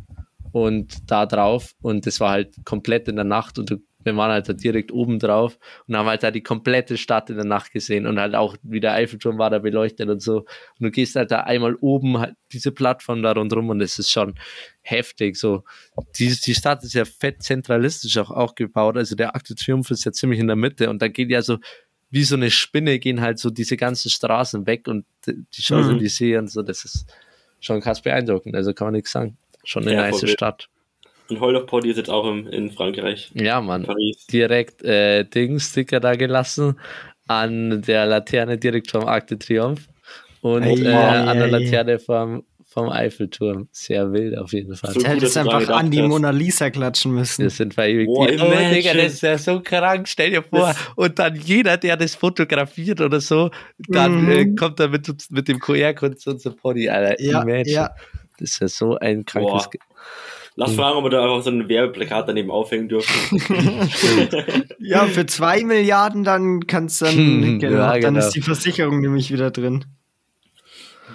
und 0.53 1.11
da 1.11 1.27
drauf 1.27 1.75
und 1.81 2.07
das 2.07 2.21
war 2.21 2.31
halt 2.31 2.55
komplett 2.65 3.09
in 3.09 3.17
der 3.17 3.25
Nacht 3.25 3.59
und 3.59 3.71
du 3.71 3.77
wir 4.03 4.17
waren 4.17 4.31
halt 4.31 4.49
da 4.49 4.53
direkt 4.53 4.93
oben 4.93 5.19
drauf 5.19 5.59
und 5.87 5.97
haben 5.97 6.07
halt 6.07 6.23
da 6.23 6.31
die 6.31 6.43
komplette 6.43 6.97
Stadt 6.97 7.31
in 7.31 7.37
der 7.37 7.45
Nacht 7.45 7.73
gesehen 7.73 8.07
und 8.07 8.19
halt 8.19 8.35
auch 8.35 8.57
wie 8.63 8.81
der 8.81 8.95
Eiffelturm 8.95 9.39
war 9.39 9.51
da 9.51 9.59
beleuchtet 9.59 10.09
und 10.09 10.21
so. 10.21 10.39
Und 10.39 10.47
du 10.81 10.91
gehst 10.91 11.17
halt 11.17 11.31
da 11.31 11.41
einmal 11.41 11.75
oben 11.77 12.19
halt 12.19 12.35
diese 12.53 12.73
Plattform 12.73 13.23
da 13.23 13.33
rundherum 13.33 13.69
und 13.69 13.81
es 13.81 13.99
ist 13.99 14.11
schon 14.11 14.35
heftig. 14.83 15.37
So, 15.37 15.65
die, 16.19 16.35
die 16.35 16.55
Stadt 16.55 16.83
ist 16.85 16.95
ja 16.95 17.05
fett 17.05 17.43
zentralistisch 17.43 18.17
auch, 18.19 18.31
auch 18.31 18.55
gebaut. 18.55 18.97
Also 18.97 19.15
der 19.15 19.35
Akte 19.37 19.55
Triumph 19.55 19.91
ist 19.91 20.05
ja 20.05 20.13
ziemlich 20.13 20.41
in 20.41 20.47
der 20.47 20.57
Mitte 20.57 20.89
und 20.89 21.03
da 21.03 21.09
geht 21.09 21.31
ja 21.31 21.43
so 21.43 21.59
wie 22.11 22.25
so 22.25 22.35
eine 22.35 22.51
Spinne 22.51 22.99
gehen 22.99 23.21
halt 23.21 23.39
so 23.39 23.51
diese 23.51 23.77
ganzen 23.77 24.11
Straßen 24.11 24.67
weg 24.67 24.89
und 24.89 25.07
die 25.27 25.63
Chancen, 25.63 25.95
mhm. 25.95 25.99
die 25.99 26.09
sehen 26.09 26.41
und 26.41 26.51
so. 26.51 26.63
Das 26.63 26.85
ist 26.85 27.07
schon 27.61 27.81
krass 27.81 28.03
beeindruckend. 28.03 28.57
Also 28.57 28.75
kann 28.75 28.89
man 28.89 28.95
nichts 28.95 29.13
sagen. 29.13 29.37
Schon 29.63 29.85
eine 29.85 29.95
ja, 29.95 30.11
nice 30.11 30.29
Stadt. 30.29 30.69
Und 31.31 31.41
Hall 31.41 31.57
of 31.57 31.67
Party 31.67 31.91
ist 31.91 31.97
jetzt 31.97 32.11
auch 32.11 32.27
im, 32.29 32.47
in 32.49 32.71
Frankreich. 32.71 33.31
Ja, 33.35 33.61
Mann. 33.61 33.85
Paris. 33.85 34.27
Direkt 34.27 34.83
äh, 34.83 35.25
Dings-Sticker 35.25 36.01
da 36.01 36.17
gelassen 36.17 36.79
an 37.29 37.83
der 37.83 38.07
Laterne 38.07 38.59
direkt 38.59 38.91
vom 38.91 39.05
Arc 39.07 39.29
de 39.29 39.39
Triomphe. 39.39 39.85
und 40.41 40.65
Ei, 40.65 40.73
äh, 40.75 40.89
ei, 40.89 41.19
an 41.21 41.39
der. 41.39 41.47
Laterne 41.49 41.99
vom, 42.01 42.43
vom 42.67 42.89
Eiffelturm. 42.89 43.69
Sehr 43.71 44.13
wild 44.13 44.37
auf 44.37 44.53
jeden 44.53 44.75
Fall. 44.75 44.93
So- 44.93 45.01
Du 45.01 45.07
hättest 45.07 45.37
einfach 45.37 45.69
an 45.69 45.91
die. 45.93 46.03
Mona 46.03 46.31
Lisa 46.31 46.71
klatschen 46.71 47.13
müssen. 47.13 47.43
Wir 47.45 47.51
sind 47.51 47.77
Boah, 47.77 47.85
oh. 47.85 48.27
Digga, 48.27 48.95
das 48.95 49.13
ist 49.15 49.23
ja 49.23 49.39
so 49.39 49.61
krank. 49.61 50.09
Stell 50.09 50.31
dir 50.31 50.43
vor, 50.43 50.69
Das- 50.69 50.77
und 50.97 51.19
dann 51.21 51.37
jeder, 51.37 51.77
der 51.77 51.97
das 51.97 52.17
fotografiert 52.17 53.01
oder 53.01 53.21
so, 53.21 53.51
dann 53.79 54.25
Mhm. 54.25 54.31
äh, 54.31 54.55
kommt 54.57 54.81
er 54.81 54.89
mit, 54.89 55.09
mit 55.31 55.47
dem 55.47 55.61
QR-Code 55.61 56.17
zu 56.17 56.31
unserem 56.31 56.57
Pony, 56.57 56.89
Alter. 56.89 57.21
Ja, 57.23 57.43
Imagine. 57.43 57.69
ja. 57.71 57.91
Das 58.41 58.51
ist 58.53 58.61
ja 58.61 58.69
so 58.69 58.97
ein 58.99 59.25
krankes. 59.25 59.69
Boah. 59.69 59.71
Lass 60.57 60.75
fragen, 60.75 60.99
ob 60.99 61.05
wir 61.05 61.11
da 61.11 61.23
einfach 61.23 61.43
so 61.43 61.51
ein 61.51 61.69
Werbeplakat 61.69 62.29
daneben 62.29 62.51
aufhängen 62.51 62.89
dürfen. 62.89 63.41
Ja, 64.79 65.07
für 65.07 65.25
zwei 65.27 65.63
Milliarden 65.63 66.25
dann 66.25 66.67
kannst 66.67 67.03
dann, 67.03 67.15
Hm, 67.15 67.59
genau, 67.61 67.77
ja, 67.77 67.93
dann 67.93 68.15
genau. 68.15 68.19
ist 68.19 68.31
die 68.35 68.41
Versicherung 68.41 69.01
nämlich 69.01 69.31
wieder 69.33 69.51
drin. 69.51 69.85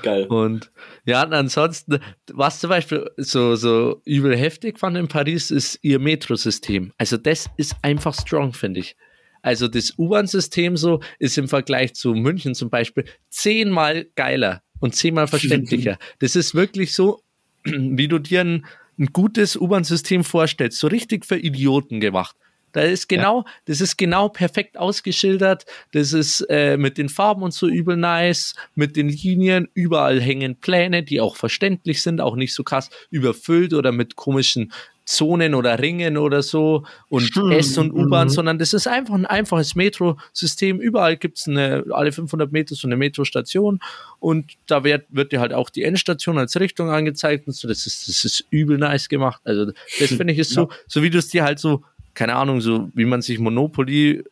Geil. 0.01 0.25
Und 0.27 0.71
ja, 1.05 1.23
und 1.25 1.33
ansonsten, 1.33 1.99
was 2.31 2.59
zum 2.59 2.69
Beispiel 2.69 3.09
so, 3.17 3.55
so 3.55 4.01
übel 4.05 4.36
heftig 4.38 4.79
fand 4.79 4.97
in 4.97 5.07
Paris, 5.07 5.51
ist 5.51 5.79
ihr 5.81 5.99
Metrosystem. 5.99 6.93
Also 6.97 7.17
das 7.17 7.47
ist 7.57 7.75
einfach 7.81 8.13
strong, 8.13 8.53
finde 8.53 8.79
ich. 8.81 8.95
Also 9.41 9.67
das 9.67 9.93
U-Bahn-System 9.97 10.77
so 10.77 11.01
ist 11.19 11.38
im 11.38 11.47
Vergleich 11.47 11.93
zu 11.93 12.13
München 12.13 12.55
zum 12.55 12.69
Beispiel 12.69 13.05
zehnmal 13.29 14.07
geiler 14.15 14.63
und 14.79 14.95
zehnmal 14.95 15.27
verständlicher. 15.27 15.97
das 16.19 16.36
ist 16.36 16.55
wirklich 16.55 16.93
so, 16.93 17.21
wie 17.63 18.07
du 18.07 18.19
dir 18.19 18.41
ein, 18.41 18.65
ein 18.97 19.07
gutes 19.07 19.55
U-Bahn-System 19.55 20.23
vorstellst, 20.23 20.79
so 20.79 20.87
richtig 20.87 21.25
für 21.25 21.37
Idioten 21.37 21.99
gemacht. 21.99 22.35
Da 22.75 22.81
ist 22.81 23.07
genau, 23.07 23.45
das 23.65 23.79
ist 23.79 23.95
genau 23.95 24.27
perfekt 24.27 24.77
ausgeschildert. 24.77 25.65
Das 25.93 26.11
ist 26.11 26.41
äh, 26.49 26.75
mit 26.75 26.97
den 26.97 27.07
Farben 27.07 27.41
und 27.41 27.53
so 27.53 27.69
übel 27.69 27.95
nice, 27.95 28.53
mit 28.75 28.97
den 28.97 29.07
Linien, 29.07 29.69
überall 29.73 30.19
hängen 30.19 30.57
Pläne, 30.57 31.01
die 31.01 31.21
auch 31.21 31.37
verständlich 31.37 32.01
sind, 32.01 32.19
auch 32.19 32.35
nicht 32.35 32.53
so 32.53 32.65
krass 32.65 32.89
überfüllt 33.11 33.73
oder 33.73 33.93
mit 33.93 34.17
komischen 34.17 34.73
Zonen 35.05 35.53
oder 35.53 35.79
Ringen 35.79 36.17
oder 36.17 36.41
so 36.41 36.83
und 37.09 37.33
Hm, 37.35 37.51
S- 37.51 37.77
und 37.77 37.93
U-Bahn, 37.93 38.27
mhm. 38.27 38.31
sondern 38.31 38.59
das 38.59 38.73
ist 38.73 38.87
einfach 38.87 39.13
ein 39.13 39.25
einfaches 39.25 39.75
Metrosystem. 39.75 40.79
Überall 40.79 41.15
gibt 41.15 41.37
es 41.37 41.47
eine, 41.47 41.85
alle 41.91 42.11
500 42.11 42.51
Meter 42.51 42.75
so 42.75 42.87
eine 42.87 42.97
Metrostation 42.97 43.79
und 44.19 44.53
da 44.65 44.83
wird, 44.83 45.05
wird 45.09 45.31
dir 45.31 45.39
halt 45.39 45.53
auch 45.53 45.69
die 45.69 45.83
Endstation 45.83 46.37
als 46.37 46.59
Richtung 46.59 46.89
angezeigt 46.89 47.47
und 47.47 47.53
so. 47.53 47.67
Das 47.67 47.85
ist, 47.85 48.07
das 48.07 48.25
ist 48.25 48.45
übel 48.49 48.77
nice 48.77 49.07
gemacht. 49.07 49.41
Also, 49.45 49.71
das 49.99 50.09
finde 50.17 50.33
ich 50.33 50.39
ist 50.39 50.51
so, 50.51 50.69
so 50.87 51.03
wie 51.03 51.09
du 51.09 51.19
es 51.19 51.29
dir 51.29 51.43
halt 51.43 51.59
so, 51.59 51.83
keine 52.15 52.35
Ahnung, 52.35 52.61
so 52.61 52.89
wie 52.95 53.05
man 53.05 53.21
sich 53.21 53.37
Monopoly 53.37 54.23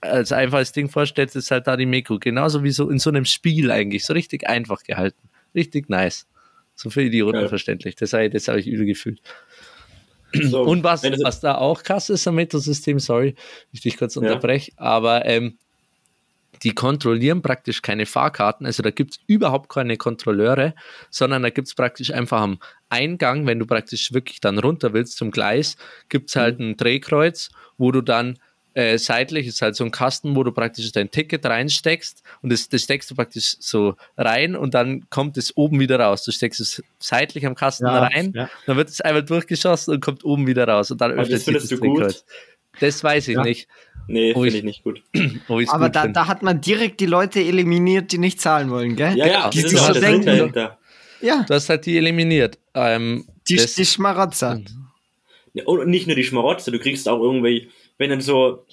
als 0.00 0.32
einfaches 0.32 0.72
Ding 0.72 0.88
vorstellt, 0.88 1.34
ist 1.34 1.50
halt 1.50 1.66
da 1.66 1.76
die 1.76 1.86
Metro. 1.86 2.18
Genauso 2.18 2.62
wie 2.62 2.70
so 2.70 2.88
in 2.88 2.98
so 2.98 3.10
einem 3.10 3.24
Spiel 3.24 3.70
eigentlich. 3.70 4.04
So 4.04 4.14
richtig 4.14 4.48
einfach 4.48 4.82
gehalten. 4.82 5.28
Richtig 5.54 5.88
nice. 5.88 6.26
So 6.74 6.88
für 6.88 7.02
Idioten 7.02 7.40
Geil. 7.40 7.48
verständlich. 7.48 7.96
Das 7.96 8.12
habe 8.12 8.30
das 8.30 8.48
hab 8.48 8.56
ich 8.56 8.66
übel 8.66 8.86
gefühlt. 8.86 9.20
So, 10.32 10.62
Und 10.62 10.84
was, 10.84 11.02
was 11.02 11.40
da 11.40 11.56
auch 11.56 11.82
krass 11.82 12.08
ist 12.10 12.26
am 12.28 12.36
Metrosystem, 12.36 12.98
sorry, 13.00 13.34
ich 13.72 13.80
dich 13.80 13.96
kurz 13.96 14.16
Ja. 14.16 14.22
unterbreche, 14.22 14.72
aber 14.76 15.24
ähm, 15.26 15.58
die 16.62 16.74
kontrollieren 16.74 17.42
praktisch 17.42 17.80
keine 17.80 18.06
Fahrkarten, 18.06 18.66
also 18.66 18.82
da 18.82 18.90
gibt 18.90 19.12
es 19.12 19.20
überhaupt 19.26 19.70
keine 19.70 19.96
Kontrolleure, 19.96 20.74
sondern 21.10 21.42
da 21.42 21.50
gibt 21.50 21.68
es 21.68 21.74
praktisch 21.74 22.12
einfach 22.12 22.40
am 22.42 22.58
Eingang, 22.88 23.46
wenn 23.46 23.58
du 23.58 23.66
praktisch 23.66 24.12
wirklich 24.12 24.40
dann 24.40 24.58
runter 24.58 24.92
willst 24.92 25.16
zum 25.16 25.30
Gleis, 25.30 25.76
gibt 26.08 26.28
es 26.28 26.36
halt 26.36 26.58
ein 26.60 26.76
Drehkreuz, 26.76 27.50
wo 27.78 27.92
du 27.92 28.02
dann 28.02 28.38
äh, 28.80 28.98
seitlich 28.98 29.46
ist 29.46 29.62
halt 29.62 29.76
so 29.76 29.84
ein 29.84 29.90
Kasten, 29.90 30.34
wo 30.36 30.42
du 30.42 30.52
praktisch 30.52 30.90
dein 30.92 31.10
Ticket 31.10 31.44
reinsteckst 31.44 32.22
und 32.42 32.50
das, 32.52 32.68
das 32.68 32.82
steckst 32.82 33.10
du 33.10 33.14
praktisch 33.14 33.56
so 33.60 33.94
rein 34.16 34.56
und 34.56 34.74
dann 34.74 35.08
kommt 35.10 35.36
es 35.36 35.56
oben 35.56 35.78
wieder 35.80 35.98
raus. 36.00 36.24
Du 36.24 36.32
steckst 36.32 36.60
es 36.60 36.82
seitlich 36.98 37.44
am 37.46 37.54
Kasten 37.54 37.86
Ja, 37.86 38.04
rein, 38.04 38.32
ja. 38.34 38.48
dann 38.66 38.76
wird 38.76 38.88
es 38.88 39.00
einmal 39.00 39.24
durchgeschossen 39.24 39.94
und 39.94 40.00
kommt 40.00 40.24
oben 40.24 40.46
wieder 40.46 40.66
raus 40.68 40.90
und 40.90 41.00
dann 41.00 41.12
öffnet 41.12 41.32
das 41.32 41.44
sich 41.44 41.54
das 41.54 41.62
findest 41.68 41.72
du 41.72 41.76
gut? 41.88 41.98
Drehkreuz. 42.00 42.24
Das 42.80 43.02
weiß 43.04 43.28
ich 43.28 43.34
Ja. 43.34 43.42
nicht. 43.42 43.68
Nee, 44.06 44.32
finde 44.32 44.48
ich- 44.48 44.54
ich 44.56 44.64
nicht 44.64 44.82
gut. 44.84 45.02
Aber 45.48 45.86
gut 45.86 45.96
da, 45.96 46.02
find. 46.02 46.16
da 46.16 46.26
hat 46.26 46.42
man 46.42 46.60
direkt 46.60 47.00
die 47.00 47.06
Leute 47.06 47.40
eliminiert, 47.40 48.10
die 48.12 48.18
nicht 48.18 48.40
zahlen 48.40 48.70
wollen, 48.70 48.96
gell? 48.96 49.16
Ja, 49.16 49.26
ja, 49.26 49.50
Die 49.50 49.62
das 49.62 49.70
sich 49.70 49.78
ist 49.80 49.86
so 49.86 49.92
Sinn 49.92 50.02
denken. 50.02 50.26
dahinter. 50.26 50.78
Ja, 51.20 51.44
Du 51.46 51.54
hast 51.54 51.68
halt 51.68 51.84
die 51.86 51.96
eliminiert. 51.98 52.58
Ähm, 52.74 53.26
die, 53.48 53.56
das, 53.56 53.74
die 53.74 53.84
Schmarotzer. 53.84 54.60
Ja, 55.52 55.64
und 55.66 55.88
nicht 55.88 56.06
nur 56.06 56.16
die 56.16 56.24
Schmarotze, 56.24 56.70
du 56.70 56.78
kriegst 56.78 57.08
auch 57.08 57.20
irgendwie, 57.20 57.68
wenn 58.00 58.10
dann 58.10 58.20
so 58.22 58.64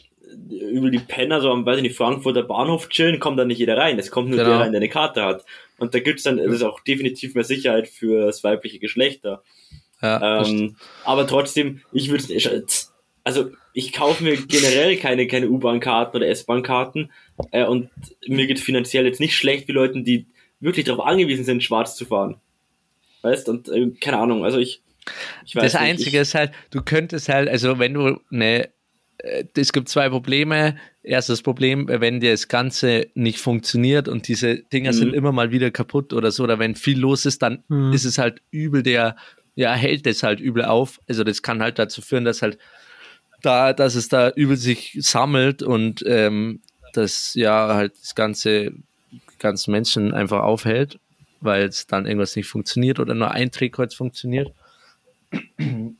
über 0.49 0.89
die 0.89 0.99
Penner 0.99 1.41
so 1.41 1.51
am, 1.51 1.65
weiß 1.65 1.78
ich 1.78 1.84
nicht, 1.84 1.97
Frankfurter 1.97 2.43
Bahnhof 2.43 2.89
chillen, 2.89 3.19
kommt 3.19 3.38
dann 3.38 3.47
nicht 3.47 3.59
jeder 3.59 3.78
rein. 3.78 3.99
Es 3.99 4.09
kommt 4.11 4.30
nur 4.30 4.38
Genau. 4.38 4.49
der 4.49 4.59
rein, 4.59 4.71
der 4.71 4.80
eine 4.80 4.89
Karte 4.89 5.23
hat. 5.23 5.45
Und 5.78 5.93
da 5.93 5.99
gibt's 5.99 6.23
dann, 6.23 6.38
das 6.38 6.47
ist 6.47 6.63
auch 6.63 6.80
definitiv 6.80 7.36
mehr 7.36 7.43
Sicherheit 7.43 7.88
für 7.88 8.25
das 8.25 8.43
weibliche 8.43 8.80
Geschlechter. 8.80 9.43
ja, 10.01 10.41
Ähm, 10.43 10.75
aber 11.03 11.28
trotzdem, 11.28 11.82
ich 11.91 12.09
würde 12.09 12.34
es, 12.34 12.93
also 13.23 13.51
ich 13.73 13.93
kaufe 13.93 14.23
mir 14.23 14.38
generell 14.38 14.97
keine, 14.97 15.28
keine 15.28 15.49
U-Bahn-Karten 15.49 16.15
oder 16.17 16.28
S-Bahn-Karten 16.28 17.11
äh, 17.51 17.65
und 17.65 17.89
mir 18.28 18.47
geht 18.47 18.59
finanziell 18.59 19.05
jetzt 19.05 19.19
nicht 19.19 19.36
schlecht 19.36 19.67
wie 19.67 19.73
Leuten, 19.73 20.03
die 20.05 20.25
wirklich 20.59 20.86
darauf 20.86 21.05
angewiesen 21.05 21.43
sind, 21.45 21.63
schwarz 21.63 21.95
zu 21.95 22.05
fahren. 22.05 22.39
Weißt 23.21 23.49
und 23.49 23.69
äh, 23.69 23.91
keine 23.99 24.17
Ahnung, 24.19 24.45
also 24.45 24.57
ich, 24.57 24.82
ich 25.45 25.55
weiß 25.55 25.63
das 25.63 25.73
nicht, 25.73 25.82
Einzige 25.82 26.17
ich, 26.17 26.21
ist 26.21 26.36
halt, 26.36 26.51
du 26.71 26.82
könntest 26.82 27.30
halt, 27.30 27.49
also 27.49 27.80
wenn 27.80 27.93
du 27.93 28.19
eine, 28.32 28.65
äh, 28.65 28.67
es 29.55 29.74
gibt 29.74 29.89
zwei 29.89 30.09
Probleme. 30.09 30.78
Erstes 31.03 31.41
Problem, 31.41 31.89
äh, 31.89 32.01
wenn 32.01 32.20
das 32.20 32.47
Ganze 32.47 33.07
nicht 33.15 33.39
funktioniert 33.39 34.07
und 34.07 34.28
diese 34.28 34.57
Dinger 34.57 34.91
Mhm. 34.91 34.95
sind 34.97 35.13
immer 35.13 35.32
mal 35.32 35.51
wieder 35.51 35.72
kaputt 35.72 36.13
oder 36.13 36.32
so, 36.32 36.43
oder 36.43 36.59
wenn 36.59 36.76
viel 36.76 36.99
los 36.99 37.26
ist, 37.26 37.41
dann 37.41 37.63
Mhm. 37.68 37.93
ist 37.93 38.05
es 38.05 38.18
halt 38.18 38.41
übel 38.51 38.84
der, 38.84 39.15
ja, 39.55 39.74
hält 39.74 40.05
das 40.05 40.22
halt 40.24 40.39
übel 40.39 40.65
auf. 40.65 40.99
Also 41.07 41.24
das 41.24 41.41
kann 41.41 41.61
halt 41.61 41.80
dazu 41.80 42.01
führen, 42.01 42.26
dass 42.26 42.41
halt 42.41 42.57
da, 43.41 43.74
dass 43.74 43.95
es 43.95 44.07
da 44.09 44.30
übel 44.30 44.57
sich 44.57 44.97
sammelt 45.01 45.63
und 45.63 46.03
ähm, 46.05 46.61
das 46.93 47.34
ja 47.36 47.74
halt 47.76 47.93
das 48.01 48.15
ganze, 48.15 48.72
ganzen 49.39 49.72
Menschen 49.72 50.13
einfach 50.13 50.41
aufhält, 50.41 50.99
weil 51.41 51.65
es 51.65 51.86
dann 51.88 52.05
irgendwas 52.05 52.36
nicht 52.36 52.47
funktioniert 52.47 52.99
oder 52.99 53.13
nur 53.13 53.32
ein 53.32 53.51
Drehkreuz 53.51 53.93
funktioniert. 53.93 54.51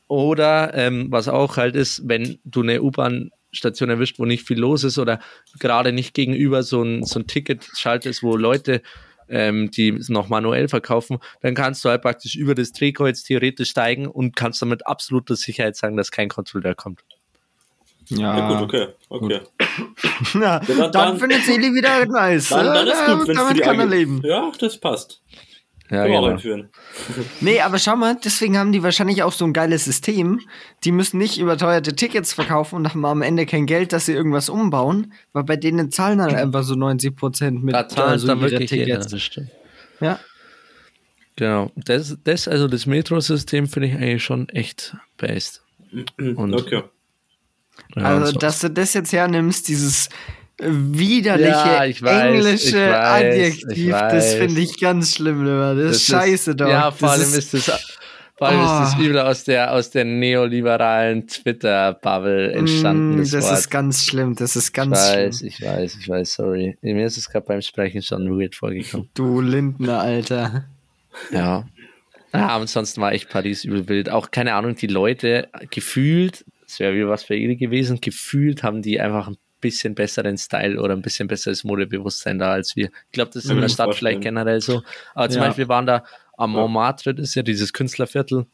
Oder 0.06 0.74
ähm, 0.74 1.06
was 1.10 1.28
auch 1.28 1.56
halt 1.56 1.76
ist, 1.76 2.02
wenn 2.08 2.38
du 2.44 2.62
eine 2.62 2.82
U-Bahn-Station 2.82 3.90
erwischt, 3.90 4.18
wo 4.18 4.24
nicht 4.24 4.46
viel 4.46 4.58
los 4.58 4.84
ist 4.84 4.98
oder 4.98 5.20
gerade 5.58 5.92
nicht 5.92 6.14
gegenüber 6.14 6.62
so 6.62 6.82
ein, 6.82 7.04
so 7.04 7.20
ein 7.20 7.26
Ticket 7.26 7.68
schaltest, 7.76 8.22
wo 8.22 8.36
Leute 8.36 8.82
ähm, 9.30 9.70
die 9.70 9.90
es 9.90 10.08
noch 10.08 10.28
manuell 10.30 10.68
verkaufen, 10.68 11.18
dann 11.42 11.54
kannst 11.54 11.84
du 11.84 11.90
halt 11.90 12.00
praktisch 12.00 12.34
über 12.34 12.54
das 12.54 12.72
Drehkreuz 12.72 13.22
theoretisch 13.24 13.68
steigen 13.70 14.06
und 14.06 14.34
kannst 14.36 14.62
damit 14.62 14.86
absoluter 14.86 15.36
Sicherheit 15.36 15.76
sagen, 15.76 15.98
dass 15.98 16.10
kein 16.10 16.30
Kontrolleur 16.30 16.74
kommt. 16.74 17.02
ja 18.08 18.48
gut, 18.48 18.62
okay, 18.62 18.86
okay. 19.10 19.40
Na, 20.32 20.60
dann- 20.60 20.78
dann, 20.78 20.92
dann- 20.92 21.18
findet 21.18 21.46
Eli 21.46 21.74
wieder 21.74 22.06
nice. 22.06 22.48
Dann, 22.48 22.64
dann 22.72 22.86
ist 22.86 23.04
gut, 23.04 23.28
wenn 23.28 23.36
Damit 23.36 23.60
kann 23.60 23.78
er 23.78 23.86
leben. 23.86 24.22
Ja, 24.24 24.50
das 24.58 24.78
passt. 24.78 25.20
Ja, 25.90 26.02
auch 26.02 26.06
genau. 26.06 26.24
einführen. 26.26 26.68
Nee, 27.40 27.60
aber 27.60 27.78
schau 27.78 27.96
mal, 27.96 28.16
deswegen 28.22 28.58
haben 28.58 28.72
die 28.72 28.82
wahrscheinlich 28.82 29.22
auch 29.22 29.32
so 29.32 29.44
ein 29.44 29.52
geiles 29.52 29.84
System. 29.86 30.40
Die 30.84 30.92
müssen 30.92 31.18
nicht 31.18 31.38
überteuerte 31.38 31.94
Tickets 31.96 32.32
verkaufen 32.34 32.76
und 32.76 32.88
haben 32.88 33.04
am 33.04 33.22
Ende 33.22 33.46
kein 33.46 33.66
Geld, 33.66 33.92
dass 33.92 34.06
sie 34.06 34.12
irgendwas 34.12 34.48
umbauen, 34.48 35.12
weil 35.32 35.44
bei 35.44 35.56
denen 35.56 35.90
zahlen 35.90 36.18
dann 36.18 36.34
einfach 36.34 36.62
so 36.62 36.74
90 36.74 37.16
Prozent 37.16 37.64
mit 37.64 37.74
Da 37.74 37.88
zahlt 37.88 38.08
also 38.10 38.26
dann 38.26 38.38
ihre 38.40 38.50
wirklich 38.50 38.70
jeder, 38.70 38.84
Tickets. 38.86 39.06
das 39.08 39.22
stimmt. 39.22 39.50
Ja. 40.00 40.18
Genau. 41.36 41.70
Das, 41.76 42.16
das, 42.24 42.48
also 42.48 42.66
das 42.68 42.86
Metro-System 42.86 43.66
finde 43.68 43.88
ich 43.88 43.94
eigentlich 43.94 44.24
schon 44.24 44.48
echt 44.50 44.96
based. 45.16 45.62
Und- 46.18 46.54
okay. 46.54 46.82
Ja, 47.94 48.02
Also, 48.02 48.32
dass 48.36 48.58
du 48.60 48.68
das 48.70 48.92
jetzt 48.94 49.12
hernimmst, 49.12 49.68
dieses 49.68 50.08
widerliche 50.58 51.50
Ja, 51.50 51.84
ich 51.84 52.02
weiß, 52.02 52.34
englische 52.34 52.66
ich 52.68 52.74
weiß, 52.74 53.24
Adjektiv, 53.24 53.78
ich 53.78 53.90
das 53.90 54.34
finde 54.34 54.60
ich 54.60 54.80
ganz 54.80 55.14
schlimm, 55.14 55.42
immer. 55.42 55.74
Das, 55.74 55.96
ist 55.96 56.06
scheiße 56.06 56.56
doch. 56.56 56.68
Ja, 56.68 56.90
vor 56.90 57.08
das 57.10 57.20
allem 57.20 57.38
ist 57.38 57.54
das, 57.54 57.96
vor 58.36 58.48
allem 58.48 58.60
ist 58.60 58.94
das 58.94 58.96
Oh. 58.98 59.02
übel 59.02 59.18
aus 59.20 59.44
der, 59.44 59.72
aus 59.72 59.90
der 59.90 60.04
neoliberalen 60.04 61.26
Twitter-Bubble 61.26 62.52
entstanden. 62.52 63.16
Mm, 63.16 63.18
das 63.18 63.30
das 63.30 63.60
ist 63.60 63.70
ganz 63.70 64.04
schlimm, 64.04 64.34
das 64.34 64.56
ist 64.56 64.68
ich 64.68 64.72
ganz 64.72 64.98
weiß, 64.98 65.38
schlimm. 65.38 65.48
ich 65.48 65.62
weiß, 65.62 65.96
ich 66.00 66.08
weiß, 66.08 66.34
sorry. 66.34 66.76
Mir 66.82 67.06
ist 67.06 67.18
es 67.18 67.28
gerade 67.30 67.46
beim 67.46 67.62
Sprechen 67.62 68.02
schon 68.02 68.28
weird 68.38 68.54
vorgekommen. 68.54 69.08
Du 69.14 69.40
Lindner, 69.40 70.00
Alter. 70.00 70.64
Ja. 71.32 71.66
Ja, 72.32 72.56
ansonsten 72.56 73.00
war 73.00 73.12
echt 73.12 73.30
Paris 73.30 73.64
übel 73.64 73.88
wild. 73.88 74.10
Auch 74.10 74.30
keine 74.30 74.54
Ahnung, 74.54 74.74
die 74.74 74.86
Leute 74.86 75.48
gefühlt, 75.70 76.44
das 76.66 76.78
wäre 76.78 76.94
wieder 76.94 77.08
was 77.08 77.24
für 77.24 77.34
ihre 77.34 77.56
gewesen, 77.56 78.00
gefühlt 78.00 78.62
haben 78.62 78.82
die 78.82 79.00
einfach 79.00 79.28
ein 79.28 79.36
bisschen 79.60 79.94
besseren 79.94 80.36
Style 80.38 80.80
oder 80.80 80.94
ein 80.94 81.02
bisschen 81.02 81.28
besseres 81.28 81.64
Modebewusstsein 81.64 82.38
da 82.38 82.52
als 82.52 82.76
wir. 82.76 82.86
Ich 83.06 83.12
glaube, 83.12 83.30
das 83.34 83.44
ist 83.44 83.50
in 83.50 83.56
Kann 83.56 83.62
der 83.62 83.68
Stadt 83.68 83.86
vorstellen. 83.86 84.12
vielleicht 84.12 84.22
generell 84.22 84.60
so. 84.60 84.82
Aber 85.14 85.28
zum 85.30 85.42
Ja. 85.42 85.48
Beispiel 85.48 85.68
waren 85.68 85.86
da 85.86 86.04
am 86.36 86.52
Ja. 86.54 86.60
Montmartre, 86.60 87.14
das 87.14 87.30
ist 87.30 87.34
ja 87.34 87.42
dieses 87.42 87.72
Künstlerviertel, 87.72 88.46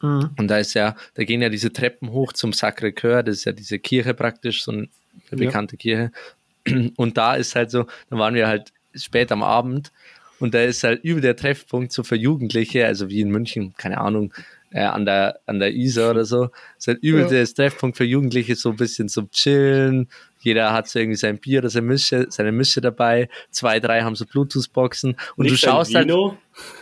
Mhm. 0.00 0.30
und 0.38 0.48
da 0.48 0.58
ist 0.58 0.74
ja, 0.74 0.94
da 1.14 1.24
gehen 1.24 1.42
ja 1.42 1.48
diese 1.48 1.72
Treppen 1.72 2.10
hoch 2.10 2.32
zum 2.32 2.52
Sacré-Cœur, 2.52 3.22
das 3.22 3.38
ist 3.38 3.44
ja 3.46 3.52
diese 3.52 3.78
Kirche 3.80 4.14
praktisch, 4.14 4.62
so 4.62 4.70
eine 4.72 4.82
Ja. 5.30 5.36
bekannte 5.36 5.76
Kirche. 5.76 6.12
Und 6.96 7.16
da 7.16 7.34
ist 7.34 7.54
halt 7.56 7.70
so, 7.70 7.86
da 8.10 8.18
waren 8.18 8.34
wir 8.34 8.46
halt 8.46 8.72
spät 8.94 9.32
am 9.32 9.42
Abend 9.42 9.90
und 10.40 10.54
da 10.54 10.62
ist 10.62 10.84
halt 10.84 11.02
übel 11.04 11.20
der 11.20 11.34
Treffpunkt 11.36 11.92
so 11.92 12.02
für 12.04 12.14
Jugendliche, 12.16 12.86
also 12.86 13.08
wie 13.08 13.20
in 13.20 13.30
München, 13.30 13.74
keine 13.76 13.98
Ahnung, 13.98 14.32
äh, 14.70 14.80
an, 14.82 15.04
der, 15.06 15.40
an 15.46 15.58
der 15.60 15.72
Isar 15.74 16.10
oder 16.10 16.24
so. 16.24 16.50
Ist 16.78 16.88
halt 16.88 16.98
übel 17.02 17.22
ja. 17.22 17.28
der 17.28 17.46
Treffpunkt 17.46 17.96
für 17.96 18.04
Jugendliche, 18.04 18.54
so 18.54 18.70
ein 18.70 18.76
bisschen 18.76 19.08
zum 19.08 19.30
Chillen. 19.30 20.08
Jeder 20.40 20.72
hat 20.72 20.88
so 20.88 20.98
irgendwie 20.98 21.16
sein 21.16 21.38
Bier 21.38 21.60
oder 21.60 21.70
seine 21.70 21.86
Mische, 21.86 22.26
seine 22.30 22.52
Mische 22.52 22.80
dabei. 22.80 23.28
Zwei, 23.50 23.80
drei 23.80 24.02
haben 24.02 24.14
so 24.14 24.24
Bluetooth-Boxen. 24.24 25.16
Und 25.36 25.44
Nicht 25.44 25.52
du 25.52 25.56
schaust 25.56 25.94
halt. 25.94 26.10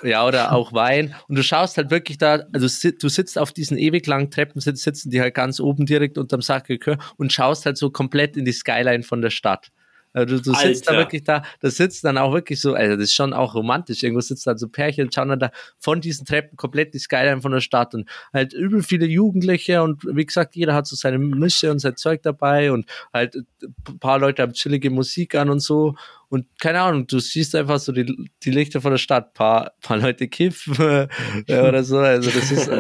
Ja, 0.03 0.27
oder 0.27 0.53
auch 0.53 0.73
Wein. 0.73 1.15
Und 1.29 1.37
du 1.37 1.43
schaust 1.43 1.77
halt 1.77 1.91
wirklich 1.91 2.19
da, 2.19 2.45
also 2.53 2.91
du 2.91 3.09
sitzt 3.09 3.39
auf 3.39 3.53
diesen 3.53 3.77
ewig 3.77 4.07
langen 4.07 4.31
Treppen, 4.31 4.61
sitzen 4.61 5.11
die 5.11 5.21
halt 5.21 5.35
ganz 5.35 5.61
oben 5.61 5.87
direkt 5.87 6.17
unterm 6.19 6.41
Sacré-Cœur 6.41 6.99
und 7.17 7.33
schaust 7.33 7.67
halt 7.67 7.77
so 7.77 7.91
komplett 7.91 8.37
in 8.37 8.45
die 8.45 8.53
Skyline 8.53 9.03
von 9.03 9.21
der 9.21 9.31
Stadt. 9.31 9.69
Also 10.17 10.37
du, 10.37 10.43
du 10.43 10.55
sitzt 10.55 10.89
da 10.89 10.95
wirklich 10.95 11.25
da, 11.25 11.43
das 11.61 11.77
sitzt 11.77 12.03
dann 12.03 12.17
auch 12.17 12.33
wirklich 12.33 12.59
so, 12.59 12.73
also 12.73 12.97
das 12.97 13.05
ist 13.05 13.15
schon 13.15 13.35
auch 13.35 13.55
romantisch. 13.55 14.03
Irgendwo 14.03 14.23
sitzt 14.23 14.47
dann 14.47 14.57
so 14.57 14.67
Pärchen, 14.67 15.13
schauen 15.13 15.29
dann 15.29 15.39
da 15.39 15.51
von 15.79 16.01
diesen 16.01 16.25
Treppen 16.25 16.57
komplett 16.57 16.95
die 16.95 16.99
Skyline 16.99 17.43
von 17.43 17.53
der 17.53 17.61
Stadt 17.61 17.95
und 17.95 18.09
halt 18.33 18.55
übel 18.55 18.83
viele 18.83 19.05
Jugendliche 19.05 19.83
und 19.83 20.05
wie 20.05 20.25
gesagt, 20.25 20.57
jeder 20.57 20.73
hat 20.73 20.87
so 20.87 20.97
seine 20.97 21.19
Mische 21.19 21.71
und 21.71 21.81
sein 21.81 21.97
Zeug 21.97 22.23
dabei 22.23 22.73
und 22.73 22.87
halt 23.13 23.37
ein 23.37 23.99
paar 24.01 24.19
Leute 24.19 24.41
haben 24.41 24.55
chillige 24.55 24.89
Musik 24.89 25.35
an 25.35 25.51
und 25.51 25.61
so 25.61 25.95
und 26.31 26.47
keine 26.59 26.81
Ahnung, 26.81 27.07
du 27.07 27.19
siehst 27.19 27.55
einfach 27.55 27.79
so 27.79 27.93
die, 27.93 28.31
die 28.43 28.51
Lichter 28.51 28.81
von 28.81 28.93
der 28.93 28.99
Stadt, 28.99 29.35
paar, 29.35 29.73
paar 29.83 29.99
Leute 29.99 30.29
kiffen 30.29 30.75
äh, 31.47 31.61
oder 31.61 31.85
so. 31.85 31.99
Also 31.99 32.31
das 32.31 32.51
ist, 32.51 32.71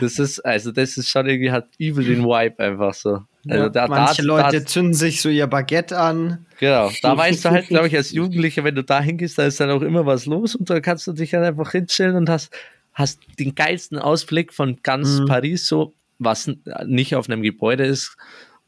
das 0.00 0.18
ist, 0.18 0.40
also 0.40 0.72
das 0.72 0.96
ist 0.96 1.08
schon 1.08 1.26
irgendwie 1.26 1.52
hat 1.52 1.68
übel 1.78 2.04
den 2.04 2.24
Vibe 2.24 2.58
einfach 2.58 2.92
so. 2.92 3.22
Also 3.48 3.64
ja, 3.64 3.68
da, 3.70 3.88
manche 3.88 4.22
da, 4.22 4.28
Leute 4.28 4.60
da, 4.60 4.66
zünden 4.66 4.94
sich 4.94 5.20
so 5.20 5.28
ihr 5.28 5.46
Baguette 5.46 5.98
an. 5.98 6.46
Genau, 6.60 6.90
da 7.02 7.16
weißt 7.16 7.44
du 7.44 7.50
halt, 7.50 7.68
glaube 7.68 7.88
ich, 7.88 7.96
als 7.96 8.12
Jugendlicher, 8.12 8.62
wenn 8.64 8.74
du 8.74 8.84
da 8.84 9.00
hingehst, 9.00 9.38
da 9.38 9.44
ist 9.44 9.58
dann 9.58 9.70
auch 9.70 9.82
immer 9.82 10.06
was 10.06 10.26
los 10.26 10.54
und 10.54 10.70
da 10.70 10.80
kannst 10.80 11.06
du 11.06 11.12
dich 11.12 11.30
dann 11.30 11.42
einfach 11.42 11.72
hinstellen 11.72 12.16
und 12.16 12.28
hast, 12.28 12.54
hast 12.92 13.20
den 13.38 13.54
geilsten 13.54 13.98
Ausblick 13.98 14.52
von 14.52 14.78
ganz 14.82 15.20
mhm. 15.20 15.26
Paris, 15.26 15.66
so 15.66 15.94
was 16.18 16.50
nicht 16.86 17.16
auf 17.16 17.28
einem 17.28 17.42
Gebäude 17.42 17.84
ist 17.84 18.16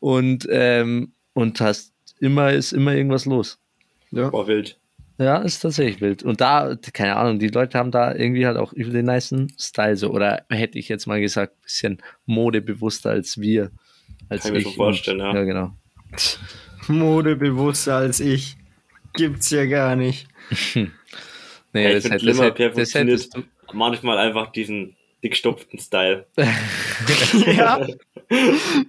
und, 0.01 0.47
ähm, 0.51 1.13
und 1.35 1.61
hast 1.61 1.93
immer, 2.19 2.53
ist 2.53 2.73
immer 2.73 2.95
irgendwas 2.95 3.27
los. 3.27 3.59
Ja. 4.11 4.33
War 4.33 4.47
wild. 4.47 4.79
Ja, 5.19 5.39
ist 5.39 5.61
tatsächlich 5.61 6.01
wild. 6.01 6.25
Und 6.25 6.41
da, 6.41 6.77
keine 6.93 7.17
Ahnung, 7.17 7.39
die 7.39 7.49
Leute 7.49 7.79
haben 7.79 7.93
da 7.93 8.13
irgendwie 8.15 8.47
halt 8.47 8.57
auch 8.57 8.73
über 8.73 8.91
den 8.91 9.07
niceen 9.07 9.53
Style 9.59 9.97
so. 9.97 10.11
Oder 10.11 10.45
hätte 10.49 10.79
ich 10.79 10.89
jetzt 10.89 11.07
mal 11.07 11.21
gesagt, 11.21 11.61
bisschen 11.63 11.99
modebewusster 12.27 13.11
als 13.11 13.39
wir. 13.39 13.71
Als 14.29 14.43
Kann 14.43 14.55
ich 14.55 14.65
mir 14.65 14.71
so 14.71 14.77
vorstellen, 14.77 15.21
und, 15.21 15.27
ja. 15.27 15.35
Ja, 15.35 15.45
genau. 15.45 15.73
Modebewusster 16.89 17.97
als 17.97 18.21
ich. 18.21 18.57
Gibt's 19.15 19.51
ja 19.51 19.65
gar 19.67 19.97
nicht. 19.97 20.27
nee, 20.75 20.89
hätte, 21.73 22.09
das, 22.09 22.41
hätte, 22.41 22.71
das 22.71 22.95
hättest 22.95 23.37
du 23.37 23.45
manchmal 23.73 24.19
einfach 24.19 24.53
diesen 24.53 24.97
dickstopften 25.23 25.79
Style. 25.79 26.27
ja. 26.37 27.87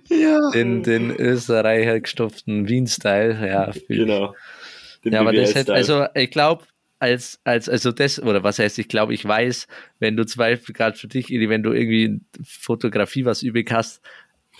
ja. 0.09 0.51
Den, 0.51 0.83
den 0.83 1.11
Österreicher 1.15 1.99
gestopften 1.99 2.67
Wien-Style, 2.67 3.47
ja. 3.47 3.71
Genau 3.87 4.33
ja, 5.11 5.21
aber 5.21 5.33
das 5.33 5.55
hätte, 5.55 5.73
also 5.73 6.05
ich 6.13 6.31
glaube, 6.31 6.65
als, 6.99 7.39
als, 7.43 7.69
also 7.69 7.91
das, 7.91 8.21
oder 8.21 8.43
was 8.43 8.59
heißt, 8.59 8.79
ich 8.79 8.87
glaube, 8.87 9.13
ich 9.13 9.25
weiß, 9.25 9.67
wenn 9.99 10.17
du 10.17 10.25
Zweifel 10.25 10.73
gerade 10.73 10.97
für 10.97 11.07
dich, 11.07 11.29
wenn 11.29 11.63
du 11.63 11.73
irgendwie 11.73 12.21
Fotografie 12.43 13.25
was 13.25 13.43
übrig 13.43 13.71
hast, 13.71 14.01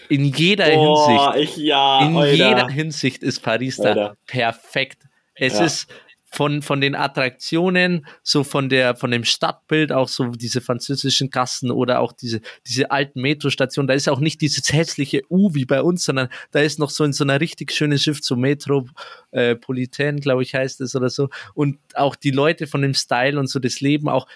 in 0.09 0.25
jeder 0.25 0.69
Boah, 0.71 1.33
Hinsicht, 1.33 1.57
ich, 1.57 1.63
ja, 1.63 2.05
in 2.05 2.15
Alter. 2.15 2.33
jeder 2.33 2.67
Hinsicht 2.69 3.23
ist 3.23 3.41
Paris 3.41 3.77
da 3.77 3.89
Alter. 3.89 4.17
perfekt. 4.25 5.03
Es 5.35 5.59
ja. 5.59 5.65
ist 5.65 5.87
von, 6.35 6.61
von 6.61 6.81
den 6.81 6.95
Attraktionen, 6.95 8.05
so 8.21 8.43
von 8.43 8.67
der, 8.67 8.95
von 8.95 9.09
dem 9.09 9.23
Stadtbild, 9.23 9.93
auch 9.93 10.09
so 10.09 10.27
diese 10.27 10.59
französischen 10.59 11.29
Gassen 11.29 11.71
oder 11.71 12.01
auch 12.01 12.11
diese, 12.11 12.41
diese 12.67 12.91
alten 12.91 13.21
Metrostationen. 13.21 13.87
Da 13.87 13.93
ist 13.93 14.09
auch 14.09 14.19
nicht 14.19 14.41
dieses 14.41 14.71
hässliche 14.73 15.21
U 15.29 15.53
wie 15.53 15.65
bei 15.65 15.81
uns, 15.81 16.03
sondern 16.03 16.27
da 16.51 16.59
ist 16.59 16.77
noch 16.77 16.89
so 16.89 17.05
in 17.05 17.13
so 17.13 17.23
einer 17.23 17.39
richtig 17.39 17.71
schönen 17.71 17.97
Schiff, 17.97 18.19
so 18.21 18.35
Metropolitan, 18.35 20.19
glaube 20.19 20.43
ich, 20.43 20.53
heißt 20.53 20.81
es 20.81 20.93
oder 20.95 21.09
so. 21.09 21.29
Und 21.53 21.79
auch 21.93 22.15
die 22.17 22.31
Leute 22.31 22.67
von 22.67 22.81
dem 22.81 22.93
Style 22.93 23.39
und 23.39 23.47
so 23.47 23.59
das 23.59 23.79
Leben 23.79 24.09
auch, 24.09 24.27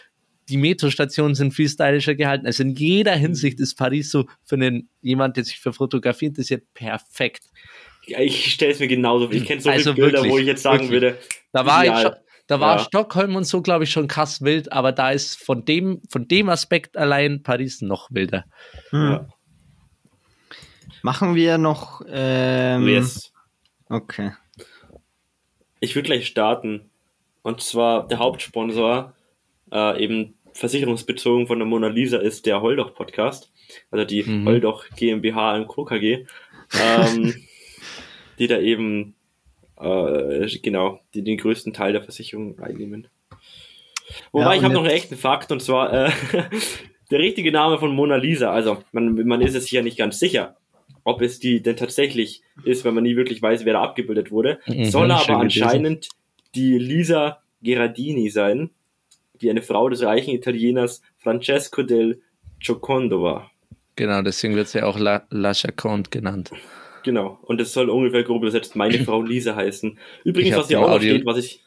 die 0.49 0.57
Metrostationen 0.57 1.35
sind 1.35 1.53
viel 1.53 1.69
stylischer 1.69 2.15
gehalten. 2.15 2.45
Also 2.45 2.63
in 2.63 2.75
jeder 2.75 3.13
Hinsicht 3.15 3.59
ist 3.59 3.75
Paris 3.75 4.11
so 4.11 4.25
für 4.43 4.55
einen, 4.55 4.89
jemand, 5.01 5.37
der 5.37 5.43
sich 5.43 5.59
für 5.59 5.73
Fotografie 5.73 6.25
interessiert, 6.25 6.63
perfekt. 6.73 7.43
Ja, 8.07 8.19
ich 8.19 8.51
stelle 8.53 8.71
es 8.71 8.79
mir 8.79 8.87
genauso 8.87 9.27
vor. 9.27 9.35
Ich 9.35 9.45
kenne 9.45 9.61
so 9.61 9.69
also 9.69 9.93
Bilder, 9.93 10.17
wirklich, 10.17 10.31
wo 10.31 10.37
ich 10.39 10.47
jetzt 10.47 10.63
sagen 10.63 10.89
wirklich. 10.89 11.01
würde, 11.01 11.17
da 11.51 11.65
war 11.65 11.85
ich 11.85 12.01
schon, 12.01 12.13
da 12.47 12.59
war 12.59 12.77
ja. 12.77 12.83
Stockholm 12.83 13.35
und 13.35 13.43
so, 13.43 13.61
glaube 13.61 13.83
ich, 13.83 13.91
schon 13.91 14.07
krass 14.07 14.41
wild, 14.41 14.71
aber 14.71 14.91
da 14.91 15.11
ist 15.11 15.37
von 15.37 15.65
dem, 15.65 16.01
von 16.09 16.27
dem 16.27 16.49
Aspekt 16.49 16.97
allein 16.97 17.43
Paris 17.43 17.81
noch 17.81 18.09
wilder. 18.09 18.45
Hm. 18.89 19.11
Ja. 19.11 19.27
Machen 21.03 21.35
wir 21.35 21.57
noch. 21.59 22.01
Ähm, 22.09 22.87
yes. 22.87 23.31
Okay. 23.87 24.31
Ich 25.79 25.95
würde 25.95 26.07
gleich 26.07 26.27
starten. 26.27 26.89
Und 27.41 27.61
zwar 27.61 28.07
der 28.07 28.19
Hauptsponsor, 28.19 29.13
äh, 29.71 30.03
eben 30.03 30.35
versicherungsbezogen 30.53 31.47
von 31.47 31.59
der 31.59 31.67
Mona 31.67 31.87
Lisa, 31.87 32.17
ist 32.17 32.45
der 32.45 32.61
Holdoch 32.61 32.93
Podcast. 32.93 33.51
Also 33.91 34.05
die 34.05 34.23
mhm. 34.23 34.45
Holdoch 34.45 34.85
GmbH 34.95 35.57
im 35.57 35.67
KG. 35.67 36.25
Ähm, 36.79 37.35
die 38.39 38.47
da 38.47 38.59
eben 38.59 39.15
äh, 39.79 40.47
genau, 40.61 40.99
die 41.13 41.23
den 41.23 41.37
größten 41.37 41.73
Teil 41.73 41.93
der 41.93 42.01
Versicherung 42.01 42.59
einnehmen. 42.59 43.07
Wobei, 44.31 44.45
ja, 44.45 44.55
ich 44.55 44.63
habe 44.63 44.73
noch 44.73 44.83
einen 44.83 44.91
echten 44.91 45.15
Fakt, 45.15 45.51
und 45.51 45.61
zwar 45.61 45.93
äh, 45.93 46.11
der 47.11 47.19
richtige 47.19 47.51
Name 47.51 47.77
von 47.77 47.93
Mona 47.93 48.15
Lisa. 48.15 48.51
Also, 48.51 48.83
man, 48.91 49.13
man 49.25 49.41
ist 49.41 49.55
es 49.55 49.63
sich 49.63 49.71
ja 49.73 49.81
nicht 49.81 49.97
ganz 49.97 50.19
sicher, 50.19 50.57
ob 51.03 51.21
es 51.21 51.39
die 51.39 51.61
denn 51.61 51.77
tatsächlich 51.77 52.41
ist, 52.63 52.85
wenn 52.85 52.93
man 52.93 53.03
nie 53.03 53.15
wirklich 53.15 53.41
weiß, 53.41 53.65
wer 53.65 53.73
da 53.73 53.81
abgebildet 53.81 54.31
wurde. 54.31 54.59
Mhm, 54.65 54.85
Soll 54.85 55.11
aber 55.11 55.37
anscheinend 55.37 56.09
die 56.55 56.77
Lisa 56.77 57.41
Gerardini 57.61 58.29
sein, 58.29 58.71
die 59.41 59.49
eine 59.49 59.61
Frau 59.61 59.89
des 59.89 60.01
reichen 60.03 60.31
Italieners 60.31 61.01
Francesco 61.17 61.83
del 61.83 62.21
Giocondo 62.59 63.23
war. 63.23 63.51
Genau, 63.95 64.21
deswegen 64.21 64.55
wird 64.55 64.67
sie 64.67 64.81
auch 64.81 64.97
La, 64.97 65.27
La 65.29 65.53
Chaconde 65.53 66.09
genannt. 66.09 66.51
Genau. 67.03 67.39
Und 67.43 67.59
es 67.61 67.73
soll 67.73 67.89
ungefähr 67.89 68.23
grob 68.23 68.41
übersetzt 68.41 68.75
meine 68.75 68.99
Frau 69.05 69.21
Lisa 69.21 69.55
heißen. 69.55 69.97
Übrigens, 70.23 70.57
was 70.57 70.67
hier 70.67 70.79
auch 70.79 70.89
noch 70.89 71.01
steht, 71.01 71.25
was 71.25 71.37
ich. 71.37 71.63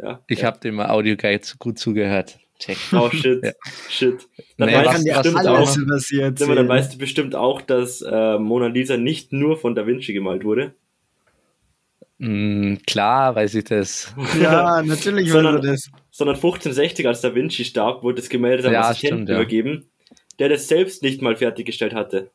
Ja, 0.00 0.20
ich 0.26 0.40
ja. 0.40 0.46
habe 0.46 0.58
dem 0.58 0.80
Audioguide 0.80 1.46
gut 1.58 1.78
zugehört. 1.78 2.38
Check. 2.58 2.78
Oh 2.92 3.10
shit, 3.10 3.44
ja. 3.44 3.52
shit. 3.88 4.28
Dann, 4.58 4.68
nee, 4.68 4.74
weißt 4.76 4.86
was, 4.86 5.22
du 5.22 5.34
was 5.34 5.46
auch, 5.46 6.54
dann 6.54 6.68
weißt 6.68 6.94
du 6.94 6.98
bestimmt 6.98 7.34
auch, 7.34 7.60
dass 7.60 8.00
äh, 8.00 8.38
Mona 8.38 8.68
Lisa 8.68 8.96
nicht 8.96 9.32
nur 9.32 9.56
von 9.56 9.74
Da 9.74 9.86
Vinci 9.86 10.12
gemalt 10.12 10.44
wurde. 10.44 10.74
Mm, 12.18 12.76
klar 12.86 13.34
weiß 13.34 13.54
ich 13.56 13.64
das. 13.64 14.14
Ja, 14.40 14.82
natürlich 14.82 15.30
sondern, 15.30 15.62
das. 15.62 15.90
Sondern 16.10 16.36
1560, 16.36 17.06
als 17.06 17.20
Da 17.20 17.34
Vinci 17.34 17.64
starb, 17.64 18.02
wurde 18.02 18.16
das 18.16 18.28
Gemälde 18.28 18.62
seinem 18.62 18.74
ja, 18.74 18.88
Assistenten 18.88 19.26
ja. 19.26 19.34
übergeben, 19.34 19.90
der 20.38 20.48
das 20.48 20.68
selbst 20.68 21.02
nicht 21.02 21.22
mal 21.22 21.36
fertiggestellt 21.36 21.94
hatte. 21.94 22.30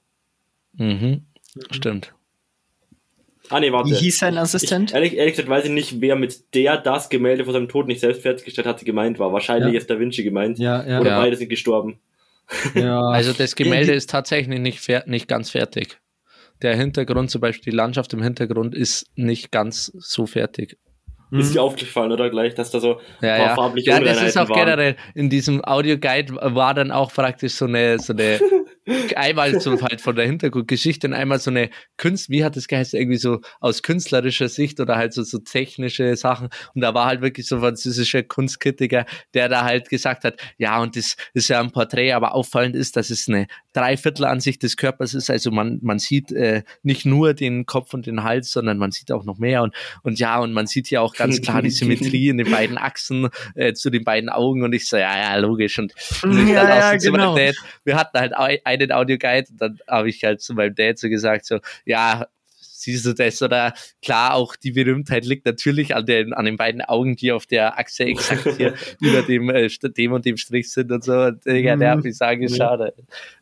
Mhm, 0.73 1.25
stimmt. 1.71 2.13
Ah, 3.49 3.59
nee, 3.59 3.71
warte. 3.71 3.89
Wie 3.89 3.95
hieß 3.95 4.19
sein 4.19 4.37
Assistent? 4.37 4.91
Ich, 4.91 4.95
ehrlich, 4.95 5.13
ehrlich 5.15 5.33
gesagt 5.33 5.49
weiß 5.49 5.65
ich 5.65 5.71
nicht, 5.71 6.01
wer 6.01 6.15
mit 6.15 6.53
der 6.53 6.77
das 6.77 7.09
Gemälde 7.09 7.45
vor 7.45 7.53
seinem 7.53 7.67
Tod 7.67 7.87
nicht 7.87 7.99
selbst 7.99 8.21
fertiggestellt 8.21 8.67
hatte, 8.67 8.85
gemeint 8.85 9.17
war. 9.17 9.33
Wahrscheinlich 9.33 9.73
ja. 9.73 9.79
ist 9.79 9.89
Da 9.89 9.99
Vinci 9.99 10.23
gemeint. 10.23 10.59
Ja, 10.59 10.85
ja. 10.85 10.99
Oder 10.99 11.11
ja. 11.11 11.19
beide 11.19 11.35
sind 11.35 11.49
gestorben. 11.49 11.99
Ja. 12.75 13.01
Also 13.01 13.33
das 13.33 13.55
Gemälde 13.55 13.93
ist 13.93 14.09
tatsächlich 14.09 14.59
nicht, 14.59 14.87
nicht 15.07 15.27
ganz 15.27 15.49
fertig. 15.49 15.99
Der 16.61 16.75
Hintergrund, 16.75 17.31
zum 17.31 17.41
Beispiel 17.41 17.71
die 17.71 17.77
Landschaft 17.77 18.13
im 18.13 18.21
Hintergrund, 18.21 18.75
ist 18.75 19.07
nicht 19.15 19.51
ganz 19.51 19.91
so 19.95 20.25
fertig. 20.25 20.77
Ist 21.31 21.53
dir 21.53 21.61
aufgefallen, 21.61 22.11
oder 22.11 22.29
gleich, 22.31 22.55
dass 22.55 22.71
da 22.71 22.79
so 22.79 22.99
ja, 23.21 23.33
ein 23.33 23.39
paar 23.39 23.47
ja. 23.49 23.55
farbliche 23.55 23.91
Ja, 23.91 23.99
das 23.99 24.23
ist 24.23 24.37
auch 24.37 24.49
waren. 24.49 24.59
generell. 24.59 24.95
In 25.13 25.29
diesem 25.29 25.63
Audioguide 25.63 26.33
war 26.41 26.73
dann 26.73 26.91
auch 26.91 27.13
praktisch 27.13 27.53
so 27.53 27.65
eine, 27.65 27.99
so 27.99 28.13
eine 28.13 28.39
einmal 29.15 29.59
so 29.59 29.81
halt 29.81 30.01
von 30.01 30.15
der 30.15 30.25
Hintergrundgeschichte 30.25 31.07
und 31.07 31.13
einmal 31.13 31.39
so 31.39 31.51
eine 31.51 31.69
Kunst, 31.97 32.29
wie 32.29 32.43
hat 32.43 32.55
das 32.55 32.67
geheißen, 32.67 32.99
irgendwie 32.99 33.17
so 33.17 33.39
aus 33.59 33.83
künstlerischer 33.83 34.49
Sicht 34.49 34.79
oder 34.79 34.97
halt 34.97 35.13
so, 35.13 35.23
so 35.23 35.39
technische 35.39 36.15
Sachen. 36.15 36.49
Und 36.73 36.81
da 36.81 36.93
war 36.93 37.05
halt 37.05 37.21
wirklich 37.21 37.47
so 37.47 37.55
ein 37.55 37.61
französischer 37.61 38.23
Kunstkritiker, 38.23 39.05
der 39.33 39.49
da 39.49 39.63
halt 39.63 39.89
gesagt 39.89 40.23
hat, 40.23 40.39
ja, 40.57 40.81
und 40.81 40.95
das 40.95 41.15
ist 41.33 41.49
ja 41.49 41.59
ein 41.59 41.71
Porträt, 41.71 42.13
aber 42.13 42.33
auffallend 42.33 42.75
ist, 42.75 42.95
dass 42.95 43.09
es 43.09 43.27
eine 43.27 43.47
Dreiviertelansicht 43.73 44.63
des 44.63 44.77
Körpers 44.77 45.13
ist. 45.13 45.29
Also 45.29 45.51
man, 45.51 45.79
man 45.81 45.99
sieht 45.99 46.31
äh, 46.31 46.63
nicht 46.83 47.05
nur 47.05 47.33
den 47.33 47.65
Kopf 47.65 47.93
und 47.93 48.05
den 48.05 48.23
Hals, 48.23 48.51
sondern 48.51 48.77
man 48.77 48.91
sieht 48.91 49.11
auch 49.11 49.23
noch 49.25 49.37
mehr. 49.37 49.63
Und, 49.63 49.75
und 50.03 50.19
ja, 50.19 50.39
und 50.39 50.53
man 50.53 50.67
sieht 50.67 50.87
hier 50.87 51.01
auch 51.01 51.15
ganz 51.15 51.41
klar 51.41 51.61
die 51.61 51.69
Symmetrie 51.69 52.29
in 52.29 52.37
den 52.37 52.49
beiden 52.49 52.77
Achsen 52.77 53.29
äh, 53.55 53.73
zu 53.73 53.89
den 53.89 54.03
beiden 54.03 54.29
Augen. 54.29 54.63
Und 54.63 54.73
ich 54.73 54.87
so, 54.87 54.97
ja, 54.97 55.17
ja, 55.17 55.35
logisch. 55.37 55.77
Und, 55.79 55.93
und 56.23 56.47
ja, 56.47 56.93
ja, 56.93 56.95
genau. 56.95 57.35
Dad, 57.35 57.55
wir 57.83 57.95
hatten 57.95 58.17
halt 58.17 58.33
einen 58.81 58.91
Audioguide 58.91 59.47
und 59.51 59.61
dann 59.61 59.79
habe 59.87 60.09
ich 60.09 60.23
halt 60.23 60.41
zu 60.41 60.53
meinem 60.53 60.75
Dad 60.75 60.97
so 60.99 61.09
gesagt, 61.09 61.45
so, 61.45 61.59
ja, 61.85 62.27
siehst 62.79 63.05
du 63.05 63.13
das? 63.13 63.41
Oder 63.41 63.73
klar, 64.01 64.33
auch 64.33 64.55
die 64.55 64.71
Berühmtheit 64.71 65.25
liegt 65.25 65.45
natürlich 65.45 65.95
an 65.95 66.05
den, 66.05 66.33
an 66.33 66.45
den 66.45 66.57
beiden 66.57 66.81
Augen, 66.81 67.15
die 67.15 67.31
auf 67.31 67.45
der 67.45 67.77
Achse 67.77 68.05
exakt 68.05 68.47
hier 68.57 68.73
über 69.01 69.21
dem, 69.21 69.49
äh, 69.49 69.69
dem 69.69 70.13
und 70.13 70.25
dem 70.25 70.37
Strich 70.37 70.71
sind 70.71 70.91
und 70.91 71.03
so. 71.03 71.13
Und, 71.13 71.45
Digga, 71.45 71.75
der 71.75 71.91
hat 71.91 72.03
mich 72.03 72.17
so 72.17 72.25
angeschaut. 72.25 72.93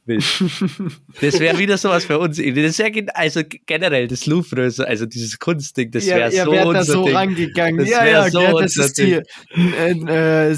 Das 0.05 1.39
wäre 1.39 1.57
wieder 1.57 1.77
sowas 1.77 2.05
für 2.05 2.17
uns. 2.17 2.37
Das 2.37 2.79
wäre 2.79 3.15
also 3.15 3.41
generell 3.65 4.07
das 4.07 4.25
Louvre, 4.25 4.63
also 4.63 5.05
dieses 5.05 5.37
Kunstding, 5.37 5.91
das 5.91 6.07
wäre 6.07 6.33
ja, 6.33 6.45
so 6.45 6.53
ihr 6.53 6.65
unser 6.65 6.79
da 6.79 6.83
so 6.85 7.05
Ding. 7.05 7.15
rangegangen. 7.15 7.79
Das 7.79 7.89
ja, 7.89 8.03
wär 8.03 8.11
ja, 8.11 8.29
so 8.29 8.41
ja, 8.41 8.53
das 8.53 8.77
ist 8.77 8.97
die 8.97 9.21
äh, 9.55 10.49
äh, 10.49 10.53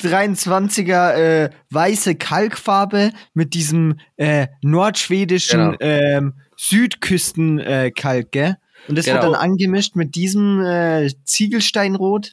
1623er 0.00 1.12
äh, 1.14 1.50
weiße 1.70 2.14
Kalkfarbe 2.14 3.12
mit 3.34 3.54
diesem 3.54 3.98
äh, 4.16 4.46
nordschwedischen 4.62 5.72
Genau. 5.72 5.76
ähm, 5.80 6.34
Südküstenkalk, 6.56 7.68
äh, 7.68 7.90
Kalk, 7.90 8.32
gell? 8.32 8.56
Und 8.88 8.96
das 8.96 9.06
wird 9.06 9.20
Genau. 9.20 9.32
dann 9.32 9.40
angemischt 9.40 9.96
mit 9.96 10.14
diesem 10.14 10.64
äh, 10.64 11.10
Ziegelsteinrot. 11.24 12.32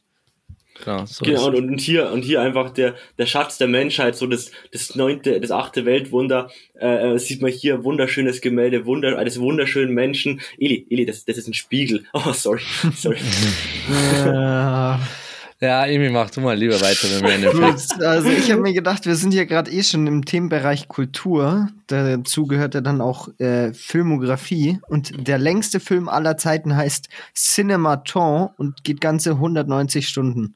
Genau, 0.83 1.05
so 1.05 1.23
Genau, 1.23 1.47
und, 1.47 1.55
und 1.55 1.79
hier 1.79 2.11
und 2.11 2.21
hier 2.23 2.41
einfach 2.41 2.69
der, 2.69 2.95
der 3.17 3.25
Schatz 3.25 3.57
der 3.57 3.67
Menschheit, 3.67 4.15
so 4.17 4.27
das, 4.27 4.51
das 4.73 4.93
neunte, 4.95 5.39
das 5.39 5.49
achte 5.51 5.85
Weltwunder, 5.85 6.49
äh, 6.79 7.13
äh, 7.13 7.17
sieht 7.17 7.41
man 7.41 7.51
hier 7.51 7.83
wunderschönes 7.85 8.41
Gemälde, 8.41 8.85
wunder, 8.85 9.17
eines 9.17 9.39
wunderschönen 9.39 9.93
Menschen. 9.93 10.41
Eli, 10.57 10.85
Eli, 10.89 11.05
das, 11.05 11.23
das 11.25 11.37
ist 11.37 11.47
ein 11.47 11.53
Spiegel. 11.53 12.03
Oh, 12.13 12.31
sorry, 12.33 12.61
sorry. 12.95 13.17
Ja, 15.61 15.85
Emi, 15.85 16.09
mach 16.09 16.29
du 16.31 16.41
mal 16.41 16.57
lieber 16.57 16.79
weiter 16.81 17.07
mit 17.07 17.23
Effekt. 17.45 17.93
Gut, 17.93 18.03
also 18.03 18.29
ich 18.29 18.51
habe 18.51 18.61
mir 18.61 18.73
gedacht, 18.73 19.05
wir 19.05 19.15
sind 19.15 19.33
ja 19.33 19.45
gerade 19.45 19.71
eh 19.71 19.83
schon 19.83 20.05
im 20.05 20.25
Themenbereich 20.25 20.89
Kultur. 20.89 21.69
Dazu 21.87 22.45
gehört 22.45 22.75
ja 22.75 22.81
dann 22.81 22.99
auch 22.99 23.29
äh, 23.39 23.73
Filmografie. 23.73 24.79
Und 24.89 25.27
der 25.27 25.37
längste 25.37 25.79
Film 25.79 26.09
aller 26.09 26.35
Zeiten 26.35 26.75
heißt 26.75 27.07
Cinematon 27.33 28.49
und 28.57 28.83
geht 28.83 28.99
ganze 28.99 29.31
190 29.31 30.09
Stunden. 30.09 30.55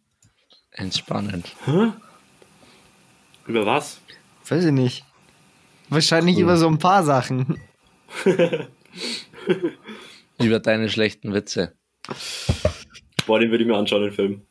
Entspannend. 0.71 1.55
Hä? 1.65 1.93
Über 3.47 3.65
was? 3.65 4.01
Weiß 4.47 4.65
ich 4.65 4.73
nicht. 4.73 5.05
Wahrscheinlich 5.87 6.37
über 6.37 6.57
so 6.57 6.67
ein 6.67 6.77
paar 6.77 7.03
Sachen. 7.03 7.57
Über 10.39 10.59
deine 10.59 10.89
schlechten 10.89 11.33
Witze. 11.33 11.73
Boah, 13.25 13.39
den 13.39 13.49
würde 13.51 13.63
ich 13.63 13.67
mir 13.67 13.75
anschauen, 13.75 14.03
den 14.03 14.11
Film. 14.11 14.41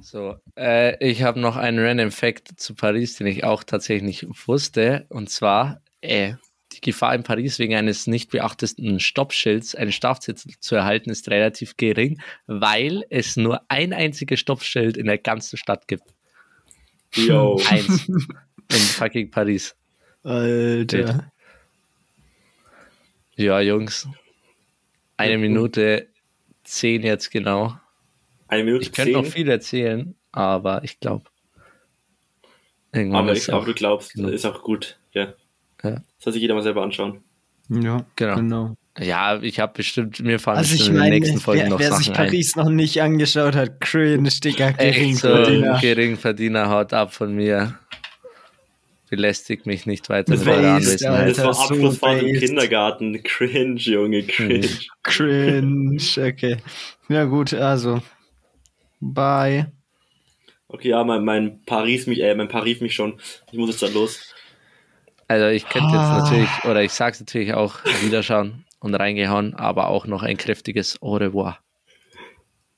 So, 0.00 0.36
äh, 0.56 1.02
ich 1.04 1.22
habe 1.22 1.40
noch 1.40 1.56
einen 1.56 1.78
Random 1.78 2.10
Fact 2.10 2.60
zu 2.60 2.74
Paris, 2.74 3.16
den 3.16 3.26
ich 3.26 3.44
auch 3.44 3.64
tatsächlich 3.64 4.02
nicht 4.22 4.46
wusste. 4.46 5.06
Und 5.08 5.30
zwar, 5.30 5.80
äh, 6.00 6.34
die 6.72 6.80
Gefahr 6.80 7.14
in 7.14 7.22
Paris 7.22 7.58
wegen 7.58 7.74
eines 7.74 8.06
nicht 8.06 8.30
beachteten 8.30 9.00
Stoppschilds 9.00 9.74
einen 9.74 9.92
Strafzettel 9.92 10.52
zu 10.60 10.76
erhalten, 10.76 11.10
ist 11.10 11.28
relativ 11.30 11.76
gering, 11.76 12.20
weil 12.46 13.04
es 13.10 13.36
nur 13.36 13.62
ein 13.68 13.92
einziges 13.92 14.40
Stoppschild 14.40 14.96
in 14.96 15.06
der 15.06 15.18
ganzen 15.18 15.56
Stadt 15.56 15.88
gibt. 15.88 16.04
Yo. 17.14 17.60
Eins. 17.68 18.08
in 18.08 18.78
fucking 18.78 19.30
Paris. 19.30 19.74
Alter. 20.22 21.32
Ja, 23.36 23.60
Jungs. 23.60 24.06
Eine 25.16 25.38
Minute 25.38 26.08
zehn 26.64 27.02
jetzt 27.02 27.30
genau. 27.30 27.78
Eine 28.48 28.64
Minute 28.64 28.82
Ich 28.82 28.92
könnte 28.92 29.12
noch 29.12 29.26
viel 29.26 29.48
erzählen, 29.48 30.14
aber 30.32 30.82
ich 30.84 30.98
glaube. 31.00 31.24
Aber, 32.92 33.32
ich, 33.32 33.48
aber 33.52 33.62
auch, 33.62 33.64
du 33.66 33.74
glaubst, 33.74 34.14
genug. 34.14 34.32
ist 34.32 34.46
auch 34.46 34.62
gut. 34.62 34.98
Ja. 35.12 35.34
Ja. 35.84 35.90
Das 35.90 36.02
soll 36.18 36.32
sich 36.32 36.42
jeder 36.42 36.54
mal 36.54 36.62
selber 36.62 36.82
anschauen. 36.82 37.22
Ja, 37.68 38.04
Genau. 38.16 38.36
genau. 38.36 38.76
Ja, 38.98 39.40
ich 39.40 39.60
habe 39.60 39.74
bestimmt, 39.74 40.18
mir 40.20 40.40
fallen 40.40 40.58
Also 40.58 40.72
ich 40.74 40.78
bestimmt 40.80 40.96
in 40.96 41.00
meine, 41.02 41.14
den 41.16 41.22
nächsten 41.22 41.38
Folgen 41.40 41.62
wer, 41.62 41.68
noch 41.68 41.78
wer 41.78 41.90
Sachen 41.90 42.02
sich 42.02 42.12
Paris 42.14 42.56
noch 42.56 42.70
nicht 42.70 43.00
angeschaut 43.00 43.54
hat, 43.54 43.80
cringe, 43.80 44.28
Digga, 44.42 44.66
ein. 44.68 44.74
Echt 44.78 45.16
so, 45.18 45.28
Geringverdiener. 45.28 45.78
Geringverdiener 45.80 46.70
haut 46.70 46.92
ab 46.92 47.12
von 47.14 47.34
mir. 47.34 47.78
Belästigt 49.10 49.66
mich 49.66 49.86
nicht 49.86 50.08
weiter 50.08 50.32
Mit 50.32 50.40
mit 50.40 50.48
eurer 50.48 50.76
Based, 50.78 51.06
Anwesenheit. 51.06 51.30
Das 51.38 51.44
war 51.44 51.54
so 51.54 51.60
Abschlussfahrt 51.74 52.22
im 52.22 52.32
based. 52.32 52.44
Kindergarten. 52.46 53.22
Cringe, 53.22 53.76
Junge, 53.76 54.22
cringe. 54.24 54.68
Cringe, 55.04 56.02
okay. 56.16 56.56
Ja 57.08 57.24
gut, 57.24 57.54
also. 57.54 58.02
Bye. 59.00 59.72
Okay, 60.68 60.88
ja, 60.90 61.02
mein, 61.04 61.24
mein 61.24 61.62
Paris 61.64 62.06
mich, 62.06 62.20
äh, 62.20 62.34
mein 62.34 62.48
Paris 62.48 62.80
mich 62.80 62.94
schon. 62.94 63.18
Ich 63.50 63.58
muss 63.58 63.70
jetzt 63.70 63.82
dann 63.82 63.94
los. 63.94 64.34
Also 65.26 65.46
ich 65.48 65.64
könnte 65.68 65.88
jetzt 65.88 65.96
Ah. 66.04 66.20
natürlich, 66.22 66.48
oder 66.64 66.82
ich 66.82 66.92
sag's 66.92 67.20
natürlich 67.20 67.54
auch, 67.54 67.84
wieder 68.02 68.22
schauen 68.22 68.64
und 68.80 68.94
reingehauen, 68.94 69.54
aber 69.54 69.88
auch 69.88 70.06
noch 70.06 70.22
ein 70.22 70.36
kräftiges 70.36 71.00
Au 71.02 71.16
revoir. 71.16 71.58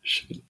Schön. 0.02 0.38